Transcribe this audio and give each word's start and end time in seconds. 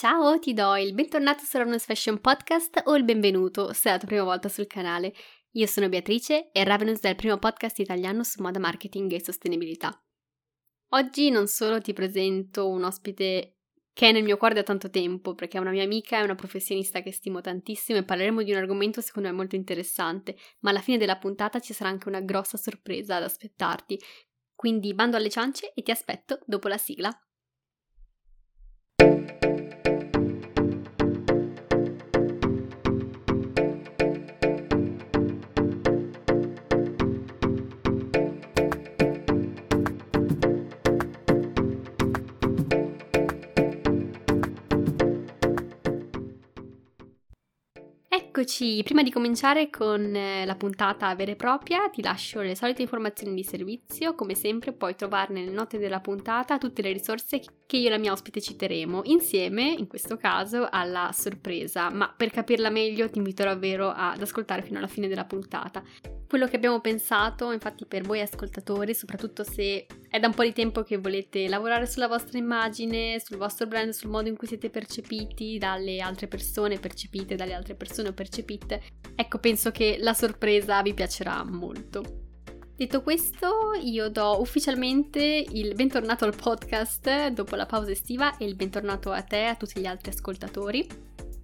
Ciao, 0.00 0.38
ti 0.38 0.54
do 0.54 0.76
il 0.76 0.94
bentornato 0.94 1.44
su 1.44 1.58
Ravenous 1.58 1.84
Fashion 1.84 2.22
Podcast 2.22 2.84
o 2.86 2.96
il 2.96 3.04
benvenuto 3.04 3.74
se 3.74 3.90
è 3.90 3.92
la 3.92 3.98
tua 3.98 4.08
prima 4.08 4.22
volta 4.22 4.48
sul 4.48 4.66
canale. 4.66 5.12
Io 5.50 5.66
sono 5.66 5.90
Beatrice 5.90 6.50
e 6.52 6.64
Ravenous 6.64 7.00
è 7.00 7.10
il 7.10 7.16
primo 7.16 7.36
podcast 7.36 7.80
italiano 7.80 8.24
su 8.24 8.40
moda 8.40 8.58
marketing 8.58 9.12
e 9.12 9.22
sostenibilità. 9.22 10.02
Oggi 10.94 11.28
non 11.28 11.48
solo 11.48 11.82
ti 11.82 11.92
presento 11.92 12.70
un 12.70 12.84
ospite 12.84 13.58
che 13.92 14.08
è 14.08 14.12
nel 14.12 14.22
mio 14.22 14.38
cuore 14.38 14.54
da 14.54 14.62
tanto 14.62 14.88
tempo, 14.88 15.34
perché 15.34 15.58
è 15.58 15.60
una 15.60 15.70
mia 15.70 15.84
amica, 15.84 16.16
è 16.16 16.22
una 16.22 16.34
professionista 16.34 17.02
che 17.02 17.12
stimo 17.12 17.42
tantissimo 17.42 17.98
e 17.98 18.02
parleremo 18.02 18.42
di 18.42 18.52
un 18.52 18.56
argomento 18.56 19.02
secondo 19.02 19.28
me 19.28 19.34
molto 19.34 19.54
interessante, 19.54 20.34
ma 20.60 20.70
alla 20.70 20.80
fine 20.80 20.96
della 20.96 21.18
puntata 21.18 21.60
ci 21.60 21.74
sarà 21.74 21.90
anche 21.90 22.08
una 22.08 22.22
grossa 22.22 22.56
sorpresa 22.56 23.16
ad 23.16 23.24
aspettarti. 23.24 24.00
Quindi 24.54 24.94
bando 24.94 25.18
alle 25.18 25.28
ciance 25.28 25.74
e 25.74 25.82
ti 25.82 25.90
aspetto 25.90 26.40
dopo 26.46 26.68
la 26.68 26.78
sigla. 26.78 27.14
Eccoci, 48.40 48.82
prima 48.84 49.02
di 49.02 49.10
cominciare 49.10 49.68
con 49.68 50.16
eh, 50.16 50.46
la 50.46 50.54
puntata 50.54 51.14
vera 51.14 51.32
e 51.32 51.36
propria 51.36 51.90
ti 51.90 52.00
lascio 52.00 52.40
le 52.40 52.56
solite 52.56 52.80
informazioni 52.80 53.34
di 53.34 53.44
servizio, 53.44 54.14
come 54.14 54.34
sempre 54.34 54.72
puoi 54.72 54.96
trovare 54.96 55.34
nelle 55.34 55.50
note 55.50 55.76
della 55.76 56.00
puntata 56.00 56.56
tutte 56.56 56.80
le 56.80 56.90
risorse 56.90 57.42
che 57.66 57.76
io 57.76 57.88
e 57.88 57.90
la 57.90 57.98
mia 57.98 58.12
ospite 58.12 58.40
citeremo, 58.40 59.02
insieme, 59.04 59.74
in 59.76 59.86
questo 59.86 60.16
caso, 60.16 60.66
alla 60.70 61.10
sorpresa, 61.12 61.90
ma 61.90 62.10
per 62.16 62.30
capirla 62.30 62.70
meglio 62.70 63.10
ti 63.10 63.18
invito 63.18 63.44
davvero 63.44 63.90
ad 63.90 64.22
ascoltare 64.22 64.62
fino 64.62 64.78
alla 64.78 64.86
fine 64.86 65.06
della 65.06 65.26
puntata. 65.26 65.82
Quello 66.26 66.46
che 66.46 66.56
abbiamo 66.56 66.80
pensato, 66.80 67.50
infatti, 67.50 67.84
per 67.86 68.02
voi 68.02 68.20
ascoltatori, 68.20 68.94
soprattutto 68.94 69.42
se 69.42 69.86
è 70.08 70.18
da 70.20 70.28
un 70.28 70.34
po' 70.34 70.44
di 70.44 70.52
tempo 70.52 70.82
che 70.82 70.96
volete 70.96 71.48
lavorare 71.48 71.86
sulla 71.86 72.06
vostra 72.06 72.38
immagine, 72.38 73.20
sul 73.20 73.36
vostro 73.36 73.66
brand, 73.66 73.90
sul 73.90 74.10
modo 74.10 74.28
in 74.28 74.36
cui 74.36 74.46
siete 74.46 74.70
percepiti 74.70 75.58
dalle 75.58 75.98
altre 75.98 76.28
persone, 76.28 76.78
percepite 76.78 77.34
dalle 77.34 77.52
altre 77.52 77.74
persone 77.74 78.08
o 78.08 78.12
percepite, 78.12 78.28
ecco, 79.14 79.38
penso 79.38 79.70
che 79.70 79.98
la 80.00 80.14
sorpresa 80.14 80.80
vi 80.82 80.94
piacerà 80.94 81.44
molto. 81.44 82.28
Detto 82.80 83.02
questo, 83.02 83.72
io 83.78 84.08
do 84.08 84.40
ufficialmente 84.40 85.44
il 85.50 85.74
bentornato 85.74 86.24
al 86.24 86.34
podcast 86.34 87.28
dopo 87.28 87.54
la 87.54 87.66
pausa 87.66 87.90
estiva 87.90 88.38
e 88.38 88.46
il 88.46 88.54
bentornato 88.54 89.10
a 89.10 89.20
te 89.20 89.42
e 89.42 89.46
a 89.48 89.54
tutti 89.54 89.80
gli 89.80 89.86
altri 89.86 90.10
ascoltatori. 90.10 90.86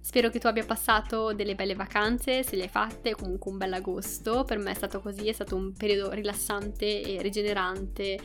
Spero 0.01 0.29
che 0.29 0.39
tu 0.39 0.47
abbia 0.47 0.65
passato 0.65 1.33
delle 1.33 1.53
belle 1.53 1.75
vacanze, 1.75 2.41
se 2.41 2.55
le 2.55 2.63
hai 2.63 2.69
fatte, 2.69 3.13
comunque 3.13 3.51
un 3.51 3.57
bel 3.57 3.73
agosto. 3.73 4.45
Per 4.45 4.57
me 4.57 4.71
è 4.71 4.73
stato 4.73 4.99
così, 4.99 5.27
è 5.27 5.33
stato 5.33 5.55
un 5.55 5.73
periodo 5.73 6.11
rilassante 6.11 7.01
e 7.03 7.21
rigenerante 7.21 8.17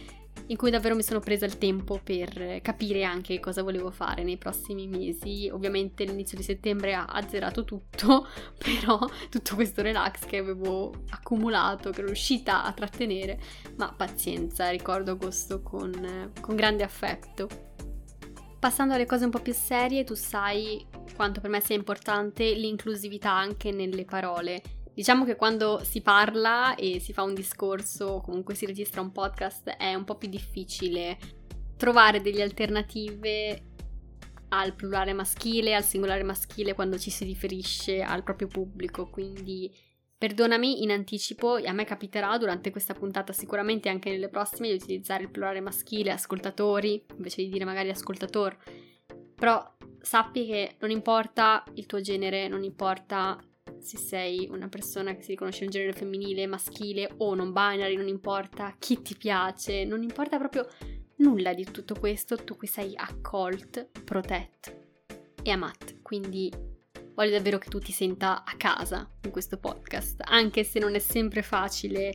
in 0.46 0.56
cui 0.56 0.70
davvero 0.70 0.94
mi 0.94 1.02
sono 1.02 1.20
presa 1.20 1.44
il 1.44 1.58
tempo 1.58 2.00
per 2.02 2.60
capire 2.62 3.04
anche 3.04 3.40
cosa 3.40 3.62
volevo 3.62 3.90
fare 3.90 4.22
nei 4.22 4.36
prossimi 4.36 4.86
mesi. 4.86 5.48
Ovviamente 5.52 6.04
l'inizio 6.04 6.36
di 6.36 6.42
settembre 6.42 6.94
ha 6.94 7.04
azzerato 7.04 7.64
tutto, 7.64 8.26
però 8.58 8.98
tutto 9.30 9.54
questo 9.54 9.82
relax 9.82 10.24
che 10.26 10.38
avevo 10.38 10.92
accumulato, 11.10 11.90
che 11.90 11.98
ero 11.98 12.06
riuscita 12.06 12.64
a 12.64 12.72
trattenere, 12.72 13.40
ma 13.76 13.92
pazienza, 13.96 14.70
ricordo 14.70 15.12
agosto 15.12 15.62
con, 15.62 16.32
con 16.40 16.56
grande 16.56 16.82
affetto. 16.82 17.48
Passando 18.58 18.94
alle 18.94 19.06
cose 19.06 19.24
un 19.24 19.30
po' 19.30 19.40
più 19.40 19.52
serie, 19.52 20.04
tu 20.04 20.14
sai 20.14 20.86
quanto 21.16 21.40
per 21.40 21.50
me 21.50 21.60
sia 21.60 21.74
importante 21.74 22.52
l'inclusività 22.54 23.32
anche 23.32 23.72
nelle 23.72 24.04
parole 24.04 24.62
Diciamo 24.94 25.24
che 25.24 25.36
quando 25.36 25.80
si 25.82 26.02
parla 26.02 26.74
e 26.74 27.00
si 27.00 27.12
fa 27.12 27.22
un 27.22 27.34
discorso, 27.34 28.20
comunque 28.22 28.54
si 28.54 28.66
registra 28.66 29.00
un 29.00 29.10
podcast, 29.10 29.70
è 29.70 29.94
un 29.94 30.04
po' 30.04 30.16
più 30.16 30.28
difficile 30.28 31.18
trovare 31.76 32.20
delle 32.20 32.42
alternative 32.42 33.62
al 34.50 34.74
plurale 34.74 35.14
maschile, 35.14 35.74
al 35.74 35.82
singolare 35.82 36.22
maschile 36.22 36.74
quando 36.74 36.98
ci 36.98 37.10
si 37.10 37.24
riferisce 37.24 38.02
al 38.02 38.22
proprio 38.22 38.48
pubblico, 38.48 39.08
quindi 39.08 39.74
perdonami 40.18 40.82
in 40.82 40.90
anticipo, 40.90 41.54
a 41.54 41.72
me 41.72 41.84
capiterà 41.84 42.36
durante 42.36 42.70
questa 42.70 42.92
puntata, 42.92 43.32
sicuramente 43.32 43.88
anche 43.88 44.10
nelle 44.10 44.28
prossime, 44.28 44.68
di 44.68 44.74
utilizzare 44.74 45.22
il 45.22 45.30
plurale 45.30 45.60
maschile, 45.60 46.12
ascoltatori, 46.12 47.04
invece 47.16 47.42
di 47.42 47.48
dire 47.48 47.64
magari 47.64 47.88
ascoltator, 47.88 48.56
però 49.34 49.60
sappi 50.00 50.46
che 50.46 50.76
non 50.80 50.90
importa 50.90 51.64
il 51.74 51.86
tuo 51.86 52.00
genere, 52.00 52.46
non 52.46 52.62
importa 52.62 53.42
se 53.78 53.96
sei 53.96 54.48
una 54.50 54.68
persona 54.68 55.14
che 55.14 55.22
si 55.22 55.30
riconosce 55.30 55.64
in 55.64 55.70
genere 55.70 55.92
femminile, 55.92 56.46
maschile 56.46 57.12
o 57.18 57.34
non 57.34 57.52
binary, 57.52 57.96
non 57.96 58.08
importa 58.08 58.74
chi 58.78 59.02
ti 59.02 59.16
piace, 59.16 59.84
non 59.84 60.02
importa 60.02 60.38
proprio 60.38 60.66
nulla 61.16 61.54
di 61.54 61.64
tutto 61.64 61.94
questo, 61.94 62.36
tu 62.36 62.56
qui 62.56 62.66
sei 62.66 62.92
accult, 62.96 63.88
protect 64.04 64.76
e 65.42 65.50
amat. 65.50 66.00
Quindi 66.02 66.52
voglio 67.14 67.30
davvero 67.30 67.58
che 67.58 67.68
tu 67.68 67.78
ti 67.78 67.92
senta 67.92 68.44
a 68.44 68.54
casa 68.56 69.08
in 69.24 69.30
questo 69.30 69.58
podcast, 69.58 70.22
anche 70.24 70.64
se 70.64 70.78
non 70.78 70.94
è 70.94 70.98
sempre 70.98 71.42
facile 71.42 72.14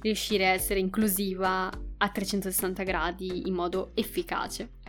riuscire 0.00 0.48
a 0.48 0.52
essere 0.52 0.80
inclusiva 0.80 1.70
a 1.98 2.08
360 2.08 2.82
gradi 2.82 3.46
in 3.46 3.54
modo 3.54 3.92
efficace. 3.94 4.80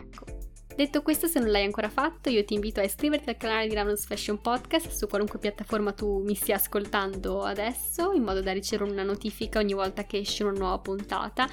Detto 0.76 1.02
questo, 1.02 1.28
se 1.28 1.38
non 1.38 1.52
l'hai 1.52 1.64
ancora 1.64 1.88
fatto, 1.88 2.30
io 2.30 2.44
ti 2.44 2.54
invito 2.54 2.80
a 2.80 2.82
iscriverti 2.82 3.28
al 3.28 3.36
canale 3.36 3.68
di 3.68 3.74
Ravenous 3.74 4.06
Fashion 4.06 4.40
Podcast 4.40 4.88
su 4.90 5.06
qualunque 5.06 5.38
piattaforma 5.38 5.92
tu 5.92 6.20
mi 6.24 6.34
stia 6.34 6.56
ascoltando 6.56 7.42
adesso, 7.42 8.10
in 8.10 8.24
modo 8.24 8.42
da 8.42 8.52
ricevere 8.52 8.90
una 8.90 9.04
notifica 9.04 9.60
ogni 9.60 9.72
volta 9.72 10.04
che 10.04 10.18
esce 10.18 10.42
una 10.42 10.58
nuova 10.58 10.80
puntata. 10.80 11.48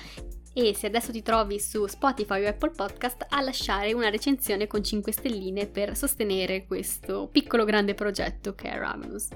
E 0.54 0.74
se 0.74 0.88
adesso 0.88 1.12
ti 1.12 1.22
trovi 1.22 1.60
su 1.60 1.86
Spotify 1.86 2.44
o 2.44 2.48
Apple 2.48 2.72
Podcast, 2.72 3.28
a 3.30 3.42
lasciare 3.42 3.94
una 3.94 4.10
recensione 4.10 4.66
con 4.66 4.84
5 4.84 5.12
stelline 5.12 5.68
per 5.68 5.96
sostenere 5.96 6.66
questo 6.66 7.30
piccolo 7.32 7.64
grande 7.64 7.94
progetto 7.94 8.56
che 8.56 8.72
è 8.72 8.78
Ravenous. 8.78 9.28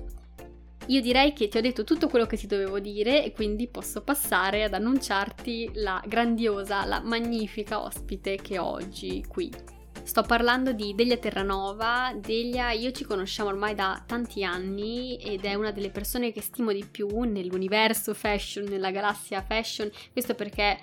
Io 0.87 1.01
direi 1.01 1.33
che 1.33 1.47
ti 1.47 1.57
ho 1.57 1.61
detto 1.61 1.83
tutto 1.83 2.07
quello 2.09 2.25
che 2.25 2.37
ti 2.37 2.47
dovevo 2.47 2.79
dire 2.79 3.23
e 3.23 3.31
quindi 3.31 3.67
posso 3.67 4.01
passare 4.01 4.63
ad 4.63 4.73
annunciarti 4.73 5.71
la 5.75 6.01
grandiosa, 6.07 6.85
la 6.85 7.01
magnifica 7.01 7.83
ospite 7.83 8.35
che 8.35 8.57
ho 8.57 8.65
oggi 8.65 9.23
qui. 9.27 9.74
Sto 10.05 10.21
parlando 10.21 10.71
di 10.71 10.93
Delia 10.93 11.17
Terranova. 11.17 12.13
Delia, 12.15 12.69
io 12.71 12.91
ci 12.91 13.03
conosciamo 13.03 13.49
ormai 13.49 13.73
da 13.73 14.03
tanti 14.05 14.43
anni 14.43 15.17
ed 15.17 15.45
è 15.45 15.55
una 15.55 15.71
delle 15.71 15.89
persone 15.89 16.31
che 16.31 16.41
stimo 16.41 16.71
di 16.71 16.85
più 16.85 17.21
nell'universo 17.21 18.13
fashion, 18.13 18.65
nella 18.65 18.91
galassia 18.91 19.41
fashion. 19.41 19.89
Questo 20.11 20.35
perché 20.35 20.77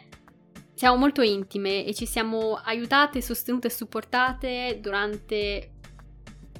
siamo 0.74 0.96
molto 0.96 1.22
intime 1.22 1.84
e 1.86 1.94
ci 1.94 2.04
siamo 2.04 2.54
aiutate, 2.56 3.22
sostenute 3.22 3.68
e 3.68 3.70
supportate 3.70 4.78
durante 4.82 5.70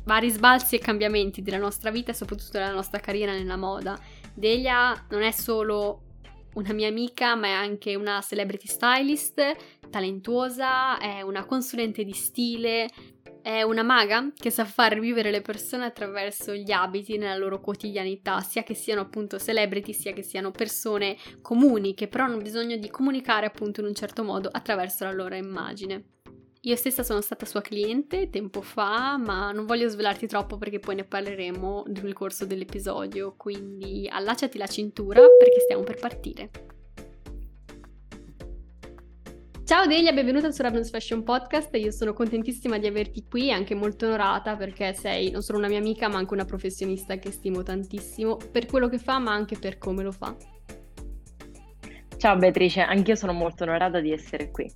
vari 0.05 0.31
sbalzi 0.31 0.77
e 0.77 0.79
cambiamenti 0.79 1.43
della 1.43 1.59
nostra 1.59 1.91
vita 1.91 2.13
e 2.13 2.15
soprattutto 2.15 2.53
della 2.53 2.73
nostra 2.73 3.01
carriera 3.01 3.33
nella 3.33 3.57
moda. 3.57 3.99
Delia 4.33 5.05
non 5.11 5.23
è 5.23 5.33
solo 5.33 6.03
una 6.55 6.73
mia 6.73 6.87
amica, 6.87 7.35
ma 7.35 7.49
è 7.49 7.53
anche 7.53 7.97
una 7.97 8.21
celebrity 8.21 8.69
stylist 8.69 9.81
talentuosa, 9.93 10.99
è 10.99 11.21
una 11.21 11.45
consulente 11.45 12.03
di 12.03 12.13
stile, 12.13 12.89
è 13.43 13.63
una 13.63 13.83
maga 13.83 14.33
che 14.35 14.51
sa 14.51 14.65
far 14.65 14.99
vivere 14.99 15.31
le 15.31 15.43
persone 15.43 15.85
attraverso 15.85 16.55
gli 16.55 16.71
abiti 16.71 17.19
nella 17.19 17.37
loro 17.37 17.61
quotidianità, 17.61 18.41
sia 18.41 18.63
che 18.63 18.75
siano 18.75 19.03
appunto 19.03 19.39
celebrity, 19.39 19.93
sia 19.93 20.13
che 20.13 20.23
siano 20.23 20.51
persone 20.51 21.17
comuni 21.43 21.93
che 21.95 22.09
però 22.09 22.25
hanno 22.25 22.39
bisogno 22.39 22.77
di 22.77 22.89
comunicare 22.89 23.47
appunto 23.47 23.81
in 23.81 23.87
un 23.87 23.95
certo 23.95 24.25
modo 24.25 24.49
attraverso 24.51 25.05
la 25.05 25.13
loro 25.13 25.35
immagine. 25.35 26.05
Io 26.65 26.77
stessa 26.77 27.03
sono 27.03 27.21
stata 27.21 27.45
sua 27.45 27.61
cliente 27.61 28.31
tempo 28.31 28.63
fa, 28.63 29.17
ma 29.17 29.51
non 29.51 29.67
voglio 29.67 29.89
svelarti 29.89 30.29
troppo 30.29 30.57
perché 30.57 30.79
poi 30.79 30.95
ne 30.95 31.05
parleremo 31.05 31.87
nel 31.89 32.13
corso 32.13 32.47
dell'episodio, 32.47 33.35
quindi 33.37 34.09
allacciati 34.09 34.59
la 34.59 34.69
cintura 34.69 35.21
perché 35.21 35.59
stiamo 35.59 35.83
per 35.83 35.99
partire. 35.99 36.72
Ciao 39.73 39.87
Delia, 39.87 40.13
benvenuta 40.13 40.51
su 40.51 40.61
Ravens 40.61 40.91
Fashion 40.91 41.23
Podcast. 41.23 41.75
Io 41.77 41.91
sono 41.93 42.13
contentissima 42.13 42.77
di 42.77 42.87
averti 42.87 43.25
qui 43.27 43.49
e 43.49 43.53
anche 43.53 43.75
molto 43.75 44.05
onorata 44.05 44.55
perché 44.55 44.93
sei 44.93 45.31
non 45.31 45.41
solo 45.41 45.57
una 45.57 45.69
mia 45.69 45.79
amica, 45.79 46.09
ma 46.09 46.19
anche 46.19 46.35
una 46.35 46.45
professionista 46.45 47.17
che 47.17 47.31
stimo 47.31 47.63
tantissimo 47.63 48.37
per 48.37 48.67
quello 48.67 48.91
che 48.91 48.99
fa, 48.99 49.19
ma 49.19 49.33
anche 49.33 49.57
per 49.59 49.79
come 49.79 50.03
lo 50.03 50.13
fa. 50.13 50.37
Ciao 52.19 52.37
Beatrice, 52.37 52.83
anch'io 52.83 53.15
sono 53.15 53.33
molto 53.33 53.63
onorata 53.63 54.01
di 54.01 54.13
essere 54.13 54.51
qui. 54.51 54.71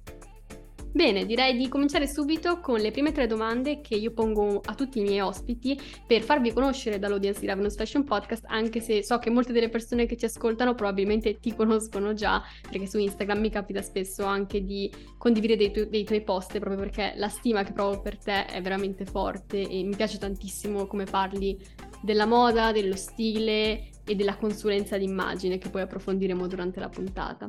Bene, 0.96 1.26
direi 1.26 1.58
di 1.58 1.68
cominciare 1.68 2.08
subito 2.08 2.58
con 2.58 2.80
le 2.80 2.90
prime 2.90 3.12
tre 3.12 3.26
domande 3.26 3.82
che 3.82 3.96
io 3.96 4.12
pongo 4.12 4.62
a 4.64 4.74
tutti 4.74 4.98
i 4.98 5.02
miei 5.02 5.20
ospiti 5.20 5.78
per 6.06 6.22
farvi 6.22 6.54
conoscere 6.54 6.98
dall'audience 6.98 7.38
di 7.38 7.46
Ravenous 7.46 7.76
Fashion 7.76 8.02
Podcast, 8.02 8.44
anche 8.46 8.80
se 8.80 9.04
so 9.04 9.18
che 9.18 9.28
molte 9.28 9.52
delle 9.52 9.68
persone 9.68 10.06
che 10.06 10.16
ci 10.16 10.24
ascoltano 10.24 10.74
probabilmente 10.74 11.38
ti 11.38 11.54
conoscono 11.54 12.14
già, 12.14 12.42
perché 12.62 12.86
su 12.86 12.96
Instagram 12.96 13.40
mi 13.40 13.50
capita 13.50 13.82
spesso 13.82 14.24
anche 14.24 14.64
di 14.64 14.90
condividere 15.18 15.58
dei, 15.58 15.70
tu- 15.70 15.90
dei 15.90 16.04
tuoi 16.04 16.22
post, 16.22 16.58
proprio 16.58 16.78
perché 16.78 17.12
la 17.16 17.28
stima 17.28 17.62
che 17.62 17.74
provo 17.74 18.00
per 18.00 18.16
te 18.16 18.46
è 18.46 18.62
veramente 18.62 19.04
forte 19.04 19.68
e 19.68 19.82
mi 19.82 19.94
piace 19.94 20.16
tantissimo 20.16 20.86
come 20.86 21.04
parli 21.04 21.60
della 22.00 22.24
moda, 22.24 22.72
dello 22.72 22.96
stile 22.96 23.90
e 24.02 24.14
della 24.14 24.38
consulenza 24.38 24.96
d'immagine 24.96 25.58
che 25.58 25.68
poi 25.68 25.82
approfondiremo 25.82 26.46
durante 26.46 26.80
la 26.80 26.88
puntata. 26.88 27.46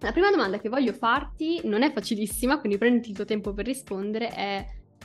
La 0.00 0.12
prima 0.12 0.30
domanda 0.30 0.58
che 0.58 0.68
voglio 0.68 0.92
farti 0.92 1.60
non 1.64 1.82
è 1.82 1.90
facilissima, 1.90 2.58
quindi 2.58 2.76
prenditi 2.76 3.10
il 3.10 3.16
tuo 3.16 3.24
tempo 3.24 3.54
per 3.54 3.64
rispondere, 3.64 4.28
è 4.28 4.64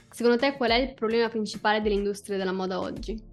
secondo 0.09 0.37
te 0.37 0.57
qual 0.57 0.71
è 0.71 0.75
il 0.75 0.93
problema 0.93 1.29
principale 1.29 1.81
dell'industria 1.81 2.37
della 2.37 2.51
moda 2.51 2.79
oggi? 2.79 3.29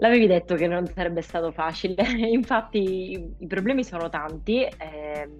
L'avevi 0.00 0.26
detto 0.26 0.54
che 0.54 0.66
non 0.66 0.86
sarebbe 0.86 1.22
stato 1.22 1.52
facile, 1.52 2.02
infatti 2.30 3.34
i, 3.38 3.46
problemi 3.46 3.84
sono 3.84 4.08
tanti, 4.08 4.62
eh, 4.62 5.30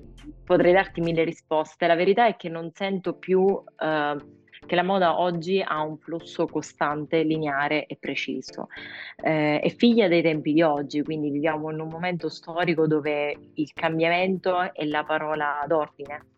potrei 0.45 0.73
darti 0.73 1.01
mille 1.01 1.25
risposte, 1.25 1.87
la 1.87 1.95
verità 1.97 2.27
è 2.27 2.37
che 2.37 2.49
non 2.49 2.71
sento 2.73 3.15
più 3.15 3.47
eh, 3.81 4.17
che 4.67 4.75
la 4.75 4.83
moda 4.83 5.19
oggi 5.21 5.63
ha 5.65 5.83
un 5.83 5.99
flusso 5.99 6.47
costante, 6.47 7.23
lineare 7.23 7.87
e 7.87 7.97
preciso. 7.99 8.69
Eh, 9.17 9.61
è 9.61 9.69
figlia 9.71 10.09
dei 10.09 10.23
tempi 10.23 10.53
di 10.53 10.63
oggi, 10.63 11.03
quindi 11.03 11.31
viviamo 11.31 11.71
in 11.71 11.81
un 11.81 11.89
momento 11.89 12.29
storico 12.29 12.87
dove 12.87 13.37
il 13.55 13.73
cambiamento 13.73 14.73
è 14.73 14.85
la 14.85 15.05
parola 15.05 15.65
d'ordine. 15.67 16.37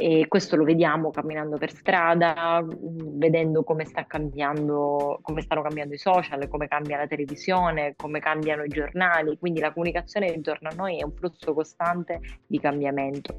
E 0.00 0.26
questo 0.28 0.54
lo 0.54 0.62
vediamo 0.62 1.10
camminando 1.10 1.56
per 1.56 1.72
strada, 1.72 2.64
vedendo 2.64 3.64
come, 3.64 3.84
sta 3.84 4.06
cambiando, 4.06 5.18
come 5.22 5.40
stanno 5.40 5.62
cambiando 5.62 5.94
i 5.94 5.98
social, 5.98 6.46
come 6.46 6.68
cambia 6.68 6.98
la 6.98 7.08
televisione, 7.08 7.94
come 7.96 8.20
cambiano 8.20 8.62
i 8.62 8.68
giornali. 8.68 9.36
Quindi 9.38 9.58
la 9.58 9.72
comunicazione 9.72 10.28
intorno 10.28 10.68
a 10.68 10.74
noi 10.76 11.00
è 11.00 11.02
un 11.02 11.12
flusso 11.14 11.52
costante 11.52 12.20
di 12.46 12.60
cambiamento. 12.60 13.34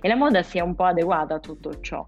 E 0.00 0.06
la 0.06 0.14
moda 0.14 0.44
si 0.44 0.58
è 0.58 0.60
un 0.60 0.76
po' 0.76 0.84
adeguata 0.84 1.34
a 1.34 1.40
tutto 1.40 1.80
ciò. 1.80 2.06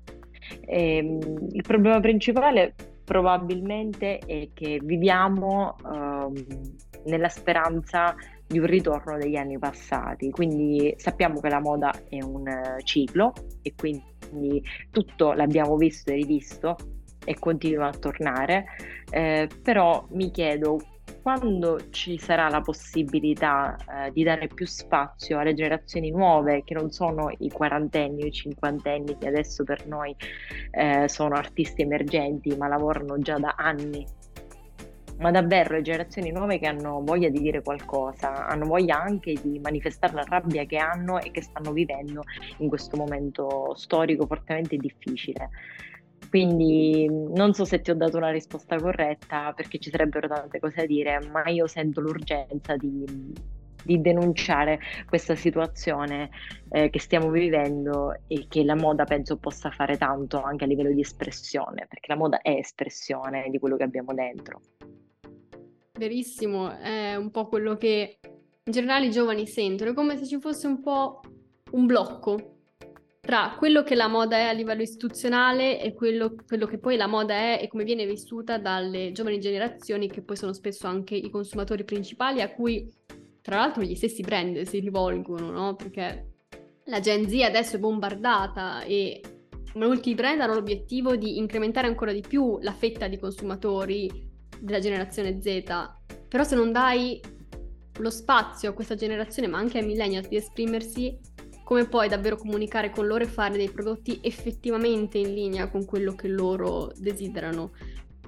Ehm, 0.66 1.48
il 1.50 1.62
problema 1.62 2.00
principale 2.00 2.74
probabilmente 3.04 4.18
è 4.18 4.48
che 4.52 4.80
viviamo 4.82 5.76
uh, 5.82 6.32
nella 7.04 7.28
speranza 7.28 8.16
di 8.46 8.58
un 8.58 8.66
ritorno 8.66 9.16
degli 9.16 9.36
anni 9.36 9.58
passati, 9.58 10.30
quindi 10.30 10.94
sappiamo 10.96 11.40
che 11.40 11.48
la 11.48 11.60
moda 11.60 11.92
è 12.08 12.22
un 12.22 12.44
ciclo 12.82 13.32
e 13.62 13.74
quindi 13.76 14.62
tutto 14.90 15.32
l'abbiamo 15.32 15.76
visto 15.76 16.10
e 16.10 16.14
rivisto 16.14 16.76
e 17.24 17.38
continua 17.38 17.88
a 17.88 17.92
tornare, 17.92 18.66
eh, 19.10 19.48
però 19.62 20.06
mi 20.10 20.30
chiedo 20.30 20.78
quando 21.26 21.90
ci 21.90 22.18
sarà 22.18 22.48
la 22.48 22.60
possibilità 22.60 23.74
eh, 23.74 24.12
di 24.12 24.22
dare 24.22 24.46
più 24.46 24.64
spazio 24.64 25.40
alle 25.40 25.54
generazioni 25.54 26.12
nuove, 26.12 26.62
che 26.62 26.72
non 26.74 26.92
sono 26.92 27.34
i 27.38 27.50
quarantenni 27.50 28.22
o 28.22 28.26
i 28.26 28.30
cinquantenni 28.30 29.18
che 29.18 29.26
adesso 29.26 29.64
per 29.64 29.88
noi 29.88 30.14
eh, 30.70 31.08
sono 31.08 31.34
artisti 31.34 31.82
emergenti, 31.82 32.54
ma 32.54 32.68
lavorano 32.68 33.18
già 33.18 33.40
da 33.40 33.56
anni 33.56 34.06
ma 35.18 35.32
davvero 35.32 35.74
le 35.74 35.82
generazioni 35.82 36.30
nuove 36.30 36.60
che 36.60 36.66
hanno 36.66 37.02
voglia 37.02 37.30
di 37.30 37.40
dire 37.40 37.62
qualcosa, 37.62 38.46
hanno 38.46 38.66
voglia 38.66 39.02
anche 39.02 39.32
di 39.42 39.58
manifestare 39.58 40.12
la 40.12 40.26
rabbia 40.28 40.64
che 40.64 40.76
hanno 40.76 41.18
e 41.20 41.32
che 41.32 41.40
stanno 41.40 41.72
vivendo 41.72 42.22
in 42.58 42.68
questo 42.68 42.96
momento 42.96 43.74
storico 43.74 44.26
fortemente 44.26 44.76
difficile. 44.76 45.50
Quindi 46.28 47.08
non 47.08 47.54
so 47.54 47.64
se 47.64 47.80
ti 47.80 47.90
ho 47.90 47.94
dato 47.94 48.16
una 48.16 48.30
risposta 48.30 48.76
corretta 48.76 49.52
perché 49.52 49.78
ci 49.78 49.90
sarebbero 49.90 50.28
tante 50.28 50.58
cose 50.58 50.76
da 50.76 50.86
dire, 50.86 51.20
ma 51.30 51.48
io 51.48 51.66
sento 51.66 52.00
l'urgenza 52.00 52.76
di, 52.76 53.04
di 53.84 54.00
denunciare 54.00 54.80
questa 55.08 55.34
situazione 55.34 56.30
eh, 56.70 56.90
che 56.90 56.98
stiamo 56.98 57.30
vivendo 57.30 58.14
e 58.26 58.46
che 58.48 58.64
la 58.64 58.74
moda 58.74 59.04
penso 59.04 59.36
possa 59.38 59.70
fare 59.70 59.96
tanto 59.96 60.42
anche 60.42 60.64
a 60.64 60.66
livello 60.66 60.92
di 60.92 61.00
espressione, 61.00 61.86
perché 61.88 62.06
la 62.08 62.16
moda 62.16 62.40
è 62.42 62.50
espressione 62.50 63.48
di 63.50 63.58
quello 63.58 63.76
che 63.76 63.84
abbiamo 63.84 64.12
dentro. 64.12 64.60
Verissimo, 65.98 66.76
è 66.76 67.14
un 67.14 67.30
po' 67.30 67.46
quello 67.46 67.76
che 67.76 68.18
in 68.64 68.72
generale 68.72 69.06
i 69.06 69.10
giovani 69.10 69.46
sentono, 69.46 69.92
è 69.92 69.94
come 69.94 70.16
se 70.18 70.26
ci 70.26 70.38
fosse 70.38 70.66
un 70.66 70.82
po' 70.82 71.20
un 71.70 71.86
blocco 71.86 72.55
tra 73.26 73.56
quello 73.58 73.82
che 73.82 73.96
la 73.96 74.06
moda 74.06 74.36
è 74.36 74.44
a 74.44 74.52
livello 74.52 74.82
istituzionale 74.82 75.82
e 75.82 75.92
quello, 75.94 76.36
quello, 76.46 76.64
che 76.66 76.78
poi 76.78 76.96
la 76.96 77.08
moda 77.08 77.34
è 77.34 77.58
e 77.60 77.66
come 77.66 77.82
viene 77.82 78.06
vissuta 78.06 78.56
dalle 78.56 79.10
giovani 79.10 79.40
generazioni, 79.40 80.08
che 80.08 80.22
poi 80.22 80.36
sono 80.36 80.52
spesso 80.52 80.86
anche 80.86 81.16
i 81.16 81.28
consumatori 81.28 81.82
principali 81.82 82.40
a 82.40 82.54
cui, 82.54 82.88
tra 83.42 83.56
l'altro, 83.56 83.82
gli 83.82 83.96
stessi 83.96 84.22
brand 84.22 84.62
si 84.62 84.78
rivolgono, 84.78 85.50
no? 85.50 85.74
Perché 85.74 86.34
la 86.84 87.00
Gen 87.00 87.28
Z 87.28 87.42
adesso 87.42 87.76
è 87.76 87.80
bombardata 87.80 88.82
e 88.84 89.20
molti 89.74 90.14
brand 90.14 90.40
hanno 90.40 90.54
l'obiettivo 90.54 91.16
di 91.16 91.38
incrementare 91.38 91.88
ancora 91.88 92.12
di 92.12 92.22
più 92.26 92.58
la 92.60 92.72
fetta 92.72 93.08
di 93.08 93.18
consumatori 93.18 94.08
della 94.60 94.78
generazione 94.78 95.42
Z. 95.42 95.64
Però 96.28 96.44
se 96.44 96.54
non 96.54 96.70
dai 96.70 97.20
lo 97.98 98.10
spazio 98.10 98.70
a 98.70 98.72
questa 98.72 98.94
generazione, 98.94 99.48
ma 99.48 99.58
anche 99.58 99.78
ai 99.78 99.86
millennials 99.86 100.28
di 100.28 100.36
esprimersi, 100.36 101.34
come 101.66 101.88
puoi 101.88 102.08
davvero 102.08 102.36
comunicare 102.36 102.90
con 102.90 103.08
loro 103.08 103.24
e 103.24 103.26
fare 103.26 103.56
dei 103.56 103.68
prodotti 103.68 104.20
effettivamente 104.22 105.18
in 105.18 105.34
linea 105.34 105.68
con 105.68 105.84
quello 105.84 106.14
che 106.14 106.28
loro 106.28 106.92
desiderano 106.94 107.72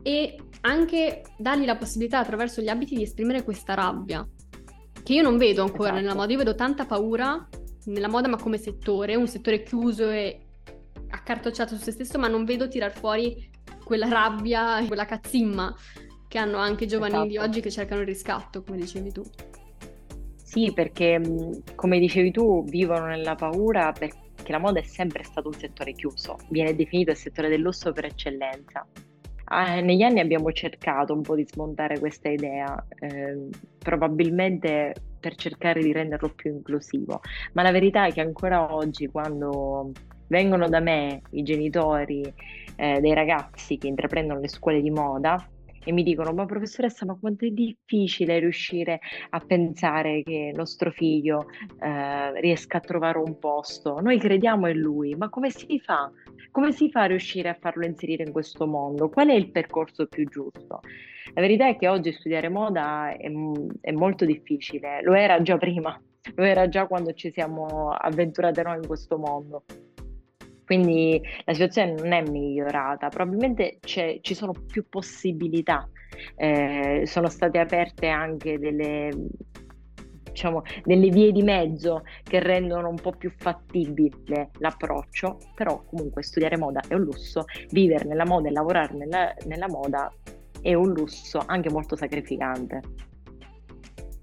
e 0.02 0.37
anche 0.62 1.23
dargli 1.38 1.64
la 1.64 1.76
possibilità 1.76 2.19
attraverso 2.19 2.61
gli 2.61 2.69
abiti 2.69 2.96
di 2.96 3.05
esprimere 3.05 3.44
questa 3.44 3.75
rabbia 3.75 4.29
che 5.05 5.12
io 5.12 5.23
non 5.23 5.37
vedo 5.38 5.62
ancora 5.62 5.90
esatto. 5.90 6.00
nella 6.00 6.14
moda, 6.17 6.32
io 6.32 6.38
vedo 6.38 6.56
tanta 6.56 6.85
paura 6.85 7.49
nella 7.85 8.08
moda 8.08 8.26
ma 8.26 8.38
come 8.38 8.58
settore, 8.58 9.14
un 9.14 9.29
settore 9.29 9.62
chiuso 9.62 10.11
e 10.11 10.41
accartocciato 11.08 11.76
su 11.76 11.81
se 11.81 11.93
stesso, 11.93 12.19
ma 12.19 12.26
non 12.26 12.44
vedo 12.44 12.67
tirar 12.67 12.93
fuori 12.93 13.50
quella 13.84 14.08
rabbia, 14.08 14.84
quella 14.84 15.05
cazzimma 15.05 15.73
che 16.26 16.38
hanno 16.38 16.58
anche 16.58 16.84
i 16.84 16.88
giovani 16.88 17.12
esatto. 17.12 17.29
di 17.29 17.38
oggi 17.38 17.61
che 17.61 17.70
cercano 17.70 18.00
il 18.00 18.08
riscatto, 18.08 18.64
come 18.64 18.79
dicevi 18.79 19.12
tu. 19.12 19.23
Sì, 20.48 20.72
perché 20.72 21.20
come 21.74 21.98
dicevi 21.98 22.30
tu, 22.30 22.64
vivono 22.64 23.04
nella 23.04 23.34
paura 23.34 23.92
perché 23.92 24.50
la 24.50 24.58
moda 24.58 24.80
è 24.80 24.82
sempre 24.82 25.22
stato 25.22 25.48
un 25.48 25.52
settore 25.52 25.92
chiuso, 25.92 26.38
viene 26.48 26.74
definito 26.74 27.10
il 27.10 27.18
settore 27.18 27.50
del 27.50 27.60
lusso 27.60 27.92
per 27.92 28.06
eccellenza. 28.06 28.86
Ah, 29.50 29.80
negli 29.80 30.00
anni 30.00 30.20
abbiamo 30.20 30.50
cercato 30.52 31.12
un 31.12 31.20
po' 31.20 31.34
di 31.34 31.44
smontare 31.46 31.98
questa 31.98 32.30
idea, 32.30 32.82
eh, 32.98 33.48
probabilmente 33.78 34.94
per 35.20 35.34
cercare 35.34 35.82
di 35.82 35.92
renderlo 35.92 36.30
più 36.30 36.50
inclusivo, 36.50 37.20
ma 37.52 37.62
la 37.62 37.70
verità 37.70 38.06
è 38.06 38.12
che 38.12 38.22
ancora 38.22 38.74
oggi 38.74 39.06
quando 39.06 39.92
vengono 40.28 40.66
da 40.66 40.80
me 40.80 41.20
i 41.32 41.42
genitori 41.42 42.22
eh, 42.76 43.00
dei 43.00 43.12
ragazzi 43.12 43.76
che 43.76 43.86
intraprendono 43.86 44.40
le 44.40 44.48
scuole 44.48 44.80
di 44.80 44.90
moda, 44.90 45.46
e 45.88 45.92
mi 45.92 46.02
dicono: 46.02 46.34
Ma 46.34 46.44
professoressa, 46.44 47.06
ma 47.06 47.16
quanto 47.18 47.46
è 47.46 47.48
difficile 47.48 48.38
riuscire 48.38 49.00
a 49.30 49.40
pensare 49.40 50.22
che 50.22 50.52
nostro 50.54 50.90
figlio 50.90 51.46
eh, 51.80 52.38
riesca 52.42 52.76
a 52.76 52.80
trovare 52.80 53.16
un 53.16 53.38
posto. 53.38 53.98
Noi 54.00 54.18
crediamo 54.18 54.68
in 54.68 54.78
lui, 54.78 55.14
ma 55.14 55.30
come 55.30 55.48
si 55.48 55.80
fa? 55.80 56.12
Come 56.50 56.72
si 56.72 56.90
fa 56.90 57.02
a 57.02 57.06
riuscire 57.06 57.48
a 57.48 57.56
farlo 57.58 57.86
inserire 57.86 58.22
in 58.22 58.32
questo 58.32 58.66
mondo? 58.66 59.08
Qual 59.08 59.28
è 59.28 59.34
il 59.34 59.50
percorso 59.50 60.06
più 60.08 60.28
giusto? 60.28 60.80
La 61.32 61.40
verità 61.40 61.68
è 61.68 61.76
che 61.76 61.88
oggi 61.88 62.12
studiare 62.12 62.50
moda 62.50 63.10
è, 63.16 63.30
è 63.80 63.92
molto 63.92 64.26
difficile, 64.26 65.00
lo 65.02 65.14
era 65.14 65.40
già 65.40 65.56
prima, 65.56 65.98
lo 66.34 66.44
era 66.44 66.68
già 66.68 66.86
quando 66.86 67.14
ci 67.14 67.30
siamo 67.32 67.92
avventurate 67.92 68.62
noi 68.62 68.76
in 68.76 68.86
questo 68.86 69.16
mondo. 69.16 69.64
Quindi 70.69 71.19
la 71.46 71.55
situazione 71.55 71.94
non 71.94 72.13
è 72.13 72.20
migliorata, 72.29 73.08
probabilmente 73.08 73.79
ci 73.81 74.34
sono 74.34 74.53
più 74.53 74.87
possibilità, 74.87 75.89
eh, 76.37 77.05
sono 77.06 77.31
state 77.31 77.58
aperte 77.58 78.08
anche 78.08 78.58
delle, 78.58 79.08
diciamo, 80.31 80.60
delle 80.84 81.08
vie 81.08 81.32
di 81.32 81.43
mezzo 81.43 82.03
che 82.22 82.41
rendono 82.41 82.91
un 82.91 82.96
po' 82.96 83.13
più 83.13 83.32
fattibile 83.34 84.51
l'approccio, 84.58 85.39
però 85.55 85.82
comunque 85.87 86.22
studiare 86.22 86.58
moda 86.58 86.82
è 86.87 86.93
un 86.93 87.01
lusso, 87.01 87.46
vivere 87.70 88.05
nella 88.05 88.27
moda 88.27 88.48
e 88.48 88.53
lavorare 88.53 88.93
nella, 88.93 89.34
nella 89.46 89.69
moda 89.69 90.13
è 90.60 90.75
un 90.75 90.93
lusso 90.93 91.43
anche 91.46 91.70
molto 91.70 91.96
sacrificante. 91.96 93.07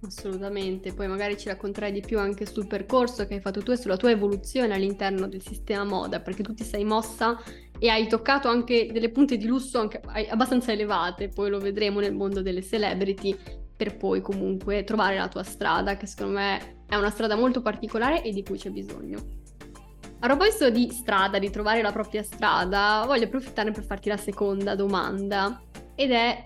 Assolutamente, 0.05 0.93
poi 0.93 1.07
magari 1.07 1.37
ci 1.37 1.47
racconterai 1.47 1.91
di 1.91 2.01
più 2.01 2.19
anche 2.19 2.45
sul 2.45 2.67
percorso 2.67 3.25
che 3.25 3.35
hai 3.35 3.39
fatto 3.39 3.61
tu 3.61 3.71
e 3.71 3.77
sulla 3.77 3.97
tua 3.97 4.11
evoluzione 4.11 4.73
all'interno 4.73 5.27
del 5.27 5.41
sistema 5.41 5.83
moda, 5.83 6.19
perché 6.19 6.43
tu 6.43 6.53
ti 6.53 6.63
sei 6.63 6.83
mossa 6.83 7.41
e 7.79 7.89
hai 7.89 8.07
toccato 8.07 8.47
anche 8.47 8.89
delle 8.91 9.09
punte 9.09 9.37
di 9.37 9.47
lusso 9.47 9.79
anche 9.79 9.99
abbastanza 10.29 10.71
elevate, 10.71 11.29
poi 11.29 11.49
lo 11.49 11.59
vedremo 11.59 11.99
nel 11.99 12.13
mondo 12.13 12.41
delle 12.41 12.61
celebrity, 12.61 13.35
per 13.75 13.97
poi 13.97 14.21
comunque 14.21 14.83
trovare 14.83 15.17
la 15.17 15.27
tua 15.27 15.43
strada, 15.43 15.97
che 15.97 16.05
secondo 16.05 16.33
me 16.37 16.83
è 16.87 16.95
una 16.95 17.09
strada 17.09 17.35
molto 17.35 17.61
particolare 17.61 18.21
e 18.21 18.31
di 18.31 18.43
cui 18.43 18.57
c'è 18.57 18.69
bisogno. 18.69 19.43
A 20.19 20.27
proposito 20.27 20.69
di 20.69 20.89
strada, 20.91 21.39
di 21.39 21.49
trovare 21.49 21.81
la 21.81 21.91
propria 21.91 22.23
strada, 22.23 23.03
voglio 23.05 23.25
approfittare 23.25 23.71
per 23.71 23.83
farti 23.83 24.09
la 24.09 24.17
seconda 24.17 24.75
domanda 24.75 25.61
ed 25.93 26.11
è 26.11 26.43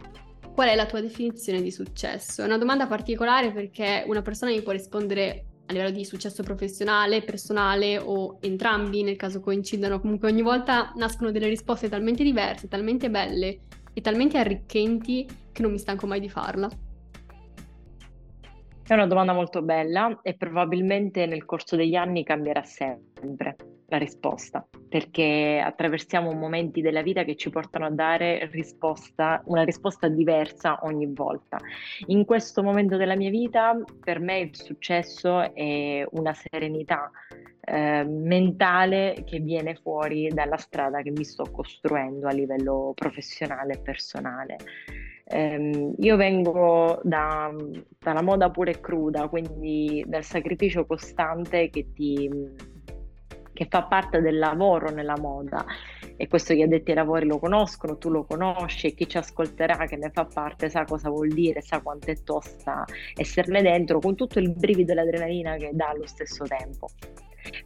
qual 0.54 0.70
è 0.70 0.76
la 0.76 0.86
tua 0.86 1.02
definizione 1.02 1.62
di 1.62 1.72
successo? 1.72 2.42
È 2.42 2.46
una 2.46 2.58
domanda 2.58 2.88
particolare 2.88 3.52
perché 3.52 4.04
una 4.08 4.22
persona 4.22 4.52
mi 4.52 4.62
può 4.62 4.72
rispondere 4.72 5.46
a 5.66 5.74
livello 5.74 5.92
di 5.92 6.04
successo 6.04 6.42
professionale, 6.44 7.22
personale 7.22 7.98
o 7.98 8.38
entrambi 8.42 9.04
nel 9.04 9.16
caso 9.16 9.40
coincidano. 9.40 10.00
Comunque 10.00 10.30
ogni 10.30 10.42
volta 10.42 10.92
nascono 10.96 11.32
delle 11.32 11.48
risposte 11.48 11.90
talmente 11.90 12.24
diverse, 12.24 12.68
talmente 12.68 13.10
belle 13.10 13.60
e 13.94 14.02
talmente 14.02 14.38
arricchenti 14.38 15.28
che 15.52 15.62
non 15.62 15.72
mi 15.72 15.78
stanco 15.78 16.08
mai 16.08 16.20
di 16.20 16.30
farla. 16.30 16.70
È 18.84 18.94
una 18.94 19.06
domanda 19.06 19.34
molto 19.34 19.62
bella 19.62 20.20
e 20.24 20.36
probabilmente 20.36 21.28
nel 21.28 21.46
corso 21.46 21.76
degli 21.76 21.94
anni 21.94 22.24
cambierà 22.24 22.64
sempre 22.64 23.56
la 23.90 23.98
risposta, 23.98 24.66
perché 24.88 25.62
attraversiamo 25.64 26.32
momenti 26.34 26.82
della 26.82 27.02
vita 27.02 27.24
che 27.24 27.36
ci 27.36 27.50
portano 27.50 27.86
a 27.86 27.90
dare 27.90 28.48
risposta, 28.52 29.42
una 29.46 29.64
risposta 29.64 30.08
diversa 30.08 30.80
ogni 30.84 31.08
volta. 31.08 31.58
In 32.08 32.26
questo 32.26 32.64
momento 32.64 32.98
della 32.98 33.16
mia 33.16 33.30
vita, 33.30 33.78
per 34.00 34.20
me 34.20 34.40
il 34.40 34.56
successo 34.56 35.54
è 35.54 36.06
una 36.12 36.34
serenità 36.34 37.12
eh, 37.62 38.04
mentale 38.04 39.24
che 39.26 39.40
viene 39.40 39.76
fuori 39.76 40.30
dalla 40.30 40.58
strada 40.58 41.02
che 41.02 41.12
mi 41.12 41.24
sto 41.24 41.44
costruendo 41.52 42.28
a 42.28 42.32
livello 42.32 42.94
professionale 42.96 43.74
e 43.74 43.80
personale. 43.80 44.58
Um, 45.32 45.94
io 46.00 46.16
vengo 46.16 47.00
da, 47.04 47.54
dalla 48.00 48.24
moda 48.24 48.50
pura 48.50 48.72
e 48.72 48.80
cruda, 48.80 49.28
quindi 49.28 50.04
dal 50.08 50.24
sacrificio 50.24 50.88
costante 50.88 51.70
che, 51.70 51.94
ti, 51.94 52.28
che 53.60 53.68
fa 53.70 53.84
parte 53.84 54.22
del 54.22 54.38
lavoro 54.38 54.90
nella 54.90 55.18
moda 55.20 55.66
e 56.16 56.30
questo 56.30 56.54
gli 56.54 56.62
addetti 56.62 56.92
ai 56.92 56.96
lavori 56.96 57.26
lo 57.26 57.40
conoscono, 57.40 57.98
tu 57.98 58.10
lo 58.10 58.24
conosci 58.24 58.88
e 58.88 58.94
chi 58.94 59.06
ci 59.06 59.18
ascolterà 59.18 59.76
che 59.86 59.98
ne 59.98 60.12
fa 60.14 60.24
parte 60.24 60.70
sa 60.70 60.86
cosa 60.86 61.10
vuol 61.10 61.28
dire, 61.28 61.60
sa 61.60 61.82
quanto 61.82 62.10
è 62.10 62.16
tosta 62.24 62.86
esserne 63.16 63.62
dentro 63.62 64.00
con 64.00 64.16
tutto 64.16 64.40
il 64.40 64.54
brivido 64.54 64.94
e 64.94 64.96
l'adrenalina 64.96 65.58
che 65.58 65.72
dà 65.74 65.90
allo 65.90 66.08
stesso 66.08 66.46
tempo. 66.46 66.88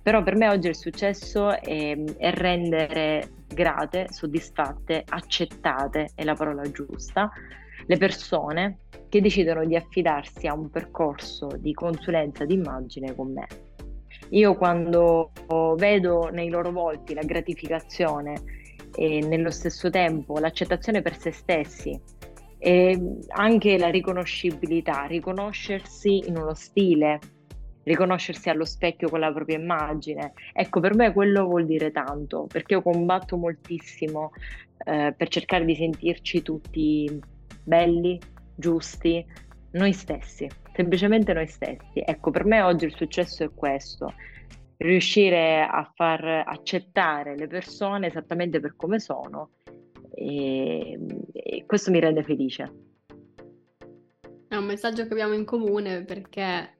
Però 0.02 0.24
per 0.24 0.36
me 0.36 0.50
oggi 0.50 0.70
il 0.70 0.76
successo 0.76 1.52
è, 1.62 1.96
è 1.96 2.32
rendere 2.32 3.30
grate, 3.46 4.08
soddisfatte, 4.10 5.04
accettate, 5.08 6.10
è 6.16 6.24
la 6.24 6.34
parola 6.34 6.64
giusta, 6.72 7.30
le 7.86 7.98
persone 7.98 8.80
che 9.10 9.22
decidono 9.22 9.64
di 9.64 9.76
affidarsi 9.76 10.48
a 10.48 10.56
un 10.56 10.72
percorso 10.72 11.50
di 11.56 11.72
consulenza 11.74 12.46
d'immagine 12.46 13.14
con 13.14 13.32
me. 13.32 13.63
Io 14.34 14.56
quando 14.56 15.32
vedo 15.78 16.30
nei 16.32 16.50
loro 16.50 16.72
volti 16.72 17.14
la 17.14 17.22
gratificazione 17.22 18.42
e 18.96 19.20
nello 19.20 19.52
stesso 19.52 19.90
tempo 19.90 20.40
l'accettazione 20.40 21.02
per 21.02 21.18
se 21.18 21.32
stessi 21.32 22.00
e 22.58 23.18
anche 23.28 23.78
la 23.78 23.90
riconoscibilità, 23.90 25.04
riconoscersi 25.04 26.28
in 26.28 26.38
uno 26.38 26.56
stile, 26.56 27.20
riconoscersi 27.84 28.50
allo 28.50 28.66
specchio 28.66 29.10
con 29.10 29.20
la 29.20 29.32
propria 29.32 29.58
immagine. 29.60 30.34
Ecco, 30.54 30.80
per 30.80 30.96
me 30.96 31.12
quello 31.14 31.46
vuol 31.46 31.66
dire 31.66 31.92
tanto, 31.92 32.48
perché 32.48 32.74
io 32.74 32.82
combatto 32.82 33.38
moltissimo 33.38 34.32
eh, 34.86 35.14
per 35.16 35.28
cercare 35.28 35.66
di 35.66 35.76
sentirci 35.76 36.42
tutti 36.42 37.20
belli, 37.64 38.20
giusti, 38.56 39.24
noi 39.72 39.94
stessi, 39.94 40.50
semplicemente 40.74 41.34
noi 41.34 41.48
stessi. 41.48 42.02
Ecco, 42.06 42.32
per 42.32 42.46
me 42.46 42.62
oggi 42.62 42.86
il 42.86 42.96
successo 42.96 43.44
è 43.44 43.50
questo, 43.54 44.14
riuscire 44.78 45.62
a 45.62 45.90
far 45.96 46.44
accettare 46.46 47.38
le 47.38 47.48
persone 47.48 48.08
esattamente 48.08 48.60
per 48.60 48.76
come 48.76 49.00
sono 49.00 49.52
e, 50.14 51.00
e 51.32 51.64
questo 51.66 51.92
mi 51.92 52.00
rende 52.00 52.24
felice. 52.24 52.72
È 54.48 54.56
un 54.56 54.66
messaggio 54.66 55.08
che 55.08 55.14
abbiamo 55.14 55.34
in 55.34 55.46
comune 55.46 56.04
perché 56.04 56.76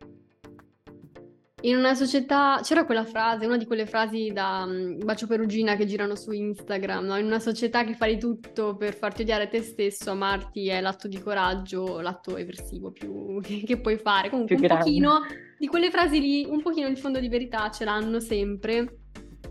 in 1.64 1.78
una 1.78 1.96
società, 1.96 2.60
c'era 2.62 2.86
quella 2.86 3.06
frase, 3.06 3.46
una 3.46 3.58
di 3.58 3.66
quelle 3.66 3.86
frasi 3.86 4.32
da 4.34 4.66
um, 4.68 4.98
bacio 5.04 5.28
perugina 5.28 5.76
che 5.76 5.86
girano 5.86 6.16
su 6.16 6.32
Instagram, 6.32 7.06
no? 7.06 7.18
In 7.18 7.26
una 7.26 7.40
società 7.40 7.86
che 7.86 7.94
fa 7.94 8.06
di 8.06 8.18
tutto 8.18 8.76
per 8.76 8.94
farti 8.94 9.22
odiare 9.22 9.48
te 9.48 9.62
stesso, 9.62 10.12
amarti 10.12 10.68
è 10.68 10.82
l'atto 10.82 11.08
di 11.08 11.20
coraggio, 11.20 12.02
l'atto 12.02 12.36
eversivo 12.36 12.92
più 12.92 13.40
che, 13.42 13.64
che 13.66 13.80
puoi 13.80 13.98
fare. 13.98 14.30
Comunque 14.30 14.56
più 14.56 14.64
un 14.64 14.70
grande. 14.70 14.84
pochino 14.84 15.22
di 15.58 15.68
quelle 15.68 15.90
frasi 15.90 16.20
lì, 16.20 16.46
un 16.46 16.62
pochino 16.62 16.90
di 16.90 16.98
fondo 16.98 17.20
di 17.20 17.30
verità 17.30 17.70
ce 17.72 17.86
l'hanno 17.86 18.20
sempre. 18.20 18.98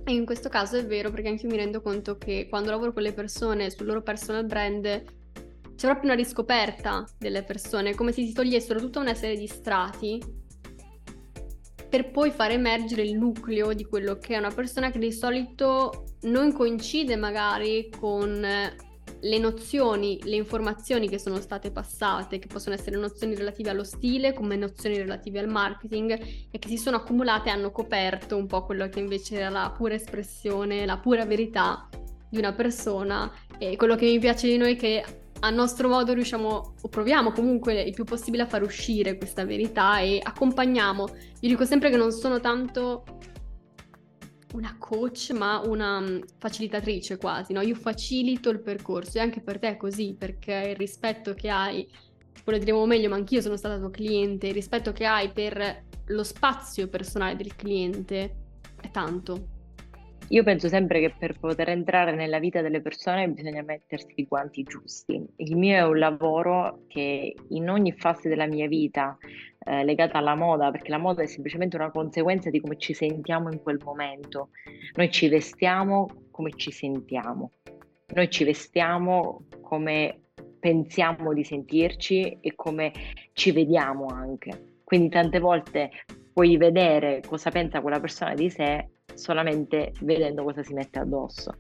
E 0.05 0.13
in 0.13 0.27
questo 0.27 0.51
caso 0.51 0.77
è 0.77 0.85
vero 0.85 1.11
perché 1.11 1.29
anche 1.29 1.47
io 1.47 1.53
mi 1.53 1.57
rendo 1.57 1.81
conto 1.81 2.19
che 2.19 2.47
quando 2.51 2.71
lavoro 2.71 2.93
con 2.93 3.03
le 3.03 3.13
persone 3.13 3.71
sul 3.71 3.87
loro 3.87 4.03
personal 4.03 4.45
brand 4.45 4.83
c'è 4.83 5.87
proprio 5.87 6.11
una 6.11 6.15
riscoperta 6.15 7.07
delle 7.19 7.43
persone, 7.43 7.95
come 7.95 8.13
se 8.13 8.23
si 8.23 8.33
togliessero 8.33 8.81
tutta 8.81 8.99
una 8.99 9.15
serie 9.15 9.39
di 9.39 9.47
strati 9.47 10.42
per 11.93 12.11
poi 12.11 12.31
far 12.31 12.51
emergere 12.53 13.03
il 13.03 13.19
nucleo 13.19 13.75
di 13.75 13.85
quello 13.85 14.17
che 14.17 14.33
è 14.35 14.39
una 14.39 14.51
persona 14.51 14.91
che 14.91 14.99
di 14.99 15.13
solito 15.13 16.07
non 16.23 16.51
coincide 16.51 17.17
magari 17.17 17.91
con 18.01 18.31
le 18.41 19.39
nozioni, 19.39 20.19
le 20.23 20.37
informazioni 20.37 21.07
che 21.07 21.19
sono 21.19 21.39
state 21.39 21.71
passate, 21.71 22.39
che 22.39 22.47
possono 22.47 22.77
essere 22.77 22.97
nozioni 22.97 23.35
relative 23.35 23.69
allo 23.69 23.85
stile, 23.85 24.33
come 24.33 24.57
nozioni 24.57 24.97
relative 24.97 25.41
al 25.41 25.49
marketing 25.49 26.19
e 26.51 26.59
che 26.59 26.69
si 26.69 26.79
sono 26.79 26.97
accumulate 26.97 27.51
e 27.51 27.53
hanno 27.53 27.71
coperto 27.71 28.39
un 28.39 28.47
po' 28.47 28.65
quello 28.65 28.89
che 28.89 28.99
invece 28.99 29.35
era 29.35 29.51
la 29.51 29.71
pura 29.77 29.93
espressione, 29.93 30.87
la 30.87 30.97
pura 30.97 31.27
verità 31.27 31.91
di 32.31 32.39
una 32.39 32.55
persona. 32.55 33.31
E 33.59 33.77
quello 33.77 33.97
che 33.97 34.07
mi 34.07 34.19
piace 34.19 34.49
di 34.49 34.57
noi 34.57 34.77
è 34.77 34.77
che 34.77 35.05
a 35.45 35.51
nostro 35.51 35.89
modo 35.89 36.13
riusciamo 36.13 36.75
o 36.81 36.89
proviamo 36.89 37.33
comunque 37.33 37.81
il 37.81 37.95
più 37.95 38.05
possibile 38.05 38.45
a 38.45 38.47
far 38.47 38.63
uscire 38.63 39.17
questa 39.17 39.45
verità 39.45 39.99
e 39.99 40.21
accompagniamo. 40.23 41.09
Io 41.41 41.49
dico 41.49 41.65
sempre 41.65 41.91
che 41.91 41.97
non 41.97 42.13
sono 42.13 42.39
tanto 42.39 43.05
una 44.55 44.77
coach, 44.79 45.31
ma 45.31 45.61
una 45.65 46.01
mm, 46.01 46.21
facilitatrice 46.39 47.17
quasi, 47.17 47.53
no? 47.53 47.61
Io 47.63 47.75
facilito 47.75 48.51
il 48.51 48.61
percorso 48.61 49.19
e 49.19 49.21
anche 49.21 49.41
per 49.41 49.59
te 49.59 49.71
è 49.71 49.77
così, 49.77 50.15
perché 50.17 50.69
il 50.71 50.77
rispetto 50.77 51.35
che 51.35 51.49
hai, 51.49 51.89
poi 52.45 52.55
lo 52.55 52.61
diremo 52.61 52.87
meglio, 52.87 53.09
ma 53.09 53.17
anch'io 53.17 53.41
sono 53.41 53.57
stata 53.57 53.79
tuo 53.79 53.91
cliente, 53.91 54.47
il 54.49 54.55
rispetto 54.55 54.93
che 54.93 55.07
hai 55.07 55.33
per 55.33 55.85
lo 56.07 56.23
spazio 56.23 56.87
personale 56.89 57.35
del 57.35 57.57
cliente 57.57 58.37
è 58.81 58.91
tanto. 58.91 59.52
Io 60.33 60.45
penso 60.45 60.69
sempre 60.69 60.99
che 61.01 61.11
per 61.11 61.39
poter 61.39 61.69
entrare 61.69 62.15
nella 62.15 62.39
vita 62.39 62.63
delle 62.63 62.81
persone 62.81 63.29
bisogna 63.29 63.61
mettersi 63.61 64.15
i 64.15 64.25
guanti 64.25 64.63
giusti. 64.63 65.23
Il 65.37 65.57
mio 65.59 65.77
è 65.77 65.85
un 65.85 65.99
lavoro 65.99 66.85
che 66.89 67.35
in 67.49 67.69
ogni 67.69 67.93
fase 67.93 68.31
della 68.31 68.47
mia 68.47 68.67
vita 68.67 69.19
eh, 69.59 69.85
legata 69.85 70.17
alla 70.17 70.35
moda, 70.35 70.71
perché 70.71 70.89
la 70.89 70.97
moda 70.97 71.23
è 71.23 71.27
semplicemente 71.27 71.77
una 71.77 71.91
conseguenza 71.91 72.49
di 72.49 72.61
come 72.61 72.79
ci 72.79 72.95
sentiamo 72.95 73.53
in 73.53 73.61
quel 73.61 73.79
momento. 73.85 74.49
Noi 74.95 75.11
ci 75.11 75.29
vestiamo 75.29 76.09
come 76.31 76.53
ci 76.57 76.71
sentiamo. 76.71 77.51
Noi 78.15 78.31
ci 78.31 78.45
vestiamo 78.45 79.45
come 79.61 80.19
pensiamo 80.59 81.35
di 81.35 81.45
sentirci 81.45 82.39
e 82.41 82.55
come 82.55 82.91
ci 83.35 83.53
vediamo 83.53 84.07
anche. 84.07 84.79
Quindi 84.83 85.11
tante 85.11 85.39
volte 85.41 85.91
puoi 86.33 86.57
vedere 86.57 87.21
cosa 87.21 87.51
pensa 87.51 87.83
quella 87.83 88.01
persona 88.01 88.33
di 88.33 88.49
sé 88.49 88.89
solamente 89.15 89.93
vedendo 90.01 90.43
cosa 90.45 90.63
si 90.63 90.73
mette 90.75 90.99
addosso. 90.99 91.53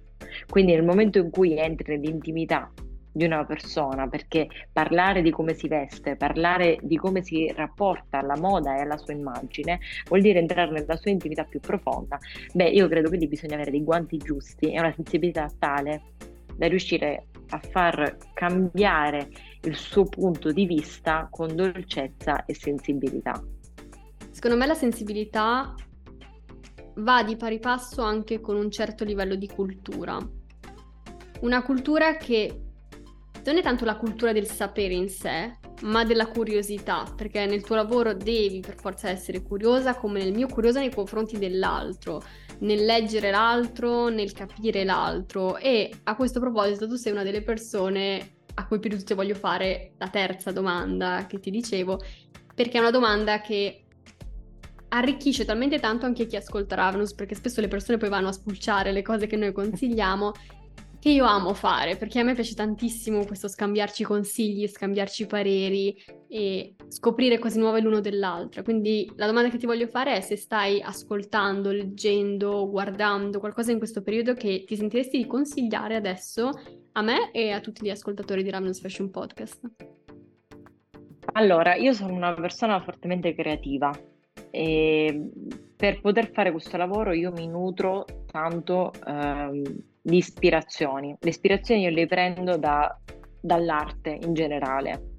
Quindi 0.48 0.72
nel 0.72 0.84
momento 0.84 1.18
in 1.18 1.30
cui 1.30 1.56
entri 1.56 1.96
nell'intimità 1.96 2.72
di 3.14 3.24
una 3.24 3.44
persona, 3.44 4.08
perché 4.08 4.48
parlare 4.72 5.20
di 5.20 5.30
come 5.30 5.52
si 5.54 5.68
veste, 5.68 6.16
parlare 6.16 6.78
di 6.80 6.96
come 6.96 7.22
si 7.22 7.52
rapporta 7.54 8.18
alla 8.18 8.38
moda 8.38 8.76
e 8.76 8.80
alla 8.80 8.96
sua 8.96 9.12
immagine, 9.12 9.80
vuol 10.08 10.22
dire 10.22 10.38
entrare 10.38 10.70
nella 10.70 10.96
sua 10.96 11.10
intimità 11.10 11.44
più 11.44 11.60
profonda. 11.60 12.18
Beh, 12.54 12.70
io 12.70 12.88
credo 12.88 13.10
che 13.10 13.18
lì 13.18 13.28
bisogna 13.28 13.54
avere 13.54 13.70
dei 13.70 13.84
guanti 13.84 14.16
giusti 14.16 14.72
e 14.72 14.78
una 14.78 14.92
sensibilità 14.92 15.46
tale 15.58 16.14
da 16.56 16.66
riuscire 16.68 17.26
a 17.50 17.60
far 17.70 18.16
cambiare 18.32 19.28
il 19.62 19.76
suo 19.76 20.04
punto 20.04 20.50
di 20.50 20.64
vista 20.64 21.28
con 21.30 21.54
dolcezza 21.54 22.46
e 22.46 22.54
sensibilità. 22.54 23.42
Secondo 24.30 24.56
me 24.56 24.66
la 24.66 24.74
sensibilità 24.74 25.74
va 26.96 27.22
di 27.22 27.36
pari 27.36 27.58
passo 27.58 28.02
anche 28.02 28.40
con 28.40 28.56
un 28.56 28.70
certo 28.70 29.04
livello 29.04 29.34
di 29.34 29.48
cultura. 29.48 30.18
Una 31.40 31.62
cultura 31.62 32.16
che 32.16 32.60
non 33.44 33.56
è 33.56 33.62
tanto 33.62 33.84
la 33.84 33.96
cultura 33.96 34.32
del 34.32 34.46
sapere 34.46 34.94
in 34.94 35.08
sé, 35.08 35.58
ma 35.82 36.04
della 36.04 36.28
curiosità, 36.28 37.12
perché 37.16 37.44
nel 37.46 37.62
tuo 37.62 37.74
lavoro 37.74 38.14
devi 38.14 38.60
per 38.60 38.76
forza 38.76 39.08
essere 39.08 39.42
curiosa, 39.42 39.96
come 39.96 40.22
nel 40.22 40.32
mio 40.32 40.46
curiosa 40.46 40.78
nei 40.78 40.94
confronti 40.94 41.38
dell'altro, 41.38 42.22
nel 42.60 42.84
leggere 42.84 43.30
l'altro, 43.30 44.08
nel 44.08 44.32
capire 44.32 44.84
l'altro. 44.84 45.56
E 45.56 45.92
a 46.04 46.14
questo 46.14 46.38
proposito 46.38 46.86
tu 46.86 46.94
sei 46.94 47.12
una 47.12 47.24
delle 47.24 47.42
persone 47.42 48.36
a 48.54 48.66
cui 48.66 48.78
più 48.78 48.90
di 48.90 48.98
tutte 48.98 49.14
voglio 49.14 49.34
fare 49.34 49.94
la 49.98 50.08
terza 50.08 50.52
domanda 50.52 51.26
che 51.26 51.40
ti 51.40 51.50
dicevo, 51.50 52.00
perché 52.54 52.76
è 52.76 52.80
una 52.80 52.90
domanda 52.90 53.40
che 53.40 53.81
arricchisce 54.94 55.44
talmente 55.44 55.78
tanto 55.78 56.06
anche 56.06 56.26
chi 56.26 56.36
ascolta 56.36 56.74
Ravenous, 56.74 57.14
perché 57.14 57.34
spesso 57.34 57.60
le 57.60 57.68
persone 57.68 57.98
poi 57.98 58.08
vanno 58.08 58.28
a 58.28 58.32
spulciare 58.32 58.92
le 58.92 59.02
cose 59.02 59.26
che 59.26 59.36
noi 59.36 59.52
consigliamo, 59.52 60.32
che 60.98 61.08
io 61.08 61.24
amo 61.24 61.52
fare, 61.54 61.96
perché 61.96 62.20
a 62.20 62.22
me 62.22 62.34
piace 62.34 62.54
tantissimo 62.54 63.24
questo 63.24 63.48
scambiarci 63.48 64.04
consigli, 64.04 64.68
scambiarci 64.68 65.26
pareri 65.26 65.96
e 66.28 66.76
scoprire 66.88 67.38
cose 67.38 67.58
nuove 67.58 67.80
l'uno 67.80 68.00
dell'altro. 68.00 68.62
Quindi 68.62 69.10
la 69.16 69.26
domanda 69.26 69.48
che 69.48 69.58
ti 69.58 69.66
voglio 69.66 69.88
fare 69.88 70.14
è 70.14 70.20
se 70.20 70.36
stai 70.36 70.80
ascoltando, 70.80 71.72
leggendo, 71.72 72.68
guardando 72.70 73.40
qualcosa 73.40 73.72
in 73.72 73.78
questo 73.78 74.02
periodo 74.02 74.34
che 74.34 74.62
ti 74.64 74.76
sentiresti 74.76 75.16
di 75.16 75.26
consigliare 75.26 75.96
adesso 75.96 76.50
a 76.92 77.02
me 77.02 77.32
e 77.32 77.50
a 77.50 77.60
tutti 77.60 77.84
gli 77.84 77.90
ascoltatori 77.90 78.42
di 78.42 78.50
Ravenous 78.50 78.78
Fashion 78.78 79.10
Podcast. 79.10 79.60
Allora, 81.32 81.74
io 81.76 81.94
sono 81.94 82.12
una 82.12 82.34
persona 82.34 82.80
fortemente 82.80 83.34
creativa 83.34 83.90
e 84.54 85.30
per 85.74 86.00
poter 86.02 86.30
fare 86.30 86.50
questo 86.50 86.76
lavoro 86.76 87.12
io 87.12 87.32
mi 87.32 87.48
nutro 87.48 88.04
tanto 88.30 88.92
ehm, 89.06 89.62
di 90.02 90.16
ispirazioni. 90.18 91.16
Le 91.18 91.30
ispirazioni 91.30 91.82
io 91.82 91.90
le 91.90 92.06
prendo 92.06 92.58
da, 92.58 92.96
dall'arte 93.40 94.18
in 94.22 94.34
generale. 94.34 95.10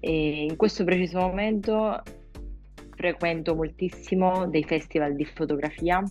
E 0.00 0.42
in 0.42 0.56
questo 0.56 0.82
preciso 0.82 1.20
momento 1.20 2.02
frequento 2.96 3.54
moltissimo 3.54 4.48
dei 4.48 4.64
festival 4.64 5.14
di 5.14 5.24
fotografia 5.24 6.02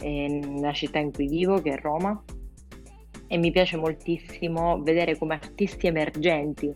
nella 0.00 0.72
città 0.72 1.00
in 1.00 1.10
cui 1.10 1.26
vivo, 1.26 1.60
che 1.60 1.72
è 1.72 1.80
Roma, 1.80 2.22
e 3.26 3.36
mi 3.36 3.50
piace 3.50 3.76
moltissimo 3.76 4.80
vedere 4.82 5.18
come 5.18 5.34
artisti 5.34 5.88
emergenti 5.88 6.72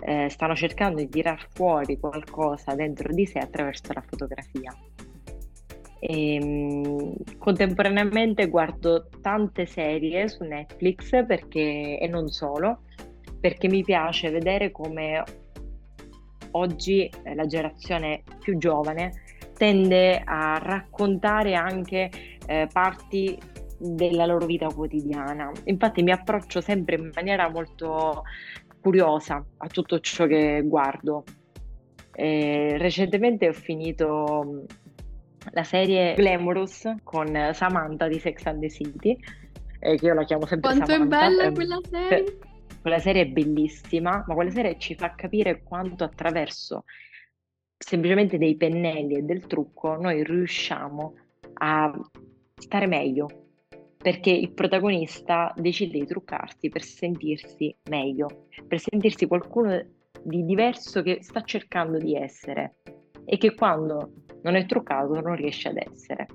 eh, 0.00 0.28
stanno 0.28 0.54
cercando 0.54 0.98
di 0.98 1.08
tirar 1.08 1.46
fuori 1.52 1.98
qualcosa 1.98 2.74
dentro 2.74 3.12
di 3.12 3.26
sé 3.26 3.38
attraverso 3.38 3.92
la 3.92 4.04
fotografia. 4.06 4.74
E, 6.00 6.34
ehm, 6.34 7.14
contemporaneamente 7.38 8.48
guardo 8.48 9.08
tante 9.20 9.66
serie 9.66 10.28
su 10.28 10.44
Netflix 10.44 11.26
perché, 11.26 11.98
e 11.98 12.06
non 12.06 12.28
solo, 12.28 12.82
perché 13.40 13.68
mi 13.68 13.82
piace 13.82 14.30
vedere 14.30 14.70
come 14.70 15.22
oggi 16.52 17.10
eh, 17.22 17.34
la 17.34 17.46
generazione 17.46 18.22
più 18.40 18.56
giovane 18.58 19.22
tende 19.54 20.22
a 20.24 20.58
raccontare 20.62 21.54
anche 21.54 22.10
eh, 22.46 22.68
parti 22.72 23.38
della 23.78 24.26
loro 24.26 24.46
vita 24.46 24.66
quotidiana. 24.68 25.50
Infatti 25.64 26.02
mi 26.02 26.10
approccio 26.10 26.60
sempre 26.60 26.96
in 26.96 27.10
maniera 27.14 27.48
molto 27.48 28.24
curiosa 28.88 29.44
a 29.58 29.66
tutto 29.68 30.00
ciò 30.00 30.26
che 30.26 30.62
guardo. 30.64 31.24
E 32.12 32.76
recentemente 32.78 33.48
ho 33.48 33.52
finito 33.52 34.64
la 35.50 35.62
serie 35.62 36.14
Glamorous 36.14 36.94
con 37.04 37.50
Samantha 37.52 38.08
di 38.08 38.18
Sex 38.18 38.44
and 38.46 38.60
the 38.60 38.70
City, 38.70 39.16
eh, 39.80 39.96
che 39.96 40.06
io 40.06 40.14
la 40.14 40.24
chiamo 40.24 40.46
sempre 40.46 40.70
Quanto 40.70 40.90
Samantha. 40.90 41.26
è 41.26 41.28
bella 41.28 41.52
quella 41.52 41.80
serie! 41.88 42.38
Quella 42.80 42.98
serie 42.98 43.22
è 43.22 43.26
bellissima, 43.26 44.24
ma 44.26 44.34
quella 44.34 44.50
serie 44.50 44.78
ci 44.78 44.94
fa 44.94 45.14
capire 45.14 45.62
quanto 45.62 46.04
attraverso 46.04 46.84
semplicemente 47.76 48.38
dei 48.38 48.56
pennelli 48.56 49.16
e 49.16 49.22
del 49.22 49.46
trucco 49.46 49.96
noi 49.96 50.24
riusciamo 50.24 51.14
a 51.54 51.92
stare 52.54 52.86
meglio, 52.86 53.47
perché 53.98 54.30
il 54.30 54.52
protagonista 54.52 55.52
decide 55.56 55.98
di 55.98 56.06
truccarsi 56.06 56.68
per 56.68 56.82
sentirsi 56.82 57.74
meglio, 57.90 58.46
per 58.66 58.78
sentirsi 58.78 59.26
qualcuno 59.26 59.84
di 60.22 60.44
diverso 60.44 61.02
che 61.02 61.18
sta 61.22 61.42
cercando 61.42 61.98
di 61.98 62.14
essere 62.14 62.76
e 63.24 63.36
che 63.36 63.54
quando 63.54 64.12
non 64.42 64.54
è 64.54 64.64
truccato 64.66 65.20
non 65.20 65.34
riesce 65.34 65.68
ad 65.68 65.76
essere. 65.76 66.26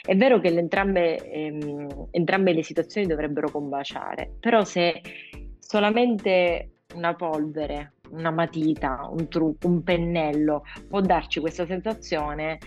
È 0.00 0.16
vero 0.16 0.40
che 0.40 0.48
entrambe, 0.48 1.16
ehm, 1.30 2.08
entrambe 2.10 2.52
le 2.52 2.62
situazioni 2.62 3.06
dovrebbero 3.06 3.50
combaciare, 3.50 4.36
però 4.40 4.64
se 4.64 5.00
solamente 5.58 6.82
una 6.94 7.14
polvere, 7.14 7.94
una 8.10 8.30
matita, 8.30 9.08
un 9.10 9.28
trucco, 9.28 9.68
un 9.68 9.82
pennello 9.82 10.62
può 10.88 11.00
darci 11.00 11.40
questa 11.40 11.66
sensazione, 11.66 12.58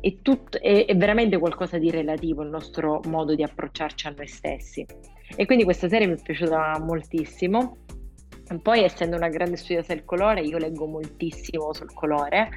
è, 0.00 0.16
tutto, 0.22 0.60
è, 0.60 0.86
è, 0.86 0.96
veramente 0.96 1.38
qualcosa 1.38 1.78
di 1.78 1.90
relativo 1.90 2.42
il 2.42 2.48
nostro 2.48 3.00
modo 3.06 3.34
di 3.34 3.42
approcciarci 3.42 4.06
a 4.06 4.14
noi 4.16 4.26
stessi. 4.26 4.86
E 5.36 5.46
quindi 5.46 5.64
questa 5.64 5.88
serie 5.88 6.06
mi 6.06 6.14
è 6.14 6.22
piaciuta 6.22 6.78
moltissimo. 6.80 7.78
Poi, 8.62 8.82
essendo 8.82 9.16
una 9.16 9.28
grande 9.28 9.56
studiosa 9.56 9.92
del 9.94 10.04
colore, 10.04 10.40
io 10.40 10.56
leggo 10.56 10.86
moltissimo 10.86 11.72
sul 11.74 11.92
colore 11.92 12.48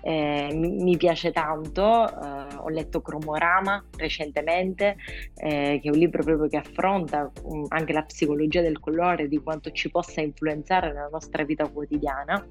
eh, 0.00 0.48
mi, 0.54 0.70
mi, 0.70 0.96
piace 0.96 1.32
tanto, 1.32 2.08
eh, 2.08 2.54
ho 2.56 2.68
letto 2.68 3.00
Cromorama 3.00 3.84
recentemente, 3.96 4.96
eh, 5.36 5.80
che 5.82 5.88
è 5.88 5.90
un 5.90 5.98
libro 5.98 6.22
proprio 6.22 6.48
che 6.48 6.56
affronta 6.56 7.30
um, 7.42 7.66
anche 7.68 7.92
la 7.92 8.02
psicologia 8.02 8.60
del 8.60 8.80
colore, 8.80 9.28
di 9.28 9.38
quanto 9.38 9.70
ci 9.70 9.90
possa 9.90 10.20
influenzare 10.20 10.88
nella 10.88 11.08
nostra 11.10 11.44
vita 11.44 11.68
quotidiana. 11.68 12.44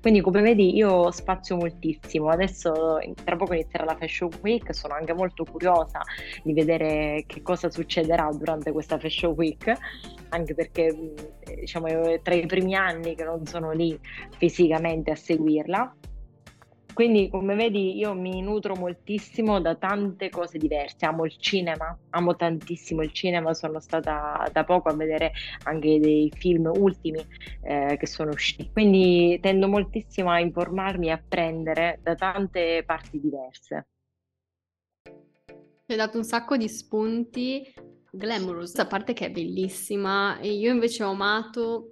Quindi 0.00 0.20
come 0.20 0.40
vedi 0.42 0.74
io 0.76 1.10
spazio 1.10 1.56
moltissimo, 1.56 2.28
adesso 2.28 2.98
tra 3.24 3.36
poco 3.36 3.54
inizierà 3.54 3.84
la 3.84 3.96
Fashion 3.96 4.30
Week, 4.42 4.74
sono 4.74 4.94
anche 4.94 5.12
molto 5.12 5.44
curiosa 5.44 6.00
di 6.42 6.52
vedere 6.52 7.24
che 7.26 7.42
cosa 7.42 7.70
succederà 7.70 8.28
durante 8.32 8.72
questa 8.72 8.98
Fashion 8.98 9.32
Week, 9.36 9.72
anche 10.30 10.54
perché 10.54 11.12
diciamo 11.60 11.86
è 11.86 12.20
tra 12.22 12.34
i 12.34 12.46
primi 12.46 12.74
anni 12.74 13.14
che 13.14 13.24
non 13.24 13.44
sono 13.46 13.72
lì 13.72 13.98
fisicamente 14.36 15.10
a 15.10 15.16
seguirla 15.16 15.94
quindi, 16.94 17.28
come 17.28 17.54
vedi, 17.54 17.96
io 17.96 18.14
mi 18.14 18.40
nutro 18.40 18.74
moltissimo 18.74 19.60
da 19.60 19.74
tante 19.74 20.30
cose 20.30 20.56
diverse. 20.56 21.04
Amo 21.04 21.24
il 21.26 21.36
cinema, 21.36 21.96
amo 22.10 22.36
tantissimo 22.36 23.02
il 23.02 23.12
cinema. 23.12 23.52
Sono 23.52 23.80
stata 23.80 24.48
da 24.52 24.64
poco 24.64 24.88
a 24.88 24.94
vedere 24.94 25.32
anche 25.64 25.98
dei 26.00 26.32
film 26.34 26.70
ultimi 26.74 27.22
eh, 27.62 27.96
che 27.98 28.06
sono 28.06 28.30
usciti. 28.30 28.70
Quindi 28.72 29.38
tendo 29.42 29.68
moltissimo 29.68 30.30
a 30.30 30.38
informarmi 30.38 31.08
e 31.08 31.10
apprendere 31.10 31.98
da 32.02 32.14
tante 32.14 32.82
parti 32.86 33.20
diverse. 33.20 33.88
Ti 35.02 35.92
hai 35.92 35.96
dato 35.96 36.16
un 36.16 36.24
sacco 36.24 36.56
di 36.56 36.68
spunti. 36.68 37.74
Glamorous, 38.10 38.76
a 38.76 38.86
parte 38.86 39.12
che 39.12 39.26
è 39.26 39.30
bellissima, 39.30 40.38
e 40.38 40.52
io 40.52 40.70
invece 40.70 41.02
ho 41.02 41.10
amato 41.10 41.88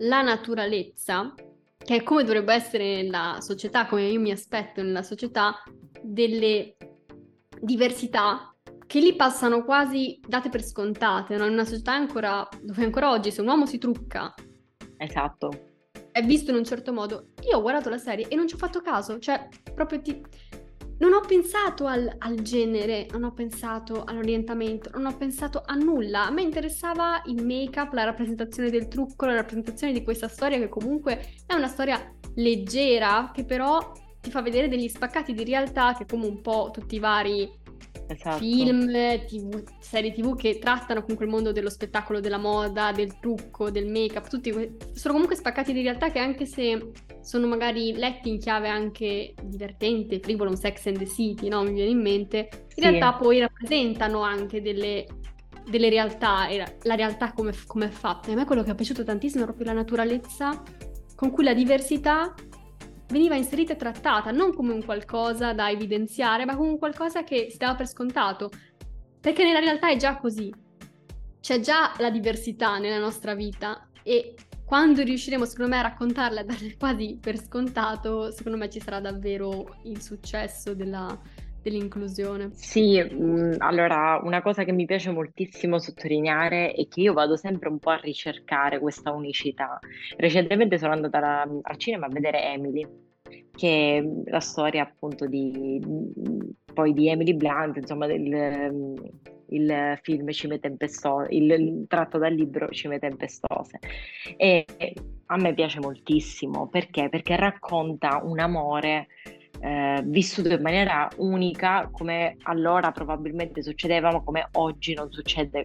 la 0.00 0.20
naturalezza 0.20 1.34
che 1.84 1.96
è 1.96 2.02
come 2.02 2.24
dovrebbe 2.24 2.54
essere 2.54 3.02
nella 3.02 3.38
società, 3.40 3.86
come 3.86 4.04
io 4.04 4.20
mi 4.20 4.30
aspetto 4.30 4.82
nella 4.82 5.02
società, 5.02 5.62
delle 6.00 6.76
diversità 7.60 8.54
che 8.86 9.00
lì 9.00 9.16
passano 9.16 9.64
quasi 9.64 10.20
date 10.26 10.48
per 10.48 10.62
scontate, 10.62 11.36
no? 11.36 11.46
in 11.46 11.52
una 11.52 11.64
società 11.64 11.92
ancora, 11.92 12.46
dove 12.60 12.84
ancora 12.84 13.10
oggi 13.10 13.30
se 13.30 13.40
un 13.40 13.48
uomo 13.48 13.64
si 13.64 13.78
trucca 13.78 14.34
esatto. 14.98 15.48
è 16.10 16.22
visto 16.22 16.50
in 16.50 16.58
un 16.58 16.64
certo 16.64 16.92
modo. 16.92 17.28
Io 17.48 17.56
ho 17.56 17.62
guardato 17.62 17.88
la 17.88 17.98
serie 17.98 18.28
e 18.28 18.36
non 18.36 18.46
ci 18.46 18.54
ho 18.54 18.58
fatto 18.58 18.80
caso, 18.80 19.18
cioè 19.18 19.48
proprio 19.74 20.00
ti 20.02 20.22
non 21.02 21.14
ho 21.14 21.20
pensato 21.20 21.86
al, 21.86 22.14
al, 22.18 22.42
genere, 22.42 23.08
non 23.10 23.24
ho 23.24 23.32
pensato 23.32 24.04
all'orientamento, 24.04 24.88
non 24.94 25.06
ho 25.06 25.16
pensato 25.16 25.60
a 25.66 25.74
nulla. 25.74 26.26
A 26.26 26.30
me 26.30 26.42
interessava 26.42 27.20
il 27.26 27.44
make-up, 27.44 27.92
la 27.92 28.04
rappresentazione 28.04 28.70
del 28.70 28.86
trucco, 28.86 29.26
la 29.26 29.34
rappresentazione 29.34 29.92
di 29.92 30.04
questa 30.04 30.28
storia 30.28 30.58
che 30.58 30.68
comunque 30.68 31.34
è 31.44 31.54
una 31.54 31.66
storia 31.66 32.00
leggera, 32.36 33.32
che 33.34 33.44
però 33.44 33.92
ti 34.20 34.30
fa 34.30 34.42
vedere 34.42 34.68
degli 34.68 34.86
spaccati 34.86 35.34
di 35.34 35.42
realtà 35.42 35.96
che 35.98 36.06
come 36.06 36.26
un 36.26 36.40
po' 36.40 36.70
tutti 36.72 36.94
i 36.94 37.00
vari 37.00 37.50
esatto. 38.12 38.38
film, 38.38 38.90
TV, 39.26 39.62
serie 39.78 40.12
tv 40.12 40.36
che 40.36 40.58
trattano 40.58 41.00
comunque 41.00 41.26
il 41.26 41.32
mondo 41.32 41.52
dello 41.52 41.70
spettacolo, 41.70 42.20
della 42.20 42.38
moda, 42.38 42.92
del 42.92 43.18
trucco, 43.18 43.70
del 43.70 43.86
make-up, 43.86 44.28
tutti 44.28 44.50
que- 44.50 44.76
sono 44.92 45.14
comunque 45.14 45.36
spaccati 45.36 45.72
di 45.72 45.82
realtà 45.82 46.10
che 46.10 46.18
anche 46.18 46.46
se 46.46 46.92
sono 47.22 47.46
magari 47.46 47.92
letti 47.94 48.28
in 48.28 48.38
chiave 48.38 48.68
anche 48.68 49.34
divertente, 49.42 50.20
frivolo, 50.20 50.50
un 50.50 50.56
Sex 50.56 50.86
and 50.86 50.98
the 50.98 51.06
City, 51.06 51.48
no? 51.48 51.62
Mi 51.62 51.72
viene 51.72 51.90
in 51.90 52.00
mente, 52.00 52.48
in 52.52 52.68
sì. 52.68 52.80
realtà 52.80 53.14
poi 53.14 53.38
rappresentano 53.38 54.22
anche 54.22 54.60
delle, 54.60 55.06
delle 55.68 55.88
realtà 55.88 56.48
e 56.48 56.64
la 56.82 56.94
realtà 56.94 57.32
come, 57.32 57.52
come 57.66 57.86
è 57.86 57.90
fatta. 57.90 58.28
E 58.28 58.32
a 58.32 58.36
me 58.36 58.44
quello 58.44 58.62
che 58.62 58.72
è 58.72 58.74
piaciuto 58.74 59.04
tantissimo 59.04 59.42
è 59.42 59.46
proprio 59.46 59.66
la 59.66 59.72
naturalezza 59.72 60.62
con 61.14 61.30
cui 61.30 61.44
la 61.44 61.54
diversità 61.54 62.34
veniva 63.12 63.36
inserita 63.36 63.74
e 63.74 63.76
trattata 63.76 64.32
non 64.32 64.52
come 64.52 64.72
un 64.72 64.84
qualcosa 64.84 65.52
da 65.52 65.70
evidenziare, 65.70 66.44
ma 66.44 66.56
come 66.56 66.70
un 66.70 66.78
qualcosa 66.78 67.22
che 67.22 67.46
si 67.50 67.58
dava 67.58 67.76
per 67.76 67.86
scontato. 67.86 68.50
Perché 69.20 69.44
nella 69.44 69.60
realtà 69.60 69.90
è 69.90 69.96
già 69.96 70.16
così. 70.16 70.52
C'è 71.40 71.60
già 71.60 71.92
la 71.98 72.10
diversità 72.10 72.78
nella 72.78 72.98
nostra 72.98 73.34
vita 73.34 73.88
e 74.02 74.34
quando 74.64 75.02
riusciremo, 75.02 75.44
secondo 75.44 75.70
me, 75.70 75.78
a 75.78 75.82
raccontarla 75.82 76.40
e 76.40 76.42
a 76.42 76.46
darle 76.46 76.76
quasi 76.78 77.18
per 77.20 77.36
scontato, 77.38 78.30
secondo 78.30 78.56
me 78.56 78.70
ci 78.70 78.80
sarà 78.80 79.00
davvero 79.00 79.76
il 79.84 80.00
successo 80.00 80.74
della, 80.74 81.20
dell'inclusione. 81.62 82.50
Sì, 82.52 83.02
mm, 83.02 83.54
allora 83.58 84.20
una 84.22 84.42
cosa 84.42 84.64
che 84.64 84.72
mi 84.72 84.84
piace 84.84 85.10
moltissimo 85.10 85.78
sottolineare 85.78 86.72
è 86.72 86.86
che 86.88 87.00
io 87.00 87.12
vado 87.12 87.36
sempre 87.36 87.68
un 87.68 87.78
po' 87.78 87.90
a 87.90 87.96
ricercare 87.96 88.78
questa 88.78 89.12
unicità. 89.12 89.78
Recentemente 90.16 90.78
sono 90.78 90.92
andata 90.92 91.42
al 91.42 91.76
cinema 91.76 92.06
a 92.06 92.10
vedere 92.10 92.52
Emily 92.52 92.86
che 93.54 93.98
è 93.98 94.30
la 94.30 94.40
storia 94.40 94.82
appunto 94.82 95.26
di, 95.26 95.80
poi 96.72 96.92
di 96.92 97.08
Emily 97.08 97.34
Blunt, 97.34 97.76
insomma 97.76 98.06
del, 98.06 99.20
il 99.48 99.98
film 100.02 100.30
Cime 100.30 100.58
Tempestose, 100.58 101.28
il, 101.34 101.84
tratto 101.86 102.18
dal 102.18 102.32
libro 102.32 102.68
Cime 102.68 102.98
Tempestose. 102.98 103.78
E 104.36 104.64
a 105.26 105.36
me 105.36 105.54
piace 105.54 105.80
moltissimo 105.80 106.68
perché? 106.68 107.08
Perché 107.08 107.36
racconta 107.36 108.20
un 108.24 108.38
amore 108.38 109.08
eh, 109.60 110.02
vissuto 110.04 110.48
in 110.52 110.62
maniera 110.62 111.08
unica 111.16 111.88
come 111.90 112.36
allora 112.42 112.92
probabilmente 112.92 113.62
succedeva, 113.62 114.10
ma 114.10 114.20
come 114.20 114.48
oggi 114.52 114.94
non 114.94 115.10
succede 115.10 115.64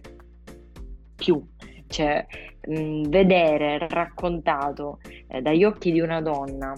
più. 1.16 1.44
Cioè, 1.86 2.26
mh, 2.66 3.08
vedere 3.08 3.78
raccontato 3.88 4.98
eh, 5.28 5.40
dagli 5.40 5.64
occhi 5.64 5.90
di 5.90 6.00
una 6.00 6.20
donna 6.20 6.74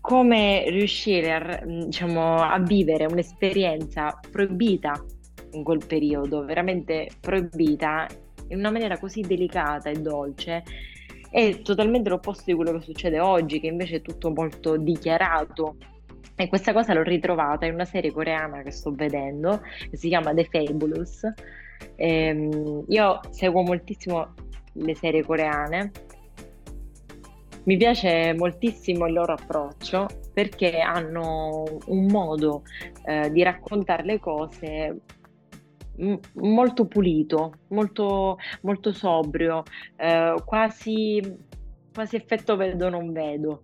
come 0.00 0.64
riuscire 0.70 1.32
a, 1.32 1.64
diciamo, 1.64 2.36
a 2.36 2.58
vivere 2.58 3.04
un'esperienza 3.04 4.18
proibita 4.30 5.04
in 5.52 5.62
quel 5.62 5.84
periodo, 5.86 6.44
veramente 6.44 7.08
proibita 7.20 8.06
in 8.48 8.58
una 8.58 8.70
maniera 8.70 8.98
così 8.98 9.20
delicata 9.20 9.90
e 9.90 10.00
dolce, 10.00 10.64
è 11.30 11.62
totalmente 11.62 12.08
l'opposto 12.08 12.44
di 12.46 12.54
quello 12.54 12.72
che 12.72 12.84
succede 12.84 13.20
oggi, 13.20 13.60
che 13.60 13.68
invece 13.68 13.96
è 13.96 14.02
tutto 14.02 14.30
molto 14.30 14.76
dichiarato. 14.76 15.76
E 16.34 16.48
questa 16.48 16.72
cosa 16.72 16.94
l'ho 16.94 17.02
ritrovata 17.02 17.66
in 17.66 17.74
una 17.74 17.84
serie 17.84 18.10
coreana 18.10 18.62
che 18.62 18.70
sto 18.70 18.92
vedendo, 18.92 19.60
che 19.90 19.96
si 19.96 20.08
chiama 20.08 20.34
The 20.34 20.44
Fabulous. 20.44 21.32
Ehm, 21.96 22.84
io 22.88 23.20
seguo 23.30 23.62
moltissimo 23.62 24.34
le 24.72 24.94
serie 24.94 25.22
coreane. 25.22 25.90
Mi 27.64 27.76
piace 27.76 28.32
moltissimo 28.34 29.06
il 29.06 29.12
loro 29.12 29.34
approccio 29.34 30.06
perché 30.32 30.78
hanno 30.78 31.64
un 31.86 32.06
modo 32.06 32.62
eh, 33.04 33.30
di 33.30 33.42
raccontare 33.42 34.02
le 34.04 34.18
cose 34.18 35.00
molto 36.34 36.86
pulito, 36.86 37.54
molto, 37.68 38.38
molto 38.62 38.92
sobrio, 38.92 39.62
eh, 39.96 40.34
quasi, 40.44 41.20
quasi 41.92 42.16
effetto 42.16 42.56
vedo 42.56 42.88
non 42.88 43.12
vedo. 43.12 43.62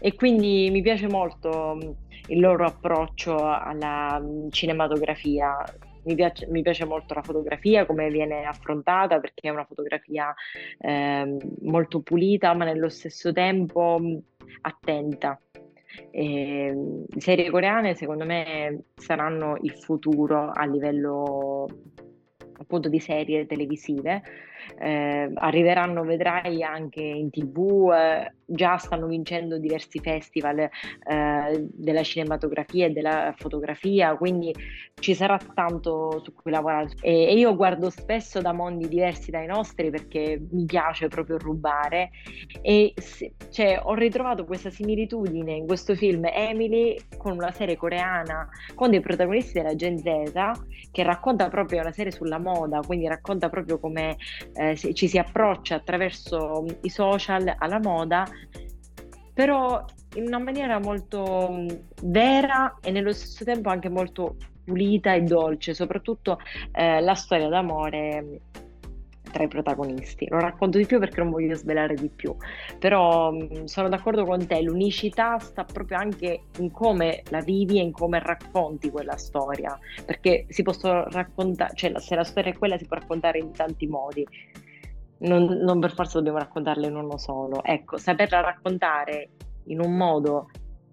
E 0.00 0.14
quindi 0.14 0.68
mi 0.70 0.82
piace 0.82 1.06
molto 1.08 1.96
il 2.26 2.40
loro 2.40 2.66
approccio 2.66 3.36
alla 3.44 4.20
cinematografia. 4.50 5.56
Mi 6.04 6.16
piace, 6.16 6.48
mi 6.48 6.62
piace 6.62 6.84
molto 6.84 7.14
la 7.14 7.22
fotografia, 7.22 7.86
come 7.86 8.10
viene 8.10 8.44
affrontata, 8.44 9.20
perché 9.20 9.46
è 9.48 9.52
una 9.52 9.64
fotografia 9.64 10.34
eh, 10.80 11.36
molto 11.62 12.00
pulita, 12.00 12.52
ma 12.54 12.64
nello 12.64 12.88
stesso 12.88 13.32
tempo 13.32 14.00
attenta. 14.62 15.40
E, 16.10 16.66
ehm, 16.66 17.04
serie 17.18 17.50
coreane 17.50 17.94
secondo 17.94 18.24
me 18.24 18.84
saranno 18.96 19.56
il 19.62 19.72
futuro 19.72 20.50
a 20.50 20.64
livello 20.64 21.66
appunto 22.58 22.88
di 22.88 23.00
serie 23.00 23.46
televisive 23.46 24.22
eh, 24.78 25.30
arriveranno, 25.34 26.02
vedrai, 26.04 26.62
anche 26.62 27.02
in 27.02 27.30
tv, 27.30 27.90
eh, 27.92 28.32
già 28.44 28.76
stanno 28.76 29.06
vincendo 29.06 29.58
diversi 29.58 29.98
festival 30.00 30.58
eh, 30.58 30.70
della 31.56 32.02
cinematografia 32.02 32.86
e 32.86 32.90
della 32.90 33.34
fotografia, 33.36 34.14
quindi 34.16 34.54
ci 34.94 35.14
sarà 35.14 35.38
tanto 35.54 36.20
su 36.22 36.32
cui 36.34 36.50
lavorare. 36.50 36.90
E, 37.00 37.28
e, 37.28 37.34
io 37.34 37.54
guardo 37.56 37.90
spesso 37.90 38.40
da 38.40 38.52
mondi 38.52 38.88
diversi 38.88 39.30
dai 39.30 39.46
nostri 39.46 39.90
perché 39.90 40.40
mi 40.50 40.64
piace 40.64 41.08
proprio 41.08 41.38
rubare 41.38 42.10
e 42.60 42.92
se, 42.96 43.34
cioè, 43.50 43.80
ho 43.82 43.94
ritrovato 43.94 44.44
questa 44.44 44.70
similitudine 44.70 45.52
in 45.52 45.66
questo 45.66 45.94
film 45.94 46.26
Emily 46.32 46.96
con 47.16 47.32
una 47.32 47.52
serie 47.52 47.76
coreana 47.76 48.48
con 48.74 48.90
dei 48.90 49.00
protagonisti 49.00 49.54
della 49.54 49.74
Gen 49.74 49.98
Z 49.98 50.32
che 50.90 51.02
racconta 51.02 51.48
proprio 51.48 51.80
una 51.80 51.92
serie 51.92 52.12
sulla 52.12 52.38
moda, 52.38 52.80
quindi 52.84 53.06
racconta 53.06 53.48
proprio 53.48 53.78
come 53.78 54.16
eh, 54.54 54.76
ci 54.76 55.08
si 55.08 55.18
approccia 55.18 55.76
attraverso 55.76 56.64
i 56.82 56.88
social 56.88 57.54
alla 57.58 57.80
moda, 57.80 58.26
però 59.32 59.84
in 60.14 60.26
una 60.26 60.38
maniera 60.38 60.78
molto 60.78 61.48
mm, 61.50 61.68
vera 62.02 62.78
e 62.82 62.90
nello 62.90 63.12
stesso 63.12 63.44
tempo 63.44 63.70
anche 63.70 63.88
molto 63.88 64.36
pulita 64.64 65.14
e 65.14 65.22
dolce, 65.22 65.74
soprattutto 65.74 66.38
eh, 66.72 67.00
la 67.00 67.14
storia 67.14 67.48
d'amore 67.48 68.40
tra 69.32 69.42
i 69.42 69.48
protagonisti. 69.48 70.28
Lo 70.28 70.38
racconto 70.38 70.78
di 70.78 70.86
più 70.86 71.00
perché 71.00 71.20
non 71.20 71.30
voglio 71.30 71.56
svelare 71.56 71.94
di 71.94 72.08
più, 72.08 72.36
però 72.78 73.32
mh, 73.32 73.64
sono 73.64 73.88
d'accordo 73.88 74.24
con 74.24 74.46
te, 74.46 74.60
l'unicità 74.62 75.38
sta 75.40 75.64
proprio 75.64 75.98
anche 75.98 76.42
in 76.58 76.70
come 76.70 77.22
la 77.30 77.40
vivi 77.40 77.78
e 77.78 77.82
in 77.82 77.92
come 77.92 78.20
racconti 78.20 78.90
quella 78.90 79.16
storia, 79.16 79.76
perché 80.04 80.46
si 80.48 80.62
possono 80.62 81.04
raccontare, 81.08 81.72
cioè 81.74 81.98
se 81.98 82.14
la 82.14 82.24
storia 82.24 82.52
è 82.52 82.56
quella 82.58 82.78
si 82.78 82.86
può 82.86 82.96
raccontare 82.96 83.38
in 83.38 83.50
tanti 83.52 83.86
modi. 83.86 84.24
Non, 85.18 85.44
non 85.44 85.78
per 85.78 85.92
forza 85.94 86.18
dobbiamo 86.18 86.38
raccontarla 86.38 86.86
in 86.88 86.96
uno 86.96 87.16
solo. 87.16 87.62
Ecco, 87.62 87.96
saperla 87.96 88.40
raccontare 88.40 89.30
in 89.66 89.80
un 89.80 89.96
modo 89.96 90.48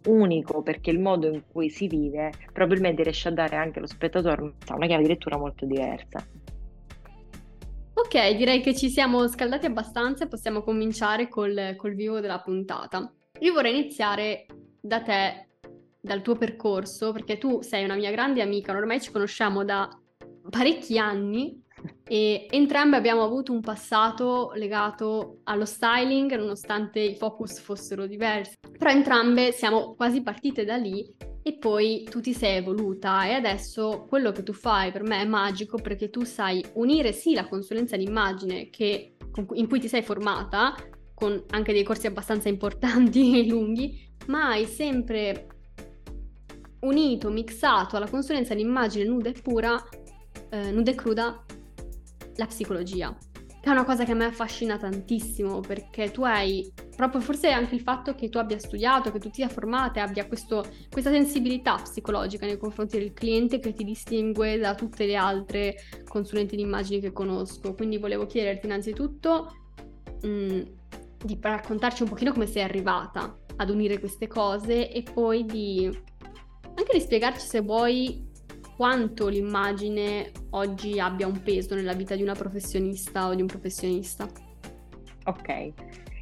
unico 0.06 0.62
perché 0.62 0.92
il 0.92 1.00
modo 1.00 1.28
in 1.28 1.44
cui 1.52 1.70
si 1.70 1.88
vive 1.88 2.32
probabilmente 2.54 3.04
riesce 3.04 3.28
a 3.28 3.32
dare 3.32 3.56
anche 3.56 3.80
allo 3.80 3.88
spettatore 3.88 4.54
una 4.70 4.86
chiave 4.86 5.04
di 5.04 5.10
lettura 5.10 5.38
molto 5.38 5.66
diversa. 5.66 6.26
Ok, 8.02 8.38
direi 8.38 8.62
che 8.62 8.74
ci 8.74 8.90
siamo 8.90 9.28
scaldati 9.28 9.66
abbastanza 9.66 10.24
e 10.24 10.30
possiamo 10.30 10.64
cominciare 10.64 11.28
col, 11.28 11.76
col 11.76 11.96
vivo 11.96 12.22
della 12.22 12.40
puntata. 12.40 13.12
Io 13.42 13.52
vorrei 13.52 13.78
iniziare 13.78 14.46
da 14.80 15.02
te, 15.02 15.50
dal 16.00 16.22
tuo 16.22 16.36
percorso, 16.38 17.12
perché 17.12 17.38
tu 17.38 17.62
sei 17.62 17.84
una 17.84 17.96
mia 17.96 18.10
grande 18.10 18.42
amica, 18.42 18.72
ormai 18.72 19.02
ci 19.02 19.12
conosciamo 19.12 19.66
da 19.66 19.90
parecchi 20.50 20.98
anni 20.98 21.62
e 22.08 22.48
entrambe 22.50 22.98
abbiamo 22.98 23.24
avuto 23.24 23.52
un 23.52 23.62
passato 23.62 24.52
legato 24.56 25.40
allo 25.44 25.66
styling, 25.66 26.36
nonostante 26.36 27.00
i 27.00 27.16
focus 27.16 27.60
fossero 27.60 28.08
diversi. 28.08 28.56
Però 28.78 28.90
entrambe 28.90 29.52
siamo 29.52 29.96
quasi 29.96 30.22
partite 30.22 30.66
da 30.66 30.76
lì 30.76 31.06
e 31.42 31.58
poi 31.58 32.08
tu 32.10 32.20
ti 32.20 32.34
sei 32.34 32.58
evoluta 32.58 33.26
e 33.26 33.34
adesso 33.34 34.06
quello 34.08 34.32
che 34.32 34.44
tu 34.44 34.54
fai 34.54 34.92
per 34.92 35.04
me 35.04 35.22
è 35.22 35.26
magico 35.26 35.78
perché 35.78 36.10
tu 36.10 36.24
sai 36.24 36.64
unire 36.74 37.12
sì 37.12 37.34
la 37.34 37.48
consulenza 37.48 37.96
d'immagine 37.96 38.70
che, 38.70 39.16
in 39.54 39.68
cui 39.68 39.80
ti 39.80 39.88
sei 39.88 40.02
formata, 40.02 40.76
con 41.14 41.44
anche 41.50 41.74
dei 41.74 41.84
corsi 41.84 42.08
abbastanza 42.08 42.50
importanti 42.50 43.40
e 43.40 43.48
lunghi, 43.48 44.12
ma 44.28 44.50
hai 44.50 44.66
sempre 44.66 45.48
unito, 46.82 47.30
mixato 47.30 47.98
alla 47.98 48.10
consulenza 48.10 48.54
d'immagine 48.54 49.06
nuda 49.06 49.30
e 49.30 49.34
pura, 49.34 49.82
eh, 50.50 50.72
nuda 50.72 50.92
e 50.92 50.96
cruda, 50.96 51.46
la 52.40 52.48
psicologia. 52.48 53.16
Che 53.62 53.68
è 53.68 53.72
una 53.72 53.84
cosa 53.84 54.06
che 54.06 54.14
a 54.14 54.16
me 54.16 54.24
affascina 54.24 54.78
tantissimo 54.78 55.60
perché 55.60 56.12
tu 56.12 56.24
hai 56.24 56.72
proprio 56.96 57.20
forse 57.20 57.50
anche 57.52 57.76
il 57.76 57.82
fatto 57.82 58.16
che 58.16 58.30
tu 58.30 58.38
abbia 58.38 58.58
studiato, 58.58 59.12
che 59.12 59.20
tu 59.20 59.30
sia 59.32 59.50
formata 59.50 60.00
e 60.00 60.04
abbia 60.04 60.26
questo, 60.28 60.66
questa 60.90 61.12
sensibilità 61.12 61.76
psicologica 61.76 62.46
nei 62.46 62.58
confronti 62.58 62.98
del 62.98 63.12
cliente 63.12 63.60
che 63.60 63.74
ti 63.74 63.84
distingue 63.84 64.58
da 64.58 64.76
tutte 64.76 65.06
le 65.06 65.16
altre 65.18 65.76
consulenti 66.08 66.56
di 66.56 66.62
immagini 66.62 67.02
che 67.02 67.12
conosco. 67.12 67.74
Quindi 67.74 67.98
volevo 67.98 68.26
chiederti 68.26 68.66
innanzitutto 68.66 69.54
mh, 70.22 70.28
mm, 70.28 70.62
di 71.26 71.38
raccontarci 71.42 72.04
un 72.04 72.10
pochino 72.10 72.32
come 72.32 72.46
sei 72.46 72.64
arrivata 72.64 73.38
ad 73.58 73.70
unire 73.70 74.00
queste 74.00 74.28
cose 74.28 74.90
e 74.90 75.04
poi 75.04 75.44
di 75.44 76.08
anche 76.80 76.94
di 76.94 77.02
spiegarci 77.02 77.46
se 77.46 77.60
vuoi 77.60 78.29
quanto 78.80 79.28
l'immagine 79.28 80.32
oggi 80.52 81.02
abbia 81.02 81.28
un 81.28 81.44
peso 81.44 81.76
nella 81.76 81.92
vita 81.92 82.16
di 82.16 82.22
una 82.22 82.34
professionista 82.34 83.28
o 83.28 83.36
di 83.36 83.42
un 83.42 83.48
professionista. 83.48 84.26
Ok, 85.26 85.74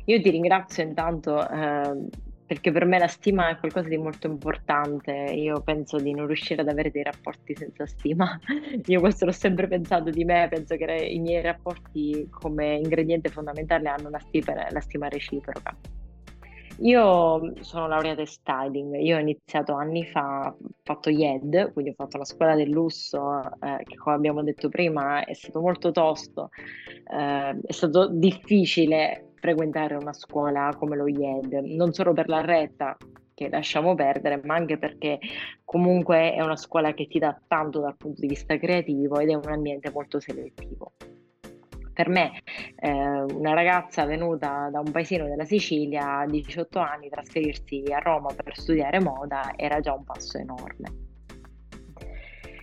io 0.05 0.19
ti 0.19 0.29
ringrazio 0.31 0.81
intanto 0.81 1.47
eh, 1.47 2.07
perché 2.47 2.71
per 2.71 2.85
me 2.85 2.97
la 2.97 3.05
stima 3.05 3.49
è 3.49 3.59
qualcosa 3.59 3.87
di 3.87 3.97
molto 3.97 4.25
importante. 4.25 5.11
Io 5.11 5.61
penso 5.61 5.97
di 5.97 6.15
non 6.15 6.25
riuscire 6.25 6.61
ad 6.61 6.67
avere 6.67 6.89
dei 6.89 7.03
rapporti 7.03 7.55
senza 7.55 7.85
stima. 7.85 8.39
Io 8.87 8.99
questo 9.01 9.25
l'ho 9.25 9.31
sempre 9.31 9.67
pensato 9.67 10.09
di 10.09 10.25
me, 10.25 10.47
penso 10.49 10.75
che 10.77 10.91
i 10.91 11.19
miei 11.19 11.43
rapporti 11.43 12.27
come 12.31 12.73
ingrediente 12.77 13.29
fondamentale 13.29 13.87
hanno 13.87 14.09
la 14.09 14.19
stima, 14.19 14.67
la 14.71 14.81
stima 14.81 15.07
reciproca. 15.09 15.77
Io 16.79 17.53
sono 17.61 17.87
laureata 17.87 18.21
in 18.21 18.27
styling, 18.27 18.95
io 18.99 19.17
ho 19.17 19.19
iniziato 19.19 19.73
anni 19.73 20.05
fa, 20.05 20.47
ho 20.47 20.69
fatto 20.83 21.09
IED, 21.09 21.73
quindi 21.73 21.91
ho 21.91 21.95
fatto 21.95 22.19
la 22.19 22.25
scuola 22.25 22.53
del 22.53 22.69
lusso, 22.69 23.41
eh, 23.61 23.83
che 23.83 23.95
come 23.95 24.15
abbiamo 24.15 24.43
detto 24.43 24.69
prima 24.69 25.23
è 25.25 25.33
stato 25.33 25.59
molto 25.59 25.91
tosto, 25.91 26.49
eh, 27.11 27.59
è 27.59 27.71
stato 27.71 28.09
difficile 28.09 29.31
frequentare 29.35 29.95
una 29.95 30.13
scuola 30.13 30.71
come 30.77 30.95
lo 30.95 31.07
IED, 31.07 31.53
non 31.63 31.93
solo 31.93 32.13
per 32.13 32.29
la 32.29 32.41
retta 32.41 32.95
che 33.33 33.49
lasciamo 33.49 33.95
perdere, 33.95 34.39
ma 34.43 34.55
anche 34.55 34.77
perché 34.77 35.19
comunque 35.63 36.33
è 36.33 36.41
una 36.41 36.55
scuola 36.55 36.93
che 36.93 37.07
ti 37.07 37.17
dà 37.17 37.39
tanto 37.47 37.79
dal 37.79 37.95
punto 37.97 38.21
di 38.21 38.27
vista 38.27 38.57
creativo 38.57 39.19
ed 39.19 39.29
è 39.29 39.33
un 39.33 39.47
ambiente 39.47 39.91
molto 39.91 40.19
selettivo 40.19 40.86
per 41.97 42.09
me 42.09 42.43
eh, 42.75 42.91
una 42.91 43.55
ragazza 43.55 44.05
venuta 44.05 44.69
da 44.71 44.79
un 44.81 44.91
paesino 44.91 45.25
della 45.25 45.45
Sicilia 45.45 46.19
a 46.19 46.25
18 46.27 46.77
anni 46.77 47.09
trasferirsi 47.09 47.85
a 47.91 47.97
Roma 47.97 48.27
per 48.35 48.55
studiare 48.55 48.99
moda 48.99 49.53
era 49.55 49.79
già 49.79 49.93
un 49.93 50.03
passo 50.03 50.37
enorme. 50.37 51.05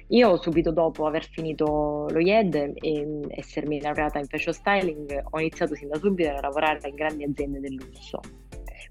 Io 0.09 0.37
subito 0.37 0.70
dopo 0.70 1.05
aver 1.05 1.25
finito 1.25 2.07
lo 2.09 2.20
IED 2.20 2.75
e 2.75 3.20
essermi 3.31 3.81
laureata 3.81 4.20
in 4.20 4.27
fashion 4.27 4.55
styling 4.55 5.25
ho 5.29 5.40
iniziato 5.40 5.75
sin 5.75 5.88
da 5.88 5.99
subito 5.99 6.29
a 6.29 6.40
lavorare 6.40 6.88
in 6.88 6.94
grandi 6.94 7.25
aziende 7.25 7.59
del 7.59 7.75
lusso. 7.75 8.20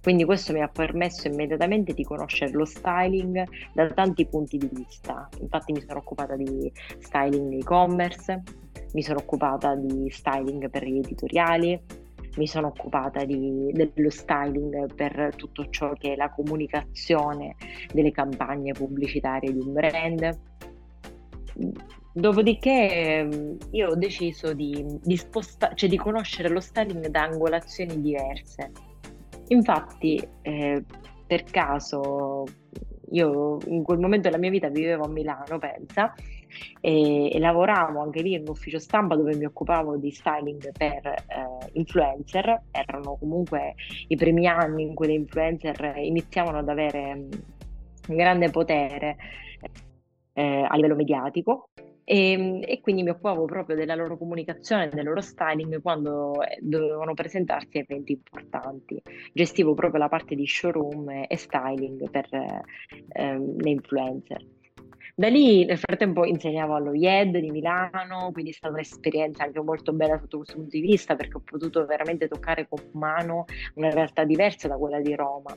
Quindi 0.03 0.25
questo 0.25 0.51
mi 0.51 0.61
ha 0.61 0.67
permesso 0.67 1.29
immediatamente 1.29 1.93
di 1.93 2.03
conoscere 2.03 2.51
lo 2.51 2.65
styling 2.65 3.41
da 3.71 3.87
tanti 3.87 4.25
punti 4.25 4.57
di 4.57 4.69
vista. 4.69 5.29
Infatti 5.39 5.71
mi 5.71 5.79
sono 5.79 5.99
occupata 5.99 6.35
di 6.35 6.69
styling 6.99 7.53
e-commerce, 7.53 8.43
mi 8.91 9.01
sono 9.01 9.19
occupata 9.19 9.75
di 9.75 10.09
styling 10.09 10.69
per 10.69 10.85
gli 10.85 10.97
editoriali, 10.97 11.81
mi 12.35 12.47
sono 12.47 12.67
occupata 12.67 13.23
di, 13.23 13.71
dello 13.71 14.09
styling 14.09 14.93
per 14.93 15.31
tutto 15.37 15.69
ciò 15.69 15.93
che 15.93 16.11
è 16.11 16.15
la 16.17 16.29
comunicazione 16.31 17.55
delle 17.93 18.11
campagne 18.11 18.73
pubblicitarie 18.73 19.53
di 19.53 19.59
un 19.59 19.71
brand. 19.71 20.39
Dopodiché 22.11 23.57
io 23.71 23.87
ho 23.87 23.95
deciso 23.95 24.53
di, 24.53 24.85
di, 25.01 25.15
sposta- 25.15 25.73
cioè 25.73 25.87
di 25.87 25.97
conoscere 25.97 26.49
lo 26.49 26.59
styling 26.59 27.07
da 27.07 27.21
angolazioni 27.21 28.01
diverse. 28.01 28.91
Infatti, 29.53 30.19
eh, 30.41 30.83
per 31.27 31.43
caso, 31.43 32.43
io 33.11 33.57
in 33.67 33.83
quel 33.83 33.99
momento 33.99 34.27
della 34.27 34.39
mia 34.39 34.49
vita 34.49 34.67
vivevo 34.69 35.03
a 35.05 35.07
Milano, 35.07 35.59
pensa, 35.59 36.13
e, 36.81 37.31
e 37.31 37.39
lavoravo 37.39 38.01
anche 38.01 38.21
lì 38.21 38.33
in 38.33 38.41
un 38.41 38.49
ufficio 38.49 38.79
stampa 38.79 39.15
dove 39.15 39.35
mi 39.35 39.45
occupavo 39.45 39.97
di 39.97 40.11
styling 40.11 40.71
per 40.75 41.05
eh, 41.05 41.69
influencer. 41.73 42.63
Erano 42.71 43.15
comunque 43.17 43.75
i 44.07 44.15
primi 44.15 44.47
anni 44.47 44.83
in 44.83 44.95
cui 44.95 45.07
le 45.07 45.13
influencer 45.13 45.97
iniziavano 45.97 46.57
ad 46.57 46.69
avere 46.69 47.15
mm, 47.15 47.31
un 48.09 48.15
grande 48.15 48.49
potere 48.49 49.17
eh, 50.33 50.65
a 50.67 50.75
livello 50.75 50.95
mediatico 50.95 51.69
e, 52.03 52.31
ehm, 52.31 52.61
e, 52.65 52.81
quindi 52.81 53.03
mi 53.03 53.09
occupavo 53.09 53.45
proprio 53.45 53.75
della 53.75 53.95
loro 53.95 54.17
comunicazione, 54.17 54.89
del 54.89 55.05
loro 55.05 55.21
styling 55.21 55.81
quando 55.81 56.41
eh, 56.41 56.57
dovevano 56.61 57.13
presentarsi 57.13 57.77
a 57.77 57.81
eventi 57.81 58.13
importanti. 58.13 59.01
Gestivo 59.33 59.73
proprio 59.73 59.99
la 59.99 60.09
parte 60.09 60.35
di 60.35 60.45
showroom 60.45 61.25
e 61.27 61.37
styling 61.37 62.09
per 62.09 62.27
eh, 62.31 63.37
le 63.37 63.69
influencer. 63.69 64.45
Da 65.15 65.27
lì 65.27 65.63
nel 65.63 65.77
frattempo 65.77 66.25
insegnavo 66.25 66.73
allo 66.73 66.93
IED 66.93 67.37
di 67.37 67.51
Milano, 67.51 68.31
quindi 68.31 68.49
è 68.49 68.53
stata 68.53 68.73
un'esperienza 68.73 69.43
anche 69.43 69.61
molto 69.61 69.93
bella 69.93 70.17
sotto 70.17 70.37
questo 70.37 70.55
punto 70.55 70.75
di 70.75 70.81
vista 70.81 71.15
perché 71.15 71.37
ho 71.37 71.41
potuto 71.45 71.85
veramente 71.85 72.27
toccare 72.27 72.67
con 72.67 72.79
mano 72.93 73.45
una 73.75 73.91
realtà 73.91 74.23
diversa 74.23 74.67
da 74.67 74.75
quella 74.75 74.99
di 74.99 75.13
Roma 75.13 75.55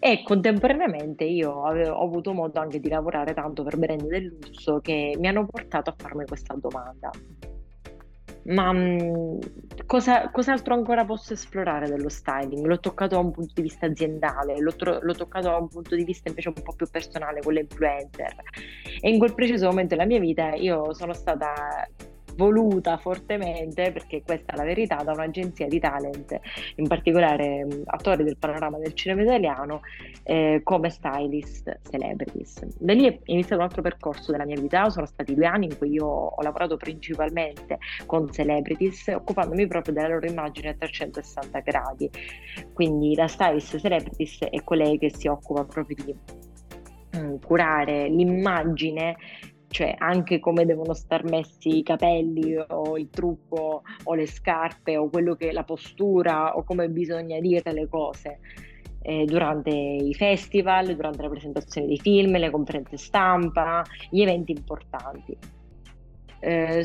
e 0.00 0.22
contemporaneamente 0.22 1.24
io 1.24 1.64
avevo, 1.64 1.94
ho 1.94 2.04
avuto 2.04 2.32
modo 2.32 2.60
anche 2.60 2.78
di 2.78 2.88
lavorare 2.88 3.34
tanto 3.34 3.64
per 3.64 3.76
brand 3.76 4.06
del 4.06 4.36
lusso 4.40 4.80
che 4.80 5.16
mi 5.18 5.26
hanno 5.26 5.46
portato 5.46 5.90
a 5.90 5.94
farmi 5.96 6.24
questa 6.24 6.54
domanda. 6.54 7.10
Ma 8.44 8.72
mh, 8.72 9.38
cosa, 9.84 10.30
cos'altro 10.30 10.72
ancora 10.72 11.04
posso 11.04 11.34
esplorare 11.34 11.88
dello 11.88 12.08
styling? 12.08 12.64
L'ho 12.64 12.80
toccato 12.80 13.16
da 13.16 13.20
un 13.20 13.30
punto 13.30 13.52
di 13.54 13.62
vista 13.62 13.86
aziendale, 13.86 14.58
l'ho, 14.58 14.74
tro- 14.74 15.00
l'ho 15.02 15.14
toccato 15.14 15.48
da 15.48 15.56
un 15.56 15.68
punto 15.68 15.94
di 15.94 16.04
vista 16.04 16.28
invece 16.28 16.48
un 16.48 16.54
po' 16.62 16.72
più 16.72 16.86
personale 16.88 17.40
con 17.40 17.52
le 17.52 17.60
influencer. 17.60 18.34
E 19.00 19.10
in 19.10 19.18
quel 19.18 19.34
preciso 19.34 19.66
momento 19.66 19.96
della 19.96 20.06
mia 20.06 20.20
vita 20.20 20.54
io 20.54 20.94
sono 20.94 21.12
stata 21.12 21.86
voluta 22.38 22.96
fortemente, 22.98 23.90
perché 23.90 24.22
questa 24.22 24.52
è 24.52 24.56
la 24.56 24.62
verità, 24.62 25.02
da 25.02 25.10
un'agenzia 25.10 25.66
di 25.66 25.80
talent, 25.80 26.38
in 26.76 26.86
particolare 26.86 27.66
attori 27.86 28.22
del 28.22 28.36
panorama 28.38 28.78
del 28.78 28.94
cinema 28.94 29.22
italiano, 29.22 29.80
eh, 30.22 30.60
come 30.62 30.88
stylist 30.88 31.80
celebrities. 31.90 32.64
Da 32.78 32.92
lì 32.92 33.06
è 33.06 33.18
iniziato 33.24 33.56
un 33.56 33.62
altro 33.62 33.82
percorso 33.82 34.30
della 34.30 34.44
mia 34.44 34.58
vita, 34.58 34.88
sono 34.88 35.06
stati 35.06 35.34
due 35.34 35.46
anni 35.46 35.66
in 35.66 35.76
cui 35.76 35.90
io 35.90 36.06
ho 36.06 36.42
lavorato 36.42 36.76
principalmente 36.76 37.78
con 38.06 38.30
celebrities, 38.30 39.08
occupandomi 39.08 39.66
proprio 39.66 39.94
della 39.94 40.08
loro 40.08 40.26
immagine 40.26 40.68
a 40.68 40.74
360 40.74 41.58
gradi. 41.60 42.08
Quindi 42.72 43.16
la 43.16 43.26
stylist 43.26 43.80
celebrities 43.80 44.44
è 44.44 44.62
colei 44.62 44.96
che 44.96 45.12
si 45.12 45.26
occupa 45.26 45.64
proprio 45.64 45.96
di 46.04 46.14
curare 47.44 48.08
l'immagine 48.08 49.16
cioè 49.68 49.94
anche 49.98 50.40
come 50.40 50.64
devono 50.64 50.94
star 50.94 51.24
messi 51.24 51.78
i 51.78 51.82
capelli 51.82 52.56
o 52.56 52.96
il 52.98 53.10
trucco 53.10 53.82
o 54.04 54.14
le 54.14 54.26
scarpe 54.26 54.96
o 54.96 55.08
quello 55.08 55.34
che 55.34 55.52
la 55.52 55.64
postura 55.64 56.56
o 56.56 56.64
come 56.64 56.88
bisogna 56.88 57.38
dire 57.40 57.72
le 57.72 57.88
cose 57.88 58.40
eh, 59.02 59.24
durante 59.24 59.70
i 59.70 60.14
festival, 60.14 60.94
durante 60.94 61.22
la 61.22 61.28
presentazione 61.28 61.86
dei 61.86 61.98
film, 61.98 62.36
le 62.36 62.50
conferenze 62.50 62.96
stampa, 62.96 63.84
gli 64.10 64.22
eventi 64.22 64.52
importanti. 64.52 65.36
Eh, 66.40 66.84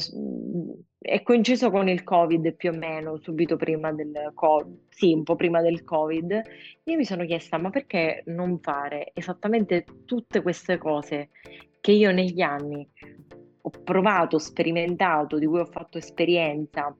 è 0.99 1.21
coinciso 1.21 1.69
con 1.69 1.89
il 1.89 2.03
Covid 2.03 2.53
più 2.55 2.69
o 2.69 2.77
meno, 2.77 3.17
subito 3.17 3.57
prima 3.57 3.91
del 3.91 4.31
Covid, 4.33 4.77
sì, 4.87 5.13
un 5.13 5.23
po' 5.23 5.35
prima 5.35 5.61
del 5.61 5.83
Covid. 5.83 6.41
Io 6.83 6.95
mi 6.95 7.03
sono 7.03 7.25
chiesta, 7.25 7.57
ma 7.57 7.69
perché 7.69 8.23
non 8.27 8.59
fare 8.59 9.11
esattamente 9.13 9.85
tutte 10.05 10.41
queste 10.41 10.77
cose 10.77 11.29
che 11.83 11.91
io 11.91 12.13
negli 12.13 12.39
anni 12.39 12.89
ho 13.59 13.69
provato, 13.83 14.39
sperimentato, 14.39 15.37
di 15.37 15.45
cui 15.45 15.59
ho 15.59 15.65
fatto 15.65 15.97
esperienza 15.97 16.95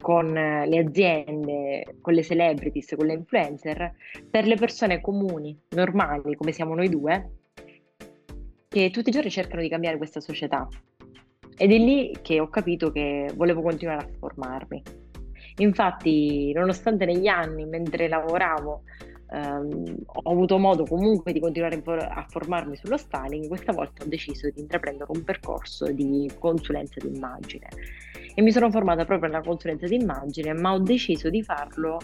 con 0.00 0.34
eh, 0.34 0.66
le 0.66 0.78
aziende, 0.78 1.96
con 2.00 2.14
le 2.14 2.22
celebrities, 2.22 2.94
con 2.96 3.04
le 3.04 3.12
influencer, 3.12 3.94
per 4.30 4.46
le 4.46 4.56
persone 4.56 5.02
comuni, 5.02 5.54
normali, 5.70 6.36
come 6.36 6.52
siamo 6.52 6.74
noi 6.74 6.88
due, 6.88 7.32
che 8.66 8.90
tutti 8.90 9.10
i 9.10 9.12
giorni 9.12 9.28
cercano 9.28 9.60
di 9.60 9.68
cambiare 9.68 9.98
questa 9.98 10.20
società. 10.20 10.66
Ed 11.58 11.70
è 11.70 11.76
lì 11.76 12.16
che 12.22 12.40
ho 12.40 12.48
capito 12.48 12.90
che 12.90 13.30
volevo 13.34 13.60
continuare 13.60 14.04
a 14.04 14.08
formarmi. 14.18 14.82
Infatti, 15.58 16.50
nonostante 16.54 17.04
negli 17.04 17.26
anni, 17.26 17.66
mentre 17.66 18.08
lavoravo, 18.08 18.84
ehm, 19.30 19.96
ho 20.04 20.30
avuto 20.30 20.58
modo 20.58 20.84
comunque 20.84 21.32
di 21.32 21.40
continuare 21.40 21.82
a 21.84 22.24
formarmi 22.28 22.76
sullo 22.76 22.96
styling, 22.96 23.48
questa 23.48 23.72
volta 23.72 24.04
ho 24.04 24.06
deciso 24.06 24.48
di 24.50 24.60
intraprendere 24.60 25.10
un 25.12 25.24
percorso 25.24 25.90
di 25.90 26.30
consulenza 26.38 27.00
d'immagine. 27.00 27.68
E 28.34 28.42
mi 28.42 28.50
sono 28.50 28.70
formata 28.70 29.04
proprio 29.04 29.30
nella 29.30 29.42
consulenza 29.42 29.86
d'immagine, 29.86 30.52
ma 30.54 30.72
ho 30.72 30.78
deciso 30.80 31.30
di 31.30 31.42
farlo 31.42 31.98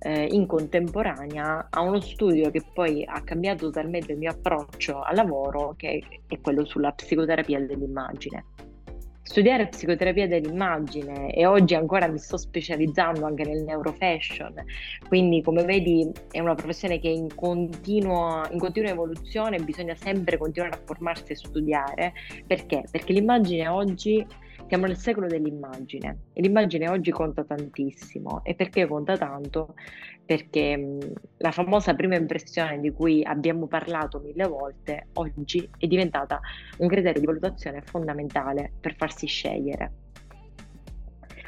eh, 0.00 0.24
in 0.30 0.46
contemporanea 0.46 1.68
a 1.70 1.80
uno 1.80 2.00
studio 2.00 2.50
che 2.50 2.62
poi 2.72 3.04
ha 3.04 3.22
cambiato 3.22 3.66
totalmente 3.66 4.12
il 4.12 4.18
mio 4.18 4.30
approccio 4.30 5.00
al 5.00 5.14
lavoro, 5.14 5.74
che 5.76 6.02
è 6.26 6.40
quello 6.40 6.64
sulla 6.64 6.92
psicoterapia 6.92 7.60
dell'immagine 7.60 8.44
studiare 9.28 9.68
psicoterapia 9.68 10.26
dell'immagine 10.26 11.34
e 11.34 11.44
oggi 11.44 11.74
ancora 11.74 12.08
mi 12.08 12.16
sto 12.16 12.38
specializzando 12.38 13.26
anche 13.26 13.44
nel 13.44 13.62
neurofashion, 13.62 14.54
quindi 15.06 15.42
come 15.42 15.64
vedi 15.64 16.10
è 16.30 16.40
una 16.40 16.54
professione 16.54 16.98
che 16.98 17.10
è 17.10 17.12
in, 17.12 17.34
continua, 17.34 18.48
in 18.50 18.58
continua 18.58 18.88
evoluzione, 18.88 19.58
bisogna 19.58 19.94
sempre 19.94 20.38
continuare 20.38 20.76
a 20.76 20.80
formarsi 20.82 21.32
e 21.32 21.36
studiare, 21.36 22.14
perché? 22.46 22.84
Perché 22.90 23.12
l'immagine 23.12 23.68
oggi 23.68 24.26
siamo 24.68 24.84
nel 24.84 24.98
secolo 24.98 25.26
dell'immagine 25.26 26.24
e 26.34 26.42
l'immagine 26.42 26.88
oggi 26.88 27.10
conta 27.10 27.42
tantissimo. 27.42 28.44
E 28.44 28.54
perché 28.54 28.86
conta 28.86 29.16
tanto? 29.16 29.74
Perché 30.24 30.76
mh, 30.76 31.12
la 31.38 31.50
famosa 31.50 31.94
prima 31.94 32.16
impressione 32.16 32.78
di 32.78 32.90
cui 32.92 33.24
abbiamo 33.24 33.66
parlato 33.66 34.20
mille 34.20 34.46
volte 34.46 35.08
oggi 35.14 35.68
è 35.78 35.86
diventata 35.86 36.38
un 36.78 36.86
criterio 36.86 37.20
di 37.20 37.26
valutazione 37.26 37.80
fondamentale 37.80 38.72
per 38.78 38.94
farsi 38.94 39.26
scegliere. 39.26 39.92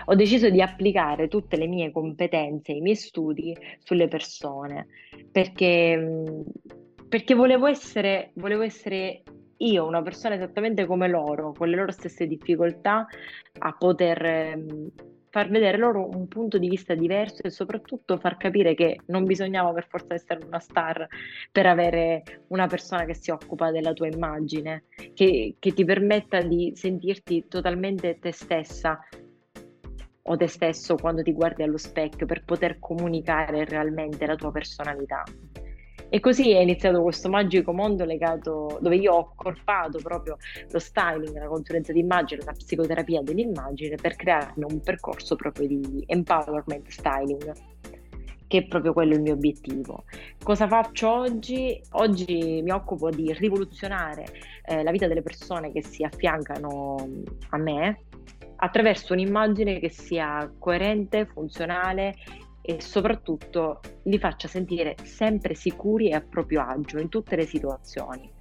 Ho 0.07 0.15
deciso 0.15 0.49
di 0.49 0.63
applicare 0.63 1.29
tutte 1.29 1.57
le 1.57 1.67
mie 1.67 1.93
competenze, 1.93 2.73
i 2.73 2.81
miei 2.81 2.97
studi 2.97 3.55
sulle 3.79 4.09
persone 4.09 4.87
perché, 5.31 6.43
perché 7.07 7.35
volevo, 7.35 7.67
essere, 7.67 8.31
volevo 8.35 8.63
essere 8.63 9.23
io, 9.61 9.87
una 9.87 10.03
persona 10.03 10.35
esattamente 10.35 10.87
come 10.87 11.09
loro, 11.09 11.53
con 11.53 11.69
le 11.69 11.77
loro 11.77 11.93
stesse 11.93 12.27
difficoltà, 12.27 13.07
a 13.59 13.73
poter 13.73 14.25
ehm, 14.25 14.91
far 15.31 15.49
vedere 15.49 15.79
loro 15.79 16.09
un 16.09 16.27
punto 16.27 16.59
di 16.59 16.69
vista 16.69 16.95
diverso 16.95 17.43
e 17.43 17.51
soprattutto 17.51 18.19
far 18.19 18.37
capire 18.37 18.75
che 18.75 18.99
non 19.07 19.25
bisognava 19.25 19.73
per 19.73 19.87
forza 19.89 20.15
essere 20.15 20.45
una 20.45 20.59
star 20.59 21.07
per 21.53 21.67
avere 21.67 22.45
una 22.49 22.67
persona 22.67 23.05
che 23.05 23.15
si 23.15 23.31
occupa 23.31 23.71
della 23.71 23.93
tua 23.93 24.09
immagine, 24.09 24.85
che, 25.15 25.55
che 25.59 25.73
ti 25.73 25.85
permetta 25.85 26.41
di 26.43 26.73
sentirti 26.75 27.47
totalmente 27.49 28.19
te 28.19 28.33
stessa 28.33 28.99
o 30.23 30.37
te 30.37 30.47
stesso 30.49 30.97
quando 30.97 31.23
ti 31.23 31.33
guardi 31.33 31.63
allo 31.63 31.79
specchio 31.79 32.27
per 32.27 32.45
poter 32.45 32.79
comunicare 32.79 33.65
realmente 33.65 34.27
la 34.27 34.35
tua 34.37 34.51
personalità. 34.51 35.23
E 36.13 36.19
così 36.19 36.51
è 36.51 36.59
iniziato 36.59 37.03
questo 37.03 37.29
magico 37.29 37.73
mondo 37.73 38.05
legato, 38.05 38.79
dove 38.81 38.97
io 38.97 39.13
ho 39.13 39.31
accorpato 39.33 40.01
proprio 40.03 40.39
lo 40.69 40.79
styling, 40.81 41.39
la 41.39 41.47
consulenza 41.47 41.93
d'immagine, 41.93 42.43
la 42.45 42.53
psicoterapia 42.53 43.23
dell'immagine 43.23 43.95
per 43.95 44.17
crearmi 44.17 44.65
un 44.69 44.81
percorso 44.81 45.37
proprio 45.37 45.69
di 45.69 46.03
empowerment 46.07 46.89
styling, 46.89 47.53
che 48.49 48.59
è 48.59 48.67
proprio 48.67 48.93
quello 48.93 49.15
il 49.15 49.21
mio 49.21 49.35
obiettivo. 49.35 50.03
Cosa 50.43 50.67
faccio 50.67 51.09
oggi? 51.09 51.81
Oggi 51.93 52.61
mi 52.61 52.73
occupo 52.73 53.09
di 53.11 53.33
rivoluzionare 53.33 54.25
eh, 54.65 54.83
la 54.83 54.91
vita 54.91 55.07
delle 55.07 55.23
persone 55.23 55.71
che 55.71 55.85
si 55.85 56.03
affiancano 56.03 56.97
a 57.51 57.57
me 57.57 58.01
attraverso 58.57 59.13
un'immagine 59.13 59.79
che 59.79 59.91
sia 59.91 60.53
coerente, 60.59 61.27
funzionale 61.27 62.17
e 62.77 62.81
soprattutto 62.81 63.81
li 64.05 64.19
faccia 64.19 64.47
sentire 64.47 64.95
sempre 65.03 65.55
sicuri 65.55 66.11
e 66.11 66.15
a 66.15 66.21
proprio 66.21 66.63
agio 66.63 66.99
in 66.99 67.09
tutte 67.09 67.35
le 67.35 67.45
situazioni. 67.45 68.33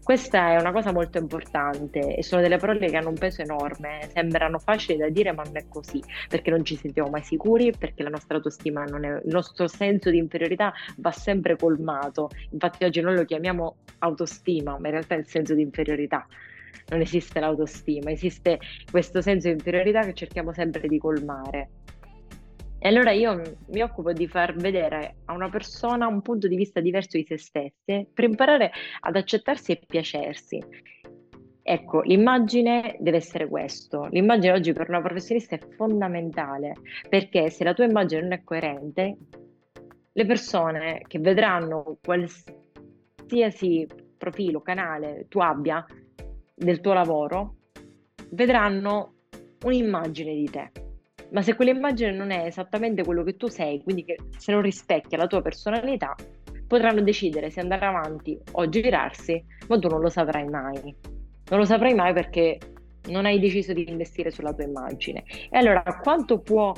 Questa 0.00 0.50
è 0.52 0.60
una 0.60 0.70
cosa 0.70 0.92
molto 0.92 1.16
importante 1.16 2.14
e 2.14 2.22
sono 2.22 2.42
delle 2.42 2.58
parole 2.58 2.90
che 2.90 2.96
hanno 2.96 3.08
un 3.08 3.18
peso 3.18 3.40
enorme, 3.40 4.10
sembrano 4.12 4.58
facili 4.58 4.98
da 4.98 5.08
dire 5.08 5.32
ma 5.32 5.42
non 5.42 5.56
è 5.56 5.64
così, 5.66 6.00
perché 6.28 6.50
non 6.50 6.62
ci 6.62 6.76
sentiamo 6.76 7.08
mai 7.08 7.22
sicuri, 7.22 7.72
perché 7.76 8.02
la 8.02 8.10
nostra 8.10 8.36
autostima 8.36 8.84
non 8.84 9.04
è, 9.04 9.08
il 9.08 9.32
nostro 9.32 9.66
senso 9.66 10.10
di 10.10 10.18
inferiorità 10.18 10.74
va 10.98 11.10
sempre 11.10 11.56
colmato, 11.56 12.28
infatti 12.50 12.84
oggi 12.84 13.00
noi 13.00 13.16
lo 13.16 13.24
chiamiamo 13.24 13.76
autostima, 14.00 14.72
ma 14.78 14.88
in 14.88 14.92
realtà 14.92 15.14
è 15.14 15.18
il 15.18 15.26
senso 15.26 15.54
di 15.54 15.62
inferiorità. 15.62 16.26
Non 16.90 17.00
esiste 17.00 17.40
l'autostima, 17.40 18.10
esiste 18.10 18.60
questo 18.90 19.22
senso 19.22 19.48
di 19.48 19.54
inferiorità 19.54 20.02
che 20.02 20.12
cerchiamo 20.12 20.52
sempre 20.52 20.86
di 20.86 20.98
colmare. 20.98 21.70
E 22.84 22.88
allora 22.88 23.12
io 23.12 23.40
mi 23.68 23.80
occupo 23.80 24.12
di 24.12 24.28
far 24.28 24.56
vedere 24.56 25.14
a 25.24 25.32
una 25.32 25.48
persona 25.48 26.06
un 26.06 26.20
punto 26.20 26.48
di 26.48 26.54
vista 26.54 26.80
diverso 26.80 27.16
di 27.16 27.24
se 27.24 27.38
stesse 27.38 28.06
per 28.12 28.24
imparare 28.24 28.72
ad 29.00 29.16
accettarsi 29.16 29.72
e 29.72 29.80
piacersi. 29.86 30.62
Ecco, 31.62 32.02
l'immagine 32.02 32.96
deve 32.98 33.16
essere 33.16 33.48
questo. 33.48 34.04
L'immagine 34.10 34.52
oggi 34.52 34.74
per 34.74 34.90
una 34.90 35.00
professionista 35.00 35.56
è 35.56 35.60
fondamentale 35.76 36.74
perché 37.08 37.48
se 37.48 37.64
la 37.64 37.72
tua 37.72 37.86
immagine 37.86 38.20
non 38.20 38.32
è 38.32 38.44
coerente, 38.44 39.16
le 40.12 40.26
persone 40.26 41.04
che 41.06 41.18
vedranno 41.20 41.96
qualsiasi 42.04 43.86
profilo, 44.18 44.60
canale 44.60 45.24
tu 45.30 45.38
abbia 45.38 45.82
del 46.54 46.82
tuo 46.82 46.92
lavoro, 46.92 47.54
vedranno 48.28 49.14
un'immagine 49.62 50.34
di 50.34 50.50
te 50.50 50.83
ma 51.34 51.42
se 51.42 51.56
quell'immagine 51.56 52.12
non 52.12 52.30
è 52.30 52.46
esattamente 52.46 53.02
quello 53.02 53.24
che 53.24 53.36
tu 53.36 53.48
sei, 53.48 53.82
quindi 53.82 54.04
che 54.04 54.16
se 54.38 54.52
non 54.52 54.62
rispecchia 54.62 55.18
la 55.18 55.26
tua 55.26 55.42
personalità, 55.42 56.14
potranno 56.68 57.02
decidere 57.02 57.50
se 57.50 57.58
andare 57.58 57.86
avanti 57.86 58.38
o 58.52 58.68
girarsi, 58.68 59.44
ma 59.66 59.76
tu 59.76 59.88
non 59.88 60.00
lo 60.00 60.08
saprai 60.08 60.48
mai. 60.48 60.94
Non 61.50 61.58
lo 61.58 61.64
saprai 61.64 61.92
mai 61.92 62.12
perché 62.12 62.58
non 63.08 63.26
hai 63.26 63.40
deciso 63.40 63.72
di 63.72 63.90
investire 63.90 64.30
sulla 64.30 64.54
tua 64.54 64.62
immagine. 64.62 65.24
E 65.50 65.58
allora 65.58 65.82
quanto 66.00 66.38
può 66.38 66.72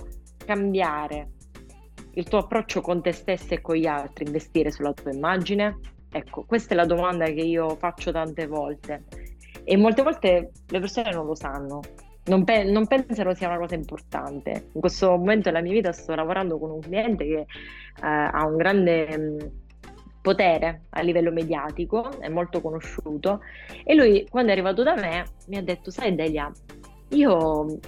cambiare 0.47 1.33
il 2.14 2.25
tuo 2.27 2.38
approccio 2.38 2.81
con 2.81 3.03
te 3.03 3.12
stesso 3.12 3.53
e 3.53 3.61
con 3.61 3.77
gli 3.77 3.87
altri 3.87 4.25
investire 4.25 4.71
sulla 4.71 4.95
tua 4.95 5.12
immagine? 5.12 5.81
Ecco, 6.11 6.45
questa 6.45 6.73
è 6.73 6.77
la 6.77 6.87
domanda 6.87 7.27
che 7.27 7.42
io 7.42 7.77
faccio 7.77 8.11
tante 8.11 8.47
volte 8.47 9.05
e 9.64 9.77
molte 9.77 10.03
volte 10.03 10.53
le 10.66 10.81
persone 10.81 11.11
non 11.11 11.27
lo 11.27 11.35
sanno 11.35 11.81
non, 12.26 12.44
pe- 12.44 12.64
non, 12.64 12.86
pensano 12.86 13.34
sia 13.34 13.48
una 13.48 13.58
cosa 13.58 13.74
importante. 13.74 14.68
In 14.72 14.80
questo 14.80 15.10
momento 15.10 15.50
della 15.50 15.62
mia 15.62 15.72
vita 15.72 15.92
sto 15.92 16.14
lavorando 16.14 16.58
con 16.58 16.70
un 16.70 16.80
cliente 16.80 17.24
che 17.24 17.38
eh, 17.40 17.46
ha 18.00 18.44
un 18.46 18.56
grande 18.56 19.18
mm, 19.18 19.38
potere 20.20 20.82
a 20.90 21.02
livello 21.02 21.30
mediatico, 21.30 22.18
è 22.20 22.28
molto 22.28 22.60
conosciuto 22.60 23.42
e 23.84 23.94
lui 23.94 24.26
quando 24.28 24.50
è 24.50 24.52
arrivato 24.54 24.82
da 24.82 24.94
me 24.94 25.24
mi 25.48 25.56
ha 25.56 25.62
detto, 25.62 25.90
sai 25.90 26.14
Delia, 26.14 26.50
io 27.10 27.78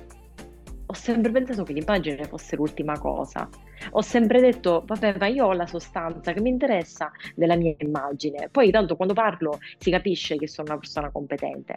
ho 0.91 0.95
sempre 0.95 1.31
pensato 1.33 1.65
che 1.65 1.73
l'immagine 1.73 2.25
fosse 2.25 2.57
l'ultima 2.57 2.99
cosa. 2.99 3.49
Ho 3.91 4.01
sempre 4.01 4.41
detto, 4.41 4.83
vabbè, 4.87 5.17
ma 5.19 5.27
io 5.27 5.47
ho 5.47 5.53
la 5.53 5.67
sostanza 5.67 6.33
che 6.33 6.41
mi 6.41 6.49
interessa 6.49 7.11
della 7.35 7.57
mia 7.57 7.75
immagine. 7.79 8.49
Poi 8.51 8.71
tanto 8.71 8.97
quando 8.97 9.15
parlo 9.15 9.59
si 9.79 9.91
capisce 9.91 10.37
che 10.37 10.49
sono 10.49 10.69
una 10.71 10.79
persona 10.79 11.11
competente. 11.11 11.77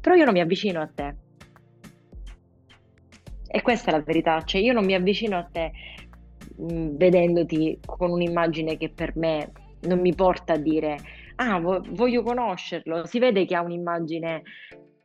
Però 0.00 0.14
io 0.14 0.24
non 0.24 0.34
mi 0.34 0.40
avvicino 0.40 0.80
a 0.80 0.88
te 0.94 1.14
e 3.54 3.60
questa 3.60 3.90
è 3.90 3.92
la 3.92 4.00
verità, 4.00 4.42
cioè 4.44 4.62
io 4.62 4.72
non 4.72 4.86
mi 4.86 4.94
avvicino 4.94 5.36
a 5.36 5.42
te 5.44 5.72
mh, 6.56 6.74
mm, 6.74 6.96
vedendoti 6.96 7.78
con 7.84 8.10
un'immagine 8.10 8.78
che 8.78 8.88
per 8.88 9.14
me 9.16 9.52
non 9.80 10.00
mi 10.00 10.14
porta 10.14 10.54
a 10.54 10.56
dire 10.56 10.98
ah 11.36 11.60
vo- 11.60 11.84
voglio 11.90 12.22
conoscerlo, 12.22 13.04
si 13.04 13.18
vede 13.18 13.44
che 13.44 13.54
ha 13.54 13.60
un'immagine 13.60 14.42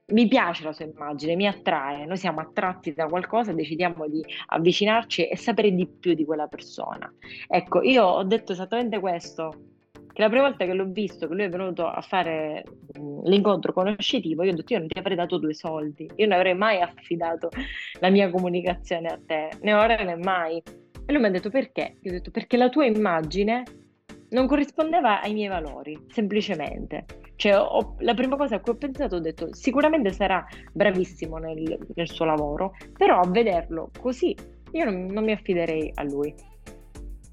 mi 0.09 0.25
piace 0.29 0.63
la 0.63 0.71
sua 0.71 0.85
immagine, 0.85 1.35
mi 1.35 1.45
attrae, 1.45 2.05
noi 2.05 2.15
siamo 2.15 2.39
attratti 2.39 2.93
da 2.93 3.07
qualcosa, 3.07 3.51
decidiamo 3.51 4.07
di 4.07 4.23
avvicinarci 4.45 5.27
e 5.27 5.35
sapere 5.35 5.73
di 5.73 5.85
più 5.85 6.13
di 6.13 6.23
quella 6.23 6.47
persona. 6.47 7.13
Ecco, 7.49 7.81
io 7.81 8.05
ho 8.05 8.23
detto 8.23 8.53
esattamente 8.53 9.01
questo 9.01 9.76
che 10.17 10.23
la 10.23 10.29
prima 10.29 10.47
volta 10.47 10.65
che 10.65 10.73
l'ho 10.73 10.87
visto, 10.87 11.27
che 11.27 11.35
lui 11.35 11.43
è 11.43 11.49
venuto 11.49 11.85
a 11.85 12.01
fare 12.01 12.63
l'incontro 13.25 13.71
conoscitivo, 13.71 14.41
io 14.41 14.51
ho 14.51 14.55
detto 14.55 14.73
io 14.73 14.79
non 14.79 14.87
ti 14.87 14.97
avrei 14.97 15.15
dato 15.15 15.37
due 15.37 15.53
soldi, 15.53 16.09
io 16.15 16.25
non 16.25 16.35
avrei 16.35 16.55
mai 16.55 16.81
affidato 16.81 17.49
la 17.99 18.09
mia 18.09 18.27
comunicazione 18.31 19.09
a 19.09 19.19
te, 19.23 19.49
né 19.61 19.75
ora 19.75 19.95
né 19.97 20.15
mai. 20.15 20.57
E 20.57 21.13
lui 21.13 21.21
mi 21.21 21.27
ha 21.27 21.29
detto 21.29 21.51
perché? 21.51 21.97
Io 22.01 22.09
ho 22.09 22.13
detto 22.15 22.31
perché 22.31 22.57
la 22.57 22.69
tua 22.69 22.85
immagine 22.85 23.61
non 24.29 24.47
corrispondeva 24.47 25.21
ai 25.21 25.33
miei 25.33 25.49
valori, 25.49 25.95
semplicemente. 26.07 27.05
Cioè, 27.35 27.55
ho, 27.55 27.95
la 27.99 28.15
prima 28.15 28.37
cosa 28.37 28.55
a 28.55 28.59
cui 28.59 28.71
ho 28.71 28.75
pensato 28.75 29.17
ho 29.17 29.19
detto 29.19 29.53
sicuramente 29.53 30.11
sarà 30.13 30.43
bravissimo 30.73 31.37
nel, 31.37 31.77
nel 31.93 32.09
suo 32.09 32.25
lavoro, 32.25 32.73
però 32.97 33.19
a 33.19 33.27
vederlo 33.27 33.91
così 34.01 34.35
io 34.71 34.83
non, 34.83 35.05
non 35.05 35.23
mi 35.23 35.33
affiderei 35.33 35.91
a 35.93 36.01
lui. 36.01 36.33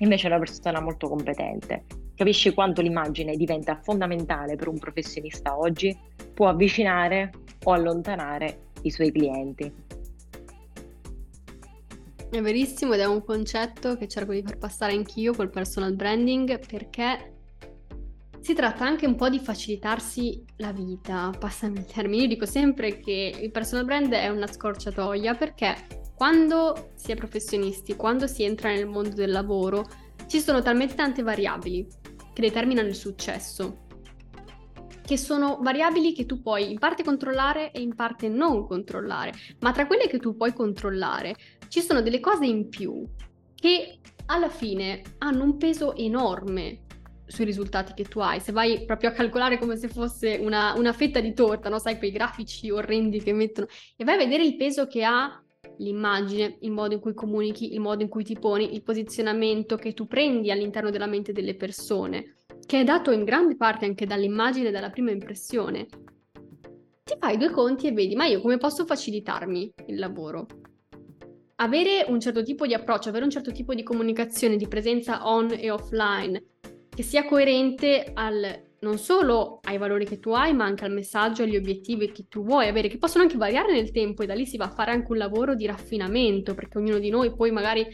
Invece 0.00 0.26
è 0.26 0.28
una 0.28 0.38
persona 0.38 0.82
molto 0.82 1.08
competente 1.08 2.02
Capisci 2.16 2.54
quanto 2.54 2.80
l'immagine 2.80 3.34
diventa 3.36 3.80
fondamentale 3.82 4.54
per 4.54 4.68
un 4.68 4.78
professionista 4.78 5.58
oggi? 5.58 5.96
Può 6.32 6.48
avvicinare 6.48 7.32
o 7.64 7.72
allontanare 7.72 8.68
i 8.82 8.90
suoi 8.90 9.10
clienti. 9.10 9.72
È 12.30 12.40
verissimo 12.40 12.94
ed 12.94 13.00
è 13.00 13.04
un 13.04 13.24
concetto 13.24 13.96
che 13.96 14.06
cerco 14.06 14.32
di 14.32 14.42
far 14.42 14.58
passare 14.58 14.92
anch'io 14.92 15.34
col 15.34 15.50
personal 15.50 15.94
branding 15.94 16.64
perché 16.64 17.32
si 18.40 18.54
tratta 18.54 18.84
anche 18.84 19.06
un 19.06 19.16
po' 19.16 19.28
di 19.28 19.40
facilitarsi 19.40 20.44
la 20.58 20.72
vita, 20.72 21.32
passami 21.36 21.78
il 21.78 21.86
termine. 21.86 22.22
Io 22.22 22.28
dico 22.28 22.46
sempre 22.46 23.00
che 23.00 23.34
il 23.40 23.50
personal 23.50 23.86
brand 23.86 24.12
è 24.12 24.28
una 24.28 24.46
scorciatoia 24.46 25.34
perché 25.34 25.74
quando 26.14 26.90
si 26.94 27.10
è 27.10 27.16
professionisti, 27.16 27.96
quando 27.96 28.28
si 28.28 28.44
entra 28.44 28.70
nel 28.70 28.86
mondo 28.86 29.14
del 29.14 29.32
lavoro, 29.32 29.84
ci 30.26 30.40
sono 30.40 30.62
talmente 30.62 30.94
tante 30.94 31.22
variabili 31.22 32.02
che 32.34 32.42
determinano 32.42 32.88
il 32.88 32.94
successo, 32.94 33.86
che 35.02 35.16
sono 35.16 35.58
variabili 35.62 36.12
che 36.12 36.26
tu 36.26 36.42
puoi 36.42 36.70
in 36.70 36.78
parte 36.78 37.02
controllare 37.02 37.70
e 37.72 37.80
in 37.80 37.94
parte 37.94 38.28
non 38.28 38.66
controllare, 38.66 39.32
ma 39.60 39.72
tra 39.72 39.86
quelle 39.86 40.08
che 40.08 40.18
tu 40.18 40.36
puoi 40.36 40.52
controllare 40.52 41.34
ci 41.68 41.80
sono 41.80 42.02
delle 42.02 42.20
cose 42.20 42.44
in 42.44 42.68
più 42.68 43.06
che 43.54 44.00
alla 44.26 44.48
fine 44.48 45.02
hanno 45.18 45.44
un 45.44 45.56
peso 45.56 45.94
enorme 45.96 46.80
sui 47.26 47.44
risultati 47.44 47.92
che 47.94 48.04
tu 48.04 48.20
hai. 48.20 48.40
Se 48.40 48.52
vai 48.52 48.84
proprio 48.84 49.10
a 49.10 49.12
calcolare 49.12 49.58
come 49.58 49.76
se 49.76 49.88
fosse 49.88 50.38
una, 50.40 50.74
una 50.76 50.92
fetta 50.92 51.20
di 51.20 51.32
torta, 51.34 51.68
no? 51.68 51.78
sai 51.78 51.98
quei 51.98 52.10
grafici 52.10 52.70
orrendi 52.70 53.22
che 53.22 53.32
mettono, 53.32 53.66
e 53.96 54.04
vai 54.04 54.14
a 54.14 54.18
vedere 54.18 54.44
il 54.44 54.56
peso 54.56 54.86
che 54.86 55.04
ha 55.04 55.43
l'immagine, 55.78 56.56
il 56.60 56.70
modo 56.70 56.94
in 56.94 57.00
cui 57.00 57.14
comunichi, 57.14 57.72
il 57.72 57.80
modo 57.80 58.02
in 58.02 58.08
cui 58.08 58.24
ti 58.24 58.38
poni, 58.38 58.74
il 58.74 58.82
posizionamento 58.82 59.76
che 59.76 59.94
tu 59.94 60.06
prendi 60.06 60.50
all'interno 60.50 60.90
della 60.90 61.06
mente 61.06 61.32
delle 61.32 61.54
persone, 61.54 62.36
che 62.66 62.80
è 62.80 62.84
dato 62.84 63.10
in 63.10 63.24
grande 63.24 63.56
parte 63.56 63.84
anche 63.84 64.06
dall'immagine 64.06 64.68
e 64.68 64.72
dalla 64.72 64.90
prima 64.90 65.10
impressione, 65.10 65.86
ti 67.04 67.16
fai 67.18 67.36
due 67.36 67.50
conti 67.50 67.86
e 67.86 67.92
vedi, 67.92 68.14
ma 68.14 68.26
io 68.26 68.40
come 68.40 68.56
posso 68.56 68.86
facilitarmi 68.86 69.74
il 69.88 69.98
lavoro? 69.98 70.46
Avere 71.56 72.06
un 72.08 72.18
certo 72.18 72.42
tipo 72.42 72.66
di 72.66 72.74
approccio, 72.74 73.10
avere 73.10 73.24
un 73.24 73.30
certo 73.30 73.52
tipo 73.52 73.74
di 73.74 73.82
comunicazione, 73.82 74.56
di 74.56 74.66
presenza 74.66 75.28
on 75.28 75.50
e 75.52 75.70
offline, 75.70 76.42
che 76.88 77.02
sia 77.02 77.24
coerente 77.24 78.10
al 78.14 78.72
non 78.84 78.98
solo 78.98 79.60
ai 79.62 79.78
valori 79.78 80.04
che 80.04 80.20
tu 80.20 80.30
hai, 80.30 80.52
ma 80.52 80.64
anche 80.64 80.84
al 80.84 80.92
messaggio, 80.92 81.42
agli 81.42 81.56
obiettivi 81.56 82.12
che 82.12 82.26
tu 82.28 82.44
vuoi 82.44 82.68
avere, 82.68 82.88
che 82.88 82.98
possono 82.98 83.24
anche 83.24 83.38
variare 83.38 83.72
nel 83.72 83.90
tempo 83.90 84.22
e 84.22 84.26
da 84.26 84.34
lì 84.34 84.46
si 84.46 84.58
va 84.58 84.66
a 84.66 84.70
fare 84.70 84.92
anche 84.92 85.10
un 85.10 85.18
lavoro 85.18 85.54
di 85.54 85.66
raffinamento, 85.66 86.54
perché 86.54 86.78
ognuno 86.78 86.98
di 86.98 87.08
noi 87.08 87.34
poi 87.34 87.50
magari 87.50 87.86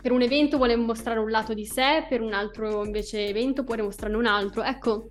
per 0.00 0.12
un 0.12 0.22
evento 0.22 0.56
vuole 0.56 0.76
mostrare 0.76 1.18
un 1.18 1.28
lato 1.28 1.52
di 1.52 1.66
sé, 1.66 2.06
per 2.08 2.22
un 2.22 2.32
altro 2.32 2.84
invece 2.84 3.26
evento 3.26 3.64
vuole 3.64 3.82
mostrarne 3.82 4.16
un 4.16 4.26
altro. 4.26 4.62
Ecco, 4.62 5.08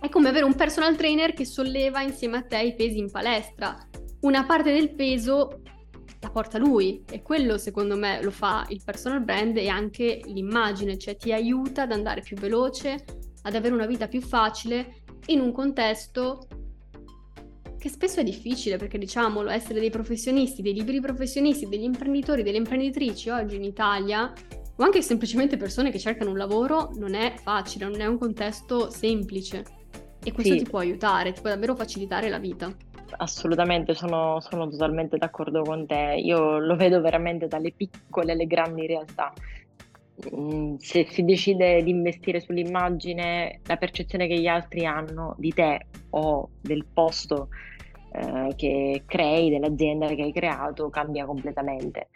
è 0.00 0.08
come 0.08 0.28
avere 0.28 0.44
un 0.44 0.54
personal 0.54 0.96
trainer 0.96 1.34
che 1.34 1.44
solleva 1.44 2.00
insieme 2.00 2.38
a 2.38 2.42
te 2.42 2.60
i 2.62 2.74
pesi 2.74 2.98
in 2.98 3.10
palestra. 3.10 3.76
Una 4.20 4.44
parte 4.46 4.72
del 4.72 4.94
peso 4.94 5.60
la 6.20 6.30
porta 6.30 6.56
lui 6.56 7.04
e 7.10 7.20
quello 7.20 7.58
secondo 7.58 7.96
me 7.96 8.22
lo 8.22 8.30
fa 8.30 8.64
il 8.68 8.80
personal 8.82 9.22
brand 9.22 9.56
e 9.58 9.68
anche 9.68 10.22
l'immagine, 10.24 10.96
cioè 10.96 11.16
ti 11.16 11.32
aiuta 11.32 11.82
ad 11.82 11.92
andare 11.92 12.22
più 12.22 12.36
veloce, 12.36 13.04
ad 13.44 13.54
avere 13.54 13.74
una 13.74 13.86
vita 13.86 14.08
più 14.08 14.20
facile 14.20 15.02
in 15.26 15.40
un 15.40 15.52
contesto 15.52 16.46
che 17.78 17.88
spesso 17.90 18.20
è 18.20 18.24
difficile 18.24 18.78
perché 18.78 18.96
diciamolo, 18.96 19.50
essere 19.50 19.78
dei 19.78 19.90
professionisti, 19.90 20.62
dei 20.62 20.72
liberi 20.72 21.00
professionisti, 21.00 21.68
degli 21.68 21.82
imprenditori, 21.82 22.42
delle 22.42 22.56
imprenditrici 22.56 23.28
oggi 23.28 23.56
in 23.56 23.64
Italia 23.64 24.32
o 24.76 24.82
anche 24.82 25.02
semplicemente 25.02 25.58
persone 25.58 25.90
che 25.90 25.98
cercano 25.98 26.30
un 26.30 26.38
lavoro 26.38 26.90
non 26.94 27.14
è 27.14 27.34
facile, 27.42 27.86
non 27.86 28.00
è 28.00 28.06
un 28.06 28.18
contesto 28.18 28.90
semplice 28.90 29.64
e 30.22 30.32
questo 30.32 30.54
sì. 30.54 30.64
ti 30.64 30.70
può 30.70 30.78
aiutare, 30.78 31.32
ti 31.32 31.42
può 31.42 31.50
davvero 31.50 31.76
facilitare 31.76 32.30
la 32.30 32.38
vita. 32.38 32.74
Assolutamente, 33.16 33.94
sono, 33.94 34.40
sono 34.40 34.68
totalmente 34.68 35.18
d'accordo 35.18 35.62
con 35.62 35.86
te. 35.86 36.18
Io 36.18 36.58
lo 36.58 36.74
vedo 36.76 37.00
veramente 37.00 37.46
dalle 37.46 37.70
piccole 37.70 38.32
alle 38.32 38.46
grandi 38.46 38.86
realtà. 38.86 39.32
Mm, 40.34 40.76
se 40.76 41.06
si 41.06 41.24
decide 41.24 41.82
di 41.82 41.90
investire 41.90 42.40
sull'immagine, 42.40 43.60
la 43.66 43.76
percezione 43.76 44.28
che 44.28 44.38
gli 44.38 44.46
altri 44.46 44.86
hanno 44.86 45.34
di 45.38 45.52
te 45.52 45.86
o 46.10 46.50
del 46.60 46.86
posto 46.92 47.48
eh, 48.12 48.54
che 48.54 49.02
crei, 49.06 49.50
dell'azienda 49.50 50.06
che 50.06 50.22
hai 50.22 50.32
creato, 50.32 50.88
cambia 50.88 51.26
completamente. 51.26 52.10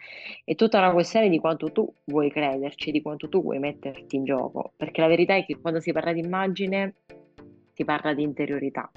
È 0.45 0.55
tutta 0.55 0.77
una 0.77 0.93
questione 0.93 1.27
di 1.27 1.39
quanto 1.39 1.73
tu 1.73 1.93
vuoi 2.05 2.31
crederci, 2.31 2.91
di 2.91 3.01
quanto 3.01 3.27
tu 3.27 3.41
vuoi 3.41 3.59
metterti 3.59 4.15
in 4.15 4.23
gioco, 4.23 4.71
perché 4.77 5.01
la 5.01 5.07
verità 5.07 5.35
è 5.35 5.43
che 5.43 5.59
quando 5.59 5.81
si 5.81 5.91
parla 5.91 6.13
di 6.13 6.21
immagine 6.21 6.95
si 7.73 7.83
parla 7.83 8.13
di 8.13 8.23
interiorità. 8.23 8.89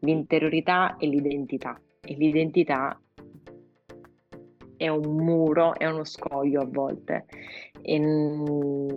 L'interiorità 0.00 0.96
è 0.98 1.06
l'identità 1.06 1.80
e 2.02 2.14
l'identità 2.14 3.00
è 4.76 4.88
un 4.88 5.16
muro, 5.16 5.74
è 5.76 5.86
uno 5.86 6.04
scoglio 6.04 6.62
a 6.62 6.66
volte. 6.66 7.26
E, 7.82 7.98
mm, 7.98 8.88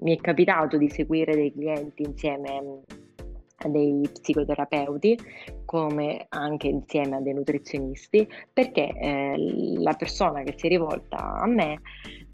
mi 0.00 0.16
è 0.16 0.20
capitato 0.20 0.76
di 0.76 0.88
seguire 0.88 1.34
dei 1.34 1.52
clienti 1.52 2.02
insieme 2.02 2.82
dei 3.68 4.08
psicoterapeuti 4.12 5.18
come 5.64 6.26
anche 6.28 6.68
insieme 6.68 7.16
a 7.16 7.20
dei 7.20 7.34
nutrizionisti 7.34 8.28
perché 8.52 8.92
eh, 8.96 9.34
la 9.78 9.94
persona 9.94 10.42
che 10.42 10.54
si 10.56 10.66
è 10.66 10.68
rivolta 10.68 11.40
a 11.40 11.46
me 11.46 11.80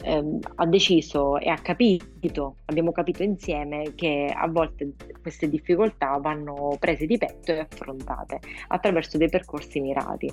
eh, 0.03 0.39
ha 0.55 0.65
deciso 0.65 1.37
e 1.37 1.49
ha 1.49 1.57
capito, 1.57 2.55
abbiamo 2.65 2.91
capito 2.91 3.23
insieme 3.23 3.93
che 3.95 4.31
a 4.33 4.47
volte 4.47 4.93
queste 5.21 5.49
difficoltà 5.49 6.17
vanno 6.17 6.75
prese 6.79 7.05
di 7.05 7.17
petto 7.17 7.51
e 7.51 7.59
affrontate 7.59 8.39
attraverso 8.67 9.17
dei 9.17 9.29
percorsi 9.29 9.79
mirati. 9.79 10.29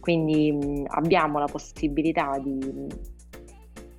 Quindi 0.00 0.52
mh, 0.52 0.86
abbiamo 0.88 1.38
la 1.38 1.46
possibilità 1.46 2.38
di, 2.38 2.86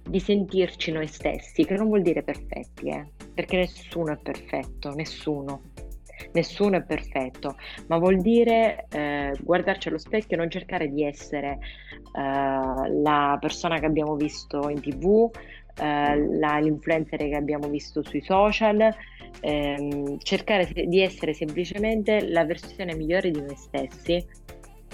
di 0.08 0.20
sentirci 0.20 0.92
noi 0.92 1.08
stessi, 1.08 1.66
che 1.66 1.76
non 1.76 1.88
vuol 1.88 2.02
dire 2.02 2.24
perfetti, 2.24 2.90
eh, 2.90 3.08
perché 3.34 3.58
nessuno 3.58 4.12
è 4.14 4.18
perfetto, 4.18 4.94
nessuno 4.94 5.62
nessuno 6.34 6.78
è 6.78 6.84
perfetto, 6.84 7.56
ma 7.88 7.98
vuol 7.98 8.18
dire 8.18 8.86
eh, 8.92 9.34
guardarci 9.40 9.88
allo 9.88 9.98
specchio 9.98 10.36
e 10.36 10.40
non 10.40 10.50
cercare 10.50 10.90
di 10.90 11.04
essere 11.04 11.60
eh, 12.16 12.90
la 13.02 13.38
persona 13.40 13.80
che 13.80 13.86
abbiamo 13.86 14.16
visto 14.16 14.70
in 14.70 14.82
tv, 14.82 15.30
eh, 15.80 16.38
la, 16.40 16.60
l'influencer 16.60 17.18
che 17.18 17.36
abbiamo 17.36 17.68
visto 17.68 18.04
sui 18.04 18.22
social, 18.22 18.94
ehm, 19.42 20.18
cercare 20.20 20.70
di 20.86 21.02
essere 21.02 21.34
semplicemente 21.34 22.28
la 22.30 22.46
versione 22.46 22.96
migliore 22.96 23.32
di 23.32 23.42
noi 23.42 23.56
stessi, 23.56 24.26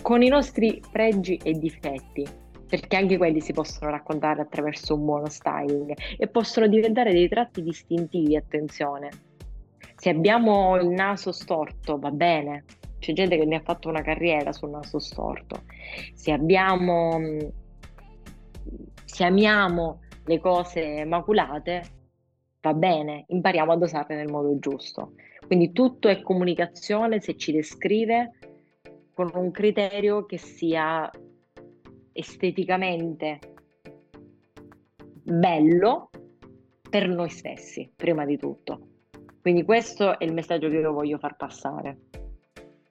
con 0.02 0.22
i 0.22 0.30
nostri 0.30 0.82
pregi 0.92 1.40
e 1.44 1.54
difetti 1.54 2.46
perché 2.68 2.98
anche 2.98 3.18
quelli 3.18 3.40
si 3.40 3.54
possono 3.54 3.92
raccontare 3.92 4.42
attraverso 4.42 4.96
un 4.96 5.06
buono 5.06 5.30
styling 5.30 5.94
e 6.18 6.28
possono 6.28 6.68
diventare 6.68 7.14
dei 7.14 7.30
tratti 7.30 7.64
distintivi, 7.64 8.36
attenzione. 8.36 9.10
Se 10.00 10.10
abbiamo 10.10 10.76
il 10.78 10.90
naso 10.90 11.32
storto, 11.32 11.98
va 11.98 12.12
bene, 12.12 12.66
c'è 13.00 13.14
gente 13.14 13.36
che 13.36 13.46
ne 13.46 13.56
ha 13.56 13.62
fatto 13.62 13.90
una 13.90 14.04
carriera 14.04 14.54
sul 14.54 14.70
naso 14.70 15.00
storto. 15.00 15.64
Se 16.14 16.32
abbiamo, 16.32 17.20
se 19.06 19.24
amiamo 19.24 20.02
le 20.26 20.40
cose 20.40 21.04
maculate, 21.04 21.84
va 22.62 22.74
bene, 22.76 23.26
impariamo 23.28 23.72
a 23.72 23.78
dosarle 23.78 24.16
nel 24.16 24.30
modo 24.30 24.60
giusto. 24.60 25.14
Quindi 25.48 25.72
tutto 25.72 26.10
è 26.10 26.22
comunicazione 26.22 27.20
se 27.20 27.36
ci 27.36 27.52
descrive 27.52 28.34
con 29.14 29.32
un 29.34 29.50
criterio 29.50 30.28
che 30.28 30.38
sia 30.38 31.10
esteticamente 32.12 33.40
bello 35.24 36.12
per 36.88 37.08
noi 37.08 37.30
stessi, 37.30 37.92
prima 37.96 38.26
di 38.26 38.38
tutto. 38.38 38.87
Quindi 39.48 39.64
questo 39.64 40.20
è 40.20 40.26
il 40.26 40.34
messaggio 40.34 40.68
che 40.68 40.76
io 40.76 40.92
voglio 40.92 41.18
far 41.18 41.38
passare. 41.38 42.10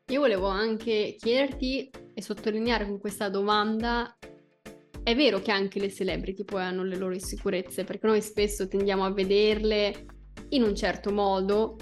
Io 0.07 0.21
volevo 0.21 0.47
anche 0.47 1.15
chiederti 1.19 1.91
e 2.15 2.23
sottolineare 2.23 2.87
con 2.87 2.99
questa 2.99 3.29
domanda, 3.29 4.17
è 5.03 5.15
vero 5.15 5.39
che 5.41 5.51
anche 5.51 5.79
le 5.79 5.91
celebrity 5.91 6.45
poi 6.45 6.63
hanno 6.63 6.83
le 6.83 6.97
loro 6.97 7.13
insicurezze, 7.13 7.85
perché 7.85 8.07
noi 8.07 8.23
spesso 8.23 8.69
tendiamo 8.69 9.05
a 9.05 9.13
vederle 9.13 10.07
in 10.49 10.63
un 10.63 10.75
certo 10.75 11.13
modo, 11.13 11.77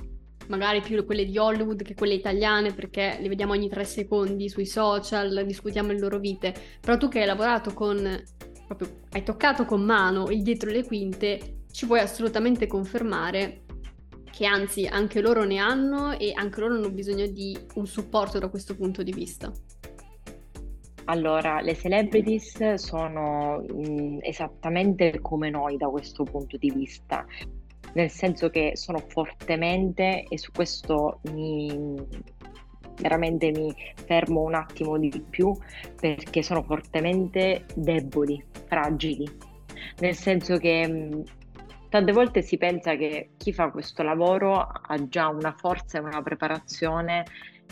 magari 0.48 0.80
più 0.80 1.04
quelle 1.04 1.24
di 1.24 1.38
Hollywood 1.38 1.80
che 1.82 1.94
quelle 1.94 2.14
italiane, 2.14 2.74
perché 2.74 3.18
le 3.20 3.28
vediamo 3.28 3.52
ogni 3.52 3.68
tre 3.68 3.84
secondi 3.84 4.48
sui 4.48 4.66
social, 4.66 5.44
discutiamo 5.46 5.92
le 5.92 6.00
loro 6.00 6.18
vite, 6.18 6.52
però 6.80 6.96
tu 6.96 7.06
che 7.06 7.20
hai 7.20 7.26
lavorato 7.26 7.72
con, 7.74 8.24
proprio 8.66 9.02
hai 9.10 9.22
toccato 9.22 9.66
con 9.66 9.82
mano 9.84 10.30
il 10.30 10.42
dietro 10.42 10.68
le 10.68 10.84
quinte, 10.84 11.62
ci 11.70 11.86
puoi 11.86 12.00
assolutamente 12.00 12.66
confermare 12.66 13.63
che 14.34 14.46
anzi 14.46 14.84
anche 14.86 15.20
loro 15.20 15.44
ne 15.44 15.58
hanno 15.58 16.18
e 16.18 16.32
anche 16.34 16.58
loro 16.58 16.74
hanno 16.74 16.90
bisogno 16.90 17.24
di 17.28 17.56
un 17.74 17.86
supporto 17.86 18.40
da 18.40 18.48
questo 18.48 18.74
punto 18.74 19.04
di 19.04 19.12
vista. 19.12 19.52
Allora, 21.04 21.60
le 21.60 21.76
celebrities 21.76 22.74
sono 22.74 23.58
mh, 23.60 23.90
mm, 23.90 24.18
esattamente 24.22 25.20
come 25.20 25.50
noi 25.50 25.76
da 25.76 25.86
questo 25.86 26.24
punto 26.24 26.56
di 26.56 26.72
vista, 26.72 27.24
nel 27.92 28.10
senso 28.10 28.50
che 28.50 28.72
sono 28.74 28.98
fortemente, 29.06 30.24
e 30.28 30.36
su 30.36 30.50
questo 30.50 31.20
mi, 31.30 31.94
veramente 33.00 33.52
mi 33.52 33.72
fermo 34.04 34.40
un 34.40 34.54
attimo 34.54 34.98
di 34.98 35.12
più, 35.30 35.56
perché 36.00 36.42
sono 36.42 36.64
fortemente 36.64 37.66
deboli, 37.76 38.42
fragili, 38.66 39.30
nel 40.00 40.14
senso 40.16 40.56
che 40.56 40.88
mh, 40.88 41.14
mm, 41.14 41.22
Tante 41.94 42.10
volte 42.10 42.42
si 42.42 42.58
pensa 42.58 42.96
che 42.96 43.30
chi 43.36 43.52
fa 43.52 43.70
questo 43.70 44.02
lavoro 44.02 44.58
ha 44.58 45.08
già 45.08 45.28
una 45.28 45.52
forza 45.56 45.98
e 45.98 46.00
una 46.00 46.22
preparazione 46.22 47.24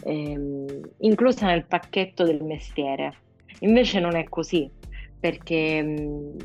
ehm, 0.04 0.80
inclusa 0.98 1.46
nel 1.46 1.66
pacchetto 1.66 2.22
del 2.22 2.40
mestiere. 2.44 3.16
Invece 3.62 3.98
non 3.98 4.14
è 4.14 4.22
così, 4.28 4.70
perché 5.18 5.82
mh, 5.82 6.36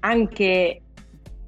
anche 0.00 0.82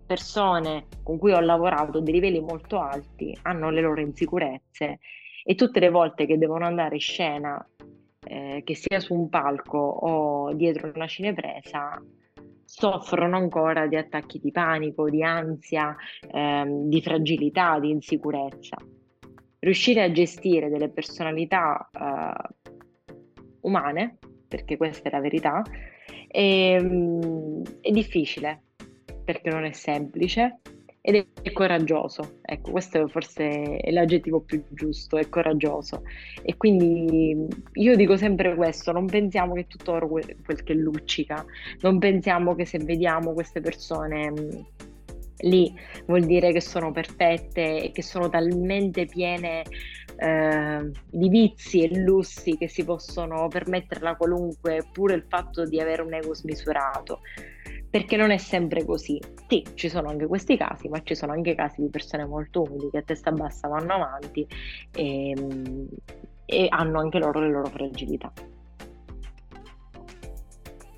persone 0.07 0.87
con 1.03 1.18
cui 1.18 1.33
ho 1.33 1.41
lavorato 1.41 1.99
di 1.99 2.12
livelli 2.12 2.39
molto 2.39 2.79
alti 2.79 3.37
hanno 3.43 3.70
le 3.70 3.81
loro 3.81 4.01
insicurezze 4.01 5.01
e 5.43 5.55
tutte 5.57 5.81
le 5.81 5.91
volte 5.91 6.25
che 6.25 6.39
devono 6.39 6.66
andare 6.66 6.95
in 6.95 7.01
scena, 7.01 7.68
eh, 8.29 8.62
che 8.64 8.77
sia 8.77 9.01
su 9.01 9.12
un 9.12 9.29
palco 9.29 9.79
o 9.79 10.53
dietro 10.53 10.93
una 10.95 11.09
cinepresa, 11.09 12.01
soffrono 12.77 13.37
ancora 13.37 13.87
di 13.87 13.95
attacchi 13.95 14.41
di 14.41 14.51
panico, 14.51 15.09
di 15.09 15.22
ansia, 15.22 15.95
ehm, 16.29 16.89
di 16.89 17.01
fragilità, 17.01 17.79
di 17.79 17.91
insicurezza. 17.91 18.77
Riuscire 19.61 20.03
a 20.03 20.11
gestire 20.11 20.68
delle 20.68 20.89
personalità 20.89 21.89
eh, 21.93 22.81
umane, 23.61 24.18
perché 24.49 24.77
questa 24.77 25.09
è 25.09 25.12
la 25.12 25.20
verità, 25.20 25.62
è, 26.27 26.77
ehm, 26.77 27.62
è 27.81 27.91
difficile, 27.93 28.62
perché 29.25 29.51
non 29.51 29.64
è 29.64 29.72
semplice, 29.72 30.59
ed 31.07 31.27
è 31.43 31.53
coraggioso. 31.53 32.39
Ecco, 32.41 32.71
questo 32.71 33.07
forse 33.09 33.77
è 33.77 33.91
l'aggettivo 33.91 34.41
più 34.41 34.65
giusto, 34.71 35.19
è 35.19 35.29
coraggioso. 35.29 36.03
E 36.43 36.57
quindi 36.57 37.47
io 37.75 37.95
dico 37.95 38.17
sempre 38.17 38.55
questo, 38.55 38.91
non 38.91 39.05
pensiamo 39.05 39.53
che 39.53 39.67
tutto 39.67 39.93
oro 39.93 40.09
quel, 40.09 40.63
che 40.65 40.73
luccica, 40.73 41.45
non 41.81 41.99
pensiamo 41.99 42.55
che 42.55 42.65
se 42.65 42.79
vediamo 42.79 43.35
queste 43.35 43.61
persone 43.61 44.33
lì 45.41 45.75
vuol 46.07 46.25
dire 46.25 46.53
che 46.53 46.63
sono 46.63 46.91
perfette 46.91 47.83
e 47.83 47.91
che 47.91 48.03
sono 48.03 48.31
talmente 48.31 49.05
piene 49.05 49.63
eh, 50.17 50.91
di 51.11 51.29
vizi 51.29 51.83
e 51.83 51.99
lussi 51.99 52.57
che 52.57 52.69
si 52.69 52.83
possono 52.83 53.47
permettere 53.49 54.01
la 54.01 54.17
qualunque, 54.17 54.89
pure 54.91 55.13
il 55.13 55.27
fatto 55.29 55.67
di 55.67 55.79
avere 55.79 56.01
un 56.01 56.15
ego 56.15 56.35
smisurato 56.35 57.21
perché 57.95 58.16
non 58.16 58.32
è 58.32 58.38
sempre 58.38 58.84
così. 58.84 59.20
Sì, 59.47 59.64
ci 59.74 59.88
sono 59.88 60.09
anche 60.09 60.26
questi 60.26 60.57
casi, 60.57 60.88
ma 60.88 61.01
ci 61.05 61.14
sono 61.14 61.30
anche 61.30 61.55
casi 61.55 61.80
di 61.80 61.90
persone 61.90 62.24
molto 62.26 62.62
umili 62.62 62.90
che 62.90 62.99
a 62.99 63.03
testa 63.03 63.30
bassa 63.30 63.68
vanno 63.68 63.95
avanti 63.95 64.45
e, 64.90 65.32
e 66.45 66.66
hanno 66.70 66.99
anche 66.99 67.18
loro 67.18 67.38
le 67.38 67.51
loro 67.51 67.68
fragilità. 67.68 68.32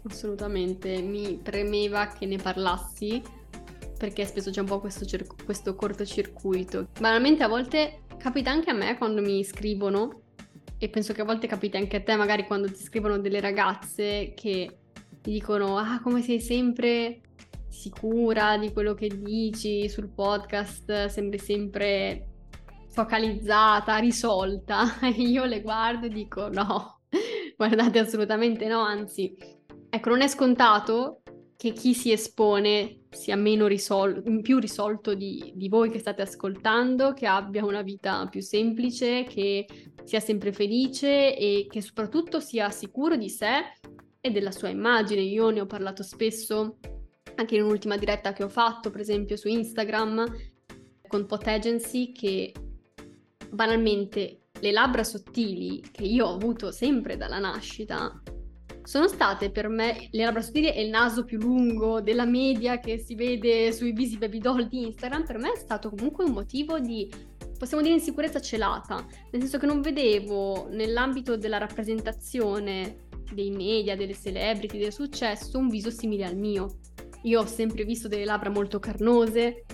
Assolutamente, 0.08 1.02
mi 1.02 1.38
premeva 1.42 2.06
che 2.06 2.24
ne 2.24 2.38
parlassi 2.38 3.22
perché 3.98 4.24
spesso 4.24 4.50
c'è 4.50 4.60
un 4.60 4.66
po' 4.66 4.80
questo, 4.80 5.04
cer- 5.04 5.44
questo 5.44 5.74
cortocircuito. 5.74 6.88
Banalmente 6.98 7.42
a 7.42 7.48
volte 7.48 8.04
capita 8.16 8.50
anche 8.50 8.70
a 8.70 8.74
me 8.74 8.96
quando 8.96 9.20
mi 9.20 9.44
scrivono 9.44 10.22
e 10.78 10.88
penso 10.88 11.12
che 11.12 11.20
a 11.20 11.24
volte 11.26 11.46
capita 11.46 11.76
anche 11.76 11.96
a 11.96 12.00
te 12.02 12.16
magari 12.16 12.46
quando 12.46 12.68
ti 12.68 12.82
scrivono 12.82 13.18
delle 13.18 13.40
ragazze 13.40 14.32
che 14.34 14.78
ti 15.26 15.32
dicono 15.32 15.76
ah 15.76 16.00
come 16.00 16.22
sei 16.22 16.40
sempre 16.40 17.20
sicura 17.68 18.56
di 18.58 18.72
quello 18.72 18.94
che 18.94 19.08
dici 19.08 19.88
sul 19.88 20.08
podcast, 20.08 21.06
sembri 21.06 21.40
sempre 21.40 22.28
focalizzata, 22.90 23.96
risolta. 23.96 24.84
E 25.02 25.08
io 25.08 25.44
le 25.44 25.62
guardo 25.62 26.06
e 26.06 26.10
dico 26.10 26.48
no, 26.48 27.00
guardate 27.56 27.98
assolutamente 27.98 28.68
no, 28.68 28.82
anzi, 28.82 29.36
ecco, 29.90 30.10
non 30.10 30.20
è 30.20 30.28
scontato 30.28 31.22
che 31.56 31.72
chi 31.72 31.92
si 31.92 32.12
espone 32.12 33.06
sia 33.10 33.34
meno 33.34 33.66
risol- 33.66 34.22
più 34.42 34.60
risolto 34.60 35.14
di, 35.14 35.52
di, 35.56 35.68
voi 35.68 35.90
che 35.90 35.98
state 35.98 36.22
ascoltando, 36.22 37.14
che 37.14 37.26
abbia 37.26 37.64
una 37.64 37.82
vita 37.82 38.28
più 38.30 38.42
semplice, 38.42 39.24
che 39.24 39.66
sia 40.04 40.20
sempre 40.20 40.52
felice 40.52 41.36
e 41.36 41.66
che 41.68 41.80
soprattutto 41.80 42.38
sia 42.38 42.70
sicuro 42.70 43.16
di 43.16 43.28
sé 43.28 43.64
e 44.26 44.30
della 44.30 44.52
sua 44.52 44.68
immagine. 44.68 45.22
Io 45.22 45.50
ne 45.50 45.60
ho 45.60 45.66
parlato 45.66 46.02
spesso 46.02 46.78
anche 47.34 47.56
in 47.56 47.62
un'ultima 47.62 47.96
diretta 47.96 48.32
che 48.32 48.44
ho 48.44 48.48
fatto, 48.48 48.90
per 48.90 49.00
esempio 49.00 49.36
su 49.36 49.48
Instagram, 49.48 50.24
con 51.06 51.26
Pot 51.26 51.46
Agency, 51.46 52.12
che 52.12 52.52
banalmente 53.50 54.40
le 54.60 54.72
labbra 54.72 55.04
sottili 55.04 55.82
che 55.90 56.04
io 56.04 56.26
ho 56.26 56.34
avuto 56.34 56.70
sempre 56.70 57.16
dalla 57.16 57.38
nascita 57.38 58.20
sono 58.86 59.08
state 59.08 59.50
per 59.50 59.68
me 59.68 60.08
le 60.12 60.24
labbra 60.24 60.40
sottili 60.40 60.72
e 60.72 60.84
il 60.84 60.90
naso 60.90 61.24
più 61.24 61.40
lungo 61.40 62.00
della 62.00 62.24
media 62.24 62.78
che 62.78 62.98
si 62.98 63.16
vede 63.16 63.72
sui 63.72 63.90
visi 63.90 64.16
baby 64.16 64.38
doll 64.38 64.68
di 64.68 64.86
Instagram, 64.86 65.26
per 65.26 65.38
me 65.38 65.52
è 65.52 65.58
stato 65.58 65.90
comunque 65.90 66.24
un 66.24 66.30
motivo 66.30 66.78
di, 66.78 67.10
possiamo 67.58 67.82
dire, 67.82 67.94
insicurezza 67.94 68.40
celata, 68.40 69.04
nel 69.32 69.40
senso 69.40 69.58
che 69.58 69.66
non 69.66 69.80
vedevo 69.80 70.68
nell'ambito 70.70 71.36
della 71.36 71.58
rappresentazione 71.58 73.05
dei 73.32 73.50
media, 73.50 73.96
delle 73.96 74.14
celebrity, 74.14 74.78
del 74.78 74.92
successo, 74.92 75.58
un 75.58 75.68
viso 75.68 75.90
simile 75.90 76.24
al 76.24 76.36
mio. 76.36 76.78
Io 77.22 77.40
ho 77.40 77.46
sempre 77.46 77.84
visto 77.84 78.08
delle 78.08 78.24
labbra 78.24 78.50
molto 78.50 78.78
carnose, 78.78 79.64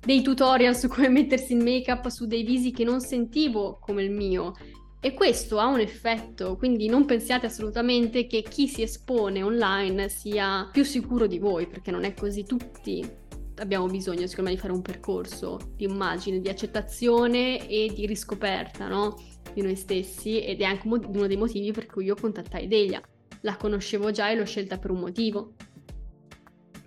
dei 0.00 0.22
tutorial 0.22 0.76
su 0.76 0.88
come 0.88 1.08
mettersi 1.08 1.52
il 1.52 1.62
make-up 1.62 2.08
su 2.08 2.26
dei 2.26 2.42
visi 2.42 2.70
che 2.70 2.84
non 2.84 3.00
sentivo 3.00 3.78
come 3.80 4.02
il 4.02 4.10
mio. 4.10 4.54
E 5.00 5.14
questo 5.14 5.58
ha 5.58 5.66
un 5.66 5.80
effetto, 5.80 6.56
quindi 6.56 6.88
non 6.88 7.04
pensiate 7.04 7.46
assolutamente 7.46 8.26
che 8.26 8.42
chi 8.42 8.66
si 8.66 8.82
espone 8.82 9.42
online 9.42 10.08
sia 10.08 10.68
più 10.72 10.82
sicuro 10.82 11.26
di 11.26 11.38
voi, 11.38 11.66
perché 11.66 11.90
non 11.90 12.04
è 12.04 12.14
così. 12.14 12.42
Tutti 12.44 13.26
abbiamo 13.58 13.86
bisogno, 13.86 14.26
secondo 14.26 14.50
me, 14.50 14.56
di 14.56 14.60
fare 14.60 14.72
un 14.72 14.82
percorso 14.82 15.58
di 15.74 15.84
immagine, 15.84 16.40
di 16.40 16.48
accettazione 16.48 17.68
e 17.68 17.92
di 17.94 18.06
riscoperta, 18.06 18.88
no? 18.88 19.16
Di 19.52 19.62
noi 19.62 19.76
stessi 19.76 20.40
ed 20.40 20.60
è 20.60 20.64
anche 20.64 20.86
uno 20.86 21.26
dei 21.26 21.36
motivi 21.36 21.72
per 21.72 21.86
cui 21.86 22.04
io 22.04 22.14
contattai 22.14 22.66
Delia. 22.66 23.00
La 23.42 23.56
conoscevo 23.56 24.10
già 24.10 24.30
e 24.30 24.36
l'ho 24.36 24.44
scelta 24.44 24.78
per 24.78 24.90
un 24.90 25.00
motivo. 25.00 25.54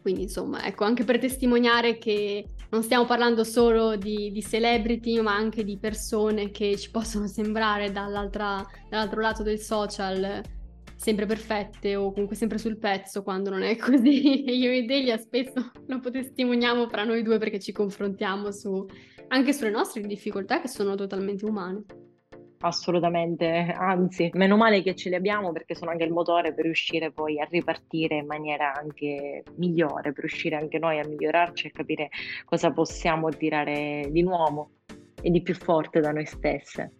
Quindi 0.01 0.23
insomma, 0.23 0.65
ecco, 0.65 0.83
anche 0.83 1.03
per 1.03 1.19
testimoniare 1.19 1.97
che 1.97 2.45
non 2.71 2.81
stiamo 2.81 3.05
parlando 3.05 3.43
solo 3.43 3.95
di, 3.95 4.31
di 4.31 4.41
celebrity, 4.41 5.19
ma 5.21 5.35
anche 5.35 5.63
di 5.63 5.77
persone 5.77 6.51
che 6.51 6.77
ci 6.77 6.89
possono 6.89 7.27
sembrare 7.27 7.91
dall'altro 7.91 8.65
lato 9.19 9.43
del 9.43 9.59
social 9.59 10.41
sempre 11.01 11.25
perfette 11.25 11.95
o 11.95 12.11
comunque 12.11 12.35
sempre 12.35 12.59
sul 12.59 12.77
pezzo 12.77 13.23
quando 13.23 13.49
non 13.49 13.63
è 13.63 13.75
così. 13.81 14.51
Io 14.51 14.71
e 14.71 14.83
Delia 14.83 15.17
spesso 15.17 15.71
lo 15.87 15.99
testimoniamo 15.99 16.87
fra 16.87 17.03
noi 17.03 17.23
due 17.23 17.39
perché 17.39 17.59
ci 17.59 17.71
confrontiamo 17.71 18.51
su, 18.51 18.85
anche 19.29 19.51
sulle 19.51 19.71
nostre 19.71 20.01
difficoltà 20.01 20.61
che 20.61 20.67
sono 20.67 20.93
totalmente 20.93 21.43
umane. 21.45 21.85
Assolutamente, 22.59 23.47
anzi, 23.75 24.29
meno 24.33 24.55
male 24.55 24.83
che 24.83 24.93
ce 24.93 25.09
li 25.09 25.15
abbiamo 25.15 25.51
perché 25.51 25.73
sono 25.73 25.89
anche 25.89 26.03
il 26.03 26.11
motore 26.11 26.53
per 26.53 26.65
riuscire 26.65 27.11
poi 27.11 27.39
a 27.39 27.47
ripartire 27.49 28.17
in 28.17 28.27
maniera 28.27 28.71
anche 28.71 29.41
migliore, 29.55 30.11
per 30.11 30.19
riuscire 30.19 30.55
anche 30.55 30.77
noi 30.77 30.99
a 30.99 31.07
migliorarci 31.07 31.65
e 31.65 31.71
capire 31.71 32.09
cosa 32.45 32.71
possiamo 32.71 33.29
tirare 33.29 34.07
di 34.11 34.21
nuovo 34.21 34.73
e 35.19 35.31
di 35.31 35.41
più 35.41 35.55
forte 35.55 35.99
da 35.99 36.11
noi 36.11 36.27
stesse. 36.27 36.91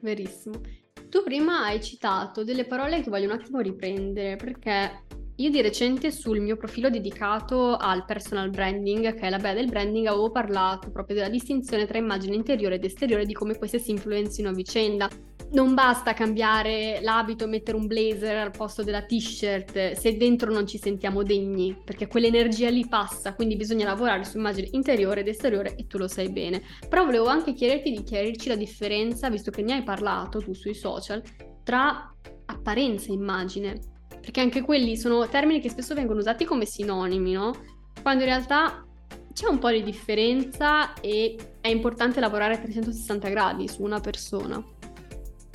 Verissimo. 0.00 0.60
Tu 1.14 1.22
prima 1.22 1.62
hai 1.62 1.80
citato 1.80 2.42
delle 2.42 2.64
parole 2.64 3.00
che 3.00 3.08
voglio 3.08 3.26
un 3.26 3.38
attimo 3.38 3.60
riprendere 3.60 4.34
perché 4.34 5.04
io 5.36 5.48
di 5.48 5.62
recente 5.62 6.10
sul 6.10 6.40
mio 6.40 6.56
profilo 6.56 6.90
dedicato 6.90 7.76
al 7.76 8.04
personal 8.04 8.50
branding, 8.50 9.14
che 9.14 9.20
è 9.20 9.30
la 9.30 9.38
bella 9.38 9.60
del 9.60 9.70
branding, 9.70 10.08
avevo 10.08 10.32
parlato 10.32 10.90
proprio 10.90 11.14
della 11.14 11.28
distinzione 11.28 11.86
tra 11.86 11.98
immagine 11.98 12.34
interiore 12.34 12.74
ed 12.74 12.84
esteriore, 12.84 13.26
di 13.26 13.32
come 13.32 13.56
queste 13.56 13.78
si 13.78 13.92
influenzino 13.92 14.48
a 14.48 14.52
vicenda. 14.54 15.08
Non 15.54 15.72
basta 15.72 16.14
cambiare 16.14 16.98
l'abito, 17.00 17.46
mettere 17.46 17.76
un 17.76 17.86
blazer 17.86 18.38
al 18.38 18.50
posto 18.50 18.82
della 18.82 19.02
t-shirt 19.02 19.92
se 19.92 20.16
dentro 20.16 20.52
non 20.52 20.66
ci 20.66 20.78
sentiamo 20.78 21.22
degni, 21.22 21.80
perché 21.84 22.08
quell'energia 22.08 22.68
lì 22.70 22.88
passa, 22.88 23.34
quindi 23.34 23.54
bisogna 23.54 23.84
lavorare 23.84 24.24
su 24.24 24.36
immagine 24.36 24.66
interiore 24.72 25.20
ed 25.20 25.28
esteriore 25.28 25.76
e 25.76 25.86
tu 25.86 25.96
lo 25.96 26.08
sai 26.08 26.28
bene. 26.30 26.60
Però 26.88 27.04
volevo 27.04 27.26
anche 27.26 27.52
chiederti 27.52 27.92
di 27.92 28.02
chiarirci 28.02 28.48
la 28.48 28.56
differenza, 28.56 29.30
visto 29.30 29.52
che 29.52 29.62
ne 29.62 29.74
hai 29.74 29.82
parlato 29.84 30.40
tu 30.40 30.52
sui 30.54 30.74
social, 30.74 31.22
tra 31.62 32.12
apparenza 32.46 33.10
e 33.10 33.14
immagine 33.14 33.78
perché 34.20 34.40
anche 34.40 34.62
quelli 34.62 34.96
sono 34.96 35.28
termini 35.28 35.60
che 35.60 35.68
spesso 35.68 35.94
vengono 35.94 36.18
usati 36.18 36.44
come 36.44 36.64
sinonimi, 36.64 37.30
no? 37.30 37.52
Quando 38.02 38.24
in 38.24 38.30
realtà 38.30 38.84
c'è 39.34 39.46
un 39.48 39.58
po' 39.58 39.70
di 39.70 39.82
differenza 39.82 40.94
e 40.94 41.36
è 41.60 41.68
importante 41.68 42.20
lavorare 42.20 42.54
a 42.54 42.58
360 42.58 43.28
gradi 43.28 43.68
su 43.68 43.82
una 43.82 44.00
persona. 44.00 44.64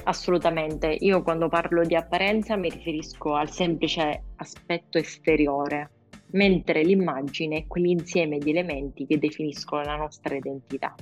Assolutamente, 0.03 0.95
io 0.99 1.21
quando 1.21 1.49
parlo 1.49 1.83
di 1.83 1.95
apparenza 1.95 2.55
mi 2.55 2.69
riferisco 2.69 3.35
al 3.35 3.51
semplice 3.51 4.23
aspetto 4.37 4.97
esteriore, 4.97 5.91
mentre 6.31 6.83
l'immagine 6.83 7.57
è 7.57 7.67
quell'insieme 7.67 8.37
di 8.37 8.49
elementi 8.49 9.05
che 9.05 9.19
definiscono 9.19 9.83
la 9.83 9.95
nostra 9.95 10.35
identità 10.35 10.95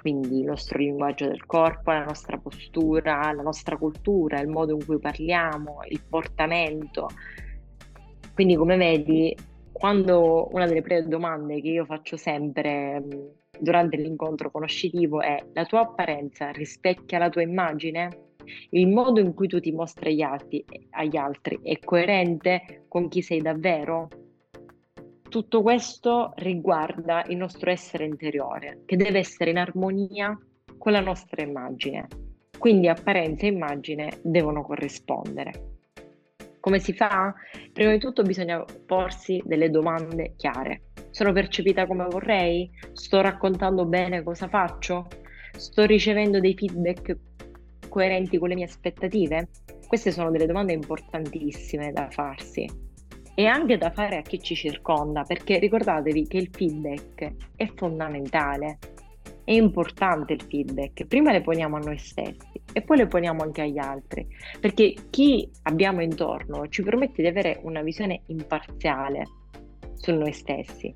quindi 0.00 0.38
il 0.38 0.44
nostro 0.44 0.78
linguaggio 0.78 1.26
del 1.26 1.44
corpo, 1.44 1.90
la 1.90 2.04
nostra 2.04 2.38
postura, 2.38 3.32
la 3.32 3.42
nostra 3.42 3.76
cultura, 3.76 4.40
il 4.40 4.48
modo 4.48 4.74
in 4.74 4.84
cui 4.84 4.98
parliamo, 4.98 5.80
il 5.88 6.00
portamento. 6.08 7.08
Quindi 8.32 8.54
come 8.54 8.76
vedi, 8.76 9.36
quando 9.72 10.48
una 10.52 10.66
delle 10.66 10.82
prime 10.82 11.08
domande 11.08 11.60
che 11.60 11.68
io 11.68 11.84
faccio 11.84 12.16
sempre 12.16 13.02
durante 13.58 13.96
l'incontro 13.96 14.52
conoscitivo 14.52 15.20
è 15.20 15.44
la 15.52 15.64
tua 15.64 15.80
apparenza 15.80 16.50
rispecchia 16.50 17.18
la 17.18 17.28
tua 17.28 17.42
immagine? 17.42 18.27
Il 18.70 18.88
modo 18.88 19.20
in 19.20 19.34
cui 19.34 19.48
tu 19.48 19.60
ti 19.60 19.72
mostri 19.72 20.10
agli 20.10 20.22
altri, 20.22 20.64
agli 20.90 21.16
altri 21.16 21.60
è 21.62 21.78
coerente 21.78 22.84
con 22.88 23.08
chi 23.08 23.22
sei 23.22 23.40
davvero? 23.40 24.08
tutto 25.28 25.62
questo 25.62 26.32
riguarda 26.36 27.24
il 27.28 27.36
nostro 27.36 27.70
essere 27.70 28.04
interiore, 28.04 28.82
che 28.86 28.96
deve 28.96 29.18
essere 29.18 29.50
in 29.50 29.58
armonia 29.58 30.36
con 30.76 30.92
la 30.92 31.00
nostra 31.00 31.42
immagine. 31.42 32.06
Quindi 32.58 32.88
apparenza 32.88 33.46
e 33.46 33.50
immagine 33.50 34.18
devono 34.22 34.62
corrispondere. 34.62 35.76
Come 36.60 36.80
si 36.80 36.92
fa? 36.92 37.32
Prima 37.72 37.92
di 37.92 37.98
tutto 37.98 38.22
bisogna 38.22 38.64
porsi 38.86 39.40
delle 39.44 39.70
domande 39.70 40.34
chiare. 40.36 40.82
Sono 41.10 41.32
percepita 41.32 41.86
come 41.86 42.06
vorrei? 42.06 42.70
Sto 42.92 43.20
raccontando 43.20 43.84
bene 43.84 44.22
cosa 44.22 44.48
faccio? 44.48 45.06
Sto 45.56 45.84
ricevendo 45.84 46.40
dei 46.40 46.54
feedback 46.54 47.16
coerenti 47.88 48.38
con 48.38 48.48
le 48.48 48.54
mie 48.54 48.64
aspettative? 48.64 49.48
Queste 49.86 50.10
sono 50.10 50.30
delle 50.30 50.46
domande 50.46 50.72
importantissime 50.72 51.92
da 51.92 52.08
farsi 52.10 52.68
e 53.34 53.46
anche 53.46 53.78
da 53.78 53.90
fare 53.90 54.18
a 54.18 54.22
chi 54.22 54.40
ci 54.40 54.54
circonda, 54.54 55.22
perché 55.22 55.58
ricordatevi 55.58 56.26
che 56.26 56.38
il 56.38 56.48
feedback 56.50 57.34
è 57.56 57.70
fondamentale, 57.74 58.78
è 59.44 59.52
importante 59.52 60.32
il 60.32 60.42
feedback, 60.42 61.06
prima 61.06 61.32
le 61.32 61.40
poniamo 61.40 61.76
a 61.76 61.78
noi 61.78 61.98
stessi 61.98 62.60
e 62.72 62.82
poi 62.82 62.98
le 62.98 63.06
poniamo 63.06 63.42
anche 63.42 63.62
agli 63.62 63.78
altri, 63.78 64.26
perché 64.60 64.94
chi 65.08 65.48
abbiamo 65.62 66.02
intorno 66.02 66.68
ci 66.68 66.82
permette 66.82 67.22
di 67.22 67.28
avere 67.28 67.60
una 67.62 67.80
visione 67.82 68.22
imparziale 68.26 69.22
su 69.94 70.12
noi 70.12 70.32
stessi. 70.32 70.92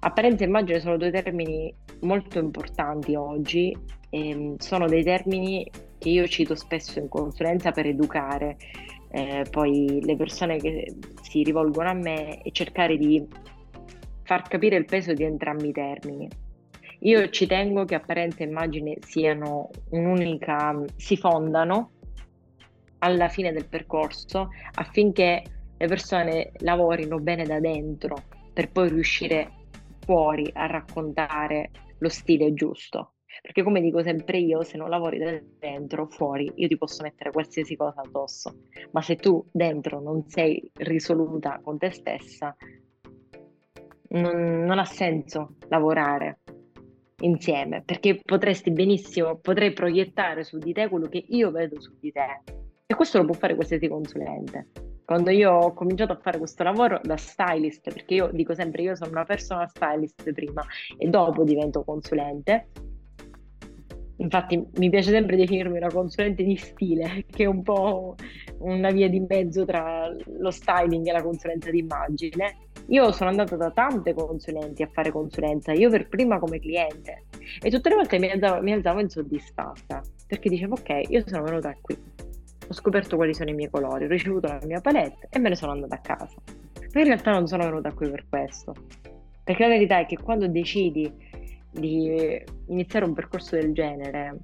Apparenza 0.00 0.44
e 0.44 0.46
immagine 0.46 0.78
sono 0.78 0.96
due 0.96 1.10
termini 1.10 1.74
molto 2.02 2.38
importanti 2.38 3.16
oggi, 3.16 3.76
e 4.10 4.54
sono 4.58 4.86
dei 4.86 5.02
termini 5.02 5.68
che 5.98 6.08
io 6.08 6.26
cito 6.26 6.54
spesso 6.54 6.98
in 6.98 7.08
consulenza 7.08 7.70
per 7.70 7.86
educare 7.86 8.56
eh, 9.10 9.46
poi 9.50 10.00
le 10.02 10.16
persone 10.16 10.58
che 10.58 10.94
si 11.22 11.42
rivolgono 11.42 11.88
a 11.88 11.94
me 11.94 12.42
e 12.42 12.50
cercare 12.52 12.96
di 12.96 13.26
far 14.22 14.42
capire 14.42 14.76
il 14.76 14.84
peso 14.84 15.12
di 15.12 15.24
entrambi 15.24 15.68
i 15.68 15.72
termini. 15.72 16.28
Io 17.00 17.28
ci 17.30 17.46
tengo 17.46 17.84
che 17.84 17.94
apparenza 17.94 18.42
e 18.42 18.46
immagine 18.46 18.96
siano 19.00 19.70
un'unica, 19.90 20.82
si 20.96 21.16
fondano 21.16 21.92
alla 22.98 23.28
fine 23.28 23.52
del 23.52 23.68
percorso 23.68 24.50
affinché 24.74 25.42
le 25.76 25.86
persone 25.86 26.52
lavorino 26.58 27.18
bene 27.18 27.44
da 27.44 27.60
dentro 27.60 28.16
per 28.52 28.70
poi 28.70 28.88
riuscire 28.88 29.52
fuori 30.00 30.50
a 30.52 30.66
raccontare 30.66 31.70
lo 31.98 32.08
stile 32.08 32.52
giusto. 32.52 33.12
Perché 33.40 33.62
come 33.62 33.80
dico 33.80 34.02
sempre 34.02 34.38
io, 34.38 34.62
se 34.62 34.76
non 34.76 34.88
lavori 34.88 35.18
da 35.18 35.38
dentro, 35.58 36.06
fuori, 36.06 36.50
io 36.56 36.68
ti 36.68 36.76
posso 36.76 37.02
mettere 37.02 37.30
qualsiasi 37.30 37.76
cosa 37.76 38.00
addosso, 38.00 38.62
ma 38.92 39.00
se 39.00 39.16
tu 39.16 39.44
dentro 39.52 40.00
non 40.00 40.28
sei 40.28 40.70
risoluta 40.74 41.60
con 41.62 41.78
te 41.78 41.90
stessa, 41.90 42.56
non, 44.10 44.64
non 44.64 44.78
ha 44.78 44.84
senso 44.84 45.54
lavorare 45.68 46.40
insieme, 47.20 47.82
perché 47.82 48.20
potresti 48.24 48.70
benissimo, 48.70 49.36
potrei 49.36 49.72
proiettare 49.72 50.44
su 50.44 50.58
di 50.58 50.72
te 50.72 50.88
quello 50.88 51.08
che 51.08 51.24
io 51.28 51.50
vedo 51.50 51.80
su 51.80 51.92
di 51.98 52.12
te. 52.12 52.42
E 52.86 52.94
questo 52.94 53.18
lo 53.18 53.24
può 53.26 53.34
fare 53.34 53.54
qualsiasi 53.54 53.88
consulente. 53.88 54.68
Quando 55.04 55.30
io 55.30 55.52
ho 55.52 55.72
cominciato 55.72 56.12
a 56.12 56.18
fare 56.20 56.38
questo 56.38 56.62
lavoro 56.62 57.00
da 57.02 57.16
stylist, 57.16 57.92
perché 57.92 58.14
io 58.14 58.30
dico 58.32 58.54
sempre 58.54 58.82
io 58.82 58.94
sono 58.94 59.10
una 59.10 59.24
persona 59.24 59.66
stylist 59.66 60.32
prima 60.32 60.62
e 60.98 61.08
dopo 61.08 61.44
divento 61.44 61.82
consulente, 61.82 62.68
Infatti 64.20 64.62
mi 64.76 64.90
piace 64.90 65.10
sempre 65.10 65.36
definirmi 65.36 65.76
una 65.76 65.92
consulente 65.92 66.42
di 66.42 66.56
stile, 66.56 67.24
che 67.30 67.44
è 67.44 67.46
un 67.46 67.62
po' 67.62 68.16
una 68.58 68.90
via 68.90 69.08
di 69.08 69.20
mezzo 69.20 69.64
tra 69.64 70.08
lo 70.38 70.50
styling 70.50 71.06
e 71.06 71.12
la 71.12 71.22
consulenza 71.22 71.70
d'immagine. 71.70 72.66
Io 72.88 73.12
sono 73.12 73.30
andata 73.30 73.56
da 73.56 73.70
tante 73.70 74.14
consulenti 74.14 74.82
a 74.82 74.88
fare 74.90 75.10
consulenza, 75.10 75.72
io 75.72 75.90
per 75.90 76.08
prima 76.08 76.38
come 76.38 76.58
cliente, 76.58 77.26
e 77.60 77.70
tutte 77.70 77.90
le 77.90 77.94
volte 77.96 78.18
mi 78.18 78.30
alzavo, 78.30 78.62
mi 78.62 78.72
alzavo 78.72 79.00
insoddisfatta, 79.00 80.02
perché 80.26 80.48
dicevo 80.48 80.74
ok, 80.74 81.10
io 81.10 81.22
sono 81.26 81.44
venuta 81.44 81.76
qui, 81.80 81.96
ho 82.66 82.72
scoperto 82.72 83.16
quali 83.16 83.34
sono 83.34 83.50
i 83.50 83.54
miei 83.54 83.70
colori, 83.70 84.04
ho 84.04 84.08
ricevuto 84.08 84.48
la 84.48 84.60
mia 84.64 84.80
palette 84.80 85.28
e 85.30 85.38
me 85.38 85.50
ne 85.50 85.54
sono 85.54 85.72
andata 85.72 85.96
a 85.96 86.00
casa. 86.00 86.34
Ma 86.92 87.00
in 87.00 87.06
realtà 87.06 87.30
non 87.30 87.46
sono 87.46 87.64
venuta 87.64 87.92
qui 87.92 88.10
per 88.10 88.24
questo, 88.28 88.74
perché 89.44 89.62
la 89.62 89.68
verità 89.68 89.98
è 89.98 90.06
che 90.06 90.16
quando 90.16 90.48
decidi 90.48 91.12
di 91.70 92.42
iniziare 92.66 93.04
un 93.04 93.14
percorso 93.14 93.56
del 93.56 93.72
genere, 93.72 94.38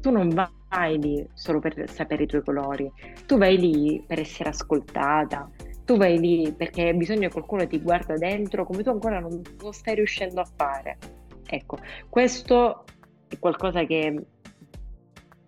tu 0.00 0.10
non 0.10 0.28
vai 0.28 0.98
lì 0.98 1.26
solo 1.34 1.58
per 1.60 1.88
sapere 1.90 2.24
i 2.24 2.26
tuoi 2.26 2.42
colori, 2.42 2.90
tu 3.26 3.36
vai 3.36 3.58
lì 3.58 4.02
per 4.06 4.20
essere 4.20 4.50
ascoltata, 4.50 5.50
tu 5.84 5.96
vai 5.96 6.18
lì 6.18 6.52
perché 6.52 6.82
hai 6.82 6.94
bisogno 6.94 7.28
che 7.28 7.32
qualcuno 7.32 7.66
ti 7.66 7.80
guarda 7.80 8.14
dentro 8.14 8.64
come 8.64 8.82
tu 8.82 8.90
ancora 8.90 9.18
non, 9.20 9.40
non 9.60 9.72
stai 9.72 9.96
riuscendo 9.96 10.40
a 10.40 10.48
fare. 10.56 10.98
Ecco, 11.46 11.78
questo 12.08 12.84
è 13.28 13.38
qualcosa 13.38 13.84
che 13.84 14.26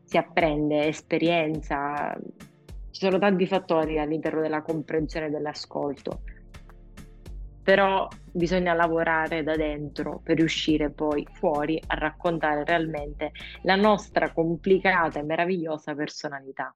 si 0.04 0.16
apprende, 0.16 0.88
esperienza, 0.88 2.14
ci 2.90 3.00
sono 3.00 3.18
tanti 3.18 3.46
fattori 3.46 3.98
all'interno 3.98 4.40
della 4.42 4.62
comprensione 4.62 5.30
dell'ascolto 5.30 6.22
però 7.62 8.08
bisogna 8.32 8.74
lavorare 8.74 9.42
da 9.42 9.56
dentro 9.56 10.20
per 10.22 10.36
riuscire 10.36 10.90
poi 10.90 11.26
fuori 11.32 11.80
a 11.86 11.94
raccontare 11.94 12.64
realmente 12.64 13.32
la 13.62 13.76
nostra 13.76 14.32
complicata 14.32 15.20
e 15.20 15.22
meravigliosa 15.22 15.94
personalità. 15.94 16.74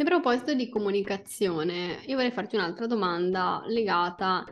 A 0.00 0.04
proposito 0.04 0.54
di 0.54 0.70
comunicazione, 0.70 2.00
io 2.06 2.16
vorrei 2.16 2.30
farti 2.30 2.56
un'altra 2.56 2.86
domanda 2.86 3.62
legata 3.66 4.44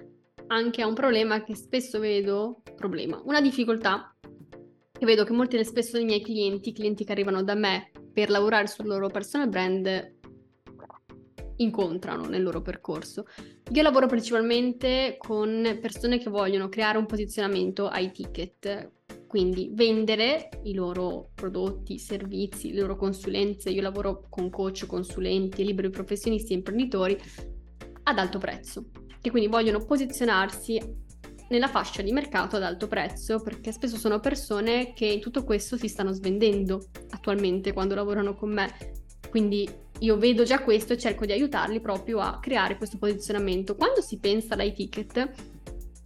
anche 0.48 0.82
a 0.82 0.86
un 0.86 0.94
problema 0.94 1.42
che 1.42 1.54
spesso 1.54 1.98
vedo, 1.98 2.62
problema, 2.76 3.20
una 3.24 3.40
difficoltà 3.40 4.14
che 4.92 5.06
vedo 5.06 5.24
che 5.24 5.32
molti 5.32 5.62
spesso 5.64 5.96
dei 5.96 6.04
miei 6.04 6.22
clienti, 6.22 6.72
clienti 6.72 7.04
che 7.04 7.12
arrivano 7.12 7.42
da 7.42 7.54
me 7.54 7.90
per 8.12 8.30
lavorare 8.30 8.66
sul 8.66 8.86
loro 8.86 9.09
personal 9.09 9.48
brand, 9.48 10.17
incontrano 11.59 12.26
nel 12.26 12.42
loro 12.42 12.61
percorso. 12.61 13.26
Io 13.72 13.82
lavoro 13.82 14.06
principalmente 14.06 15.16
con 15.18 15.78
persone 15.80 16.18
che 16.18 16.30
vogliono 16.30 16.68
creare 16.68 16.98
un 16.98 17.06
posizionamento 17.06 17.88
ai 17.88 18.11
ticket, 18.11 18.90
quindi 19.26 19.70
vendere 19.72 20.48
i 20.64 20.74
loro 20.74 21.30
prodotti, 21.34 21.98
servizi, 21.98 22.72
le 22.72 22.80
loro 22.80 22.96
consulenze. 22.96 23.70
Io 23.70 23.82
lavoro 23.82 24.26
con 24.28 24.50
coach, 24.50 24.86
consulenti, 24.86 25.64
liberi 25.64 25.90
professionisti 25.90 26.52
e 26.52 26.56
imprenditori 26.56 27.18
ad 28.04 28.18
alto 28.18 28.38
prezzo, 28.38 28.86
che 29.20 29.30
quindi 29.30 29.48
vogliono 29.48 29.84
posizionarsi 29.84 31.06
nella 31.50 31.68
fascia 31.68 32.02
di 32.02 32.12
mercato 32.12 32.56
ad 32.56 32.62
alto 32.62 32.88
prezzo, 32.88 33.40
perché 33.40 33.72
spesso 33.72 33.96
sono 33.96 34.20
persone 34.20 34.92
che 34.94 35.06
in 35.06 35.20
tutto 35.20 35.44
questo 35.44 35.76
si 35.76 35.88
stanno 35.88 36.12
svendendo 36.12 36.88
attualmente 37.11 37.72
quando 37.72 37.94
lavorano 37.94 38.34
con 38.34 38.52
me. 38.52 38.68
Quindi 39.28 39.68
io 40.01 40.16
vedo 40.16 40.44
già 40.44 40.62
questo 40.62 40.92
e 40.92 40.99
cerco 40.99 41.26
di 41.26 41.32
aiutarli 41.32 41.80
proprio 41.80 42.20
a 42.20 42.38
creare 42.40 42.76
questo 42.76 42.99
posizionamento. 42.99 43.74
Quando 43.74 44.01
si 44.01 44.18
pensa 44.18 44.55
ai 44.55 44.72
ticket, 44.72 45.30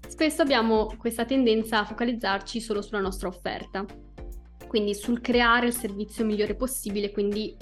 spesso 0.09 0.43
abbiamo 0.43 0.95
questa 0.97 1.25
tendenza 1.25 1.81
a 1.81 1.85
focalizzarci 1.85 2.61
solo 2.61 2.83
sulla 2.83 3.01
nostra 3.01 3.29
offerta, 3.29 3.85
quindi 4.67 4.95
sul 4.95 5.21
creare 5.21 5.67
il 5.67 5.75
servizio 5.75 6.25
migliore 6.25 6.55
possibile, 6.55 7.13
quindi 7.13 7.55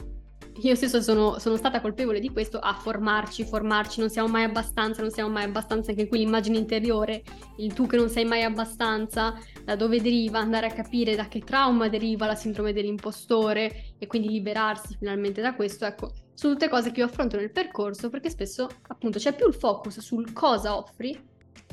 io 0.62 0.74
stesso 0.74 1.00
sono, 1.00 1.38
sono, 1.38 1.56
stata 1.56 1.80
colpevole 1.80 2.20
di 2.20 2.28
questo, 2.28 2.58
a 2.58 2.74
formarci, 2.74 3.44
formarci, 3.44 4.00
non 4.00 4.10
siamo 4.10 4.28
mai 4.28 4.44
abbastanza, 4.44 5.00
non 5.00 5.10
siamo 5.10 5.30
mai 5.30 5.44
abbastanza, 5.44 5.90
anche 5.90 6.06
qui 6.06 6.18
l'immagine 6.18 6.58
interiore, 6.58 7.22
il 7.58 7.72
tu 7.72 7.86
che 7.86 7.96
non 7.96 8.10
sei 8.10 8.24
mai 8.24 8.42
abbastanza, 8.42 9.38
da 9.64 9.76
dove 9.76 10.02
deriva, 10.02 10.38
andare 10.38 10.66
a 10.66 10.72
capire 10.72 11.14
da 11.14 11.28
che 11.28 11.40
trauma 11.40 11.88
deriva 11.88 12.26
la 12.26 12.34
sindrome 12.34 12.72
dell'impostore 12.72 13.94
e 13.98 14.06
quindi 14.06 14.28
liberarsi 14.28 14.96
finalmente 14.98 15.40
da 15.40 15.54
questo, 15.54 15.86
ecco, 15.86 16.12
sono 16.40 16.54
tutte 16.54 16.70
cose 16.70 16.90
che 16.90 17.00
io 17.00 17.04
affronto 17.06 17.36
nel 17.36 17.52
percorso 17.52 18.08
perché 18.08 18.30
spesso 18.30 18.66
appunto 18.88 19.18
c'è 19.18 19.34
più 19.36 19.46
il 19.46 19.52
focus 19.52 20.00
sul 20.00 20.32
cosa 20.32 20.74
offri 20.74 21.14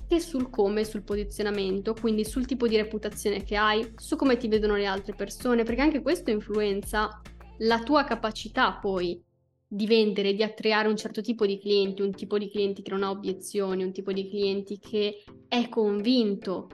che 0.06 0.20
sul 0.20 0.50
come, 0.50 0.84
sul 0.84 1.04
posizionamento, 1.04 1.94
quindi 1.94 2.26
sul 2.26 2.46
tipo 2.46 2.68
di 2.68 2.76
reputazione 2.76 3.46
che 3.46 3.56
hai, 3.56 3.94
su 3.96 4.18
come 4.18 4.36
ti 4.36 4.50
vedono 4.50 4.76
le 4.76 4.86
altre 4.86 5.14
persone, 5.14 5.64
perché 5.64 5.80
anche 5.80 6.02
questo 6.02 6.32
influenza 6.32 7.22
la 7.60 7.82
tua 7.82 8.04
capacità 8.04 8.74
poi 8.74 9.22
di 9.66 9.88
vendere, 9.88 10.34
di 10.34 10.44
attrarre 10.44 10.90
un 10.90 10.98
certo 10.98 11.22
tipo 11.22 11.46
di 11.46 11.60
clienti, 11.60 12.02
un 12.02 12.12
tipo 12.12 12.38
di 12.38 12.50
clienti 12.50 12.82
che 12.82 12.92
non 12.92 13.04
ha 13.04 13.10
obiezioni, 13.10 13.84
un 13.84 13.94
tipo 13.94 14.12
di 14.12 14.28
clienti 14.28 14.80
che 14.80 15.24
è 15.48 15.70
convinto, 15.70 16.68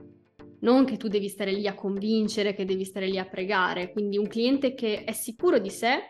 non 0.61 0.85
che 0.85 0.97
tu 0.97 1.07
devi 1.07 1.27
stare 1.27 1.51
lì 1.51 1.67
a 1.67 1.75
convincere, 1.75 2.55
che 2.55 2.65
devi 2.65 2.85
stare 2.85 3.05
lì 3.05 3.19
a 3.19 3.25
pregare, 3.25 3.91
quindi 3.91 4.17
un 4.17 4.27
cliente 4.27 4.73
che 4.73 5.03
è 5.03 5.11
sicuro 5.11 5.59
di 5.59 5.69
sé 5.69 6.07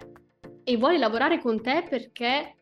e 0.63 0.77
vuole 0.77 0.97
lavorare 0.97 1.39
con 1.39 1.61
te 1.61 1.85
perché 1.89 2.57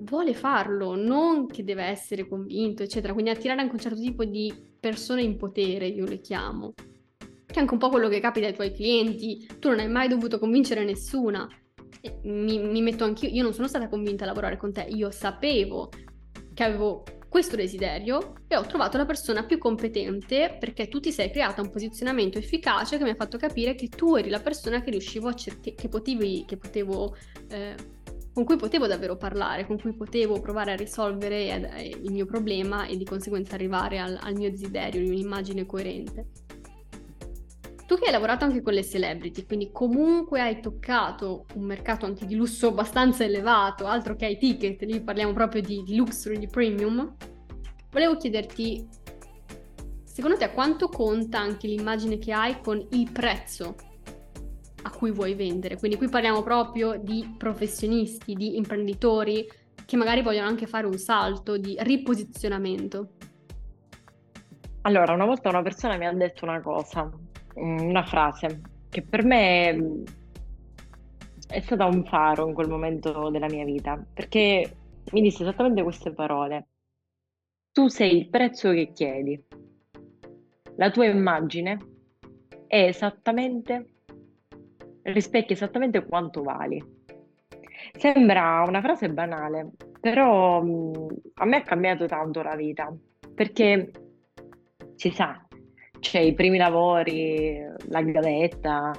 vuole 0.00 0.34
farlo, 0.34 0.94
non 0.94 1.46
che 1.46 1.64
deve 1.64 1.84
essere 1.84 2.26
convinto, 2.26 2.82
eccetera. 2.82 3.12
Quindi 3.12 3.30
attirare 3.30 3.60
anche 3.60 3.74
un 3.74 3.80
certo 3.80 4.00
tipo 4.00 4.24
di 4.24 4.52
persone 4.80 5.22
in 5.22 5.36
potere, 5.36 5.86
io 5.86 6.06
le 6.06 6.20
chiamo 6.20 6.72
che 7.52 7.58
è 7.58 7.60
anche 7.60 7.74
un 7.74 7.78
po' 7.78 7.90
quello 7.90 8.08
che 8.08 8.18
capita 8.18 8.46
ai 8.46 8.54
tuoi 8.54 8.72
clienti, 8.72 9.46
tu 9.60 9.68
non 9.68 9.78
hai 9.78 9.88
mai 9.88 10.08
dovuto 10.08 10.38
convincere 10.38 10.84
nessuna. 10.84 11.46
Mi, 12.22 12.58
mi 12.58 12.82
metto 12.82 13.04
anch'io, 13.04 13.28
io 13.28 13.44
non 13.44 13.52
sono 13.52 13.68
stata 13.68 13.88
convinta 13.88 14.24
a 14.24 14.26
lavorare 14.26 14.56
con 14.56 14.72
te, 14.72 14.86
io 14.88 15.10
sapevo 15.10 15.90
che 16.52 16.64
avevo 16.64 17.04
questo 17.32 17.56
desiderio 17.56 18.34
e 18.46 18.58
ho 18.58 18.66
trovato 18.66 18.98
la 18.98 19.06
persona 19.06 19.46
più 19.46 19.56
competente 19.56 20.54
perché 20.60 20.88
tu 20.88 21.00
ti 21.00 21.10
sei 21.10 21.30
creata 21.30 21.62
un 21.62 21.70
posizionamento 21.70 22.36
efficace 22.36 22.98
che 22.98 23.04
mi 23.04 23.08
ha 23.08 23.14
fatto 23.14 23.38
capire 23.38 23.74
che 23.74 23.88
tu 23.88 24.16
eri 24.16 24.28
la 24.28 24.40
persona 24.40 24.82
che 24.82 24.90
riuscivo 24.90 25.28
a 25.28 25.34
cercare, 25.34 25.74
che 25.74 25.88
potevi, 25.88 26.44
che 26.46 26.58
potevo, 26.58 27.16
eh, 27.48 27.74
con 28.34 28.44
cui 28.44 28.56
potevo 28.56 28.86
davvero 28.86 29.16
parlare, 29.16 29.64
con 29.64 29.80
cui 29.80 29.94
potevo 29.94 30.42
provare 30.42 30.72
a 30.72 30.76
risolvere 30.76 31.70
eh, 31.72 31.88
il 32.02 32.12
mio 32.12 32.26
problema 32.26 32.84
e 32.84 32.98
di 32.98 33.04
conseguenza 33.06 33.54
arrivare 33.54 33.98
al, 33.98 34.18
al 34.20 34.34
mio 34.34 34.50
desiderio 34.50 35.00
di 35.00 35.08
un'immagine 35.08 35.64
coerente. 35.64 36.26
Tu 37.86 37.98
che 37.98 38.06
hai 38.06 38.12
lavorato 38.12 38.44
anche 38.44 38.62
con 38.62 38.72
le 38.72 38.84
celebrity, 38.84 39.44
quindi 39.44 39.70
comunque 39.70 40.40
hai 40.40 40.60
toccato 40.60 41.46
un 41.54 41.64
mercato 41.64 42.06
anche 42.06 42.24
di 42.24 42.34
lusso 42.34 42.68
abbastanza 42.68 43.24
elevato, 43.24 43.86
altro 43.86 44.16
che 44.16 44.24
ai 44.24 44.38
ticket, 44.38 44.80
lì 44.82 45.00
parliamo 45.00 45.32
proprio 45.32 45.60
di, 45.60 45.82
di 45.82 45.96
luxury, 45.96 46.38
di 46.38 46.46
premium, 46.46 47.14
volevo 47.90 48.16
chiederti, 48.16 48.88
secondo 50.04 50.38
te 50.38 50.50
quanto 50.52 50.88
conta 50.88 51.38
anche 51.38 51.66
l'immagine 51.66 52.16
che 52.18 52.32
hai 52.32 52.60
con 52.60 52.84
il 52.92 53.10
prezzo 53.12 53.74
a 54.84 54.90
cui 54.90 55.10
vuoi 55.10 55.34
vendere? 55.34 55.76
Quindi 55.76 55.98
qui 55.98 56.08
parliamo 56.08 56.42
proprio 56.42 56.98
di 56.98 57.34
professionisti, 57.36 58.32
di 58.32 58.56
imprenditori 58.56 59.46
che 59.84 59.96
magari 59.96 60.22
vogliono 60.22 60.46
anche 60.46 60.66
fare 60.66 60.86
un 60.86 60.96
salto 60.96 61.58
di 61.58 61.76
riposizionamento. 61.80 63.10
Allora, 64.82 65.12
una 65.12 65.26
volta 65.26 65.48
una 65.50 65.62
persona 65.62 65.96
mi 65.96 66.06
ha 66.06 66.12
detto 66.12 66.44
una 66.44 66.60
cosa, 66.60 67.10
una 67.54 68.04
frase 68.04 68.60
che 68.90 69.02
per 69.02 69.24
me 69.24 69.72
mm, 69.72 70.04
è 71.48 71.60
stata 71.60 71.86
un 71.86 72.04
faro 72.04 72.46
in 72.46 72.54
quel 72.54 72.68
momento 72.68 73.28
della 73.30 73.48
mia 73.48 73.64
vita, 73.64 74.02
perché 74.12 74.76
mi 75.12 75.20
disse 75.20 75.42
esattamente 75.42 75.82
queste 75.82 76.12
parole. 76.12 76.66
Tu 77.72 77.88
sei 77.88 78.16
il 78.16 78.28
prezzo 78.28 78.70
che 78.70 78.92
chiedi. 78.92 79.42
La 80.76 80.90
tua 80.90 81.06
immagine 81.06 81.78
è 82.66 82.84
esattamente, 82.84 83.86
rispecchia 85.02 85.54
esattamente 85.54 86.04
quanto 86.04 86.42
vali. 86.42 86.82
Sembra 87.96 88.64
una 88.66 88.80
frase 88.80 89.10
banale, 89.10 89.72
però 90.00 90.62
mh, 90.62 91.06
a 91.34 91.44
me 91.44 91.56
ha 91.56 91.62
cambiato 91.62 92.06
tanto 92.06 92.42
la 92.42 92.56
vita, 92.56 92.94
perché 93.34 93.90
si 94.94 95.10
sa, 95.10 95.46
c'è 96.02 96.18
i 96.18 96.34
primi 96.34 96.58
lavori, 96.58 97.64
la 97.88 98.02
gavetta, 98.02 98.90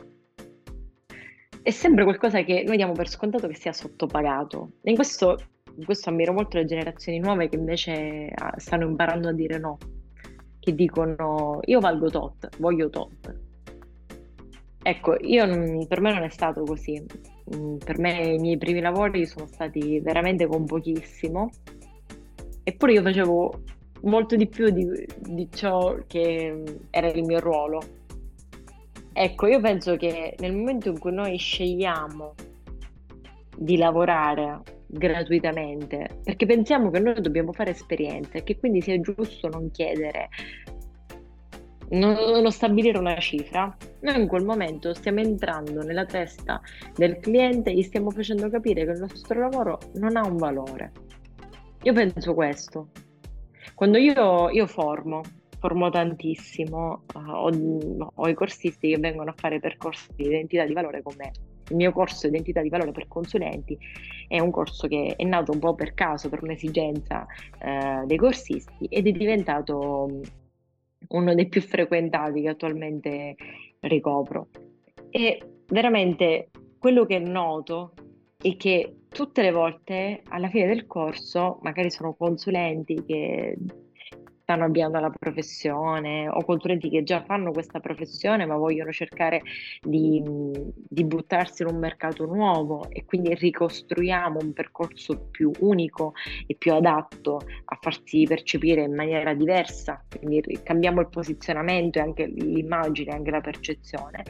è 1.62 1.70
sempre 1.70 2.06
qualcosa 2.06 2.44
che 2.44 2.64
noi 2.66 2.78
diamo 2.78 2.94
per 2.94 3.10
scontato 3.10 3.46
che 3.48 3.56
sia 3.56 3.74
sottopagato. 3.74 4.72
E 4.82 4.92
in 4.92 4.96
questo, 4.96 5.38
in 5.76 5.84
questo 5.84 6.10
ammiro 6.10 6.32
molto 6.32 6.58
le 6.58 6.66
generazioni 6.66 7.20
nuove 7.20 7.50
che 7.50 7.58
invece 7.58 8.32
ah, 8.34 8.54
stanno 8.58 8.88
imparando 8.88 9.28
a 9.28 9.34
dire 9.34 9.60
no, 9.60 9.78
che 10.60 10.74
dicono 10.74 11.60
io 11.66 11.82
valgo 11.82 12.10
tot, 12.10 12.48
voglio 12.60 12.90
tot. 12.90 13.36
Ecco, 14.82 15.18
io 15.20 15.86
per 15.88 16.00
me 16.00 16.14
non 16.14 16.24
è 16.24 16.30
stato 16.30 16.64
così. 16.64 17.04
Mm, 17.54 17.78
per 17.84 18.00
me 18.00 18.34
i 18.34 18.40
miei 18.40 18.58
primi 18.58 18.80
lavori 18.80 19.26
sono 19.26 19.46
stati 19.46 20.00
veramente 20.00 20.48
con 20.48 20.64
pochissimo, 20.64 21.50
eppure 22.64 22.94
io 22.94 23.02
facevo 23.02 23.62
molto 24.04 24.36
di 24.36 24.48
più 24.48 24.70
di, 24.70 25.06
di 25.20 25.50
ciò 25.52 25.98
che 26.08 26.64
era 26.90 27.08
il 27.12 27.24
mio 27.24 27.40
ruolo 27.40 27.82
Ecco, 29.16 29.46
io 29.46 29.60
penso 29.62 29.96
che 29.96 30.36
nel 30.40 30.54
momento 30.54 30.90
in 30.90 30.98
cui 30.98 31.14
noi 31.14 31.38
scegliamo 31.38 32.34
di 33.56 33.78
lavorare 33.78 34.62
gratuitamente, 34.88 36.22
perché 36.24 36.48
pensiamo 36.48 36.90
che 36.90 37.00
noi 37.00 37.22
dobbiamo 37.22 37.54
fare 37.54 37.72
esperienze 37.72 38.40
e 38.40 38.44
che 38.44 38.58
quindi 38.58 38.82
sia 38.82 39.00
giusto 39.00 39.50
non 39.50 39.70
chiedere, 39.70 40.30
non, 41.90 42.14
non 42.14 42.52
stabilire 42.52 42.98
una 42.98 43.16
cifra, 43.20 43.76
noi 44.00 44.20
in 44.20 44.28
quel 44.28 44.46
momento 44.46 44.96
stiamo 44.96 45.20
entrando 45.20 45.84
nella 45.84 46.06
testa 46.06 46.60
del 46.96 47.20
cliente 47.20 47.70
e 47.70 47.76
gli 47.76 47.84
stiamo 47.84 48.10
facendo 48.10 48.50
capire 48.50 48.84
che 48.84 48.92
il 48.92 49.00
nostro 49.00 49.40
lavoro 49.40 49.78
non 49.94 50.18
ha 50.18 50.26
un 50.26 50.38
valore. 50.38 50.92
Io 51.84 51.94
penso 51.94 52.34
questo. 52.34 52.90
Quando 53.84 54.00
io, 54.00 54.50
io 54.50 54.66
formo, 54.66 55.24
formo 55.60 55.90
tantissimo, 55.90 57.04
uh, 57.16 57.20
ho, 57.20 57.52
ho, 58.16 58.30
i 58.30 58.34
corsisti 58.34 58.88
che 58.88 58.98
vengono 58.98 59.32
a 59.32 59.36
fare 59.36 59.60
percorsi 59.60 60.08
di 60.16 60.28
identità 60.28 60.64
di 60.64 60.72
valore 60.72 61.02
con 61.02 61.16
me. 61.18 61.34
Il 61.68 61.76
mio 61.76 61.92
corso 61.92 62.28
identità 62.28 62.62
di 62.62 62.70
valore 62.70 62.94
per 62.94 63.10
consulenti 63.10 63.78
è 64.30 64.40
un 64.40 64.52
corso 64.52 64.88
che 64.88 65.16
è 65.18 65.24
nato 65.26 65.52
un 65.52 65.60
po' 65.60 65.76
per 65.76 65.96
caso, 65.96 66.30
per 66.30 66.44
un'esigenza 66.44 67.26
uh, 67.60 68.06
dei 68.06 68.16
corsisti 68.16 68.86
ed 68.86 69.06
è 69.06 69.12
diventato 69.12 70.22
uno 71.10 71.34
dei 71.34 71.50
più 71.50 71.60
frequentati 71.60 72.42
che 72.42 72.48
attualmente 72.48 73.36
ricopro. 73.82 74.48
E 75.10 75.42
veramente 75.68 76.52
quello 76.80 77.06
che 77.06 77.20
noto 77.20 77.92
è 78.44 78.58
che 78.58 78.96
tutte 79.10 79.42
le 79.42 79.52
volte 79.52 80.22
alla 80.28 80.50
fine 80.50 80.68
del 80.68 80.86
corso, 80.86 81.60
magari 81.62 81.90
sono 81.90 82.14
consulenti 82.14 83.02
che 83.06 83.56
stanno 84.42 84.66
avviando 84.66 85.00
la 85.00 85.10
professione 85.10 86.28
o 86.28 86.44
consulenti 86.44 86.90
che 86.90 87.04
già 87.04 87.24
fanno 87.24 87.54
questa 87.54 87.80
professione 87.80 88.46
ma 88.46 88.58
vogliono 88.58 88.92
cercare 88.92 89.42
di, 89.82 90.22
di, 90.76 91.06
buttarsi 91.06 91.62
in 91.62 91.70
un 91.70 91.78
mercato 91.78 92.26
nuovo 92.26 92.90
e 92.90 93.06
quindi 93.06 93.34
ricostruiamo 93.34 94.40
un 94.42 94.52
percorso 94.52 95.30
più 95.32 95.50
unico 95.60 96.12
e 96.46 96.56
più 96.56 96.74
adatto 96.74 97.40
a 97.64 97.78
farsi 97.80 98.26
percepire 98.26 98.82
in 98.82 98.94
maniera 98.94 99.34
diversa, 99.34 100.04
quindi 100.20 100.60
cambiamo 100.64 101.00
il 101.00 101.08
posizionamento 101.08 102.00
e 102.00 102.02
anche 102.02 102.26
l'immagine, 102.26 103.14
anche 103.14 103.32
la 103.32 103.42
percezione. 103.42 104.24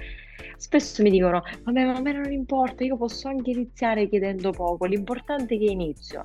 Spesso 0.58 1.02
mi 1.04 1.10
dicono, 1.10 1.42
vabbè 1.64 1.86
ma 1.86 1.96
a 1.96 2.02
me 2.02 2.12
non 2.14 2.32
importa, 2.32 2.84
io 2.84 2.98
posso 2.98 3.28
anche 3.28 3.52
iniziare 3.52 4.08
chiedendo 4.08 4.52
poco, 4.52 4.86
l'importante 4.86 5.56
è 5.56 5.58
che 5.58 5.66
inizio. 5.66 6.22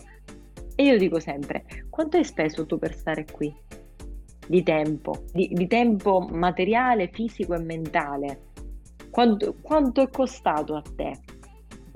E 0.75 0.85
io 0.85 0.97
dico 0.97 1.19
sempre, 1.19 1.65
quanto 1.91 2.17
hai 2.17 2.25
speso 2.25 2.67
tu 2.67 2.79
per 2.79 2.95
stare 2.95 3.25
qui? 3.31 3.55
Di 4.47 4.63
tempo, 4.63 5.25
di, 5.33 5.51
di 5.53 5.67
tempo 5.67 6.21
materiale, 6.21 7.11
fisico 7.13 7.55
e 7.55 7.59
mentale. 7.59 8.41
Quanto, 9.11 9.57
quanto 9.61 10.03
è 10.03 10.09
costato 10.09 10.75
a 10.75 10.83
te 10.95 11.13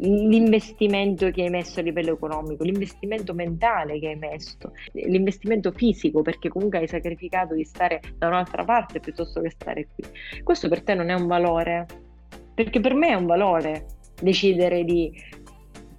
l'investimento 0.03 1.31
che 1.31 1.43
hai 1.43 1.51
messo 1.51 1.81
a 1.81 1.83
livello 1.83 2.13
economico, 2.13 2.65
l'investimento 2.65 3.35
mentale 3.35 3.99
che 4.01 4.09
hai 4.09 4.17
messo, 4.17 4.73
l'investimento 4.93 5.71
fisico, 5.71 6.23
perché 6.23 6.49
comunque 6.49 6.79
hai 6.79 6.89
sacrificato 6.89 7.55
di 7.55 7.65
stare 7.65 8.01
da 8.17 8.27
un'altra 8.27 8.65
parte 8.65 9.01
piuttosto 9.01 9.41
che 9.41 9.51
stare 9.51 9.89
qui. 9.95 10.05
Questo 10.43 10.69
per 10.69 10.83
te 10.83 10.95
non 10.95 11.09
è 11.09 11.15
un 11.15 11.27
valore? 11.27 11.87
Perché 12.55 12.81
per 12.81 12.95
me 12.95 13.09
è 13.09 13.15
un 13.15 13.27
valore 13.27 13.87
decidere 14.21 14.85
di 14.85 15.13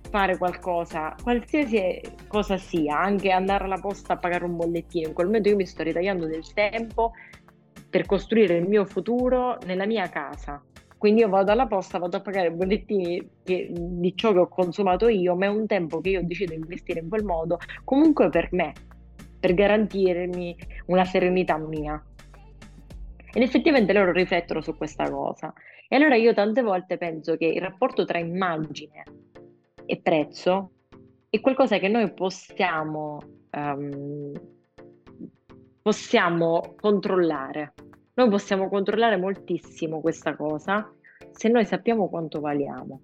fare 0.10 0.38
qualcosa, 0.38 1.16
qualsiasi 1.22 2.02
cosa 2.28 2.58
sia, 2.58 3.00
anche 3.00 3.32
andare 3.32 3.64
alla 3.64 3.80
posta 3.80 4.14
a 4.14 4.18
pagare 4.18 4.44
un 4.44 4.56
bollettino, 4.58 5.08
in 5.08 5.14
quel 5.14 5.28
momento 5.28 5.50
io 5.50 5.56
mi 5.56 5.66
sto 5.66 5.82
ritagliando 5.82 6.28
del 6.28 6.54
tempo 6.54 7.14
per 7.90 8.06
costruire 8.06 8.58
il 8.58 8.68
mio 8.68 8.86
futuro 8.86 9.58
nella 9.66 9.86
mia 9.86 10.10
casa. 10.10 10.62
Quindi 11.04 11.20
io 11.20 11.28
vado 11.28 11.52
alla 11.52 11.68
posta, 11.68 12.00
vado 12.00 12.16
a 12.16 12.22
pagare 12.22 12.48
i 12.48 12.52
bollettini 12.52 13.30
che, 13.44 13.68
di 13.74 14.16
ciò 14.16 14.32
che 14.32 14.40
ho 14.40 14.48
consumato 14.48 15.10
io, 15.10 15.36
ma 15.36 15.48
è 15.48 15.50
un 15.50 15.68
tempo 15.68 16.00
che 16.00 16.12
io 16.12 16.24
decido 16.24 16.54
di 16.54 16.60
investire 16.62 17.02
in 17.02 17.10
quel 17.10 17.26
modo, 17.26 17.60
comunque 17.84 18.30
per 18.30 18.48
me, 18.54 18.72
per 19.38 19.54
garantirmi 19.54 20.56
una 20.86 21.04
serenità 21.04 21.58
mia. 21.58 22.02
Ed 23.34 23.42
effettivamente 23.42 23.92
loro 23.92 24.14
riflettono 24.14 24.62
su 24.62 24.78
questa 24.78 25.10
cosa. 25.12 25.54
E 25.90 25.96
allora 25.98 26.16
io 26.16 26.34
tante 26.34 26.62
volte 26.62 26.98
penso 26.98 27.36
che 27.36 27.48
il 27.48 27.60
rapporto 27.60 28.06
tra 28.06 28.20
immagine 28.20 29.04
e 29.86 30.00
prezzo 30.02 30.72
è 31.30 31.42
qualcosa 31.42 31.80
che 31.80 31.90
noi 31.90 32.14
possiamo, 32.14 33.18
um, 33.52 34.32
possiamo 35.82 36.76
controllare. 36.80 37.74
Noi 38.16 38.30
possiamo 38.30 38.70
controllare 38.70 39.18
moltissimo 39.18 40.02
questa 40.02 40.36
cosa 40.36 40.92
se 41.32 41.50
noi 41.50 41.66
sappiamo 41.66 42.10
quanto 42.10 42.40
valiamo. 42.40 43.02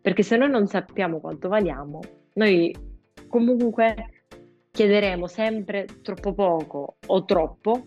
Perché 0.00 0.22
se 0.22 0.36
noi 0.36 0.50
non 0.50 0.66
sappiamo 0.66 1.20
quanto 1.20 1.48
valiamo, 1.48 2.00
noi 2.34 2.74
comunque 3.26 4.24
chiederemo 4.70 5.26
sempre 5.26 5.86
troppo 6.02 6.32
poco 6.34 6.96
o 7.06 7.24
troppo 7.24 7.86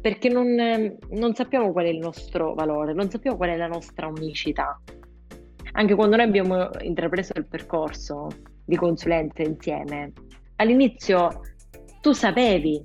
perché 0.00 0.28
non, 0.28 0.96
non 1.10 1.34
sappiamo 1.34 1.72
qual 1.72 1.86
è 1.86 1.88
il 1.88 1.98
nostro 1.98 2.54
valore, 2.54 2.92
non 2.92 3.10
sappiamo 3.10 3.36
qual 3.36 3.50
è 3.50 3.56
la 3.56 3.66
nostra 3.66 4.06
unicità 4.06 4.80
anche 5.72 5.94
quando 5.94 6.16
noi 6.16 6.26
abbiamo 6.26 6.68
intrapreso 6.80 7.32
il 7.36 7.46
percorso 7.46 8.28
di 8.64 8.76
consulenza 8.76 9.42
insieme, 9.42 10.12
all'inizio 10.56 11.40
tu 12.00 12.12
sapevi 12.12 12.82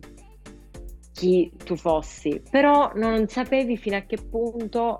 chi 1.15 1.49
tu 1.63 1.77
fossi, 1.77 2.41
però 2.51 2.91
non 2.93 3.27
sapevi 3.27 3.77
fino 3.77 3.95
a 3.95 4.01
che 4.01 4.17
punto 4.17 4.99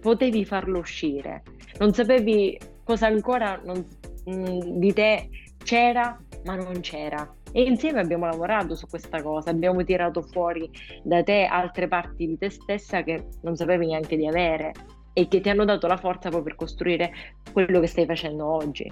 potevi 0.00 0.44
farlo 0.44 0.80
uscire, 0.80 1.44
non 1.78 1.94
sapevi 1.94 2.58
cosa 2.82 3.06
ancora 3.06 3.60
non, 3.64 3.86
mm, 4.28 4.58
di 4.78 4.92
te 4.92 5.28
c'era 5.62 6.20
ma 6.44 6.56
non 6.56 6.80
c'era. 6.80 7.32
E 7.52 7.62
insieme 7.62 8.00
abbiamo 8.00 8.26
lavorato 8.26 8.74
su 8.74 8.86
questa 8.88 9.22
cosa, 9.22 9.50
abbiamo 9.50 9.84
tirato 9.84 10.22
fuori 10.22 10.68
da 11.02 11.22
te 11.22 11.44
altre 11.44 11.86
parti 11.86 12.26
di 12.26 12.36
te 12.36 12.50
stessa 12.50 13.02
che 13.02 13.26
non 13.42 13.54
sapevi 13.54 13.86
neanche 13.86 14.16
di 14.16 14.26
avere 14.26 14.72
e 15.12 15.28
che 15.28 15.40
ti 15.40 15.48
hanno 15.48 15.64
dato 15.64 15.86
la 15.86 15.96
forza 15.96 16.28
poi 16.28 16.42
per 16.42 16.56
costruire 16.56 17.12
quello 17.52 17.78
che 17.78 17.86
stai 17.86 18.06
facendo 18.06 18.46
oggi. 18.46 18.90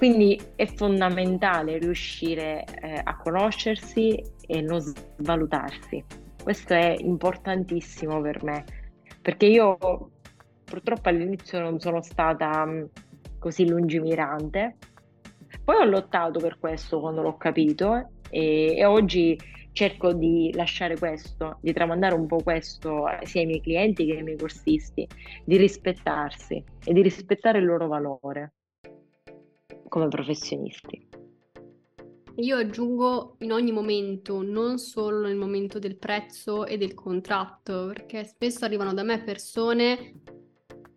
Quindi 0.00 0.40
è 0.56 0.64
fondamentale 0.64 1.76
riuscire 1.76 2.64
eh, 2.80 3.02
a 3.04 3.18
conoscersi 3.18 4.18
e 4.46 4.62
non 4.62 4.80
svalutarsi. 4.80 6.02
Questo 6.42 6.72
è 6.72 6.96
importantissimo 6.98 8.18
per 8.22 8.42
me, 8.42 8.64
perché 9.20 9.44
io 9.44 9.76
purtroppo 10.64 11.10
all'inizio 11.10 11.60
non 11.60 11.80
sono 11.80 12.00
stata 12.00 12.64
mm, 12.64 12.84
così 13.38 13.68
lungimirante. 13.68 14.78
Poi 15.62 15.76
ho 15.76 15.84
lottato 15.84 16.40
per 16.40 16.58
questo 16.58 16.98
quando 16.98 17.20
l'ho 17.20 17.36
capito 17.36 18.12
e, 18.30 18.78
e 18.78 18.84
oggi 18.86 19.38
cerco 19.72 20.14
di 20.14 20.50
lasciare 20.54 20.96
questo, 20.96 21.58
di 21.60 21.74
tramandare 21.74 22.14
un 22.14 22.26
po' 22.26 22.42
questo 22.42 23.04
sia 23.24 23.42
ai 23.42 23.46
miei 23.46 23.60
clienti 23.60 24.06
che 24.06 24.16
ai 24.16 24.22
miei 24.22 24.38
corsisti, 24.38 25.06
di 25.44 25.58
rispettarsi 25.58 26.64
e 26.86 26.92
di 26.94 27.02
rispettare 27.02 27.58
il 27.58 27.66
loro 27.66 27.86
valore 27.86 28.54
come 29.90 30.08
professionisti. 30.08 31.08
Io 32.36 32.56
aggiungo 32.56 33.34
in 33.40 33.52
ogni 33.52 33.72
momento, 33.72 34.40
non 34.40 34.78
solo 34.78 35.26
nel 35.26 35.36
momento 35.36 35.78
del 35.78 35.98
prezzo 35.98 36.64
e 36.64 36.78
del 36.78 36.94
contratto, 36.94 37.88
perché 37.88 38.24
spesso 38.24 38.64
arrivano 38.64 38.94
da 38.94 39.02
me 39.02 39.22
persone 39.22 40.14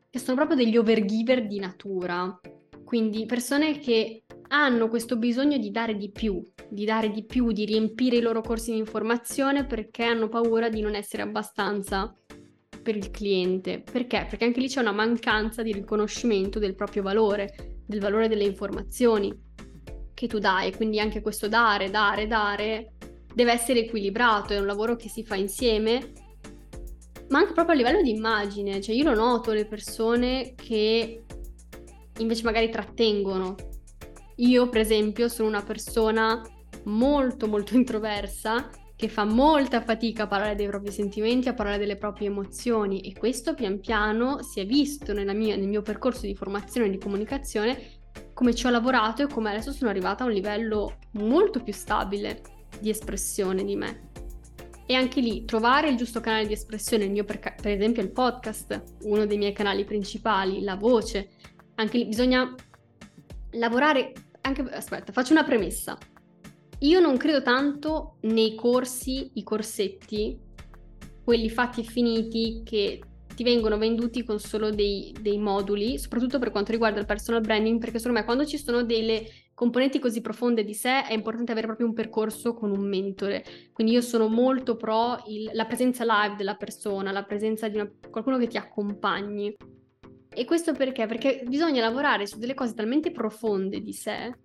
che 0.10 0.20
sono 0.20 0.38
proprio 0.38 0.56
degli 0.56 0.78
overgiver 0.78 1.46
di 1.48 1.60
natura, 1.60 2.40
quindi 2.86 3.26
persone 3.26 3.80
che 3.80 4.24
hanno 4.50 4.88
questo 4.88 5.18
bisogno 5.18 5.58
di 5.58 5.72
dare 5.72 5.98
di 5.98 6.12
più, 6.12 6.42
di 6.70 6.86
dare 6.86 7.10
di 7.10 7.26
più, 7.26 7.52
di 7.52 7.66
riempire 7.66 8.18
i 8.18 8.22
loro 8.22 8.42
corsi 8.42 8.72
di 8.72 8.78
informazione 8.78 9.66
perché 9.66 10.04
hanno 10.04 10.30
paura 10.30 10.70
di 10.70 10.80
non 10.80 10.94
essere 10.94 11.24
abbastanza 11.24 12.16
per 12.82 12.96
il 12.96 13.10
cliente. 13.10 13.82
Perché? 13.82 14.28
Perché 14.30 14.46
anche 14.46 14.60
lì 14.60 14.68
c'è 14.68 14.82
una 14.82 14.92
mancanza 14.92 15.64
di 15.64 15.74
riconoscimento 15.74 16.60
del 16.60 16.76
proprio 16.76 17.02
valore. 17.02 17.73
Del 17.86 18.00
valore 18.00 18.28
delle 18.28 18.44
informazioni 18.44 19.34
che 20.14 20.28
tu 20.28 20.40
dai, 20.40 20.74
quindi 20.76 21.00
anche 21.00 21.22
questo 21.22 21.48
dare, 21.48 21.90
dare, 21.90 22.28
dare 22.28 22.94
deve 23.34 23.52
essere 23.52 23.80
equilibrato, 23.80 24.54
è 24.54 24.60
un 24.60 24.66
lavoro 24.66 24.96
che 24.96 25.10
si 25.10 25.24
fa 25.24 25.36
insieme, 25.36 26.14
ma 27.30 27.40
anche 27.40 27.54
proprio 27.54 27.74
a 27.74 27.78
livello 27.78 28.02
di 28.02 28.12
immagine, 28.12 28.80
cioè 28.80 28.96
io 28.96 29.06
lo 29.06 29.16
noto 29.16 29.54
le 29.54 29.66
persone 29.66 30.54
che 30.56 31.24
invece 32.20 32.44
magari 32.44 32.70
trattengono. 32.70 33.56
Io, 34.38 34.70
per 34.70 34.82
esempio, 34.82 35.28
sono 35.30 35.48
una 35.48 35.64
persona 35.64 36.42
molto 36.86 37.48
molto 37.48 37.76
introversa 37.78 38.70
che 39.04 39.10
fa 39.10 39.26
molta 39.26 39.82
fatica 39.82 40.24
a 40.24 40.28
parlare 40.28 40.56
dei 40.56 40.66
propri 40.66 40.90
sentimenti, 40.90 41.50
a 41.50 41.54
parlare 41.54 41.78
delle 41.78 41.98
proprie 41.98 42.30
emozioni 42.30 43.02
e 43.02 43.12
questo 43.12 43.54
pian 43.54 43.82
piano 43.82 44.42
si 44.44 44.62
è 44.62 44.66
visto 44.66 45.14
mia, 45.14 45.58
nel 45.58 45.68
mio 45.68 45.82
percorso 45.82 46.26
di 46.26 46.34
formazione 46.34 46.88
e 46.88 46.92
di 46.92 46.98
comunicazione 46.98 47.78
come 48.34 48.56
ci 48.56 48.66
ho 48.66 48.70
lavorato 48.70 49.22
e 49.22 49.28
come 49.28 49.50
adesso 49.50 49.74
sono 49.74 49.90
arrivata 49.90 50.24
a 50.24 50.28
un 50.28 50.32
livello 50.32 51.00
molto 51.16 51.62
più 51.62 51.74
stabile 51.74 52.44
di 52.80 52.90
espressione 52.90 53.66
di 53.66 53.76
me. 53.76 54.12
E 54.86 54.94
anche 54.94 55.20
lì 55.20 55.44
trovare 55.44 55.90
il 55.90 55.98
giusto 55.98 56.22
canale 56.22 56.48
di 56.48 56.54
espressione, 56.54 57.04
il 57.04 57.12
mio 57.12 57.26
per, 57.26 57.40
per 57.40 57.72
esempio 57.72 58.02
il 58.02 58.12
podcast, 58.12 58.84
uno 59.02 59.26
dei 59.26 59.38
miei 59.38 59.52
canali 59.52 59.84
principali, 59.84 60.62
la 60.62 60.78
voce, 60.78 61.32
anche 61.76 61.98
lì 61.98 62.06
bisogna 62.06 62.56
lavorare 63.52 64.14
anche 64.40 64.62
aspetta, 64.62 65.12
faccio 65.12 65.34
una 65.34 65.44
premessa. 65.44 65.98
Io 66.84 67.00
non 67.00 67.16
credo 67.16 67.42
tanto 67.42 68.18
nei 68.24 68.56
corsi, 68.56 69.32
i 69.36 69.44
corsetti, 69.44 70.38
quelli 71.24 71.50
fatti 71.50 71.80
e 71.80 71.84
finiti 71.86 72.62
che 72.66 73.00
ti 73.34 73.44
vengono 73.44 73.78
venduti 73.78 74.24
con 74.26 74.38
solo 74.38 74.70
dei, 74.70 75.16
dei, 75.22 75.38
moduli, 75.38 75.98
soprattutto 75.98 76.40
per 76.40 76.52
quanto 76.52 76.74
riguarda 76.74 77.00
il 77.00 77.06
personal 77.06 77.40
branding, 77.40 77.80
perché 77.80 78.00
secondo 78.00 78.20
me 78.20 78.26
quando 78.26 78.46
ci 78.46 78.58
sono 78.58 78.84
delle 78.84 79.26
componenti 79.54 79.98
così 79.98 80.20
profonde 80.20 80.66
di 80.66 80.74
sé 80.74 81.06
è 81.06 81.14
importante 81.14 81.54
avere 81.54 81.68
proprio 81.68 81.88
un 81.88 81.94
percorso 81.94 82.54
con 82.54 82.70
un 82.70 82.86
mentore. 82.86 83.46
Quindi 83.72 83.94
io 83.94 84.02
sono 84.02 84.28
molto 84.28 84.76
pro 84.76 85.24
il, 85.28 85.52
la 85.54 85.66
presenza 85.66 86.04
live 86.04 86.36
della 86.36 86.56
persona, 86.56 87.14
la 87.14 87.24
presenza 87.24 87.70
di 87.70 87.78
una, 87.78 87.90
qualcuno 88.10 88.38
che 88.38 88.48
ti 88.48 88.58
accompagni. 88.58 89.56
E 90.36 90.44
questo 90.44 90.74
perché? 90.74 91.06
Perché 91.06 91.44
bisogna 91.48 91.80
lavorare 91.80 92.28
su 92.28 92.40
delle 92.40 92.56
cose 92.56 92.74
talmente 92.74 93.12
profonde 93.12 93.80
di 93.80 93.94
sé 93.94 94.36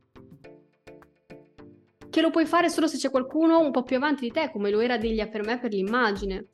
che 2.11 2.21
lo 2.21 2.31
puoi 2.31 2.47
fare 2.47 2.69
solo 2.69 2.87
se 2.87 2.97
c'è 2.97 3.11
qualcuno 3.11 3.61
un 3.61 3.71
po' 3.71 3.83
più 3.83 3.97
avanti 3.97 4.25
di 4.25 4.31
te, 4.31 4.51
come 4.51 4.71
lo 4.71 4.81
era 4.81 4.99
Delia 4.99 5.29
per 5.29 5.45
me 5.45 5.59
per 5.59 5.73
l'immagine. 5.73 6.49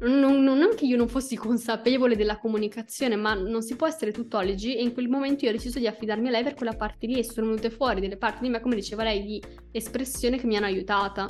Non, 0.00 0.42
non, 0.42 0.68
che 0.76 0.84
io 0.84 0.96
non 0.96 1.08
fossi 1.08 1.34
consapevole 1.34 2.16
della 2.16 2.38
comunicazione, 2.38 3.16
ma 3.16 3.32
non 3.32 3.62
si 3.62 3.74
può 3.74 3.86
essere 3.86 4.12
tuttologi 4.12 4.76
e 4.76 4.82
in 4.82 4.92
quel 4.92 5.08
momento 5.08 5.44
io 5.44 5.50
ho 5.50 5.54
deciso 5.54 5.78
di 5.78 5.86
affidarmi 5.86 6.28
a 6.28 6.30
lei 6.30 6.42
per 6.42 6.54
quella 6.54 6.74
parte 6.74 7.06
lì 7.06 7.18
e 7.18 7.24
sono 7.24 7.46
venute 7.46 7.70
fuori 7.70 8.00
delle 8.00 8.18
parti 8.18 8.42
di 8.42 8.50
me, 8.50 8.60
come 8.60 8.74
diceva 8.74 9.02
lei, 9.02 9.22
di 9.22 9.42
espressione 9.70 10.36
che 10.36 10.46
mi 10.46 10.56
hanno 10.56 10.66
aiutata. 10.66 11.26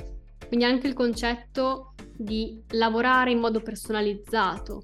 Quindi 0.49 0.64
anche 0.64 0.89
il 0.89 0.95
concetto 0.95 1.95
di 2.16 2.62
lavorare 2.70 3.30
in 3.30 3.39
modo 3.39 3.61
personalizzato, 3.61 4.82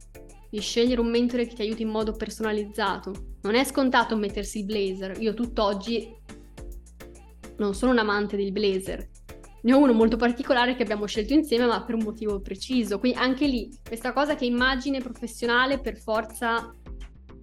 di 0.49 0.61
scegliere 0.61 1.01
un 1.01 1.11
mentore 1.11 1.47
che 1.47 1.55
ti 1.55 1.63
aiuti 1.63 1.83
in 1.83 1.89
modo 1.89 2.13
personalizzato. 2.13 3.13
Non 3.43 3.55
è 3.55 3.65
scontato 3.65 4.17
mettersi 4.17 4.59
il 4.59 4.67
blazer. 4.67 5.21
Io 5.21 5.35
tutt'oggi 5.35 6.20
non 7.61 7.75
sono 7.75 7.93
un 7.93 7.99
amante 7.99 8.37
del 8.37 8.53
blazer, 8.53 9.09
ne 9.63 9.73
ho 9.75 9.79
uno 9.79 9.93
molto 9.93 10.17
particolare 10.17 10.75
che 10.75 10.83
abbiamo 10.83 11.07
scelto 11.07 11.35
insieme, 11.35 11.67
ma 11.67 11.85
per 11.85 11.95
un 11.95 12.03
motivo 12.03 12.41
preciso. 12.41 12.99
Quindi 12.99 13.19
anche 13.19 13.47
lì, 13.47 13.69
questa 13.87 14.13
cosa 14.13 14.35
che 14.35 14.47
immagine 14.47 15.01
professionale 15.01 15.79
per 15.79 15.97
forza 15.97 16.75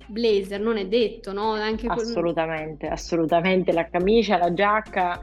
blazer, 0.07 0.59
non 0.59 0.77
è 0.77 0.87
detto, 0.87 1.31
no? 1.31 1.51
Anche 1.51 1.85
assolutamente, 1.87 2.85
quel... 2.85 2.91
assolutamente. 2.91 3.71
La 3.71 3.87
camicia, 3.87 4.37
la 4.37 4.53
giacca, 4.53 5.19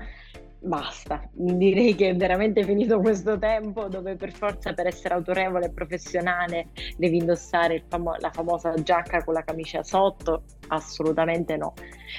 basta. 0.65 1.23
Direi 1.33 1.95
che 1.95 2.11
è 2.11 2.17
veramente 2.17 2.65
finito 2.65 3.01
questo 3.01 3.39
tempo 3.39 3.89
dove 3.89 4.17
per 4.17 4.33
forza 4.33 4.73
per 4.73 4.87
essere 4.87 5.15
autorevole 5.15 5.67
e 5.67 5.73
professionale 5.73 6.69
devi 6.97 7.19
indossare 7.19 7.85
famo- 7.89 8.17
la 8.19 8.31
famosa 8.31 8.75
giacca 8.83 9.23
con 9.23 9.35
la 9.35 9.43
camicia 9.43 9.83
sotto. 9.83 10.45
Assolutamente 10.69 11.57
no. 11.57 11.75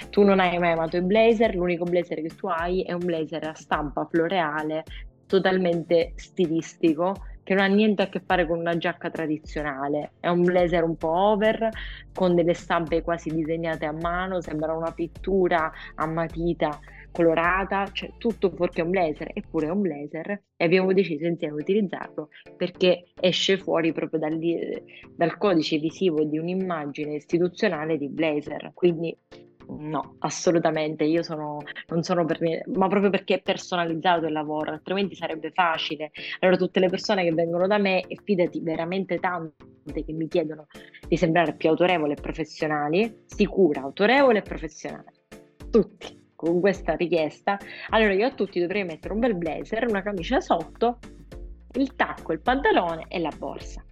Tu 0.09 0.23
non 0.23 0.39
hai 0.39 0.57
mai 0.59 0.73
amato 0.73 0.97
i 0.97 1.01
blazer, 1.01 1.55
l'unico 1.55 1.83
blazer 1.85 2.21
che 2.21 2.35
tu 2.35 2.47
hai 2.47 2.83
è 2.83 2.93
un 2.93 3.03
blazer 3.03 3.47
a 3.47 3.55
stampa 3.55 4.05
floreale, 4.05 4.83
totalmente 5.25 6.13
stilistico, 6.15 7.13
che 7.43 7.53
non 7.53 7.63
ha 7.63 7.67
niente 7.67 8.03
a 8.03 8.09
che 8.09 8.21
fare 8.25 8.47
con 8.47 8.59
una 8.59 8.77
giacca 8.77 9.09
tradizionale. 9.09 10.13
È 10.19 10.27
un 10.29 10.43
blazer 10.43 10.83
un 10.83 10.95
po' 10.97 11.11
over, 11.11 11.69
con 12.13 12.35
delle 12.35 12.53
stampe 12.53 13.01
quasi 13.01 13.29
disegnate 13.29 13.85
a 13.85 13.91
mano, 13.91 14.41
sembra 14.41 14.73
una 14.73 14.91
pittura 14.91 15.71
a 15.95 16.05
matita 16.07 16.79
colorata, 17.15 17.89
cioè 17.93 18.11
tutto 18.17 18.51
fuorché 18.51 18.81
un 18.81 18.89
blazer, 18.89 19.31
eppure 19.33 19.67
è 19.67 19.69
un 19.69 19.81
blazer 19.81 20.43
e 20.57 20.65
abbiamo 20.65 20.91
deciso 20.91 21.25
insieme 21.25 21.55
di 21.55 21.61
utilizzarlo 21.61 22.27
perché 22.57 23.05
esce 23.19 23.57
fuori 23.57 23.93
proprio 23.93 24.19
dal, 24.19 24.37
dal 25.15 25.37
codice 25.37 25.77
visivo 25.77 26.25
di 26.25 26.37
un'immagine 26.37 27.15
istituzionale 27.15 27.97
di 27.97 28.09
blazer. 28.09 28.71
Quindi 28.73 29.17
No, 29.67 30.17
assolutamente, 30.19 31.05
io 31.05 31.23
sono, 31.23 31.57
non 31.87 32.03
sono 32.03 32.23
per 32.23 32.39
niente, 32.39 32.69
ma 32.69 32.87
proprio 32.87 33.09
perché 33.09 33.35
è 33.35 33.41
personalizzato 33.41 34.27
il 34.27 34.31
lavoro, 34.31 34.69
altrimenti 34.69 35.15
sarebbe 35.15 35.49
facile. 35.49 36.11
Allora 36.41 36.55
tutte 36.55 36.79
le 36.79 36.87
persone 36.87 37.23
che 37.23 37.33
vengono 37.33 37.65
da 37.65 37.79
me, 37.79 38.05
e 38.05 38.15
fidati 38.23 38.59
veramente 38.61 39.17
tante 39.17 40.03
che 40.05 40.13
mi 40.13 40.27
chiedono 40.27 40.67
di 41.07 41.17
sembrare 41.17 41.55
più 41.55 41.69
autorevoli 41.69 42.11
e 42.11 42.21
professionali, 42.21 43.23
sicura, 43.25 43.81
autorevole 43.81 44.37
e 44.37 44.43
professionale, 44.43 45.11
tutti 45.71 46.24
con 46.35 46.59
questa 46.59 46.95
richiesta, 46.95 47.57
allora 47.89 48.13
io 48.13 48.27
a 48.27 48.33
tutti 48.33 48.59
dovrei 48.59 48.83
mettere 48.83 49.13
un 49.13 49.19
bel 49.19 49.35
blazer, 49.35 49.87
una 49.87 50.01
camicia 50.01 50.39
sotto, 50.39 50.99
il 51.73 51.95
tacco, 51.95 52.33
il 52.33 52.41
pantalone 52.41 53.05
e 53.07 53.19
la 53.19 53.31
borsa. 53.37 53.83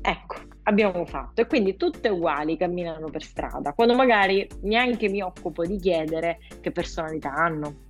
Ecco, 0.00 0.36
abbiamo 0.64 1.04
fatto. 1.06 1.40
E 1.40 1.46
quindi 1.46 1.76
tutte 1.76 2.08
uguali 2.08 2.56
camminano 2.56 3.08
per 3.08 3.22
strada, 3.22 3.72
quando 3.72 3.94
magari 3.94 4.46
neanche 4.62 5.08
mi 5.08 5.22
occupo 5.22 5.64
di 5.64 5.78
chiedere 5.78 6.40
che 6.60 6.72
personalità 6.72 7.32
hanno, 7.32 7.86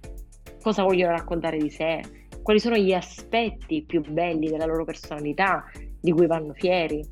cosa 0.63 0.83
vogliono 0.83 1.13
raccontare 1.13 1.59
di 1.59 1.71
sé, 1.71 2.01
quali 2.43 2.61
sono 2.61 2.77
gli 2.77 2.93
aspetti 2.93 3.85
più 3.85 4.03
belli 4.03 4.49
della 4.49 4.67
loro 4.67 4.85
personalità, 4.85 5.65
di 6.01 6.13
cui 6.13 6.27
vanno 6.27 6.53
fieri. 6.53 7.03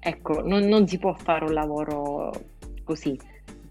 Ecco, 0.00 0.42
non, 0.42 0.64
non 0.64 0.86
si 0.86 0.98
può 0.98 1.14
fare 1.14 1.44
un 1.44 1.54
lavoro 1.54 2.30
così 2.82 3.16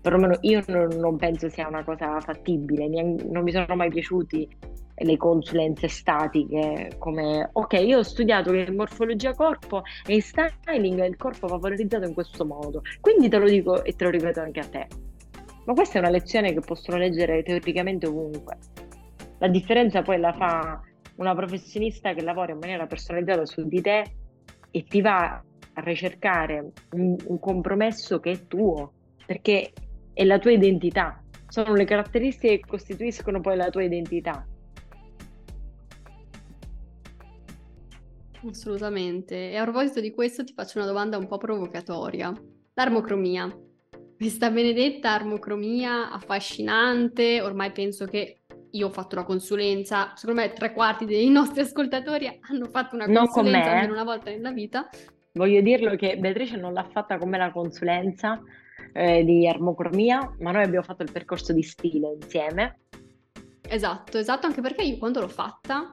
perlomeno 0.03 0.37
io 0.41 0.61
non, 0.67 0.89
non 0.97 1.15
penso 1.15 1.47
sia 1.47 1.67
una 1.69 1.83
cosa 1.85 2.19
fattibile, 2.19 2.89
non 2.89 3.41
mi 3.41 3.51
sono 3.51 3.73
mai 3.75 3.89
piaciuti 3.89 4.47
le 4.95 5.17
consulenze 5.17 5.87
statiche 5.87 6.91
come 6.99 7.49
ok 7.51 7.73
io 7.81 7.97
ho 7.97 8.03
studiato 8.03 8.51
che 8.51 8.69
morfologia 8.69 9.33
corpo 9.33 9.81
e 10.05 10.13
in 10.13 10.21
styling 10.21 11.03
il 11.03 11.17
corpo 11.17 11.47
va 11.47 11.57
valorizzato 11.57 12.05
in 12.05 12.13
questo 12.13 12.45
modo 12.45 12.83
quindi 13.01 13.27
te 13.27 13.39
lo 13.39 13.49
dico 13.49 13.83
e 13.83 13.95
te 13.95 14.03
lo 14.03 14.11
ripeto 14.11 14.39
anche 14.39 14.59
a 14.59 14.67
te. 14.67 14.87
Ma 15.65 15.73
questa 15.73 15.95
è 15.97 16.01
una 16.01 16.09
lezione 16.09 16.53
che 16.53 16.59
possono 16.59 16.97
leggere 16.97 17.41
teoricamente 17.41 18.05
ovunque. 18.05 18.57
La 19.39 19.47
differenza 19.47 20.01
poi 20.01 20.19
la 20.19 20.33
fa 20.33 20.81
una 21.15 21.33
professionista 21.33 22.13
che 22.13 22.21
lavora 22.21 22.51
in 22.51 22.59
maniera 22.59 22.85
personalizzata 22.85 23.45
su 23.45 23.65
di 23.65 23.81
te 23.81 24.03
e 24.71 24.83
ti 24.83 25.01
va 25.01 25.41
a 25.75 25.81
ricercare 25.81 26.71
un, 26.91 27.15
un 27.25 27.39
compromesso 27.39 28.19
che 28.19 28.31
è 28.31 28.47
tuo 28.47 28.91
perché 29.25 29.71
è 30.13 30.23
la 30.23 30.39
tua 30.39 30.51
identità, 30.51 31.21
sono 31.47 31.73
le 31.73 31.85
caratteristiche 31.85 32.59
che 32.59 32.67
costituiscono 32.67 33.41
poi 33.41 33.55
la 33.55 33.69
tua 33.69 33.83
identità. 33.83 34.45
Assolutamente. 38.49 39.51
E 39.51 39.55
a 39.55 39.63
proposito 39.63 40.01
di 40.01 40.11
questo 40.11 40.43
ti 40.43 40.53
faccio 40.53 40.77
una 40.79 40.87
domanda 40.87 41.17
un 41.17 41.27
po' 41.27 41.37
provocatoria. 41.37 42.33
L'armocromia. 42.73 43.49
Questa 44.17 44.49
benedetta 44.49 45.11
armocromia 45.11 46.11
affascinante, 46.11 47.41
ormai 47.41 47.71
penso 47.71 48.05
che 48.05 48.39
io 48.71 48.87
ho 48.87 48.89
fatto 48.89 49.15
la 49.15 49.23
consulenza, 49.23 50.13
secondo 50.15 50.41
me 50.41 50.53
tre 50.53 50.73
quarti 50.73 51.05
dei 51.05 51.29
nostri 51.29 51.61
ascoltatori 51.61 52.39
hanno 52.49 52.67
fatto 52.67 52.95
una 52.95 53.05
consulenza 53.05 53.71
almeno 53.71 53.93
una 53.93 54.03
volta 54.03 54.31
nella 54.31 54.51
vita. 54.51 54.89
Voglio 55.33 55.61
dirlo 55.61 55.95
che 55.95 56.17
Beatrice 56.17 56.57
non 56.57 56.73
l'ha 56.73 56.87
fatta 56.91 57.17
come 57.17 57.37
la 57.37 57.51
consulenza, 57.51 58.41
eh, 58.93 59.23
di 59.23 59.47
armocromia, 59.47 60.35
ma 60.39 60.51
noi 60.51 60.63
abbiamo 60.63 60.85
fatto 60.85 61.03
il 61.03 61.11
percorso 61.11 61.51
di 61.51 61.63
stile 61.63 62.13
insieme. 62.21 62.79
Esatto, 63.67 64.17
esatto, 64.17 64.45
anche 64.45 64.61
perché 64.61 64.83
io 64.83 64.97
quando 64.97 65.19
l'ho 65.19 65.27
fatta, 65.27 65.89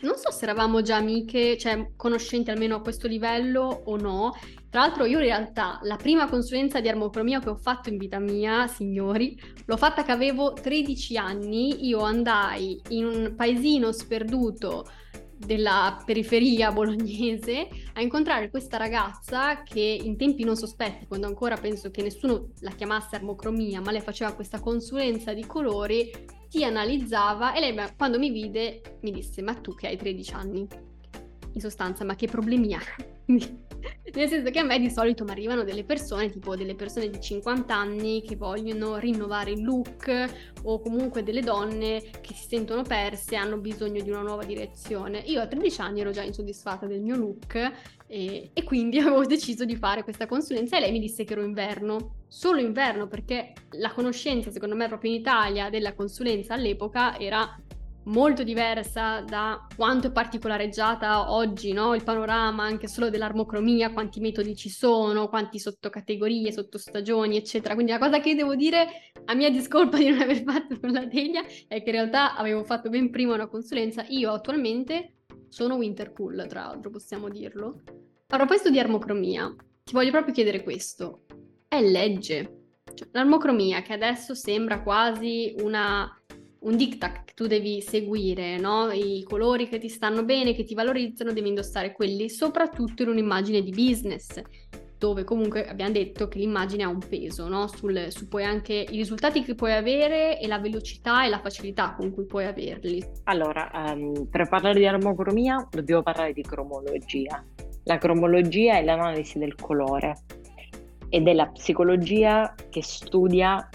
non 0.00 0.16
so 0.16 0.30
se 0.30 0.44
eravamo 0.44 0.80
già 0.80 0.96
amiche, 0.96 1.58
cioè 1.58 1.92
conoscenti 1.96 2.50
almeno 2.50 2.76
a 2.76 2.80
questo 2.80 3.08
livello 3.08 3.62
o 3.62 3.96
no. 3.96 4.36
Tra 4.70 4.82
l'altro 4.82 5.04
io 5.06 5.18
in 5.18 5.24
realtà 5.24 5.80
la 5.82 5.96
prima 5.96 6.28
consulenza 6.28 6.80
di 6.80 6.88
armocromia 6.88 7.40
che 7.40 7.48
ho 7.48 7.56
fatto 7.56 7.88
in 7.88 7.96
vita 7.96 8.18
mia, 8.18 8.66
signori, 8.66 9.38
l'ho 9.64 9.76
fatta 9.76 10.04
che 10.04 10.12
avevo 10.12 10.52
13 10.52 11.16
anni, 11.16 11.86
io 11.86 12.00
andai 12.00 12.80
in 12.90 13.06
un 13.06 13.34
paesino 13.34 13.90
sperduto 13.92 14.86
della 15.38 16.02
periferia 16.04 16.72
bolognese 16.72 17.68
a 17.94 18.02
incontrare 18.02 18.50
questa 18.50 18.76
ragazza 18.76 19.62
che 19.62 19.80
in 19.80 20.16
tempi 20.16 20.44
non 20.44 20.56
sospetti, 20.56 21.06
quando 21.06 21.26
ancora 21.26 21.56
penso 21.56 21.90
che 21.90 22.02
nessuno 22.02 22.50
la 22.60 22.70
chiamasse 22.70 23.16
armocromia, 23.16 23.80
ma 23.80 23.92
lei 23.92 24.00
faceva 24.00 24.32
questa 24.32 24.60
consulenza 24.60 25.32
di 25.32 25.46
colori, 25.46 26.10
ti 26.48 26.64
analizzava 26.64 27.54
e 27.54 27.60
lei 27.60 27.74
quando 27.96 28.18
mi 28.18 28.30
vide 28.30 28.98
mi 29.02 29.10
disse 29.10 29.42
ma 29.42 29.54
tu 29.54 29.74
che 29.74 29.86
hai 29.86 29.96
13 29.96 30.32
anni, 30.34 30.66
in 31.52 31.60
sostanza 31.60 32.04
ma 32.04 32.14
che 32.14 32.26
problemi 32.26 32.74
hai? 32.74 33.66
Nel 34.14 34.28
senso 34.28 34.50
che 34.50 34.58
a 34.58 34.64
me 34.64 34.78
di 34.78 34.90
solito 34.90 35.24
mi 35.24 35.30
arrivano 35.30 35.64
delle 35.64 35.84
persone, 35.84 36.30
tipo 36.30 36.56
delle 36.56 36.74
persone 36.74 37.08
di 37.08 37.20
50 37.20 37.74
anni 37.74 38.22
che 38.22 38.36
vogliono 38.36 38.96
rinnovare 38.96 39.52
il 39.52 39.62
look 39.62 40.24
o 40.62 40.80
comunque 40.80 41.22
delle 41.22 41.40
donne 41.40 42.02
che 42.20 42.34
si 42.34 42.48
sentono 42.48 42.82
perse 42.82 43.36
hanno 43.36 43.58
bisogno 43.58 44.02
di 44.02 44.10
una 44.10 44.22
nuova 44.22 44.44
direzione. 44.44 45.18
Io 45.26 45.40
a 45.40 45.46
13 45.46 45.80
anni 45.80 46.00
ero 46.00 46.10
già 46.10 46.22
insoddisfatta 46.22 46.86
del 46.86 47.00
mio 47.00 47.16
look 47.16 47.54
e, 48.06 48.50
e 48.52 48.64
quindi 48.64 48.98
avevo 48.98 49.24
deciso 49.24 49.64
di 49.64 49.76
fare 49.76 50.02
questa 50.02 50.26
consulenza 50.26 50.76
e 50.76 50.80
lei 50.80 50.92
mi 50.92 51.00
disse 51.00 51.24
che 51.24 51.32
ero 51.32 51.44
inverno. 51.44 52.16
Solo 52.26 52.60
inverno 52.60 53.06
perché 53.06 53.52
la 53.72 53.92
conoscenza, 53.92 54.50
secondo 54.50 54.74
me, 54.74 54.86
proprio 54.86 55.10
in 55.10 55.18
Italia 55.18 55.70
della 55.70 55.94
consulenza 55.94 56.54
all'epoca 56.54 57.18
era 57.18 57.58
molto 58.08 58.42
diversa 58.42 59.20
da 59.20 59.66
quanto 59.74 60.08
è 60.08 60.12
particolareggiata 60.12 61.32
oggi, 61.32 61.72
no? 61.72 61.94
Il 61.94 62.02
panorama 62.02 62.64
anche 62.64 62.88
solo 62.88 63.10
dell'armocromia, 63.10 63.92
quanti 63.92 64.20
metodi 64.20 64.56
ci 64.56 64.68
sono, 64.68 65.28
quanti 65.28 65.58
sottocategorie, 65.58 66.52
sottostagioni, 66.52 67.36
eccetera. 67.36 67.74
Quindi 67.74 67.92
la 67.92 67.98
cosa 67.98 68.20
che 68.20 68.34
devo 68.34 68.54
dire, 68.54 68.86
a 69.24 69.34
mia 69.34 69.50
discolpa 69.50 69.98
di 69.98 70.08
non 70.08 70.20
aver 70.20 70.42
fatto 70.42 70.78
con 70.80 70.90
la 70.90 71.06
teglia, 71.06 71.42
è 71.66 71.82
che 71.82 71.90
in 71.90 71.96
realtà 71.96 72.36
avevo 72.36 72.64
fatto 72.64 72.88
ben 72.88 73.10
prima 73.10 73.34
una 73.34 73.48
consulenza. 73.48 74.04
Io 74.08 74.32
attualmente 74.32 75.14
sono 75.48 75.76
Wintercool, 75.76 76.46
tra 76.48 76.62
l'altro, 76.62 76.90
possiamo 76.90 77.28
dirlo. 77.28 77.82
A 78.30 78.36
proposito 78.36 78.70
di 78.70 78.78
armocromia, 78.78 79.54
ti 79.84 79.92
voglio 79.92 80.10
proprio 80.10 80.34
chiedere 80.34 80.62
questo. 80.62 81.24
È 81.66 81.80
legge. 81.80 82.56
Cioè, 82.94 83.08
l'armocromia, 83.12 83.82
che 83.82 83.92
adesso 83.92 84.34
sembra 84.34 84.82
quasi 84.82 85.54
una 85.60 86.10
un 86.60 86.76
diktat 86.76 87.24
che 87.24 87.32
tu 87.34 87.46
devi 87.46 87.80
seguire, 87.80 88.58
no? 88.58 88.90
I 88.90 89.24
colori 89.28 89.68
che 89.68 89.78
ti 89.78 89.88
stanno 89.88 90.24
bene, 90.24 90.54
che 90.54 90.64
ti 90.64 90.74
valorizzano, 90.74 91.32
devi 91.32 91.48
indossare 91.48 91.92
quelli, 91.92 92.28
soprattutto 92.28 93.02
in 93.02 93.10
un'immagine 93.10 93.62
di 93.62 93.70
business, 93.70 94.42
dove 94.98 95.22
comunque 95.22 95.66
abbiamo 95.66 95.92
detto 95.92 96.26
che 96.26 96.38
l'immagine 96.38 96.82
ha 96.82 96.88
un 96.88 96.98
peso, 96.98 97.46
no? 97.48 97.68
Sul, 97.68 98.06
su 98.08 98.26
poi 98.26 98.44
anche 98.44 98.74
i 98.74 98.96
risultati 98.96 99.42
che 99.42 99.54
puoi 99.54 99.72
avere 99.72 100.40
e 100.40 100.48
la 100.48 100.58
velocità 100.58 101.24
e 101.24 101.28
la 101.28 101.38
facilità 101.38 101.94
con 101.96 102.12
cui 102.12 102.24
puoi 102.24 102.46
averli. 102.46 103.04
Allora, 103.24 103.70
um, 103.72 104.26
per 104.26 104.48
parlare 104.48 104.78
di 104.78 104.86
armocromia 104.86 105.68
dobbiamo 105.70 106.02
parlare 106.02 106.32
di 106.32 106.42
cromologia. 106.42 107.44
La 107.84 107.98
cromologia 107.98 108.78
è 108.78 108.84
l'analisi 108.84 109.38
del 109.38 109.54
colore 109.54 110.16
ed 111.08 111.26
è 111.26 111.32
la 111.32 111.46
psicologia 111.46 112.54
che 112.68 112.82
studia 112.82 113.66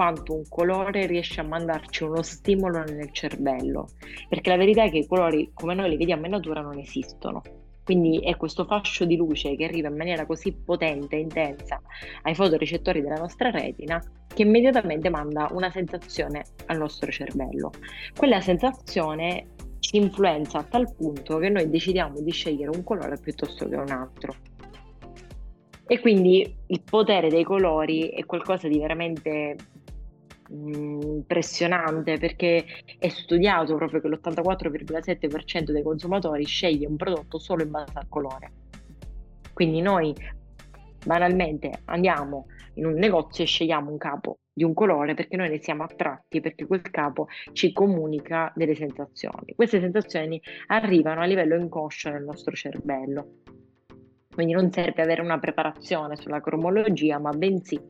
quanto 0.00 0.34
un 0.34 0.44
colore 0.48 1.04
riesce 1.04 1.40
a 1.40 1.44
mandarci 1.44 2.04
uno 2.04 2.22
stimolo 2.22 2.82
nel 2.84 3.12
cervello, 3.12 3.88
perché 4.30 4.48
la 4.48 4.56
verità 4.56 4.84
è 4.84 4.90
che 4.90 4.96
i 4.96 5.06
colori 5.06 5.50
come 5.52 5.74
noi 5.74 5.90
li 5.90 5.98
vediamo 5.98 6.24
in 6.24 6.30
natura 6.30 6.62
non 6.62 6.78
esistono. 6.78 7.42
Quindi 7.84 8.18
è 8.20 8.34
questo 8.38 8.64
fascio 8.64 9.04
di 9.04 9.16
luce 9.16 9.56
che 9.56 9.64
arriva 9.64 9.88
in 9.88 9.96
maniera 9.96 10.24
così 10.24 10.52
potente 10.52 11.16
e 11.16 11.20
intensa 11.20 11.82
ai 12.22 12.34
fotorecettori 12.34 13.02
della 13.02 13.16
nostra 13.16 13.50
retina 13.50 14.02
che 14.26 14.40
immediatamente 14.40 15.10
manda 15.10 15.50
una 15.52 15.70
sensazione 15.70 16.44
al 16.64 16.78
nostro 16.78 17.10
cervello. 17.10 17.70
Quella 18.16 18.40
sensazione 18.40 19.48
ci 19.80 19.98
influenza 19.98 20.60
a 20.60 20.64
tal 20.64 20.94
punto 20.96 21.36
che 21.36 21.50
noi 21.50 21.68
decidiamo 21.68 22.22
di 22.22 22.30
scegliere 22.30 22.74
un 22.74 22.82
colore 22.84 23.18
piuttosto 23.18 23.68
che 23.68 23.76
un 23.76 23.90
altro. 23.90 24.34
E 25.86 26.00
quindi 26.00 26.56
il 26.68 26.82
potere 26.88 27.28
dei 27.28 27.44
colori 27.44 28.08
è 28.08 28.24
qualcosa 28.24 28.66
di 28.68 28.78
veramente 28.78 29.56
impressionante 30.50 32.18
perché 32.18 32.64
è 32.98 33.08
studiato 33.08 33.76
proprio 33.76 34.00
che 34.00 34.08
l'84,7% 34.08 35.70
dei 35.70 35.82
consumatori 35.82 36.44
sceglie 36.44 36.86
un 36.86 36.96
prodotto 36.96 37.38
solo 37.38 37.62
in 37.62 37.70
base 37.70 37.92
al 37.94 38.08
colore. 38.08 38.52
Quindi 39.52 39.80
noi 39.80 40.14
banalmente 41.04 41.80
andiamo 41.86 42.46
in 42.74 42.86
un 42.86 42.94
negozio 42.94 43.44
e 43.44 43.46
scegliamo 43.46 43.90
un 43.90 43.98
capo 43.98 44.38
di 44.52 44.64
un 44.64 44.74
colore 44.74 45.14
perché 45.14 45.36
noi 45.36 45.48
ne 45.48 45.60
siamo 45.60 45.84
attratti, 45.84 46.40
perché 46.40 46.66
quel 46.66 46.82
capo 46.82 47.28
ci 47.52 47.72
comunica 47.72 48.52
delle 48.54 48.74
sensazioni. 48.74 49.54
Queste 49.54 49.80
sensazioni 49.80 50.40
arrivano 50.66 51.20
a 51.20 51.24
livello 51.24 51.56
inconscio 51.56 52.10
nel 52.10 52.24
nostro 52.24 52.54
cervello 52.54 53.38
quindi 54.32 54.52
non 54.52 54.70
serve 54.70 55.02
avere 55.02 55.22
una 55.22 55.38
preparazione 55.38 56.16
sulla 56.16 56.40
cromologia, 56.40 57.18
ma 57.18 57.30
bensì 57.30 57.80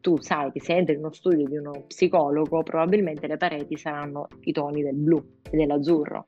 tu 0.00 0.18
sai 0.20 0.50
che 0.50 0.60
se 0.60 0.74
entri 0.74 0.94
in 0.94 1.00
uno 1.00 1.12
studio 1.12 1.46
di 1.46 1.56
uno 1.56 1.84
psicologo, 1.86 2.62
probabilmente 2.62 3.26
le 3.26 3.36
pareti 3.36 3.76
saranno 3.76 4.26
i 4.42 4.52
toni 4.52 4.82
del 4.82 4.96
blu 4.96 5.22
e 5.42 5.56
dell'azzurro 5.56 6.26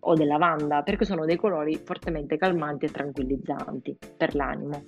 o 0.00 0.14
del 0.14 0.26
lavanda, 0.26 0.82
perché 0.82 1.04
sono 1.04 1.24
dei 1.24 1.36
colori 1.36 1.76
fortemente 1.76 2.36
calmanti 2.36 2.86
e 2.86 2.90
tranquillizzanti 2.90 3.96
per 4.16 4.34
l'animo. 4.34 4.82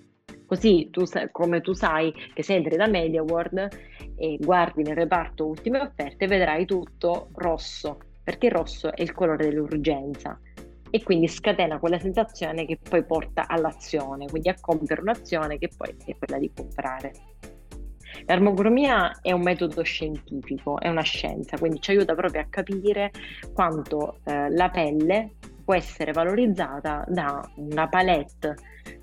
Così 0.44 0.88
tu, 0.90 1.02
come 1.32 1.60
tu 1.60 1.72
sai 1.72 2.12
che 2.34 2.42
se 2.42 2.54
entri 2.54 2.76
da 2.76 2.86
MediaWorld 2.86 3.68
e 4.16 4.38
guardi 4.40 4.82
nel 4.82 4.94
reparto 4.94 5.46
ultime 5.46 5.80
offerte, 5.80 6.26
vedrai 6.26 6.66
tutto 6.66 7.30
rosso, 7.34 7.98
perché 8.22 8.46
il 8.46 8.52
rosso 8.52 8.92
è 8.92 9.02
il 9.02 9.12
colore 9.12 9.46
dell'urgenza 9.48 10.38
e 10.96 11.02
quindi 11.02 11.28
scatena 11.28 11.78
quella 11.78 11.98
sensazione 11.98 12.64
che 12.64 12.78
poi 12.78 13.04
porta 13.04 13.46
all'azione, 13.46 14.26
quindi 14.28 14.48
a 14.48 14.54
compiere 14.58 15.02
un'azione 15.02 15.58
che 15.58 15.68
poi 15.76 15.94
è 16.06 16.16
quella 16.16 16.38
di 16.38 16.50
comprare. 16.54 17.12
L'armocromia 18.24 19.20
è 19.20 19.30
un 19.30 19.42
metodo 19.42 19.82
scientifico, 19.82 20.80
è 20.80 20.88
una 20.88 21.02
scienza, 21.02 21.58
quindi 21.58 21.82
ci 21.82 21.90
aiuta 21.90 22.14
proprio 22.14 22.40
a 22.40 22.46
capire 22.48 23.10
quanto 23.52 24.20
eh, 24.24 24.48
la 24.48 24.70
pelle 24.70 25.34
può 25.62 25.74
essere 25.74 26.12
valorizzata 26.12 27.04
da 27.06 27.46
una 27.56 27.88
palette, 27.88 28.54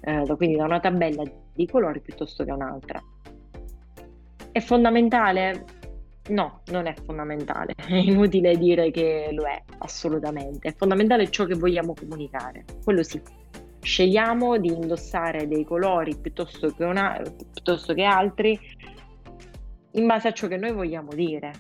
eh, 0.01 0.33
quindi 0.35 0.55
da 0.55 0.63
una 0.63 0.79
tabella 0.79 1.21
di 1.53 1.67
colori 1.67 2.01
piuttosto 2.01 2.43
che 2.43 2.51
un'altra. 2.51 2.99
È 4.51 4.59
fondamentale 4.59 5.65
No, 6.30 6.61
non 6.67 6.86
è 6.86 6.93
fondamentale, 7.03 7.74
è 7.86 7.95
inutile 7.95 8.57
dire 8.57 8.91
che 8.91 9.30
lo 9.34 9.43
è, 9.43 9.61
assolutamente. 9.80 10.69
È 10.69 10.74
fondamentale 10.74 11.30
ciò 11.30 11.45
che 11.45 11.55
vogliamo 11.55 11.93
comunicare, 11.93 12.63
quello 12.84 13.03
sì. 13.03 13.21
Scegliamo 13.82 14.57
di 14.57 14.69
indossare 14.69 15.45
dei 15.47 15.65
colori 15.65 16.15
piuttosto 16.15 16.74
che, 16.74 16.86
una, 16.86 17.21
piuttosto 17.51 17.93
che 17.93 18.03
altri 18.03 18.57
in 19.91 20.07
base 20.07 20.30
a 20.30 20.32
ciò 20.32 20.47
che 20.47 20.55
noi 20.55 20.71
vogliamo 20.71 21.13
dire. 21.13 21.51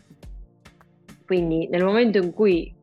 Quindi 1.25 1.67
nel 1.67 1.83
momento 1.83 2.17
in 2.17 2.31
cui 2.31 2.73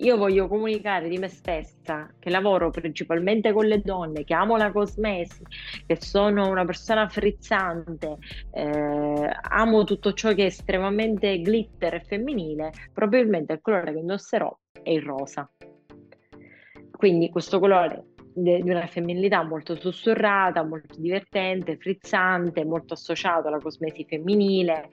io 0.00 0.16
voglio 0.16 0.46
comunicare 0.48 1.08
di 1.08 1.18
me 1.18 1.28
stessa, 1.28 2.12
che 2.18 2.30
lavoro 2.30 2.70
principalmente 2.70 3.52
con 3.52 3.66
le 3.66 3.80
donne, 3.80 4.24
che 4.24 4.34
amo 4.34 4.56
la 4.56 4.70
cosmesi, 4.70 5.42
che 5.86 5.96
sono 6.00 6.48
una 6.48 6.64
persona 6.64 7.08
frizzante, 7.08 8.16
eh, 8.52 9.30
amo 9.42 9.84
tutto 9.84 10.12
ciò 10.12 10.32
che 10.34 10.42
è 10.42 10.46
estremamente 10.46 11.38
glitter 11.38 11.94
e 11.94 12.00
femminile, 12.00 12.72
probabilmente 12.92 13.54
il 13.54 13.60
colore 13.60 13.92
che 13.92 13.98
indosserò 13.98 14.56
è 14.82 14.90
il 14.90 15.02
rosa. 15.02 15.50
Quindi 16.90 17.30
questo 17.30 17.58
colore 17.58 18.06
di 18.34 18.70
una 18.70 18.86
femminilità 18.86 19.42
molto 19.42 19.74
sussurrata, 19.74 20.62
molto 20.62 20.94
divertente, 20.96 21.76
frizzante, 21.76 22.64
molto 22.64 22.94
associato 22.94 23.48
alla 23.48 23.58
cosmesi 23.58 24.04
femminile, 24.04 24.88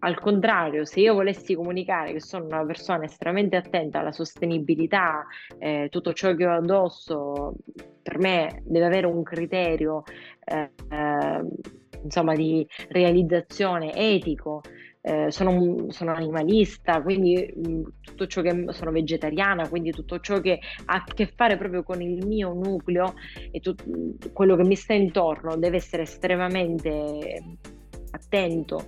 al 0.00 0.18
contrario, 0.18 0.84
se 0.84 1.00
io 1.00 1.14
volessi 1.14 1.54
comunicare 1.54 2.12
che 2.12 2.20
sono 2.20 2.46
una 2.46 2.64
persona 2.64 3.04
estremamente 3.04 3.56
attenta 3.56 4.00
alla 4.00 4.12
sostenibilità, 4.12 5.26
eh, 5.58 5.88
tutto 5.90 6.12
ciò 6.12 6.34
che 6.34 6.46
ho 6.46 6.52
addosso 6.52 7.54
per 8.02 8.18
me 8.18 8.62
deve 8.64 8.86
avere 8.86 9.06
un 9.06 9.22
criterio 9.22 10.02
eh, 10.44 10.70
eh, 10.90 11.40
insomma, 12.02 12.34
di 12.34 12.66
realizzazione 12.88 13.94
etico. 13.94 14.62
Eh, 15.02 15.30
sono, 15.30 15.90
sono, 15.90 16.12
animalista, 16.12 17.00
quindi 17.00 17.50
mh, 17.56 17.82
tutto 18.02 18.26
ciò 18.26 18.42
che 18.42 18.66
sono 18.68 18.90
vegetariana, 18.90 19.66
quindi 19.66 19.92
tutto 19.92 20.20
ciò 20.20 20.40
che 20.40 20.60
ha 20.84 20.94
a 20.94 21.04
che 21.04 21.26
fare 21.34 21.56
proprio 21.56 21.82
con 21.82 22.02
il 22.02 22.26
mio 22.26 22.52
nucleo 22.52 23.14
e 23.50 23.60
tut, 23.60 23.82
quello 24.32 24.56
che 24.56 24.64
mi 24.64 24.76
sta 24.76 24.92
intorno 24.92 25.56
deve 25.56 25.76
essere 25.76 26.02
estremamente 26.02 27.56
attento 28.10 28.84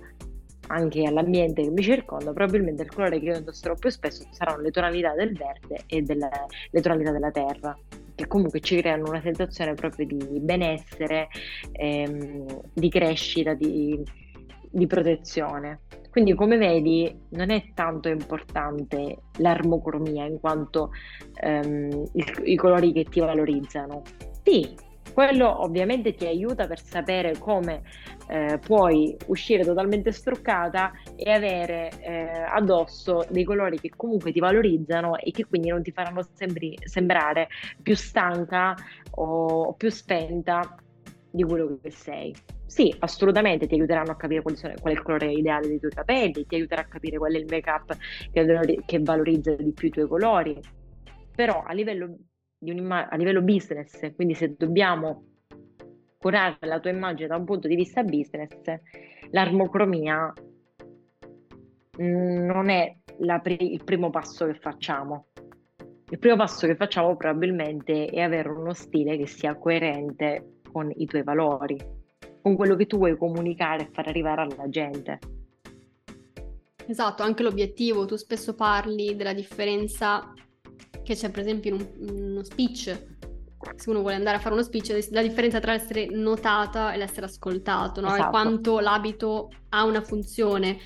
anche 0.67 1.03
all'ambiente 1.03 1.61
che 1.61 1.69
mi 1.69 1.81
circonda, 1.81 2.31
probabilmente 2.31 2.83
il 2.83 2.91
colore 2.91 3.19
che 3.19 3.25
io 3.25 3.37
indosserò 3.37 3.75
più 3.75 3.89
spesso 3.89 4.25
saranno 4.31 4.61
le 4.61 4.71
tonalità 4.71 5.13
del 5.13 5.35
verde 5.35 5.83
e 5.87 6.01
delle, 6.01 6.29
le 6.69 6.81
tonalità 6.81 7.11
della 7.11 7.31
terra, 7.31 7.77
che 8.15 8.27
comunque 8.27 8.59
ci 8.59 8.77
creano 8.77 9.09
una 9.09 9.21
sensazione 9.21 9.73
proprio 9.73 10.05
di 10.05 10.39
benessere, 10.39 11.27
ehm, 11.71 12.61
di 12.73 12.89
crescita, 12.89 13.53
di, 13.53 14.01
di 14.69 14.87
protezione. 14.87 15.81
Quindi 16.09 16.35
come 16.35 16.57
vedi 16.57 17.11
non 17.29 17.49
è 17.49 17.71
tanto 17.73 18.07
importante 18.07 19.17
l'armocromia 19.37 20.25
in 20.25 20.39
quanto 20.39 20.91
ehm, 21.41 22.05
il, 22.13 22.41
i 22.43 22.55
colori 22.55 22.93
che 22.93 23.05
ti 23.05 23.19
valorizzano. 23.19 24.03
Sì, 24.43 24.75
quello 25.11 25.61
ovviamente 25.63 26.13
ti 26.15 26.25
aiuta 26.25 26.67
per 26.67 26.79
sapere 26.79 27.37
come 27.37 27.81
eh, 28.27 28.59
puoi 28.59 29.15
uscire 29.27 29.63
totalmente 29.63 30.11
struccata 30.11 30.91
e 31.15 31.31
avere 31.31 31.91
eh, 31.99 32.43
addosso 32.47 33.25
dei 33.29 33.43
colori 33.43 33.79
che 33.79 33.89
comunque 33.95 34.31
ti 34.31 34.39
valorizzano 34.39 35.17
e 35.17 35.31
che 35.31 35.45
quindi 35.45 35.69
non 35.69 35.83
ti 35.83 35.91
faranno 35.91 36.27
sembri, 36.33 36.77
sembrare 36.83 37.47
più 37.81 37.95
stanca 37.95 38.75
o 39.11 39.73
più 39.73 39.89
spenta 39.89 40.75
di 41.29 41.43
quello 41.43 41.79
che 41.81 41.91
sei. 41.91 42.33
Sì, 42.65 42.93
assolutamente 42.99 43.67
ti 43.67 43.75
aiuteranno 43.75 44.11
a 44.11 44.15
capire 44.15 44.41
sono, 44.55 44.73
qual 44.81 44.93
è 44.93 44.97
il 44.97 45.03
colore 45.03 45.31
ideale 45.31 45.67
dei 45.67 45.79
tuoi 45.79 45.91
capelli, 45.91 46.45
ti 46.45 46.55
aiuterà 46.55 46.81
a 46.81 46.85
capire 46.85 47.17
qual 47.17 47.33
è 47.33 47.37
il 47.37 47.45
make-up 47.47 47.95
che, 48.31 48.81
che 48.85 48.99
valorizza 48.99 49.53
di 49.53 49.71
più 49.73 49.89
i 49.89 49.91
tuoi 49.91 50.07
colori, 50.07 50.59
però 51.35 51.63
a 51.65 51.73
livello, 51.73 52.15
a 52.69 53.15
livello 53.15 53.41
business, 53.41 54.13
quindi 54.15 54.33
se 54.33 54.55
dobbiamo 54.57 55.25
curare 56.17 56.57
la 56.61 56.79
tua 56.79 56.91
immagine 56.91 57.27
da 57.27 57.35
un 57.35 57.43
punto 57.43 57.67
di 57.67 57.75
vista 57.75 58.03
business, 58.03 58.57
l'armocromia 59.31 60.33
mm, 62.01 62.45
non 62.45 62.69
è 62.69 62.95
pri- 63.41 63.73
il 63.73 63.83
primo 63.83 64.09
passo 64.09 64.45
che 64.45 64.53
facciamo. 64.53 65.27
Il 66.09 66.19
primo 66.19 66.35
passo 66.35 66.67
che 66.67 66.75
facciamo 66.75 67.15
probabilmente 67.17 68.05
è 68.05 68.21
avere 68.21 68.49
uno 68.49 68.73
stile 68.73 69.17
che 69.17 69.27
sia 69.27 69.57
coerente 69.57 70.59
con 70.71 70.91
i 70.95 71.05
tuoi 71.05 71.23
valori, 71.23 71.77
con 72.41 72.55
quello 72.55 72.75
che 72.75 72.85
tu 72.85 72.97
vuoi 72.97 73.17
comunicare 73.17 73.83
e 73.83 73.89
far 73.91 74.07
arrivare 74.07 74.41
alla 74.43 74.69
gente. 74.69 75.19
Esatto, 76.85 77.23
anche 77.23 77.43
l'obiettivo, 77.43 78.05
tu 78.05 78.15
spesso 78.15 78.55
parli 78.55 79.15
della 79.15 79.33
differenza 79.33 80.33
che 81.03 81.15
c'è 81.15 81.29
per 81.29 81.41
esempio 81.41 81.75
in, 81.75 81.81
un, 81.81 82.09
uno 82.31 82.43
speech, 82.43 83.05
se 83.75 83.89
uno 83.89 83.99
vuole 83.99 84.15
andare 84.15 84.37
a 84.37 84.39
fare 84.39 84.55
uno 84.55 84.63
speech, 84.63 85.07
la 85.11 85.21
differenza 85.21 85.59
tra 85.59 85.73
l'essere 85.73 86.07
notata 86.07 86.93
e 86.93 86.97
l'essere 86.97 87.25
ascoltato, 87.25 88.01
no? 88.01 88.07
esatto. 88.07 88.23
e 88.23 88.29
quanto 88.29 88.79
l'abito 88.79 89.49
ha 89.69 89.83
una 89.83 90.01
funzione. 90.01 90.77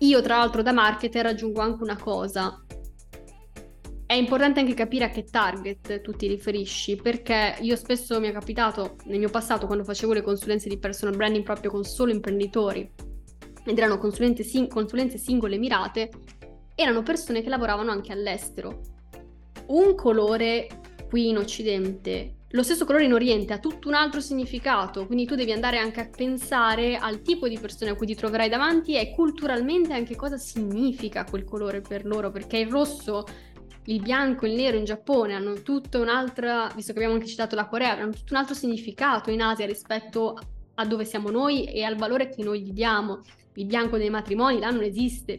Io 0.00 0.22
tra 0.22 0.36
l'altro 0.36 0.62
da 0.62 0.72
marketer 0.72 1.26
aggiungo 1.26 1.60
anche 1.60 1.82
una 1.82 1.96
cosa, 1.96 2.62
è 4.08 4.14
importante 4.14 4.60
anche 4.60 4.72
capire 4.72 5.04
a 5.04 5.10
che 5.10 5.24
target 5.24 6.00
tu 6.00 6.12
ti 6.12 6.28
riferisci, 6.28 6.96
perché 6.96 7.56
io 7.60 7.76
spesso 7.76 8.18
mi 8.18 8.28
è 8.28 8.32
capitato 8.32 8.96
nel 9.04 9.18
mio 9.18 9.28
passato 9.28 9.66
quando 9.66 9.84
facevo 9.84 10.14
le 10.14 10.22
consulenze 10.22 10.70
di 10.70 10.78
personal 10.78 11.14
branding 11.14 11.44
proprio 11.44 11.70
con 11.70 11.84
solo 11.84 12.10
imprenditori, 12.10 12.90
ed 13.66 13.76
erano 13.76 13.98
consulenze, 13.98 14.44
sing- 14.44 14.68
consulenze 14.68 15.18
singole 15.18 15.58
mirate, 15.58 16.08
erano 16.74 17.02
persone 17.02 17.42
che 17.42 17.50
lavoravano 17.50 17.90
anche 17.90 18.12
all'estero. 18.12 18.80
Un 19.68 19.94
colore 19.94 20.66
qui 21.08 21.28
in 21.28 21.36
Occidente, 21.36 22.36
lo 22.52 22.62
stesso 22.62 22.86
colore 22.86 23.04
in 23.04 23.12
Oriente 23.12 23.52
ha 23.52 23.58
tutto 23.58 23.88
un 23.88 23.94
altro 23.94 24.20
significato, 24.20 25.04
quindi 25.04 25.26
tu 25.26 25.34
devi 25.34 25.52
andare 25.52 25.76
anche 25.76 26.00
a 26.00 26.08
pensare 26.08 26.96
al 26.96 27.20
tipo 27.20 27.46
di 27.48 27.58
persone 27.58 27.90
a 27.90 27.94
cui 27.94 28.06
ti 28.06 28.14
troverai 28.14 28.48
davanti 28.48 28.96
e 28.96 29.10
culturalmente 29.10 29.92
anche 29.92 30.16
cosa 30.16 30.38
significa 30.38 31.24
quel 31.24 31.44
colore 31.44 31.82
per 31.82 32.06
loro, 32.06 32.30
perché 32.30 32.56
il 32.56 32.70
rosso 32.70 33.26
il 33.84 34.00
bianco 34.00 34.46
il 34.46 34.54
nero 34.54 34.78
in 34.78 34.84
Giappone 34.84 35.34
hanno 35.34 35.60
tutta 35.60 35.98
un'altra, 35.98 36.70
visto 36.74 36.92
che 36.92 36.98
abbiamo 36.98 37.16
anche 37.16 37.28
citato 37.28 37.54
la 37.54 37.66
Corea, 37.66 37.92
hanno 37.92 38.12
tutto 38.12 38.32
un 38.32 38.38
altro 38.38 38.54
significato 38.54 39.30
in 39.30 39.42
Asia 39.42 39.66
rispetto 39.66 40.38
a 40.76 40.86
dove 40.86 41.04
siamo 41.04 41.28
noi 41.30 41.64
e 41.64 41.82
al 41.82 41.96
valore 41.96 42.30
che 42.30 42.42
noi 42.42 42.62
gli 42.62 42.72
diamo. 42.72 43.20
Il 43.54 43.66
bianco 43.66 43.98
dei 43.98 44.08
matrimoni 44.08 44.58
là 44.58 44.70
non 44.70 44.82
esiste. 44.82 45.38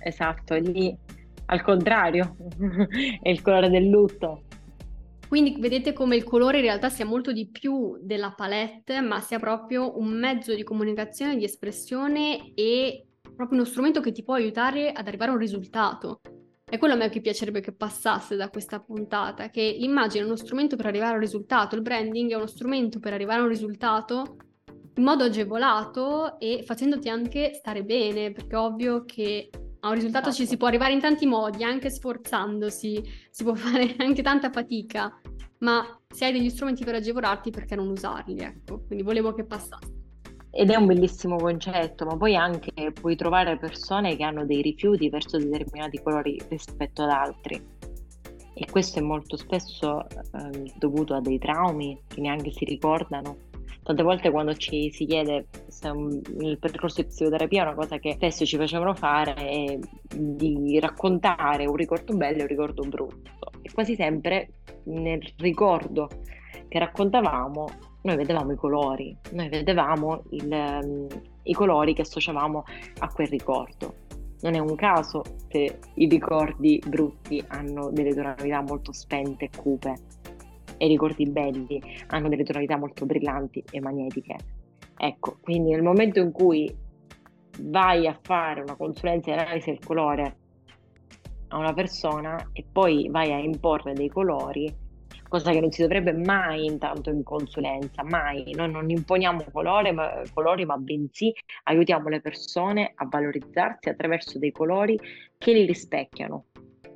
Esatto, 0.00 0.54
lì 0.54 0.96
al 1.50 1.62
contrario, 1.62 2.36
è 3.22 3.28
il 3.28 3.42
colore 3.42 3.70
del 3.70 3.88
lutto. 3.88 4.42
Quindi 5.28 5.56
vedete 5.58 5.92
come 5.92 6.16
il 6.16 6.24
colore 6.24 6.58
in 6.58 6.64
realtà 6.64 6.88
sia 6.88 7.04
molto 7.04 7.32
di 7.32 7.48
più 7.48 7.98
della 8.00 8.32
palette, 8.32 9.00
ma 9.00 9.20
sia 9.20 9.38
proprio 9.38 9.98
un 9.98 10.08
mezzo 10.08 10.54
di 10.54 10.62
comunicazione, 10.62 11.36
di 11.36 11.44
espressione 11.44 12.52
e 12.54 13.04
proprio 13.36 13.58
uno 13.58 13.68
strumento 13.68 14.00
che 14.00 14.12
ti 14.12 14.22
può 14.22 14.34
aiutare 14.34 14.90
ad 14.90 15.06
arrivare 15.06 15.30
a 15.30 15.34
un 15.34 15.40
risultato. 15.40 16.20
È 16.64 16.78
quello 16.78 16.94
a 16.94 16.96
me 16.96 17.08
che 17.08 17.20
piacerebbe 17.20 17.60
che 17.60 17.72
passasse 17.72 18.36
da 18.36 18.48
questa 18.48 18.80
puntata, 18.80 19.50
che 19.50 19.76
l'immagine 19.78 20.22
è 20.22 20.26
uno 20.26 20.36
strumento 20.36 20.76
per 20.76 20.86
arrivare 20.86 21.12
a 21.12 21.14
un 21.14 21.20
risultato, 21.20 21.74
il 21.76 21.82
branding 21.82 22.32
è 22.32 22.36
uno 22.36 22.46
strumento 22.46 22.98
per 22.98 23.12
arrivare 23.12 23.40
a 23.40 23.44
un 23.44 23.48
risultato 23.48 24.36
in 24.96 25.02
modo 25.04 25.24
agevolato 25.24 26.38
e 26.38 26.62
facendoti 26.64 27.08
anche 27.08 27.52
stare 27.54 27.84
bene, 27.84 28.32
perché 28.32 28.54
è 28.54 28.58
ovvio 28.58 29.04
che 29.04 29.48
a 29.80 29.88
un 29.88 29.94
risultato 29.94 30.28
esatto. 30.28 30.42
ci 30.42 30.48
si 30.48 30.56
può 30.56 30.66
arrivare 30.66 30.92
in 30.92 31.00
tanti 31.00 31.26
modi, 31.26 31.64
anche 31.64 31.90
sforzandosi, 31.90 33.02
si 33.30 33.44
può 33.44 33.54
fare 33.56 33.94
anche 33.98 34.22
tanta 34.22 34.50
fatica, 34.50 35.20
ma 35.58 36.00
se 36.08 36.26
hai 36.26 36.32
degli 36.32 36.50
strumenti 36.50 36.84
per 36.84 36.96
agevolarti, 36.96 37.50
perché 37.50 37.74
non 37.74 37.88
usarli? 37.88 38.38
Ecco, 38.38 38.82
quindi 38.86 39.04
volevo 39.04 39.32
che 39.34 39.44
passasse 39.44 39.96
ed 40.50 40.70
è 40.70 40.76
un 40.76 40.86
bellissimo 40.86 41.36
concetto, 41.36 42.04
ma 42.04 42.16
poi 42.16 42.34
anche 42.34 42.90
puoi 42.92 43.16
trovare 43.16 43.58
persone 43.58 44.16
che 44.16 44.24
hanno 44.24 44.44
dei 44.44 44.62
rifiuti 44.62 45.08
verso 45.08 45.38
determinati 45.38 46.00
colori 46.02 46.40
rispetto 46.48 47.02
ad 47.02 47.10
altri. 47.10 47.76
E 48.54 48.66
questo 48.68 48.98
è 48.98 49.02
molto 49.02 49.36
spesso 49.36 50.08
eh, 50.08 50.72
dovuto 50.76 51.14
a 51.14 51.20
dei 51.20 51.38
traumi 51.38 52.02
che 52.08 52.20
neanche 52.20 52.50
si 52.50 52.64
ricordano. 52.64 53.46
Tante 53.88 54.02
volte 54.02 54.30
quando 54.30 54.54
ci 54.54 54.90
si 54.90 55.06
chiede 55.06 55.46
se 55.66 55.88
un, 55.88 56.20
il 56.40 56.58
percorso 56.58 57.00
di 57.00 57.06
psicoterapia 57.06 57.62
è 57.62 57.66
una 57.68 57.74
cosa 57.74 57.96
che 57.96 58.12
spesso 58.12 58.44
ci 58.44 58.58
facevano 58.58 58.92
fare 58.92 59.34
è 59.34 59.78
di 60.14 60.78
raccontare 60.78 61.64
un 61.64 61.74
ricordo 61.74 62.14
bello 62.14 62.40
e 62.40 62.42
un 62.42 62.48
ricordo 62.48 62.82
brutto. 62.82 63.50
E 63.62 63.72
quasi 63.72 63.94
sempre 63.94 64.50
nel 64.82 65.22
ricordo 65.38 66.10
che 66.68 66.78
raccontavamo 66.78 67.66
noi 68.02 68.16
vedevamo 68.16 68.52
i 68.52 68.56
colori, 68.56 69.16
noi 69.30 69.48
vedevamo 69.48 70.22
il, 70.32 70.50
um, 70.50 71.06
i 71.44 71.54
colori 71.54 71.94
che 71.94 72.02
associavamo 72.02 72.64
a 72.98 73.08
quel 73.08 73.28
ricordo. 73.28 73.94
Non 74.42 74.54
è 74.54 74.58
un 74.58 74.74
caso 74.74 75.22
che 75.48 75.78
i 75.94 76.06
ricordi 76.08 76.78
brutti 76.86 77.42
hanno 77.48 77.88
delle 77.90 78.14
tonalità 78.14 78.60
molto 78.60 78.92
spente 78.92 79.46
e 79.46 79.50
cupe 79.56 80.07
e 80.78 80.86
ricordi 80.86 81.28
belli 81.28 81.80
hanno 82.08 82.28
delle 82.28 82.44
tonalità 82.44 82.76
molto 82.76 83.04
brillanti 83.04 83.62
e 83.70 83.80
magnetiche. 83.80 84.36
Ecco, 84.96 85.38
quindi 85.40 85.70
nel 85.70 85.82
momento 85.82 86.20
in 86.20 86.32
cui 86.32 86.74
vai 87.60 88.06
a 88.06 88.18
fare 88.20 88.62
una 88.62 88.76
consulenza 88.76 89.32
di 89.32 89.38
analisi 89.38 89.70
del 89.70 89.84
colore 89.84 90.36
a 91.48 91.56
una 91.56 91.72
persona 91.72 92.50
e 92.52 92.64
poi 92.70 93.08
vai 93.10 93.32
a 93.32 93.38
imporre 93.38 93.94
dei 93.94 94.08
colori, 94.08 94.72
cosa 95.28 95.50
che 95.50 95.60
non 95.60 95.70
si 95.70 95.82
dovrebbe 95.82 96.12
mai 96.12 96.64
intanto 96.64 97.10
in 97.10 97.22
consulenza, 97.22 98.02
mai. 98.04 98.52
Noi 98.54 98.70
non 98.70 98.90
imponiamo 98.90 99.44
colore, 99.52 99.92
ma, 99.92 100.22
colori, 100.32 100.64
ma 100.64 100.76
bensì 100.76 101.32
aiutiamo 101.64 102.08
le 102.08 102.20
persone 102.20 102.92
a 102.94 103.06
valorizzarsi 103.06 103.88
attraverso 103.88 104.38
dei 104.38 104.52
colori 104.52 104.98
che 105.36 105.52
li 105.52 105.64
rispecchiano. 105.64 106.46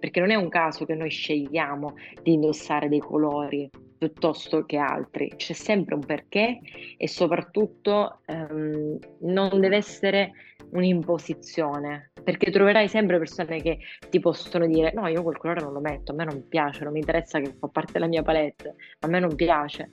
Perché 0.03 0.18
non 0.18 0.32
è 0.32 0.34
un 0.34 0.48
caso 0.48 0.84
che 0.84 0.96
noi 0.96 1.11
scegliamo 1.11 1.94
di 2.24 2.32
indossare 2.32 2.88
dei 2.88 2.98
colori 2.98 3.70
piuttosto 3.96 4.64
che 4.64 4.76
altri, 4.76 5.32
c'è 5.36 5.53
sempre 5.53 5.94
un 5.94 6.05
perché 6.05 6.59
e 6.96 7.07
soprattutto 7.07 8.18
ehm, 8.26 8.98
non 9.20 9.61
deve 9.61 9.76
essere 9.76 10.32
un'imposizione, 10.70 12.11
perché 12.24 12.50
troverai 12.50 12.88
sempre 12.88 13.18
persone 13.18 13.62
che 13.62 13.78
ti 14.11 14.18
possono 14.18 14.66
dire 14.66 14.92
no, 14.92 15.07
io 15.07 15.22
quel 15.22 15.36
colore 15.36 15.61
non 15.61 15.72
lo 15.72 15.78
metto, 15.78 16.11
a 16.11 16.16
me 16.16 16.24
non 16.24 16.48
piace, 16.48 16.82
non 16.82 16.94
mi 16.94 16.98
interessa 16.98 17.38
che 17.38 17.55
fa 17.57 17.68
parte 17.68 17.92
della 17.92 18.09
mia 18.09 18.22
palette, 18.22 18.74
a 18.98 19.07
me 19.07 19.20
non 19.20 19.36
piace. 19.36 19.92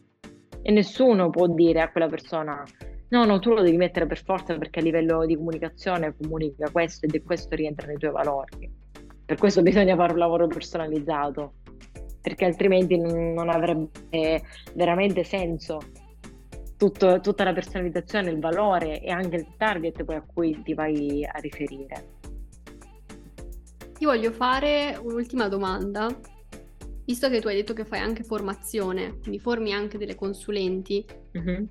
E 0.64 0.72
nessuno 0.72 1.30
può 1.30 1.45
dire 1.45 1.82
a 1.82 1.91
quella 1.91 2.07
persona 2.07 2.64
no, 3.10 3.26
no, 3.26 3.38
tu 3.38 3.53
lo 3.53 3.62
devi 3.62 3.78
mettere 3.78 4.07
per 4.07 4.24
forza 4.24 4.57
perché 4.57 4.80
a 4.80 4.82
livello 4.82 5.28
di 5.28 5.36
comunicazione 5.36 6.16
comunica 6.20 6.68
questo 6.72 7.05
ed 7.05 7.14
è 7.14 7.22
questo 7.22 7.53
rientra 7.53 7.86
nei 7.86 7.97
tuoi 7.97 8.12
valori. 8.12 8.89
Per 9.30 9.38
questo 9.38 9.61
bisogna 9.61 9.95
fare 9.95 10.13
un 10.13 10.17
lavoro 10.17 10.47
personalizzato, 10.47 11.53
perché 12.19 12.45
altrimenti 12.45 12.97
non 12.97 13.47
avrebbe 13.47 14.41
veramente 14.73 15.23
senso 15.23 15.77
tutto, 16.76 17.19
tutta 17.19 17.43
la 17.43 17.53
personalizzazione, 17.53 18.31
il 18.31 18.39
valore 18.39 18.99
e 18.99 19.11
anche 19.11 19.35
il 19.35 19.47
target 19.56 20.03
poi 20.03 20.15
a 20.15 20.23
cui 20.26 20.60
ti 20.64 20.73
vai 20.73 21.23
a 21.23 21.38
riferire. 21.41 22.07
Ti 23.93 24.06
voglio 24.06 24.31
fare 24.31 24.99
un'ultima 24.99 25.47
domanda, 25.47 26.07
visto 27.06 27.30
che 27.30 27.39
tu 27.39 27.49
hai 27.49 27.56
detto 27.56 27.73
che 27.73 27.85
fai 27.85 27.99
anche 27.99 28.23
formazione, 28.23 29.19
quindi 29.19 29.38
formi 29.38 29.72
anche 29.73 29.99
delle 29.99 30.15
consulenti. 30.15 31.06
Mm-hmm. 31.38 31.64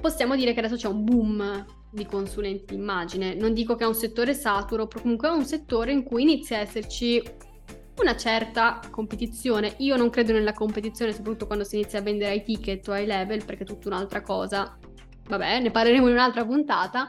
Possiamo 0.00 0.34
dire 0.34 0.52
che 0.52 0.58
adesso 0.58 0.74
c'è 0.74 0.88
un 0.88 1.04
boom 1.04 1.64
di 1.94 2.06
consulenti 2.06 2.74
di 2.74 2.80
immagine. 2.80 3.34
Non 3.34 3.54
dico 3.54 3.76
che 3.76 3.84
è 3.84 3.86
un 3.86 3.94
settore 3.94 4.34
saturo, 4.34 4.86
però 4.86 5.00
comunque 5.00 5.28
è 5.28 5.30
un 5.30 5.44
settore 5.44 5.92
in 5.92 6.02
cui 6.02 6.22
inizia 6.22 6.58
a 6.58 6.60
esserci 6.60 7.22
una 7.96 8.16
certa 8.16 8.80
competizione. 8.90 9.74
Io 9.78 9.96
non 9.96 10.10
credo 10.10 10.32
nella 10.32 10.52
competizione, 10.52 11.12
soprattutto 11.12 11.46
quando 11.46 11.64
si 11.64 11.76
inizia 11.76 12.00
a 12.00 12.02
vendere 12.02 12.32
ai 12.32 12.42
ticket 12.42 12.86
o 12.88 12.92
ai 12.92 13.06
level, 13.06 13.44
perché 13.44 13.62
è 13.62 13.66
tutta 13.66 13.88
un'altra 13.88 14.20
cosa. 14.22 14.76
Vabbè, 15.26 15.60
ne 15.60 15.70
parleremo 15.70 16.08
in 16.08 16.14
un'altra 16.14 16.44
puntata. 16.44 17.08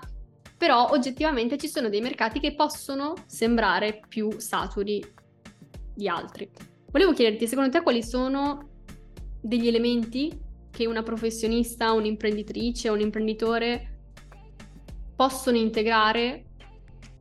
però 0.57 0.89
oggettivamente 0.89 1.57
ci 1.57 1.67
sono 1.67 1.89
dei 1.89 2.01
mercati 2.01 2.39
che 2.39 2.55
possono 2.55 3.13
sembrare 3.25 4.01
più 4.07 4.39
saturi 4.39 5.03
di 5.93 6.07
altri. 6.07 6.49
Volevo 6.91 7.13
chiederti, 7.13 7.47
secondo 7.47 7.69
te 7.69 7.81
quali 7.81 8.01
sono 8.01 8.69
degli 9.41 9.67
elementi 9.67 10.39
che 10.71 10.85
una 10.85 11.03
professionista, 11.03 11.91
un'imprenditrice, 11.91 12.89
un 12.89 12.99
imprenditore 12.99 13.94
possono 15.15 15.57
integrare 15.57 16.43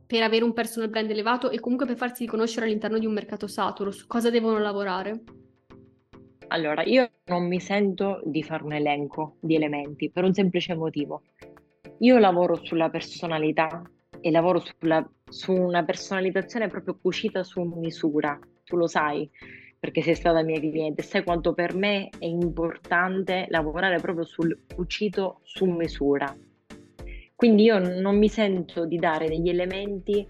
per 0.05 0.21
avere 0.21 0.43
un 0.43 0.53
personal 0.53 0.89
brand 0.89 1.09
elevato 1.09 1.49
e 1.49 1.59
comunque 1.59 1.87
per 1.87 1.97
farsi 1.97 2.23
riconoscere 2.23 2.65
all'interno 2.65 2.99
di 2.99 3.05
un 3.05 3.13
mercato 3.13 3.47
saturo? 3.47 3.91
Su 3.91 4.05
cosa 4.07 4.29
devono 4.29 4.59
lavorare? 4.59 5.23
Allora, 6.47 6.83
io 6.83 7.09
non 7.25 7.47
mi 7.47 7.59
sento 7.59 8.21
di 8.23 8.43
fare 8.43 8.63
un 8.63 8.73
elenco 8.73 9.37
di 9.39 9.55
elementi 9.55 10.11
per 10.11 10.23
un 10.23 10.33
semplice 10.33 10.75
motivo. 10.75 11.23
Io 11.99 12.19
lavoro 12.19 12.63
sulla 12.63 12.89
personalità 12.89 13.81
e 14.21 14.31
lavoro 14.31 14.59
sulla, 14.59 15.07
su 15.27 15.53
una 15.53 15.83
personalizzazione 15.83 16.67
proprio 16.67 16.97
cucita 17.01 17.43
su 17.43 17.61
misura, 17.61 18.37
tu 18.63 18.75
lo 18.75 18.87
sai 18.87 19.29
perché 19.79 20.01
sei 20.01 20.15
stata 20.15 20.41
mia 20.41 20.59
cliente, 20.59 21.03
sai 21.03 21.23
quanto 21.23 21.53
per 21.53 21.75
me 21.75 22.09
è 22.17 22.25
importante 22.25 23.45
lavorare 23.49 23.99
proprio 23.99 24.25
sul 24.25 24.65
cucito 24.73 25.41
su 25.43 25.65
misura. 25.65 26.35
Quindi 27.35 27.63
io 27.63 27.79
non 27.79 28.17
mi 28.17 28.29
sento 28.29 28.85
di 28.85 28.97
dare 28.97 29.27
degli 29.27 29.49
elementi 29.49 30.25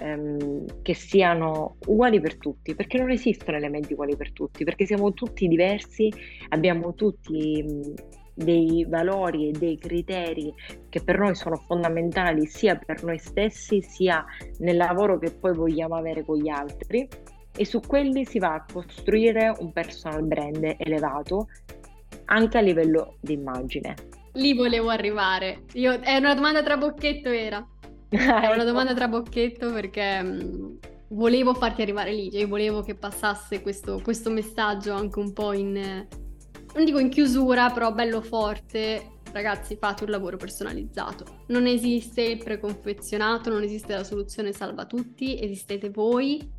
ehm, 0.00 0.80
che 0.80 0.94
siano 0.94 1.76
uguali 1.86 2.20
per 2.20 2.38
tutti, 2.38 2.74
perché 2.74 2.98
non 2.98 3.10
esistono 3.10 3.58
elementi 3.58 3.92
uguali 3.92 4.16
per 4.16 4.32
tutti, 4.32 4.64
perché 4.64 4.86
siamo 4.86 5.12
tutti 5.12 5.46
diversi, 5.46 6.10
abbiamo 6.48 6.94
tutti 6.94 7.62
mh, 7.62 7.94
dei 8.32 8.86
valori 8.88 9.48
e 9.48 9.58
dei 9.58 9.76
criteri 9.76 10.54
che 10.88 11.02
per 11.02 11.18
noi 11.18 11.34
sono 11.34 11.56
fondamentali 11.56 12.46
sia 12.46 12.76
per 12.76 13.02
noi 13.02 13.18
stessi 13.18 13.82
sia 13.82 14.24
nel 14.58 14.76
lavoro 14.76 15.18
che 15.18 15.32
poi 15.32 15.52
vogliamo 15.54 15.96
avere 15.96 16.24
con 16.24 16.38
gli 16.38 16.48
altri 16.48 17.06
e 17.56 17.64
su 17.64 17.80
quelli 17.80 18.24
si 18.24 18.38
va 18.38 18.54
a 18.54 18.64
costruire 18.72 19.52
un 19.58 19.72
personal 19.72 20.22
brand 20.22 20.76
elevato 20.78 21.48
anche 22.26 22.58
a 22.58 22.60
livello 22.60 23.16
di 23.20 23.32
immagine. 23.32 24.17
Lì 24.32 24.54
volevo 24.54 24.88
arrivare. 24.88 25.64
Io, 25.74 25.98
è 26.00 26.16
una 26.16 26.34
domanda 26.34 26.62
tra 26.62 26.76
bocchetto 26.76 27.28
era. 27.28 27.66
È 28.08 28.16
una 28.16 28.54
ecco. 28.54 28.64
domanda 28.64 28.94
tra 28.94 29.06
bocchetto 29.06 29.70
perché 29.70 30.22
mh, 30.22 30.28
mm, 30.28 30.76
volevo 31.08 31.52
farti 31.52 31.82
arrivare 31.82 32.12
lì, 32.12 32.30
cioè 32.30 32.46
volevo 32.46 32.82
che 32.82 32.94
passasse 32.94 33.60
questo, 33.60 34.00
questo 34.02 34.30
messaggio 34.30 34.94
anche 34.94 35.18
un 35.18 35.34
po' 35.34 35.52
in, 35.52 35.74
non 36.74 36.84
dico 36.84 36.98
in 36.98 37.10
chiusura, 37.10 37.70
però 37.70 37.92
bello 37.92 38.22
forte. 38.22 39.16
Ragazzi, 39.30 39.76
fate 39.76 40.04
un 40.04 40.10
lavoro 40.10 40.38
personalizzato. 40.38 41.44
Non 41.48 41.66
esiste 41.66 42.22
il 42.22 42.38
preconfezionato, 42.42 43.50
non 43.50 43.62
esiste 43.62 43.92
la 43.92 44.04
soluzione 44.04 44.52
salva 44.52 44.86
tutti, 44.86 45.38
esistete 45.38 45.90
voi 45.90 46.56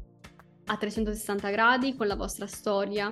a 0.66 0.78
360 0.78 1.50
gradi 1.50 1.96
con 1.96 2.06
la 2.06 2.16
vostra 2.16 2.46
storia, 2.46 3.12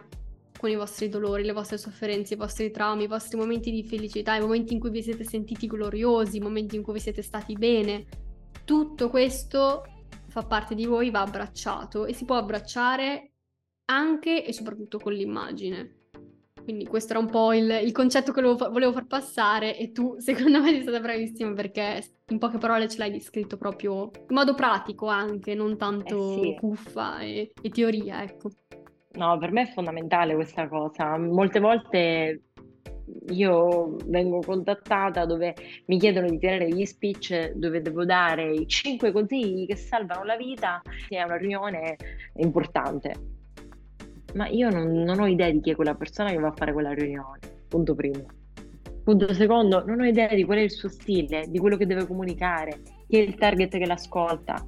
con 0.57 0.69
i 0.69 0.75
vostri 0.75 1.07
dolori, 1.09 1.43
le 1.43 1.53
vostre 1.53 1.77
sofferenze, 1.77 2.33
i 2.33 2.37
vostri 2.37 2.71
traumi, 2.71 3.03
i 3.03 3.07
vostri 3.07 3.37
momenti 3.37 3.71
di 3.71 3.83
felicità, 3.83 4.35
i 4.35 4.41
momenti 4.41 4.73
in 4.73 4.79
cui 4.79 4.89
vi 4.89 5.03
siete 5.03 5.23
sentiti 5.23 5.67
gloriosi, 5.67 6.37
i 6.37 6.41
momenti 6.41 6.75
in 6.75 6.83
cui 6.83 6.93
vi 6.93 6.99
siete 6.99 7.21
stati 7.21 7.53
bene. 7.53 8.05
Tutto 8.65 9.09
questo 9.09 9.83
fa 10.27 10.43
parte 10.43 10.75
di 10.75 10.85
voi, 10.85 11.09
va 11.09 11.21
abbracciato 11.21 12.05
e 12.05 12.13
si 12.13 12.25
può 12.25 12.35
abbracciare 12.35 13.31
anche 13.85 14.45
e 14.45 14.53
soprattutto 14.53 14.99
con 14.99 15.13
l'immagine. 15.13 15.93
Quindi 16.67 16.85
questo 16.85 17.11
era 17.11 17.19
un 17.19 17.29
po' 17.29 17.53
il, 17.53 17.79
il 17.81 17.93
concetto 17.93 18.33
che 18.33 18.41
volevo, 18.41 18.69
volevo, 18.69 18.91
far 18.91 19.05
passare 19.05 19.77
e 19.77 19.93
tu 19.93 20.17
secondo 20.19 20.61
me 20.61 20.71
sei 20.71 20.81
stata 20.81 20.99
bravissima 20.99 21.53
perché 21.53 22.03
in 22.27 22.39
poche 22.39 22.57
parole 22.57 22.89
ce 22.89 22.97
l'hai 22.97 23.11
descritto 23.11 23.55
proprio 23.55 24.11
in 24.27 24.35
modo 24.35 24.53
pratico 24.53 25.07
anche, 25.07 25.55
non 25.55 25.77
tanto 25.77 26.33
eh 26.33 26.43
sì. 26.43 26.55
cuffa 26.59 27.19
e, 27.21 27.53
e 27.61 27.69
teoria, 27.69 28.21
ecco. 28.21 28.49
No, 29.17 29.37
per 29.37 29.51
me 29.51 29.63
è 29.63 29.71
fondamentale 29.73 30.35
questa 30.35 30.67
cosa. 30.67 31.17
Molte 31.17 31.59
volte 31.59 32.41
io 33.29 33.95
vengo 34.05 34.39
contattata 34.39 35.25
dove 35.25 35.55
mi 35.85 35.97
chiedono 35.97 36.29
di 36.29 36.39
tenere 36.39 36.69
degli 36.69 36.85
speech 36.85 37.51
dove 37.53 37.81
devo 37.81 38.05
dare 38.05 38.53
i 38.53 38.67
cinque 38.67 39.11
consigli 39.11 39.65
che 39.65 39.75
salvano 39.75 40.23
la 40.23 40.35
vita, 40.35 40.81
è 41.09 41.21
una 41.21 41.37
riunione 41.37 41.95
importante 42.35 43.35
ma 44.37 44.47
io 44.47 44.69
non, 44.69 45.03
non, 45.03 45.19
ho 45.19 45.27
idea 45.27 45.49
di 45.49 45.59
chi 45.61 45.71
è 45.71 45.75
quella 45.75 45.95
persona 45.95 46.29
che 46.29 46.37
va 46.37 46.49
a 46.49 46.53
fare 46.55 46.73
quella 46.73 46.93
riunione. 46.93 47.39
Punto 47.67 47.95
primo. 47.95 48.25
Punto 49.03 49.33
secondo, 49.33 49.83
non 49.85 50.01
ho 50.01 50.05
idea 50.05 50.27
di 50.27 50.43
qual 50.43 50.59
è 50.59 50.61
il 50.61 50.71
suo 50.71 50.89
stile, 50.89 51.45
di 51.47 51.57
quello 51.59 51.77
che 51.77 51.85
deve 51.85 52.05
comunicare, 52.05 52.81
chi 53.07 53.17
è 53.17 53.21
il 53.21 53.35
target 53.35 53.77
che 53.77 53.85
l'ascolta. 53.85 54.65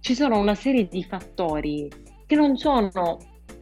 Ci 0.00 0.14
sono 0.14 0.38
una 0.38 0.54
serie 0.54 0.86
di 0.88 1.04
fattori 1.04 1.88
che 2.26 2.34
non 2.34 2.56
sono 2.56 3.18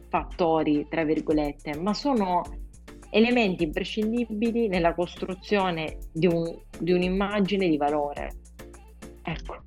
fattori, 0.09 0.87
tra 0.89 1.03
virgolette, 1.03 1.77
ma 1.77 1.93
sono 1.93 2.43
elementi 3.11 3.63
imprescindibili 3.63 4.67
nella 4.67 4.93
costruzione 4.93 5.97
di, 6.11 6.27
un, 6.27 6.43
di 6.77 6.91
un'immagine 6.91 7.67
di 7.67 7.77
valore. 7.77 8.31
Ecco, 9.23 9.63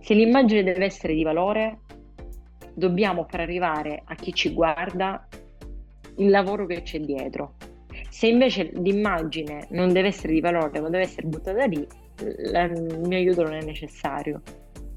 se 0.00 0.14
l'immagine 0.14 0.62
deve 0.62 0.84
essere 0.84 1.14
di 1.14 1.22
valore, 1.22 1.80
dobbiamo 2.74 3.26
far 3.28 3.40
arrivare 3.40 4.02
a 4.04 4.14
chi 4.14 4.32
ci 4.32 4.52
guarda 4.52 5.26
il 6.16 6.30
lavoro 6.30 6.66
che 6.66 6.82
c'è 6.82 7.00
dietro. 7.00 7.54
Se 8.10 8.28
invece 8.28 8.70
l'immagine 8.74 9.66
non 9.70 9.92
deve 9.92 10.08
essere 10.08 10.32
di 10.32 10.40
valore, 10.40 10.80
ma 10.80 10.88
deve 10.88 11.04
essere 11.04 11.26
buttata 11.26 11.64
lì, 11.64 11.86
il 12.20 13.00
mio 13.06 13.16
aiuto 13.16 13.42
non 13.42 13.54
è 13.54 13.64
necessario. 13.64 14.42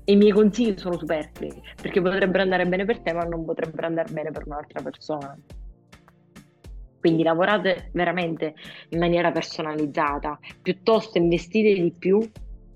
I 0.10 0.16
miei 0.16 0.32
consigli 0.32 0.78
sono 0.78 0.98
superflui, 0.98 1.62
perché 1.82 2.02
potrebbero 2.02 2.42
andare 2.42 2.66
bene 2.66 2.86
per 2.86 3.02
te, 3.02 3.12
ma 3.12 3.24
non 3.24 3.44
potrebbero 3.44 3.88
andare 3.88 4.10
bene 4.14 4.32
per 4.32 4.44
un'altra 4.46 4.82
persona. 4.82 5.38
Quindi 6.98 7.24
lavorate 7.24 7.90
veramente 7.92 8.56
in 8.90 9.00
maniera 9.00 9.32
personalizzata, 9.32 10.40
piuttosto 10.62 11.18
investite 11.18 11.74
di 11.74 11.94
più 11.98 12.20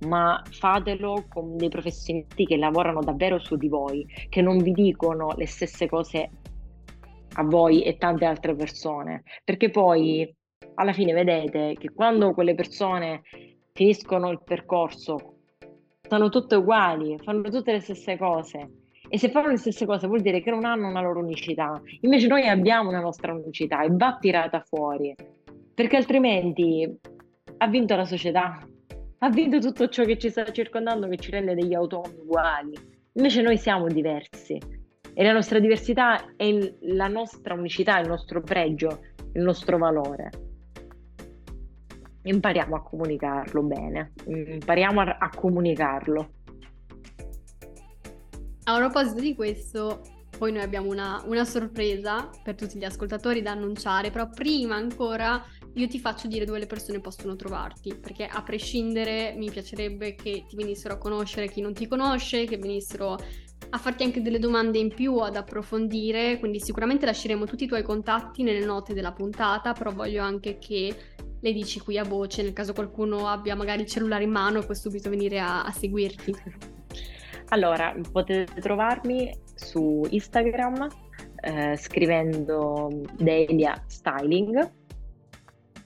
ma 0.07 0.41
fatelo 0.49 1.25
con 1.29 1.55
dei 1.57 1.69
professionisti 1.69 2.45
che 2.45 2.57
lavorano 2.57 3.01
davvero 3.01 3.39
su 3.39 3.55
di 3.55 3.69
voi, 3.69 4.05
che 4.29 4.41
non 4.41 4.57
vi 4.57 4.71
dicono 4.71 5.33
le 5.37 5.47
stesse 5.47 5.87
cose 5.87 6.29
a 7.33 7.43
voi 7.43 7.83
e 7.83 7.95
tante 7.97 8.25
altre 8.25 8.55
persone, 8.55 9.23
perché 9.45 9.69
poi 9.69 10.29
alla 10.73 10.91
fine 10.91 11.13
vedete 11.13 11.75
che 11.79 11.91
quando 11.93 12.33
quelle 12.33 12.55
persone 12.55 13.21
finiscono 13.71 14.31
il 14.31 14.41
percorso 14.43 15.35
sono 16.11 16.27
tutte 16.27 16.55
uguali, 16.55 17.17
fanno 17.23 17.43
tutte 17.43 17.71
le 17.71 17.79
stesse 17.79 18.17
cose 18.17 18.69
e 19.07 19.17
se 19.17 19.29
fanno 19.29 19.47
le 19.47 19.55
stesse 19.55 19.85
cose 19.85 20.07
vuol 20.07 20.19
dire 20.19 20.41
che 20.41 20.51
non 20.51 20.65
hanno 20.65 20.89
una 20.89 20.99
loro 20.99 21.21
unicità. 21.21 21.81
Invece 22.01 22.27
noi 22.27 22.49
abbiamo 22.49 22.89
una 22.89 22.99
nostra 22.99 23.31
unicità 23.31 23.81
e 23.81 23.87
va 23.91 24.17
tirata 24.19 24.59
fuori, 24.59 25.15
perché 25.73 25.95
altrimenti 25.95 26.99
ha 27.59 27.67
vinto 27.67 27.95
la 27.95 28.03
società 28.03 28.59
ha 29.23 29.29
vinto 29.29 29.59
tutto 29.59 29.87
ciò 29.87 30.03
che 30.03 30.17
ci 30.17 30.29
sta 30.29 30.43
circondando 30.51 31.07
che 31.07 31.15
ci 31.15 31.31
rende 31.31 31.55
degli 31.55 31.73
automi 31.73 32.17
uguali. 32.17 32.73
Invece 33.13 33.41
noi 33.41 33.57
siamo 33.57 33.87
diversi 33.87 34.59
e 35.13 35.23
la 35.23 35.31
nostra 35.31 35.59
diversità 35.59 36.33
è 36.35 36.73
la 36.81 37.07
nostra 37.07 37.53
unicità, 37.53 37.99
il 37.99 38.09
nostro 38.09 38.41
pregio, 38.41 38.99
il 39.31 39.43
nostro 39.43 39.77
valore. 39.77 40.50
Impariamo 42.23 42.75
a 42.75 42.83
comunicarlo 42.83 43.63
bene, 43.63 44.13
impariamo 44.25 45.01
a, 45.01 45.17
a 45.19 45.29
comunicarlo. 45.29 46.33
A 48.63 48.77
proposito 48.77 49.19
di 49.19 49.33
questo, 49.33 50.01
poi 50.37 50.51
noi 50.51 50.61
abbiamo 50.61 50.89
una, 50.89 51.21
una 51.25 51.45
sorpresa 51.45 52.29
per 52.43 52.55
tutti 52.55 52.77
gli 52.77 52.83
ascoltatori 52.83 53.41
da 53.41 53.51
annunciare, 53.51 54.11
però 54.11 54.29
prima 54.29 54.75
ancora 54.75 55.43
io 55.73 55.87
ti 55.87 55.99
faccio 55.99 56.27
dire 56.27 56.45
dove 56.45 56.59
le 56.59 56.67
persone 56.67 56.99
possono 56.99 57.35
trovarti, 57.35 57.95
perché 57.95 58.25
a 58.25 58.43
prescindere 58.43 59.33
mi 59.35 59.49
piacerebbe 59.49 60.13
che 60.15 60.45
ti 60.47 60.55
venissero 60.55 60.93
a 60.93 60.97
conoscere 60.97 61.47
chi 61.47 61.61
non 61.61 61.73
ti 61.73 61.87
conosce, 61.87 62.45
che 62.45 62.57
venissero 62.57 63.17
a 63.69 63.77
farti 63.77 64.03
anche 64.03 64.21
delle 64.21 64.39
domande 64.39 64.79
in 64.79 64.93
più, 64.93 65.17
ad 65.17 65.35
approfondire, 65.35 66.37
quindi 66.39 66.59
sicuramente 66.59 67.05
lasceremo 67.05 67.45
tutti 67.45 67.63
i 67.63 67.67
tuoi 67.67 67.83
contatti 67.83 68.43
nelle 68.43 68.65
note 68.65 68.93
della 68.93 69.13
puntata, 69.13 69.73
però 69.73 69.91
voglio 69.91 70.21
anche 70.21 70.57
che 70.57 70.95
le 71.41 71.51
dici 71.51 71.79
qui 71.79 71.97
a 71.97 72.03
voce, 72.03 72.43
nel 72.43 72.53
caso 72.53 72.73
qualcuno 72.73 73.27
abbia 73.27 73.55
magari 73.55 73.81
il 73.81 73.87
cellulare 73.87 74.23
in 74.23 74.31
mano 74.31 74.59
e 74.59 74.65
puoi 74.65 74.77
subito 74.77 75.09
venire 75.09 75.39
a, 75.39 75.63
a 75.63 75.71
seguirti. 75.71 76.35
Allora, 77.49 77.93
potete 78.11 78.61
trovarmi 78.61 79.35
su 79.55 80.07
Instagram 80.09 80.87
eh, 81.41 81.75
scrivendo 81.77 82.89
Delia 83.17 83.83
Styling 83.87 84.71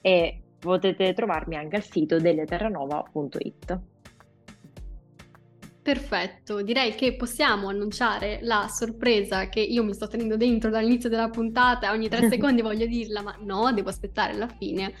e 0.00 0.40
potete 0.58 1.12
trovarmi 1.12 1.56
anche 1.56 1.76
al 1.76 1.82
sito 1.82 2.20
deleterranova.it. 2.20 3.80
Perfetto, 5.82 6.62
direi 6.62 6.94
che 6.94 7.14
possiamo 7.14 7.68
annunciare 7.68 8.40
la 8.42 8.66
sorpresa 8.68 9.48
che 9.48 9.60
io 9.60 9.84
mi 9.84 9.94
sto 9.94 10.08
tenendo 10.08 10.36
dentro 10.36 10.68
dall'inizio 10.68 11.08
della 11.08 11.30
puntata, 11.30 11.92
ogni 11.92 12.08
tre 12.08 12.26
secondi 12.30 12.60
voglio 12.60 12.86
dirla, 12.86 13.22
ma 13.22 13.36
no, 13.40 13.72
devo 13.72 13.88
aspettare 13.88 14.34
la 14.34 14.48
fine. 14.48 14.92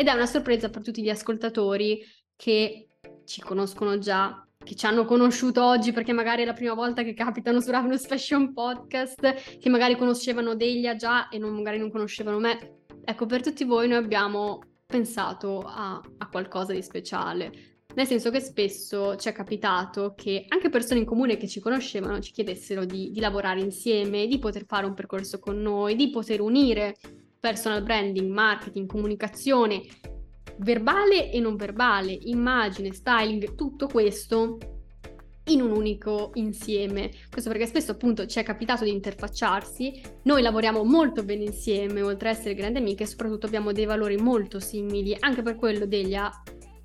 Ed 0.00 0.06
è 0.06 0.14
una 0.14 0.24
sorpresa 0.24 0.70
per 0.70 0.82
tutti 0.82 1.02
gli 1.02 1.10
ascoltatori 1.10 2.02
che 2.34 2.88
ci 3.26 3.42
conoscono 3.42 3.98
già, 3.98 4.42
che 4.56 4.74
ci 4.74 4.86
hanno 4.86 5.04
conosciuto 5.04 5.62
oggi 5.62 5.92
perché 5.92 6.14
magari 6.14 6.40
è 6.40 6.46
la 6.46 6.54
prima 6.54 6.72
volta 6.72 7.02
che 7.02 7.12
capitano 7.12 7.60
su 7.60 7.70
Ravenous 7.70 8.06
Fashion 8.06 8.54
Podcast, 8.54 9.58
che 9.58 9.68
magari 9.68 9.98
conoscevano 9.98 10.54
Delia 10.54 10.96
già 10.96 11.28
e 11.28 11.36
non, 11.36 11.52
magari 11.52 11.76
non 11.76 11.90
conoscevano 11.90 12.38
me. 12.38 12.78
Ecco, 13.04 13.26
per 13.26 13.42
tutti 13.42 13.64
voi 13.64 13.88
noi 13.88 13.98
abbiamo 13.98 14.62
pensato 14.86 15.60
a, 15.66 16.00
a 16.16 16.28
qualcosa 16.30 16.72
di 16.72 16.80
speciale. 16.80 17.52
Nel 17.94 18.06
senso 18.06 18.30
che 18.30 18.40
spesso 18.40 19.16
ci 19.16 19.28
è 19.28 19.32
capitato 19.32 20.14
che 20.16 20.46
anche 20.48 20.70
persone 20.70 21.00
in 21.00 21.04
comune 21.04 21.36
che 21.36 21.46
ci 21.46 21.60
conoscevano 21.60 22.20
ci 22.20 22.32
chiedessero 22.32 22.86
di, 22.86 23.10
di, 23.10 23.20
lavorare 23.20 23.60
insieme, 23.60 24.26
di 24.26 24.38
poter 24.38 24.64
fare 24.64 24.86
un 24.86 24.94
percorso 24.94 25.38
con 25.38 25.60
noi, 25.60 25.94
di 25.94 26.08
poter 26.08 26.40
unire 26.40 26.96
personal 27.40 27.82
branding, 27.82 28.30
marketing, 28.30 28.86
comunicazione 28.86 29.82
verbale 30.58 31.30
e 31.30 31.40
non 31.40 31.56
verbale, 31.56 32.12
immagine, 32.12 32.92
styling, 32.92 33.54
tutto 33.54 33.86
questo 33.86 34.58
in 35.44 35.62
un 35.62 35.72
unico 35.72 36.30
insieme. 36.34 37.10
Questo 37.30 37.50
perché 37.50 37.66
spesso 37.66 37.92
appunto 37.92 38.26
ci 38.26 38.38
è 38.38 38.42
capitato 38.42 38.84
di 38.84 38.90
interfacciarsi, 38.90 40.00
noi 40.24 40.42
lavoriamo 40.42 40.84
molto 40.84 41.24
bene 41.24 41.44
insieme, 41.44 42.02
oltre 42.02 42.30
ad 42.30 42.36
essere 42.36 42.54
grandi 42.54 42.78
amiche, 42.78 43.06
soprattutto 43.06 43.46
abbiamo 43.46 43.72
dei 43.72 43.86
valori 43.86 44.16
molto 44.16 44.60
simili, 44.60 45.16
anche 45.18 45.42
per 45.42 45.56
quello 45.56 45.86
Delia 45.86 46.30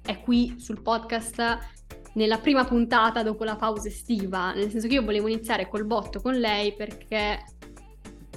è 0.02 0.20
qui 0.20 0.56
sul 0.58 0.82
podcast 0.82 1.74
nella 2.14 2.38
prima 2.38 2.64
puntata 2.64 3.24
dopo 3.24 3.44
la 3.44 3.58
pausa 3.58 3.90
estiva, 3.90 4.54
nel 4.54 4.70
senso 4.72 4.88
che 4.88 4.94
io 4.94 5.04
volevo 5.04 5.28
iniziare 5.28 5.68
col 5.68 5.86
botto 5.86 6.22
con 6.22 6.36
lei 6.36 6.74
perché 6.74 7.44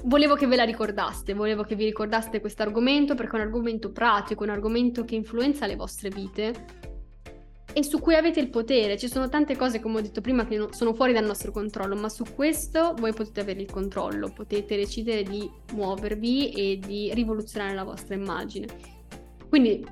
volevo 0.03 0.35
che 0.35 0.47
ve 0.47 0.55
la 0.55 0.63
ricordaste, 0.63 1.33
volevo 1.33 1.63
che 1.63 1.75
vi 1.75 1.85
ricordaste 1.85 2.39
questo 2.39 2.63
argomento 2.63 3.15
perché 3.15 3.33
è 3.33 3.39
un 3.39 3.45
argomento 3.45 3.91
pratico, 3.91 4.43
un 4.43 4.49
argomento 4.49 5.03
che 5.03 5.15
influenza 5.15 5.65
le 5.65 5.75
vostre 5.75 6.09
vite 6.09 6.77
e 7.71 7.83
su 7.83 7.99
cui 7.99 8.15
avete 8.15 8.39
il 8.39 8.49
potere. 8.49 8.97
Ci 8.97 9.07
sono 9.07 9.29
tante 9.29 9.55
cose, 9.55 9.79
come 9.79 9.99
ho 9.99 10.01
detto 10.01 10.21
prima, 10.21 10.45
che 10.45 10.67
sono 10.71 10.93
fuori 10.93 11.13
dal 11.13 11.25
nostro 11.25 11.51
controllo, 11.51 11.95
ma 11.95 12.09
su 12.09 12.23
questo 12.35 12.93
voi 12.97 13.13
potete 13.13 13.41
avere 13.41 13.61
il 13.61 13.71
controllo, 13.71 14.31
potete 14.31 14.75
decidere 14.75 15.23
di 15.23 15.49
muovervi 15.73 16.51
e 16.51 16.79
di 16.79 17.13
rivoluzionare 17.13 17.75
la 17.75 17.83
vostra 17.83 18.15
immagine. 18.15 18.67
Quindi 19.47 19.85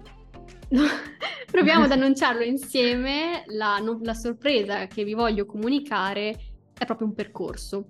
proviamo 1.51 1.85
ad 1.85 1.91
annunciarlo 1.91 2.43
insieme. 2.43 3.43
La, 3.47 3.81
la 4.01 4.13
sorpresa 4.13 4.87
che 4.87 5.03
vi 5.03 5.13
voglio 5.13 5.45
comunicare 5.45 6.35
è 6.77 6.85
proprio 6.85 7.07
un 7.07 7.13
percorso 7.13 7.85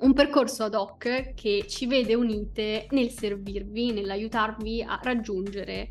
un 0.00 0.12
percorso 0.12 0.64
ad 0.64 0.74
hoc 0.74 1.34
che 1.34 1.64
ci 1.66 1.86
vede 1.86 2.14
unite 2.14 2.86
nel 2.90 3.10
servirvi, 3.10 3.92
nell'aiutarvi 3.92 4.82
a 4.82 5.00
raggiungere 5.02 5.90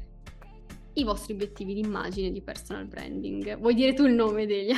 i 0.93 1.03
vostri 1.03 1.33
obiettivi 1.33 1.73
di 1.73 1.81
immagine 1.81 2.31
di 2.31 2.41
personal 2.41 2.85
branding. 2.85 3.57
Vuoi 3.57 3.73
dire 3.73 3.93
tu 3.93 4.05
il 4.05 4.13
nome, 4.13 4.45
Delia? 4.45 4.77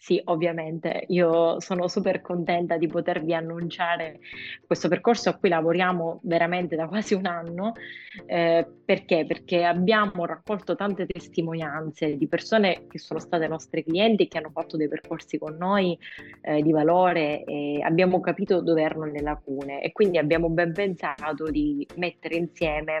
Sì, 0.00 0.20
ovviamente, 0.26 1.04
io 1.08 1.60
sono 1.60 1.88
super 1.88 2.20
contenta 2.20 2.76
di 2.76 2.86
potervi 2.86 3.34
annunciare 3.34 4.20
questo 4.64 4.88
percorso 4.88 5.28
a 5.28 5.34
cui 5.34 5.48
lavoriamo 5.48 6.20
veramente 6.22 6.76
da 6.76 6.86
quasi 6.86 7.14
un 7.14 7.26
anno. 7.26 7.72
Eh, 8.26 8.66
perché? 8.84 9.26
Perché 9.26 9.64
abbiamo 9.64 10.24
raccolto 10.24 10.76
tante 10.76 11.04
testimonianze 11.04 12.16
di 12.16 12.26
persone 12.28 12.86
che 12.86 12.98
sono 12.98 13.18
state 13.18 13.48
nostre 13.48 13.82
clienti 13.84 14.28
che 14.28 14.38
hanno 14.38 14.50
fatto 14.50 14.76
dei 14.76 14.88
percorsi 14.88 15.36
con 15.36 15.56
noi 15.56 15.98
eh, 16.42 16.62
di 16.62 16.72
valore 16.72 17.44
e 17.44 17.80
abbiamo 17.82 18.20
capito 18.20 18.62
dove 18.62 18.82
erano 18.82 19.04
le 19.06 19.20
lacune 19.20 19.82
e 19.82 19.92
quindi 19.92 20.18
abbiamo 20.18 20.48
ben 20.48 20.72
pensato 20.72 21.50
di 21.50 21.86
mettere 21.96 22.36
insieme 22.36 23.00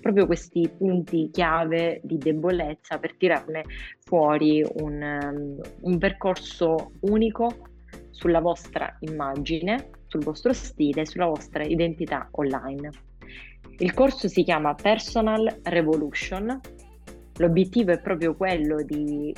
proprio 0.00 0.26
questi 0.26 0.68
punti 0.76 1.30
chiave 1.30 2.00
di 2.02 2.18
debolezza 2.18 2.98
per 2.98 3.14
tirarne 3.16 3.64
fuori 4.00 4.64
un, 4.80 5.02
um, 5.02 5.60
un 5.80 5.98
percorso 5.98 6.92
unico 7.00 7.68
sulla 8.10 8.40
vostra 8.40 8.96
immagine, 9.00 9.90
sul 10.06 10.22
vostro 10.22 10.52
stile, 10.52 11.06
sulla 11.06 11.26
vostra 11.26 11.64
identità 11.64 12.28
online. 12.32 12.90
Il 13.78 13.92
corso 13.92 14.28
si 14.28 14.44
chiama 14.44 14.74
Personal 14.74 15.60
Revolution. 15.62 16.60
L'obiettivo 17.38 17.90
è 17.90 18.00
proprio 18.00 18.36
quello 18.36 18.82
di 18.82 19.34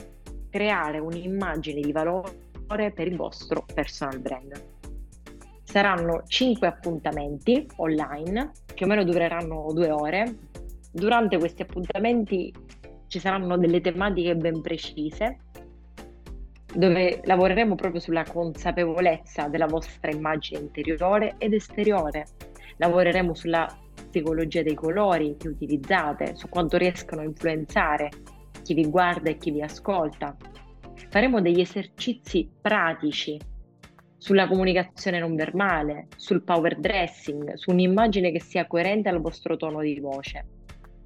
creare 0.50 0.98
un'immagine 0.98 1.80
di 1.80 1.92
valore 1.92 2.92
per 2.92 3.06
il 3.06 3.16
vostro 3.16 3.64
personal 3.72 4.20
brand. 4.20 4.75
Saranno 5.76 6.22
5 6.26 6.66
appuntamenti 6.66 7.66
online, 7.76 8.52
più 8.72 8.86
o 8.86 8.88
meno 8.88 9.04
dureranno 9.04 9.70
due 9.74 9.90
ore. 9.90 10.36
Durante 10.90 11.36
questi 11.36 11.60
appuntamenti 11.60 12.50
ci 13.08 13.18
saranno 13.18 13.58
delle 13.58 13.82
tematiche 13.82 14.34
ben 14.36 14.62
precise, 14.62 15.40
dove 16.72 17.20
lavoreremo 17.22 17.74
proprio 17.74 18.00
sulla 18.00 18.24
consapevolezza 18.24 19.48
della 19.48 19.66
vostra 19.66 20.10
immagine 20.10 20.60
interiore 20.60 21.34
ed 21.36 21.52
esteriore. 21.52 22.24
Lavoreremo 22.78 23.34
sulla 23.34 23.68
psicologia 24.08 24.62
dei 24.62 24.72
colori 24.72 25.36
che 25.38 25.48
utilizzate, 25.48 26.36
su 26.36 26.48
quanto 26.48 26.78
riescono 26.78 27.20
a 27.20 27.24
influenzare 27.24 28.08
chi 28.62 28.72
vi 28.72 28.88
guarda 28.88 29.28
e 29.28 29.36
chi 29.36 29.50
vi 29.50 29.60
ascolta. 29.60 30.34
Faremo 31.10 31.42
degli 31.42 31.60
esercizi 31.60 32.48
pratici 32.62 33.38
sulla 34.18 34.48
comunicazione 34.48 35.18
non 35.18 35.34
verbale, 35.34 36.08
sul 36.16 36.42
power 36.42 36.78
dressing, 36.78 37.54
su 37.54 37.70
un'immagine 37.70 38.32
che 38.32 38.40
sia 38.40 38.66
coerente 38.66 39.08
al 39.08 39.20
vostro 39.20 39.56
tono 39.56 39.80
di 39.80 39.98
voce. 40.00 40.46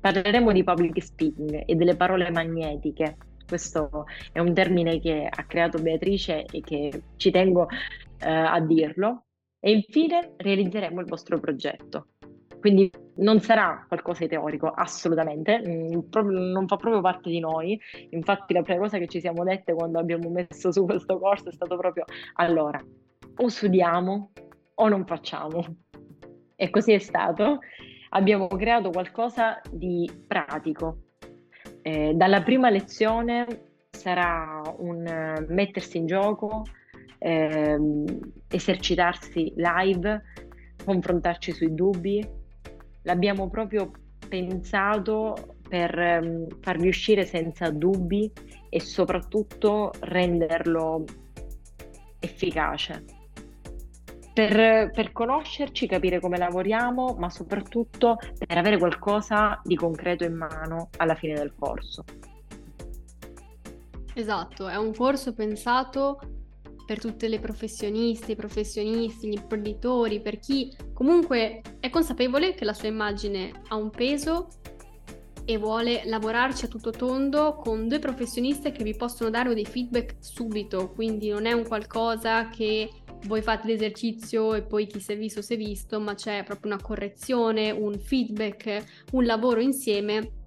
Parleremo 0.01 0.53
di 0.53 0.65
public 0.65 1.03
speaking 1.03 1.65
e 1.67 1.75
delle 1.75 1.97
parole 1.97 2.31
magnetiche. 2.31 3.17
Questo 3.47 4.07
è 4.33 4.39
un 4.39 4.55
termine 4.55 5.01
che 5.01 5.29
ha 5.29 5.45
creato 5.45 5.83
Beatrice 5.83 6.45
e 6.45 6.61
che 6.61 7.03
ci 7.17 7.31
tengo 7.31 7.69
eh, 7.69 8.31
a 8.31 8.61
dirlo. 8.61 9.25
E 9.59 9.73
infine 9.73 10.33
realizzeremo 10.37 11.01
il 11.01 11.07
vostro 11.07 11.39
progetto. 11.39 12.07
Quindi 12.61 12.91
non 13.17 13.41
sarà 13.41 13.85
qualcosa 13.89 14.21
di 14.21 14.29
teorico, 14.29 14.69
assolutamente, 14.69 15.63
mm, 15.67 15.99
non 16.53 16.67
fa 16.69 16.77
proprio 16.77 17.01
parte 17.01 17.31
di 17.31 17.41
noi. 17.41 17.81
Infatti 18.11 18.53
la 18.53 18.63
prima 18.63 18.81
cosa 18.81 18.99
che 18.99 19.09
ci 19.09 19.21
siamo 19.21 19.45
dette 19.45 19.73
quando 19.73 19.99
abbiamo 19.99 20.29
messo 20.29 20.71
su 20.71 20.85
questo 20.85 21.19
corso 21.19 21.49
è 21.49 21.53
stato 21.53 21.77
proprio 21.77 22.05
allora, 22.35 22.79
o 23.37 23.49
studiamo 23.49 24.31
o 24.75 24.89
non 24.89 25.07
facciamo. 25.07 25.65
E 26.55 26.71
così 26.71 26.93
è 26.93 26.99
stato. 26.99 27.61
Abbiamo 28.11 28.47
creato 28.49 28.91
qualcosa 28.91 29.61
di 29.71 30.11
pratico. 30.27 30.99
Eh, 31.83 32.13
dalla 32.15 32.43
prima 32.43 32.69
lezione 32.69 33.47
sarà 33.91 34.63
un 34.79 35.47
mettersi 35.49 35.97
in 35.97 36.07
gioco, 36.07 36.65
ehm, 37.19 38.05
esercitarsi 38.49 39.53
live, 39.57 40.23
confrontarci 40.85 41.53
sui 41.53 41.75
dubbi. 41.75 42.39
L'abbiamo 43.03 43.49
proprio 43.49 43.91
pensato 44.29 45.57
per 45.69 45.99
ehm, 45.99 46.47
farvi 46.61 46.89
uscire 46.89 47.25
senza 47.25 47.71
dubbi 47.71 48.31
e 48.69 48.81
soprattutto 48.81 49.93
renderlo 50.01 51.05
efficace 52.21 53.19
per, 54.33 54.91
per, 54.91 55.13
conoscerci, 55.13 55.87
capire 55.87 56.21
come 56.21 56.39
lavoriamo, 56.39 57.17
ma 57.19 57.29
soprattutto 57.29 58.17
per 58.39 58.57
avere 58.57 58.79
qualcosa 58.79 59.61
di 59.63 59.75
concreto 59.75 60.25
in 60.25 60.35
mano 60.35 60.89
alla 60.99 61.15
fine 61.15 61.35
del 61.35 61.53
corso. 61.59 62.05
Esatto, 64.15 64.69
è 64.69 64.77
un 64.77 64.95
corso 64.95 65.35
pensato 65.35 66.21
per 66.91 66.99
tutte 66.99 67.29
le 67.29 67.39
professioniste, 67.39 68.33
i 68.33 68.35
professionisti, 68.35 69.29
gli 69.29 69.35
imprenditori, 69.35 70.21
per 70.21 70.41
chi 70.41 70.77
comunque 70.93 71.61
è 71.79 71.89
consapevole 71.89 72.53
che 72.55 72.65
la 72.65 72.73
sua 72.73 72.89
immagine 72.89 73.53
ha 73.69 73.77
un 73.77 73.91
peso 73.91 74.49
e 75.45 75.57
vuole 75.57 76.03
lavorarci 76.07 76.65
a 76.65 76.69
tutto 76.69 76.91
tondo 76.91 77.55
con 77.55 77.87
due 77.87 78.01
professioniste 78.01 78.73
che 78.73 78.83
vi 78.83 78.97
possono 78.97 79.31
dare 79.31 79.55
dei 79.55 79.67
feedback 79.67 80.17
subito, 80.19 80.91
quindi 80.91 81.29
non 81.29 81.47
è 81.47 81.53
un 81.53 81.65
qualcosa 81.65 82.49
che 82.49 82.91
voi 83.27 83.41
fate 83.41 83.69
l'esercizio 83.69 84.55
e 84.55 84.63
poi 84.63 84.89
chi 84.89 84.99
si 84.99 85.13
è 85.13 85.17
visto 85.17 85.43
si 85.43 85.55
è 85.55 85.57
visto, 85.57 86.01
ma 86.01 86.15
c'è 86.15 86.43
proprio 86.43 86.73
una 86.73 86.83
correzione, 86.83 87.71
un 87.71 88.01
feedback, 88.01 89.05
un 89.13 89.25
lavoro 89.25 89.61
insieme 89.61 90.40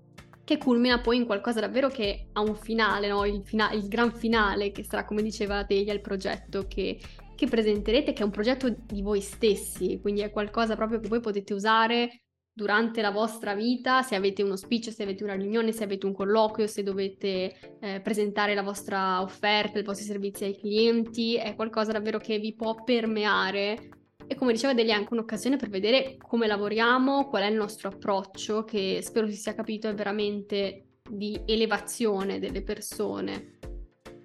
che 0.44 0.57
culmina 0.57 0.99
poi 0.99 1.18
in 1.18 1.26
qualcosa 1.26 1.61
davvero 1.61 1.90
che 1.90 2.28
ha 2.34 2.41
un 2.41 2.56
finale, 2.56 3.07
no? 3.07 3.26
il, 3.26 3.41
fina- 3.44 3.72
il 3.72 3.88
gran 3.88 4.11
finale 4.11 4.72
che 4.72 4.84
sarà, 4.84 5.06
come 5.06 5.22
diceva 5.22 5.65
Teglia, 5.65 5.94
il 5.94 6.02
progetto 6.02 6.68
che, 6.68 6.99
che 7.36 7.48
presenterete, 7.48 8.14
che 8.14 8.22
è 8.22 8.26
un 8.26 8.32
progetto 8.32 8.70
di 8.70 9.02
voi 9.02 9.22
stessi, 9.22 9.99
quindi 10.02 10.22
è 10.22 10.32
qualcosa 10.32 10.76
proprio 10.76 10.99
che 10.99 11.07
voi 11.07 11.22
potete 11.22 11.53
usare 11.53 12.24
durante 12.56 13.02
la 13.02 13.10
vostra 13.10 13.56
vita, 13.56 14.03
se 14.03 14.15
avete 14.15 14.44
uno 14.44 14.56
speech, 14.56 14.91
se 14.91 15.02
avete 15.02 15.24
una 15.24 15.34
riunione, 15.34 15.72
se 15.72 15.86
avete 15.86 16.06
un 16.06 16.14
colloquio, 16.14 16.68
se 16.68 16.84
dovete 16.84 17.78
eh, 17.80 18.02
presentare 18.02 18.53
la 18.53 18.61
vostra 18.61 19.22
offerta, 19.22 19.80
i 19.80 19.84
vostri 19.84 20.06
servizi 20.06 20.44
ai 20.44 20.56
clienti, 20.56 21.36
è 21.36 21.56
qualcosa 21.56 21.94
davvero 21.94 22.20
che 22.20 22.38
vi 22.38 22.53
può 22.53 22.84
permeare 22.84 24.02
e 24.28 24.36
come 24.36 24.54
diceva 24.54 24.74
Delia 24.74 24.95
è 24.95 24.98
anche 24.98 25.14
un'occasione 25.14 25.58
per 25.58 25.70
vedere 25.70 26.18
come 26.18 26.48
lavoriamo, 26.48 27.28
qual 27.28 27.44
è 27.44 27.48
il 27.48 27.56
nostro 27.56 27.90
approccio, 27.90 28.64
che 28.64 29.00
spero 29.02 29.28
si 29.28 29.36
sia 29.36 29.54
capito 29.54 29.88
è 29.88 29.94
veramente 29.94 30.86
di 31.10 31.41
elevazione 31.45 32.40
delle 32.40 32.64
persone 32.64 33.54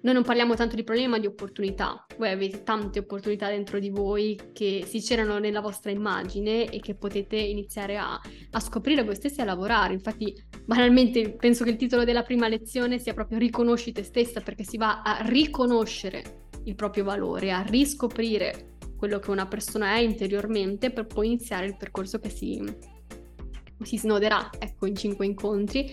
noi 0.01 0.13
non 0.13 0.23
parliamo 0.23 0.55
tanto 0.55 0.75
di 0.77 0.83
problemi 0.83 1.09
ma 1.09 1.19
di 1.19 1.25
opportunità. 1.25 2.05
Voi 2.17 2.29
avete 2.29 2.63
tante 2.63 2.99
opportunità 2.99 3.49
dentro 3.49 3.79
di 3.79 3.89
voi 3.89 4.39
che 4.53 4.83
si 4.85 5.01
c'erano 5.01 5.39
nella 5.39 5.59
vostra 5.59 5.91
immagine 5.91 6.69
e 6.69 6.79
che 6.79 6.95
potete 6.95 7.35
iniziare 7.35 7.97
a, 7.97 8.17
a 8.51 8.59
scoprire 8.61 9.03
voi 9.03 9.15
stessi 9.15 9.39
e 9.39 9.41
a 9.41 9.45
lavorare. 9.45 9.93
Infatti, 9.93 10.33
banalmente, 10.63 11.33
penso 11.33 11.65
che 11.65 11.71
il 11.71 11.75
titolo 11.75 12.05
della 12.05 12.23
prima 12.23 12.47
lezione 12.47 12.97
sia 12.97 13.13
proprio 13.13 13.39
Riconosci 13.39 13.91
te 13.91 14.03
stessa 14.03 14.39
perché 14.39 14.63
si 14.63 14.77
va 14.77 15.01
a 15.01 15.19
riconoscere 15.27 16.47
il 16.63 16.75
proprio 16.75 17.03
valore, 17.03 17.51
a 17.51 17.61
riscoprire 17.61 18.68
quello 18.99 19.17
che 19.17 19.31
una 19.31 19.47
persona 19.47 19.95
è 19.95 19.99
interiormente 19.99 20.91
per 20.91 21.07
poi 21.07 21.27
iniziare 21.27 21.65
il 21.65 21.77
percorso 21.77 22.19
che 22.19 22.29
si, 22.29 22.61
si 23.81 23.97
snoderà 23.97 24.49
ecco, 24.59 24.85
in 24.85 24.95
cinque 24.95 25.25
incontri 25.25 25.91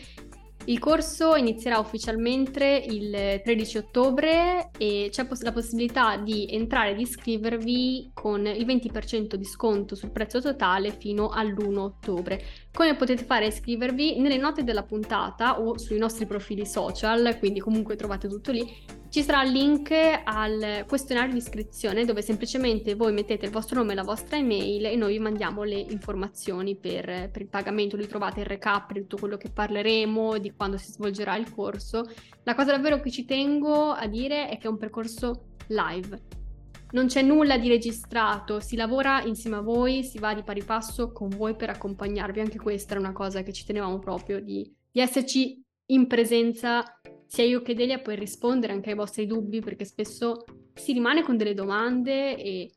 il 0.69 0.81
corso 0.81 1.37
inizierà 1.37 1.79
ufficialmente 1.79 2.65
il 2.89 3.41
13 3.45 3.79
ottobre 3.79 4.71
e 4.77 5.09
c'è 5.13 5.25
la 5.43 5.53
possibilità 5.53 6.17
di 6.17 6.49
entrare 6.51 6.91
ed 6.91 6.99
iscrivervi 6.99 8.11
con 8.13 8.45
il 8.47 8.67
20% 8.67 9.35
di 9.35 9.45
sconto 9.45 9.95
sul 9.95 10.11
prezzo 10.11 10.41
totale 10.41 10.91
fino 10.91 11.29
all'1 11.29 11.77
ottobre. 11.77 12.43
Come 12.77 12.95
potete 12.95 13.25
fare 13.25 13.47
iscrivervi? 13.47 14.21
Nelle 14.21 14.37
note 14.37 14.63
della 14.63 14.83
puntata 14.83 15.59
o 15.59 15.79
sui 15.79 15.97
nostri 15.97 16.27
profili 16.27 16.67
social, 16.67 17.39
quindi 17.39 17.59
comunque 17.59 17.97
trovate 17.97 18.29
tutto 18.29 18.53
lì, 18.53 18.71
ci 19.09 19.23
sarà 19.23 19.45
il 19.45 19.53
link 19.53 19.91
al 20.25 20.85
questionario 20.87 21.33
di 21.33 21.39
iscrizione 21.39 22.05
dove 22.05 22.21
semplicemente 22.21 22.95
voi 22.95 23.15
mettete 23.15 23.47
il 23.47 23.51
vostro 23.51 23.79
nome 23.79 23.93
e 23.93 23.95
la 23.95 24.03
vostra 24.03 24.37
email 24.37 24.85
e 24.85 24.95
noi 24.95 25.15
vi 25.15 25.21
mandiamo 25.21 25.63
le 25.63 25.79
informazioni 25.79 26.77
per, 26.77 27.31
per, 27.31 27.41
il 27.41 27.49
pagamento. 27.49 27.97
Lì 27.97 28.07
trovate 28.07 28.41
il 28.41 28.47
recap 28.47 28.93
di 28.93 29.01
tutto 29.01 29.17
quello 29.17 29.39
che 29.39 29.49
parleremo, 29.49 30.37
di 30.37 30.53
quando 30.55 30.77
si 30.77 30.93
svolgerà 30.93 31.35
il 31.37 31.51
corso. 31.51 32.05
La 32.43 32.55
cosa 32.55 32.73
davvero 32.73 33.01
che 33.01 33.11
ci 33.11 33.25
tengo 33.25 33.93
a 33.93 34.07
dire 34.07 34.51
è 34.51 34.59
che 34.59 34.67
è 34.67 34.71
un 34.71 34.77
percorso 34.77 35.47
live. 35.69 36.45
Non 36.93 37.07
c'è 37.07 37.23
nulla 37.23 37.59
di 37.59 37.69
registrato, 37.69 38.61
si 38.61 38.77
lavora 38.77 39.23
insieme 39.23 39.57
a 39.57 39.61
voi, 39.61 40.05
si 40.05 40.19
va 40.19 40.35
di 40.35 40.43
pari 40.43 40.63
passo 40.63 41.13
con 41.13 41.29
voi 41.29 41.57
per 41.57 41.71
accompagnarvi. 41.71 42.41
Anche 42.41 42.59
questa 42.59 42.93
era 42.93 43.01
una 43.01 43.13
cosa 43.13 43.43
che 43.43 43.53
ci 43.53 43.65
tenevamo 43.65 43.99
proprio 43.99 44.41
di, 44.41 44.73
di 44.91 45.01
esserci 45.01 45.61
in 45.87 46.07
presenza 46.07 46.85
sia 47.27 47.45
io 47.45 47.63
che 47.63 47.75
Delia 47.75 47.99
puoi 47.99 48.17
rispondere 48.17 48.73
anche 48.73 48.91
ai 48.91 48.97
vostri 48.97 49.27
dubbi 49.27 49.61
perché 49.61 49.85
spesso 49.85 50.45
si 50.75 50.93
rimane 50.93 51.23
con 51.23 51.37
delle 51.37 51.55
domande 51.55 52.37
e 52.37 52.71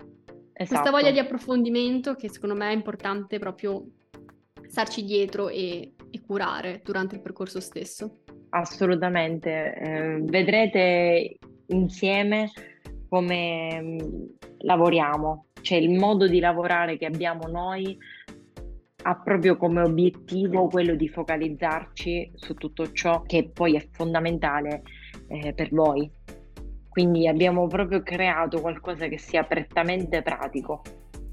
esatto. 0.53 0.81
questa 0.81 0.91
voglia 0.91 1.11
di 1.11 1.19
approfondimento 1.19 2.15
che 2.15 2.29
secondo 2.29 2.55
me 2.55 2.69
è 2.69 2.73
importante 2.73 3.37
proprio 3.37 3.85
starci 4.67 5.03
dietro 5.03 5.49
e, 5.49 5.93
e 6.09 6.21
curare 6.21 6.81
durante 6.83 7.15
il 7.15 7.21
percorso 7.21 7.59
stesso. 7.59 8.21
Assolutamente, 8.49 9.75
eh, 9.75 10.19
vedrete 10.23 11.37
insieme 11.67 12.51
come 13.09 13.81
mm, 13.81 13.97
lavoriamo, 14.59 15.47
cioè 15.61 15.77
il 15.77 15.91
modo 15.91 16.27
di 16.27 16.39
lavorare 16.39 16.97
che 16.97 17.05
abbiamo 17.05 17.47
noi 17.47 17.97
ha 19.01 19.15
proprio 19.15 19.55
come 19.55 19.81
obiettivo 19.81 20.67
quello 20.67 20.95
di 20.95 21.07
focalizzarci 21.07 22.33
su 22.35 22.53
tutto 22.55 22.91
ciò 22.91 23.21
che 23.23 23.49
poi 23.51 23.75
è 23.75 23.87
fondamentale 23.91 24.83
eh, 25.27 25.53
per 25.53 25.69
voi. 25.71 26.09
Quindi 26.89 27.27
abbiamo 27.27 27.67
proprio 27.67 28.01
creato 28.03 28.59
qualcosa 28.59 29.07
che 29.07 29.17
sia 29.17 29.43
prettamente 29.43 30.21
pratico. 30.21 30.81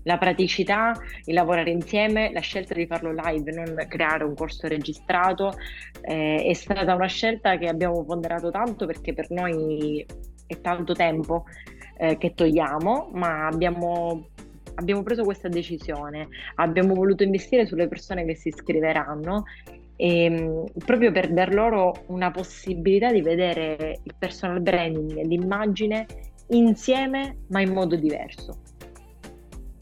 La 0.04 0.18
praticità, 0.18 0.92
il 1.24 1.34
lavorare 1.34 1.70
insieme, 1.70 2.30
la 2.32 2.40
scelta 2.40 2.74
di 2.74 2.86
farlo 2.86 3.12
live, 3.12 3.50
non 3.50 3.74
creare 3.88 4.22
un 4.22 4.34
corso 4.34 4.68
registrato, 4.68 5.52
eh, 6.02 6.44
è 6.44 6.52
stata 6.52 6.94
una 6.94 7.08
scelta 7.08 7.58
che 7.58 7.66
abbiamo 7.66 8.04
ponderato 8.04 8.52
tanto 8.52 8.86
perché 8.86 9.12
per 9.12 9.30
noi 9.30 10.06
è 10.46 10.60
tanto 10.60 10.94
tempo 10.94 11.44
eh, 11.98 12.16
che 12.18 12.34
togliamo, 12.34 13.10
ma 13.12 13.46
abbiamo 13.46 14.28
abbiamo 14.76 15.02
preso 15.02 15.22
questa 15.22 15.48
decisione, 15.48 16.28
abbiamo 16.56 16.94
voluto 16.94 17.22
investire 17.22 17.66
sulle 17.66 17.88
persone 17.88 18.24
che 18.24 18.34
si 18.34 18.48
iscriveranno 18.48 19.44
e, 19.96 20.24
ehm, 20.24 20.64
proprio 20.84 21.10
per 21.12 21.32
dar 21.32 21.52
loro 21.52 22.04
una 22.08 22.30
possibilità 22.30 23.10
di 23.10 23.22
vedere 23.22 24.00
il 24.02 24.14
personal 24.18 24.60
branding 24.60 25.22
l'immagine 25.22 26.06
insieme 26.48 27.38
ma 27.48 27.60
in 27.60 27.72
modo 27.72 27.96
diverso. 27.96 28.58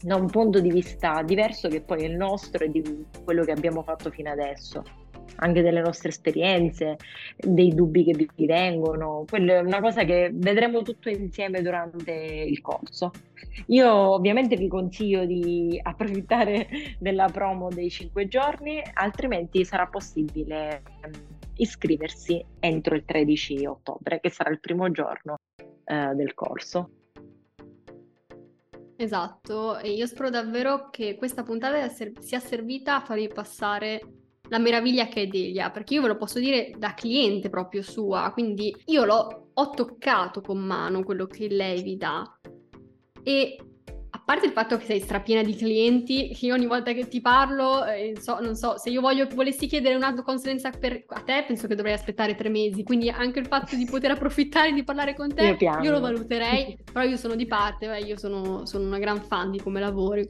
Da 0.01 0.15
un 0.15 0.29
punto 0.29 0.59
di 0.59 0.69
vista 0.69 1.21
diverso 1.23 1.67
che 1.67 1.81
poi 1.81 2.03
è 2.03 2.05
il 2.05 2.15
nostro 2.15 2.63
e 2.63 2.69
di 2.69 3.05
quello 3.23 3.43
che 3.43 3.51
abbiamo 3.51 3.81
fatto 3.81 4.11
fino 4.11 4.29
adesso 4.29 4.83
anche 5.37 5.61
delle 5.61 5.81
nostre 5.81 6.09
esperienze, 6.09 6.97
dei 7.37 7.73
dubbi 7.73 8.03
che 8.03 8.13
vi 8.13 8.45
vengono. 8.45 9.25
Quello 9.27 9.53
è 9.53 9.59
una 9.59 9.79
cosa 9.81 10.03
che 10.03 10.31
vedremo 10.33 10.81
tutto 10.81 11.09
insieme 11.09 11.61
durante 11.61 12.11
il 12.11 12.61
corso. 12.61 13.11
Io 13.67 13.91
ovviamente 13.91 14.55
vi 14.55 14.67
consiglio 14.67 15.25
di 15.25 15.79
approfittare 15.83 16.67
della 16.99 17.27
promo 17.27 17.69
dei 17.69 17.89
5 17.89 18.27
giorni, 18.27 18.81
altrimenti 18.93 19.65
sarà 19.65 19.87
possibile 19.87 20.81
ehm, 21.03 21.11
iscriversi 21.57 22.43
entro 22.59 22.95
il 22.95 23.05
13 23.05 23.65
ottobre, 23.65 24.19
che 24.19 24.29
sarà 24.29 24.49
il 24.49 24.59
primo 24.59 24.91
giorno 24.91 25.37
eh, 25.85 26.13
del 26.15 26.33
corso. 26.33 26.89
Esatto, 28.97 29.77
e 29.77 29.91
io 29.91 30.05
spero 30.05 30.29
davvero 30.29 30.89
che 30.89 31.15
questa 31.15 31.43
puntata 31.43 31.89
sia 31.89 32.39
servita 32.39 32.95
a 32.95 33.01
farvi 33.01 33.27
passare 33.27 34.01
la 34.49 34.59
meraviglia 34.59 35.07
che 35.07 35.23
è 35.23 35.27
Delia, 35.27 35.71
perché 35.71 35.95
io 35.95 36.01
ve 36.01 36.09
lo 36.09 36.17
posso 36.17 36.39
dire 36.39 36.71
da 36.77 36.93
cliente 36.93 37.49
proprio 37.49 37.81
sua, 37.81 38.31
quindi 38.33 38.75
io 38.85 39.05
l'ho 39.05 39.45
ho 39.57 39.69
toccato 39.69 40.41
con 40.41 40.57
mano 40.57 41.03
quello 41.03 41.25
che 41.27 41.47
lei 41.47 41.81
vi 41.81 41.95
dà. 41.95 42.23
E 43.23 43.57
a 44.09 44.21
parte 44.23 44.45
il 44.45 44.51
fatto 44.51 44.77
che 44.77 44.85
sei 44.85 44.99
strapiena 44.99 45.43
di 45.43 45.55
clienti, 45.55 46.37
io 46.45 46.53
ogni 46.53 46.67
volta 46.67 46.93
che 46.93 47.07
ti 47.07 47.21
parlo, 47.21 47.85
eh, 47.85 48.13
so, 48.19 48.39
non 48.39 48.55
so, 48.55 48.77
se 48.77 48.89
io 48.89 49.01
voglio, 49.01 49.27
volessi 49.33 49.67
chiedere 49.67 49.95
una 49.95 50.13
consulenza 50.21 50.69
per, 50.69 51.03
a 51.07 51.21
te, 51.21 51.43
penso 51.47 51.67
che 51.67 51.75
dovrei 51.75 51.93
aspettare 51.93 52.35
tre 52.35 52.49
mesi, 52.49 52.83
quindi 52.83 53.09
anche 53.09 53.39
il 53.39 53.47
fatto 53.47 53.75
di 53.75 53.85
poter 53.85 54.11
approfittare 54.11 54.71
di 54.71 54.83
parlare 54.83 55.15
con 55.15 55.33
te, 55.33 55.57
io, 55.59 55.81
io 55.81 55.91
lo 55.91 55.99
valuterei, 55.99 56.77
però 56.91 57.05
io 57.05 57.17
sono 57.17 57.35
di 57.35 57.45
parte, 57.45 57.87
beh, 57.87 57.99
io 57.99 58.17
sono, 58.17 58.65
sono 58.65 58.85
una 58.85 58.99
gran 58.99 59.21
fan 59.21 59.51
di 59.51 59.59
come 59.59 59.79
lavori, 59.79 60.25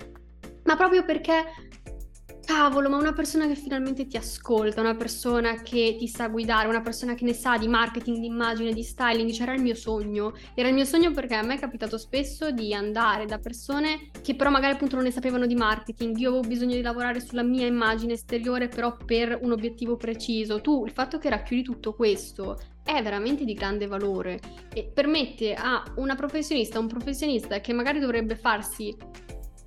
ma 0.63 0.75
proprio 0.75 1.05
perché 1.05 1.43
Cavolo, 2.45 2.89
ma 2.89 2.97
una 2.97 3.11
persona 3.11 3.47
che 3.47 3.55
finalmente 3.55 4.05
ti 4.05 4.17
ascolta, 4.17 4.79
una 4.79 4.95
persona 4.95 5.61
che 5.63 5.95
ti 5.97 6.07
sa 6.07 6.27
guidare, 6.27 6.67
una 6.67 6.81
persona 6.81 7.15
che 7.15 7.25
ne 7.25 7.33
sa 7.33 7.57
di 7.57 7.67
marketing, 7.67 8.19
di 8.19 8.27
immagine, 8.27 8.71
di 8.71 8.83
styling, 8.83 9.31
era 9.39 9.53
il 9.53 9.61
mio 9.63 9.73
sogno. 9.73 10.33
Era 10.53 10.67
il 10.67 10.75
mio 10.75 10.85
sogno 10.85 11.11
perché 11.11 11.33
a 11.33 11.41
me 11.41 11.55
è 11.55 11.59
capitato 11.59 11.97
spesso 11.97 12.51
di 12.51 12.71
andare 12.73 13.25
da 13.25 13.39
persone 13.39 14.11
che 14.21 14.35
però 14.35 14.51
magari 14.51 14.73
appunto 14.73 14.95
non 14.95 15.05
ne 15.05 15.11
sapevano 15.11 15.47
di 15.47 15.55
marketing. 15.55 16.15
Io 16.17 16.29
avevo 16.29 16.47
bisogno 16.47 16.75
di 16.75 16.81
lavorare 16.81 17.19
sulla 17.19 17.41
mia 17.41 17.65
immagine 17.65 18.13
esteriore 18.13 18.67
però 18.67 18.95
per 18.95 19.39
un 19.41 19.51
obiettivo 19.51 19.97
preciso. 19.97 20.61
Tu, 20.61 20.85
il 20.85 20.91
fatto 20.91 21.17
che 21.17 21.29
racchiudi 21.29 21.63
tutto 21.63 21.93
questo 21.93 22.59
è 22.83 23.01
veramente 23.01 23.43
di 23.43 23.53
grande 23.55 23.87
valore 23.87 24.39
e 24.71 24.83
permette 24.83 25.55
a 25.55 25.83
una 25.95 26.13
professionista, 26.13 26.77
un 26.77 26.87
professionista 26.87 27.59
che 27.59 27.73
magari 27.73 27.97
dovrebbe 27.97 28.35
farsi 28.35 28.95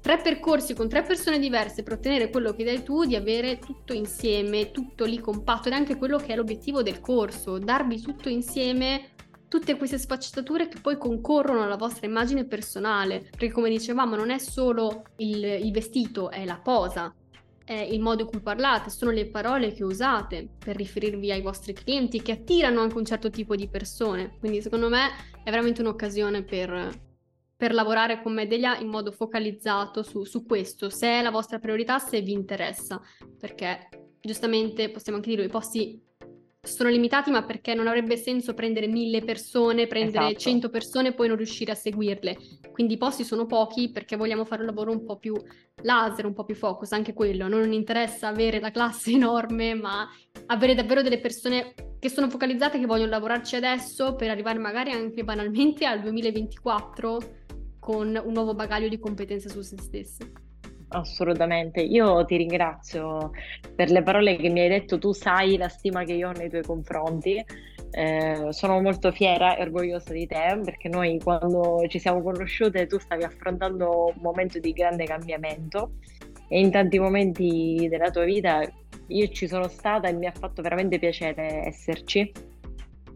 tre 0.01 0.19
percorsi 0.19 0.75
con 0.75 0.89
tre 0.89 1.03
persone 1.03 1.39
diverse 1.39 1.83
per 1.83 1.95
ottenere 1.95 2.31
quello 2.31 2.53
che 2.53 2.65
dai 2.65 2.83
tu, 2.83 3.05
di 3.05 3.17
avere 3.17 3.59
tutto 3.59 3.93
insieme, 3.93 4.71
tutto 4.71 5.05
lì 5.05 5.19
compatto 5.19 5.69
ed 5.69 5.75
anche 5.75 5.97
quello 5.97 6.19
che 6.19 6.33
è 6.33 6.37
l'obiettivo 6.37 6.83
del 6.83 7.01
corso, 7.01 7.59
darvi 7.59 8.01
tutto 8.01 8.29
insieme 8.29 9.11
tutte 9.49 9.77
queste 9.77 9.99
sfaccettature 9.99 10.69
che 10.69 10.79
poi 10.81 10.99
concorrono 10.99 11.63
alla 11.63 11.77
vostra 11.77 12.07
immagine 12.07 12.45
personale, 12.45 13.21
perché 13.31 13.51
come 13.51 13.71
dicevamo 13.71 14.15
non 14.15 14.31
è 14.31 14.39
solo 14.39 15.05
il, 15.17 15.43
il 15.43 15.73
vestito, 15.73 16.31
è 16.31 16.45
la 16.45 16.61
posa, 16.63 17.13
è 17.65 17.73
il 17.73 18.01
modo 18.01 18.23
in 18.23 18.29
cui 18.29 18.41
parlate, 18.41 18.91
sono 18.91 19.11
le 19.11 19.29
parole 19.29 19.73
che 19.73 19.85
usate 19.85 20.49
per 20.59 20.77
riferirvi 20.77 21.33
ai 21.33 21.43
vostri 21.43 21.73
clienti 21.73 22.23
che 22.23 22.33
attirano 22.33 22.81
anche 22.81 22.97
un 22.97 23.05
certo 23.05 23.31
tipo 23.31 23.57
di 23.57 23.69
persone. 23.69 24.37
Quindi 24.39 24.63
secondo 24.63 24.89
me 24.89 25.09
è 25.43 25.51
veramente 25.51 25.81
un'occasione 25.81 26.45
per, 26.45 26.91
per 27.59 27.75
lavorare 27.75 28.23
con 28.23 28.33
Medelia 28.33 28.79
in 28.79 28.87
modo 28.87 29.11
focalizzato 29.11 30.05
su, 30.05 30.23
su, 30.23 30.47
questo, 30.47 30.91
se 30.91 31.09
è 31.09 31.23
la 31.23 31.33
vostra 31.33 31.59
priorità, 31.59 31.99
se 31.99 32.21
vi 32.21 32.31
interessa, 32.31 33.03
perché 33.37 33.89
giustamente 34.21 34.91
possiamo 34.91 35.19
anche 35.19 35.31
dire 35.31 35.45
i 35.45 35.49
posti 35.49 36.01
sono 36.63 36.89
limitati, 36.89 37.31
ma 37.33 37.43
perché 37.43 37.75
non 37.75 37.89
avrebbe 37.89 38.17
senso 38.17 38.55
prendere 38.55 38.87
mille 38.87 39.25
persone, 39.25 39.89
prendere 39.89 40.27
esatto. 40.27 40.39
100 40.39 40.71
persone 40.71 41.09
e 41.09 41.15
poi 41.15 41.27
non 41.27 41.37
riuscire 41.37 41.73
a 41.73 41.75
seguirle. 41.75 42.37
Quindi 42.71 42.95
i 42.95 42.97
posti 42.97 43.25
sono 43.25 43.47
pochi 43.47 43.91
perché 43.91 44.15
vogliamo 44.15 44.45
fare 44.45 44.61
un 44.61 44.69
lavoro 44.69 44.93
un 44.93 45.05
po' 45.05 45.19
più 45.19 45.35
laser, 45.83 46.27
un 46.27 46.35
po' 46.35 46.45
più 46.45 46.55
focus, 46.55 46.93
anche 46.93 47.13
quello. 47.13 47.49
Non 47.49 47.73
interessa 47.73 48.29
avere 48.29 48.61
la 48.61 48.71
classe 48.71 49.11
enorme, 49.13 49.75
ma 49.75 50.09
avere 50.47 50.75
davvero 50.75 51.03
delle 51.03 51.19
persone 51.19 51.75
che 51.99 52.09
sono 52.09 52.31
focalizzate, 52.31 52.79
che 52.79 52.87
vogliono 52.87 53.11
lavorarci 53.11 53.57
adesso 53.57 54.15
per 54.15 54.31
arrivare 54.31 54.61
magari 54.61 54.93
anche 54.93 55.25
banalmente 55.25 55.87
al 55.87 56.01
2024 56.03 57.47
con 57.89 58.21
un 58.23 58.33
nuovo 58.35 58.55
bagaglio 58.55 58.87
di 58.87 58.99
competenze 58.99 59.49
su 59.49 59.63
se 59.63 59.77
stesse. 59.81 60.31
Assolutamente, 60.89 61.81
io 61.81 62.23
ti 62.27 62.37
ringrazio 62.37 63.31
per 63.75 63.91
le 63.91 64.03
parole 64.03 64.37
che 64.37 64.51
mi 64.51 64.61
hai 64.61 64.69
detto, 64.69 64.99
tu 64.99 65.13
sai 65.13 65.57
la 65.57 65.71
stima 65.71 66.05
che 66.05 66.13
io 66.13 66.29
ho 66.29 66.33
nei 66.33 66.51
tuoi 66.51 66.63
confronti. 66.65 67.43
Eh, 67.91 68.49
sono 68.51 68.79
molto 68.83 69.11
fiera 69.11 69.57
e 69.57 69.63
orgogliosa 69.63 70.13
di 70.13 70.27
te 70.27 70.61
perché 70.63 70.91
noi 70.91 71.19
quando 71.19 71.83
ci 71.89 71.99
siamo 71.99 72.21
conosciute 72.21 72.87
tu 72.87 72.99
stavi 72.99 73.25
affrontando 73.25 74.13
un 74.15 74.21
momento 74.21 74.59
di 74.59 74.73
grande 74.73 75.05
cambiamento. 75.05 75.93
E 76.47 76.61
in 76.61 76.71
tanti 76.71 76.99
momenti 76.99 77.87
della 77.89 78.11
tua 78.11 78.25
vita 78.25 78.61
io 79.07 79.29
ci 79.29 79.49
sono 79.49 79.67
stata 79.69 80.09
e 80.09 80.13
mi 80.13 80.27
ha 80.27 80.33
fatto 80.33 80.61
veramente 80.61 80.99
piacere 80.99 81.67
esserci 81.67 82.31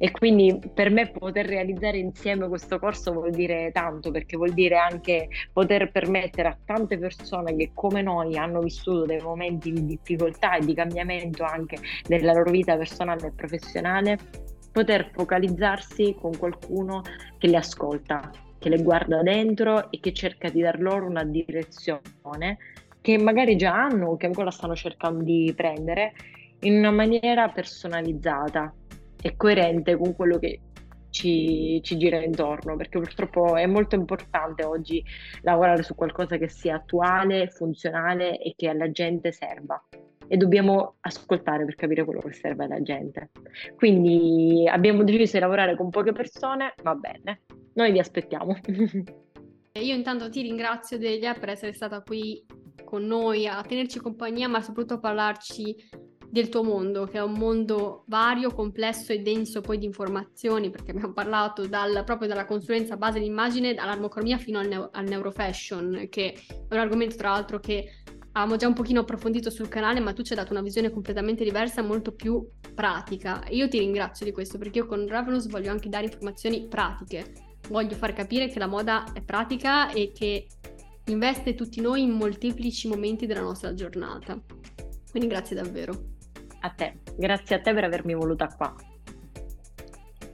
e 0.05 0.11
quindi 0.11 0.59
per 0.74 0.91
me 0.91 1.12
poter 1.12 1.47
realizzare 1.47 1.97
insieme 1.97 2.49
questo 2.49 2.81
corso 2.81 3.12
vuol 3.12 3.31
dire 3.31 3.70
tanto, 3.73 4.11
perché 4.11 4.37
vuol 4.37 4.53
dire 4.53 4.77
anche 4.77 5.29
poter 5.53 5.93
permettere 5.93 6.49
a 6.49 6.59
tante 6.65 6.99
persone 6.99 7.55
che 7.55 7.70
come 7.73 8.03
noi 8.03 8.37
hanno 8.37 8.59
vissuto 8.59 9.07
dei 9.07 9.20
momenti 9.20 9.70
di 9.70 9.87
difficoltà 9.87 10.57
e 10.57 10.65
di 10.65 10.74
cambiamento 10.74 11.45
anche 11.45 11.77
nella 12.09 12.33
loro 12.33 12.51
vita 12.51 12.77
personale 12.77 13.29
e 13.29 13.31
professionale, 13.31 14.19
poter 14.73 15.09
focalizzarsi 15.12 16.16
con 16.20 16.37
qualcuno 16.37 17.03
che 17.39 17.47
le 17.47 17.59
ascolta, 17.59 18.29
che 18.59 18.69
le 18.70 18.83
guarda 18.83 19.23
dentro 19.23 19.89
e 19.93 20.01
che 20.01 20.12
cerca 20.12 20.49
di 20.49 20.62
dar 20.62 20.81
loro 20.81 21.07
una 21.07 21.23
direzione 21.23 22.59
che 23.01 23.19
magari 23.19 23.55
già 23.55 23.85
hanno 23.85 24.09
o 24.09 24.16
che 24.16 24.27
ancora 24.27 24.51
stanno 24.51 24.74
cercando 24.74 25.23
di 25.23 25.53
prendere 25.55 26.12
in 26.62 26.79
una 26.79 26.91
maniera 26.91 27.49
personalizzata 27.51 28.74
e 29.23 29.36
coerente 29.36 29.97
con 29.97 30.15
quello 30.15 30.39
che 30.39 30.61
ci, 31.11 31.81
ci, 31.82 31.97
gira 31.97 32.23
intorno, 32.23 32.74
perché 32.77 32.99
purtroppo 32.99 33.57
è 33.57 33.66
molto 33.66 33.94
importante 33.94 34.65
oggi 34.65 35.05
lavorare 35.43 35.82
su 35.82 35.94
qualcosa 35.94 36.36
che 36.39 36.49
sia 36.49 36.77
attuale, 36.77 37.49
funzionale 37.49 38.39
e 38.39 38.55
che 38.57 38.69
alla 38.69 38.90
gente 38.90 39.31
serva. 39.31 39.81
E 40.27 40.36
dobbiamo 40.36 40.97
ascoltare 41.01 41.65
per 41.66 41.74
capire 41.74 42.05
quello 42.05 42.20
che 42.20 42.32
serve 42.32 42.65
alla 42.65 42.81
gente. 42.81 43.31
Quindi 43.77 44.66
abbiamo 44.66 45.05
deciso 45.05 45.32
di 45.32 45.40
lavorare 45.40 45.77
con 45.77 45.90
poche 45.90 46.12
persone, 46.12 46.73
va 46.82 46.94
bene, 46.94 47.43
noi 47.74 47.93
vi 47.93 47.99
aspettiamo. 47.99 48.57
Io 49.74 49.94
intanto 49.94 50.28
ti 50.28 50.43
ringrazio 50.43 50.99
Delia 50.99 51.35
per 51.35 51.51
essere 51.51 51.73
stata 51.73 52.03
qui 52.03 52.44
con 52.85 53.05
noi 53.05 53.47
a 53.47 53.62
tenerci 53.62 53.99
compagnia, 54.01 54.49
ma 54.49 54.61
soprattutto 54.61 54.94
a 54.94 55.01
parlarci 55.01 55.77
del 56.32 56.48
tuo 56.48 56.62
mondo, 56.62 57.04
che 57.04 57.18
è 57.18 57.22
un 57.22 57.34
mondo 57.34 58.04
vario, 58.06 58.54
complesso 58.54 59.12
e 59.12 59.20
denso 59.20 59.60
poi 59.60 59.76
di 59.76 59.84
informazioni, 59.84 60.70
perché 60.70 60.92
abbiamo 60.92 61.12
parlato 61.12 61.66
dal, 61.66 62.04
proprio 62.06 62.26
dalla 62.26 62.46
consulenza 62.46 62.96
base 62.96 63.20
d'immagine, 63.20 63.74
dall'armocromia 63.74 64.38
fino 64.38 64.59
al, 64.59 64.66
neo, 64.66 64.88
al 64.92 65.04
neurofashion, 65.04 66.06
che 66.09 66.32
è 66.48 66.74
un 66.74 66.78
argomento 66.78 67.16
tra 67.16 67.32
l'altro 67.32 67.60
che 67.60 67.86
avevamo 68.32 68.56
già 68.56 68.66
un 68.66 68.72
pochino 68.72 69.00
approfondito 69.00 69.50
sul 69.50 69.68
canale, 69.68 70.00
ma 70.00 70.14
tu 70.14 70.22
ci 70.22 70.32
hai 70.32 70.38
dato 70.38 70.52
una 70.52 70.62
visione 70.62 70.90
completamente 70.90 71.44
diversa, 71.44 71.82
molto 71.82 72.12
più 72.14 72.48
pratica. 72.74 73.44
E 73.44 73.54
io 73.54 73.68
ti 73.68 73.78
ringrazio 73.78 74.24
di 74.24 74.32
questo, 74.32 74.56
perché 74.56 74.78
io 74.78 74.86
con 74.86 75.06
Ravenous 75.06 75.48
voglio 75.48 75.70
anche 75.70 75.90
dare 75.90 76.04
informazioni 76.04 76.66
pratiche. 76.66 77.30
Voglio 77.68 77.94
far 77.94 78.14
capire 78.14 78.48
che 78.48 78.59
la 78.59 78.66
moda 78.66 79.04
è 79.12 79.20
pratica 79.20 79.90
e 79.92 80.12
che 80.12 80.46
investe 81.04 81.54
tutti 81.54 81.82
noi 81.82 82.04
in 82.04 82.12
molteplici 82.12 82.88
momenti 82.88 83.26
della 83.26 83.42
nostra 83.42 83.74
giornata. 83.74 84.40
Quindi 85.10 85.28
grazie 85.28 85.54
davvero. 85.54 86.11
A 86.62 86.70
te, 86.70 87.01
grazie 87.16 87.56
a 87.56 87.60
te 87.60 87.74
per 87.74 87.84
avermi 87.84 88.14
voluta 88.14 88.47
qua. 88.48 88.74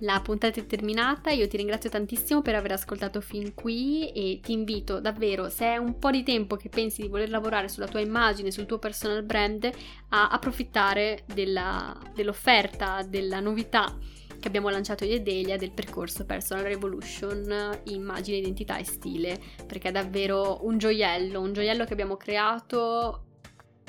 La 0.02 0.20
puntata 0.20 0.60
è 0.60 0.66
terminata, 0.66 1.30
io 1.30 1.48
ti 1.48 1.56
ringrazio 1.56 1.90
tantissimo 1.90 2.40
per 2.40 2.54
aver 2.54 2.72
ascoltato 2.72 3.20
fin 3.20 3.52
qui 3.52 4.12
e 4.12 4.38
ti 4.40 4.52
invito 4.52 5.00
davvero, 5.00 5.48
se 5.48 5.64
è 5.66 5.76
un 5.76 5.98
po' 5.98 6.12
di 6.12 6.22
tempo 6.22 6.54
che 6.54 6.68
pensi 6.68 7.02
di 7.02 7.08
voler 7.08 7.30
lavorare 7.30 7.68
sulla 7.68 7.88
tua 7.88 7.98
immagine, 7.98 8.52
sul 8.52 8.66
tuo 8.66 8.78
personal 8.78 9.24
brand, 9.24 9.68
a 10.10 10.28
approfittare 10.28 11.24
della, 11.26 11.98
dell'offerta, 12.14 13.02
della 13.02 13.40
novità 13.40 13.96
che 14.38 14.46
abbiamo 14.46 14.68
lanciato 14.68 15.04
io 15.04 15.16
e 15.16 15.20
Delia 15.20 15.56
del 15.56 15.72
percorso 15.72 16.24
Personal 16.24 16.62
Revolution 16.62 17.80
immagine, 17.86 18.36
identità 18.36 18.76
e 18.76 18.84
stile, 18.84 19.36
perché 19.66 19.88
è 19.88 19.92
davvero 19.92 20.64
un 20.64 20.78
gioiello, 20.78 21.40
un 21.40 21.52
gioiello 21.52 21.84
che 21.84 21.92
abbiamo 21.92 22.16
creato 22.16 23.24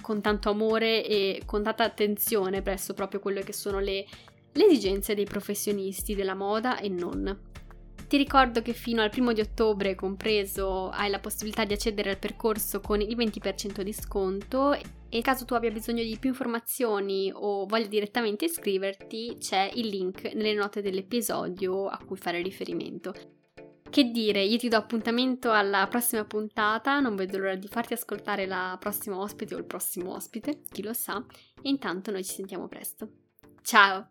con 0.02 0.22
tanto 0.22 0.50
amore 0.50 1.06
e 1.06 1.42
con 1.46 1.64
tanta 1.64 1.84
attenzione 1.84 2.62
presso 2.62 2.94
proprio 2.94 3.20
quelle 3.20 3.44
che 3.44 3.54
sono 3.54 3.80
le, 3.80 4.06
le 4.52 4.66
esigenze 4.66 5.16
dei 5.16 5.26
professionisti 5.26 6.16
della 6.16 6.36
moda 6.36 6.80
e 6.80 6.90
non. 6.90 7.48
Ti 8.10 8.18
ricordo 8.18 8.64
che 8.64 8.74
fino 8.74 9.04
al 9.04 9.12
primo 9.12 9.34
di 9.34 9.42
ottobre 9.42 9.94
compreso 9.94 10.90
hai 10.90 11.12
la 11.12 11.20
possibilità 11.20 11.64
di 11.64 11.74
accedere 11.74 12.10
al 12.10 12.18
percorso 12.18 12.80
con 12.82 13.02
il 13.02 13.16
20% 13.16 13.82
di 13.82 13.94
sconto 13.94 14.74
e 14.74 15.22
caso 15.22 15.46
tu 15.46 15.54
abbia 15.54 15.70
bisogno 15.70 16.02
di 16.02 16.18
più 16.20 16.30
informazioni 16.30 17.32
o 17.32 17.68
voglia 17.68 17.86
direttamente 17.86 18.46
iscriverti 18.46 19.38
c'è 19.40 19.70
il 19.76 19.90
link 19.90 20.34
nelle 20.34 20.56
note 20.56 20.82
dell'episodio 20.82 21.86
a 21.86 22.00
cui 22.04 22.18
fare 22.18 22.42
riferimento. 22.42 23.39
Che 23.90 24.12
dire, 24.12 24.44
io 24.44 24.58
ti 24.58 24.70
do 24.70 24.78
appuntamento 24.78 25.52
alla 25.52 25.88
prossima 25.88 26.24
puntata, 26.24 27.00
non 27.00 27.16
vedo 27.16 27.40
l'ora 27.40 27.56
di 27.56 27.68
farti 27.68 27.94
ascoltare 27.94 28.46
la 28.46 28.78
prossima 28.80 29.18
ospite 29.18 29.56
o 29.56 29.58
il 29.58 29.66
prossimo 29.66 30.14
ospite, 30.14 30.62
chi 30.70 30.84
lo 30.84 30.94
sa, 30.94 31.26
e 31.62 31.70
intanto 31.70 32.12
noi 32.12 32.24
ci 32.24 32.36
sentiamo 32.36 32.68
presto. 32.68 33.10
Ciao! 33.64 34.10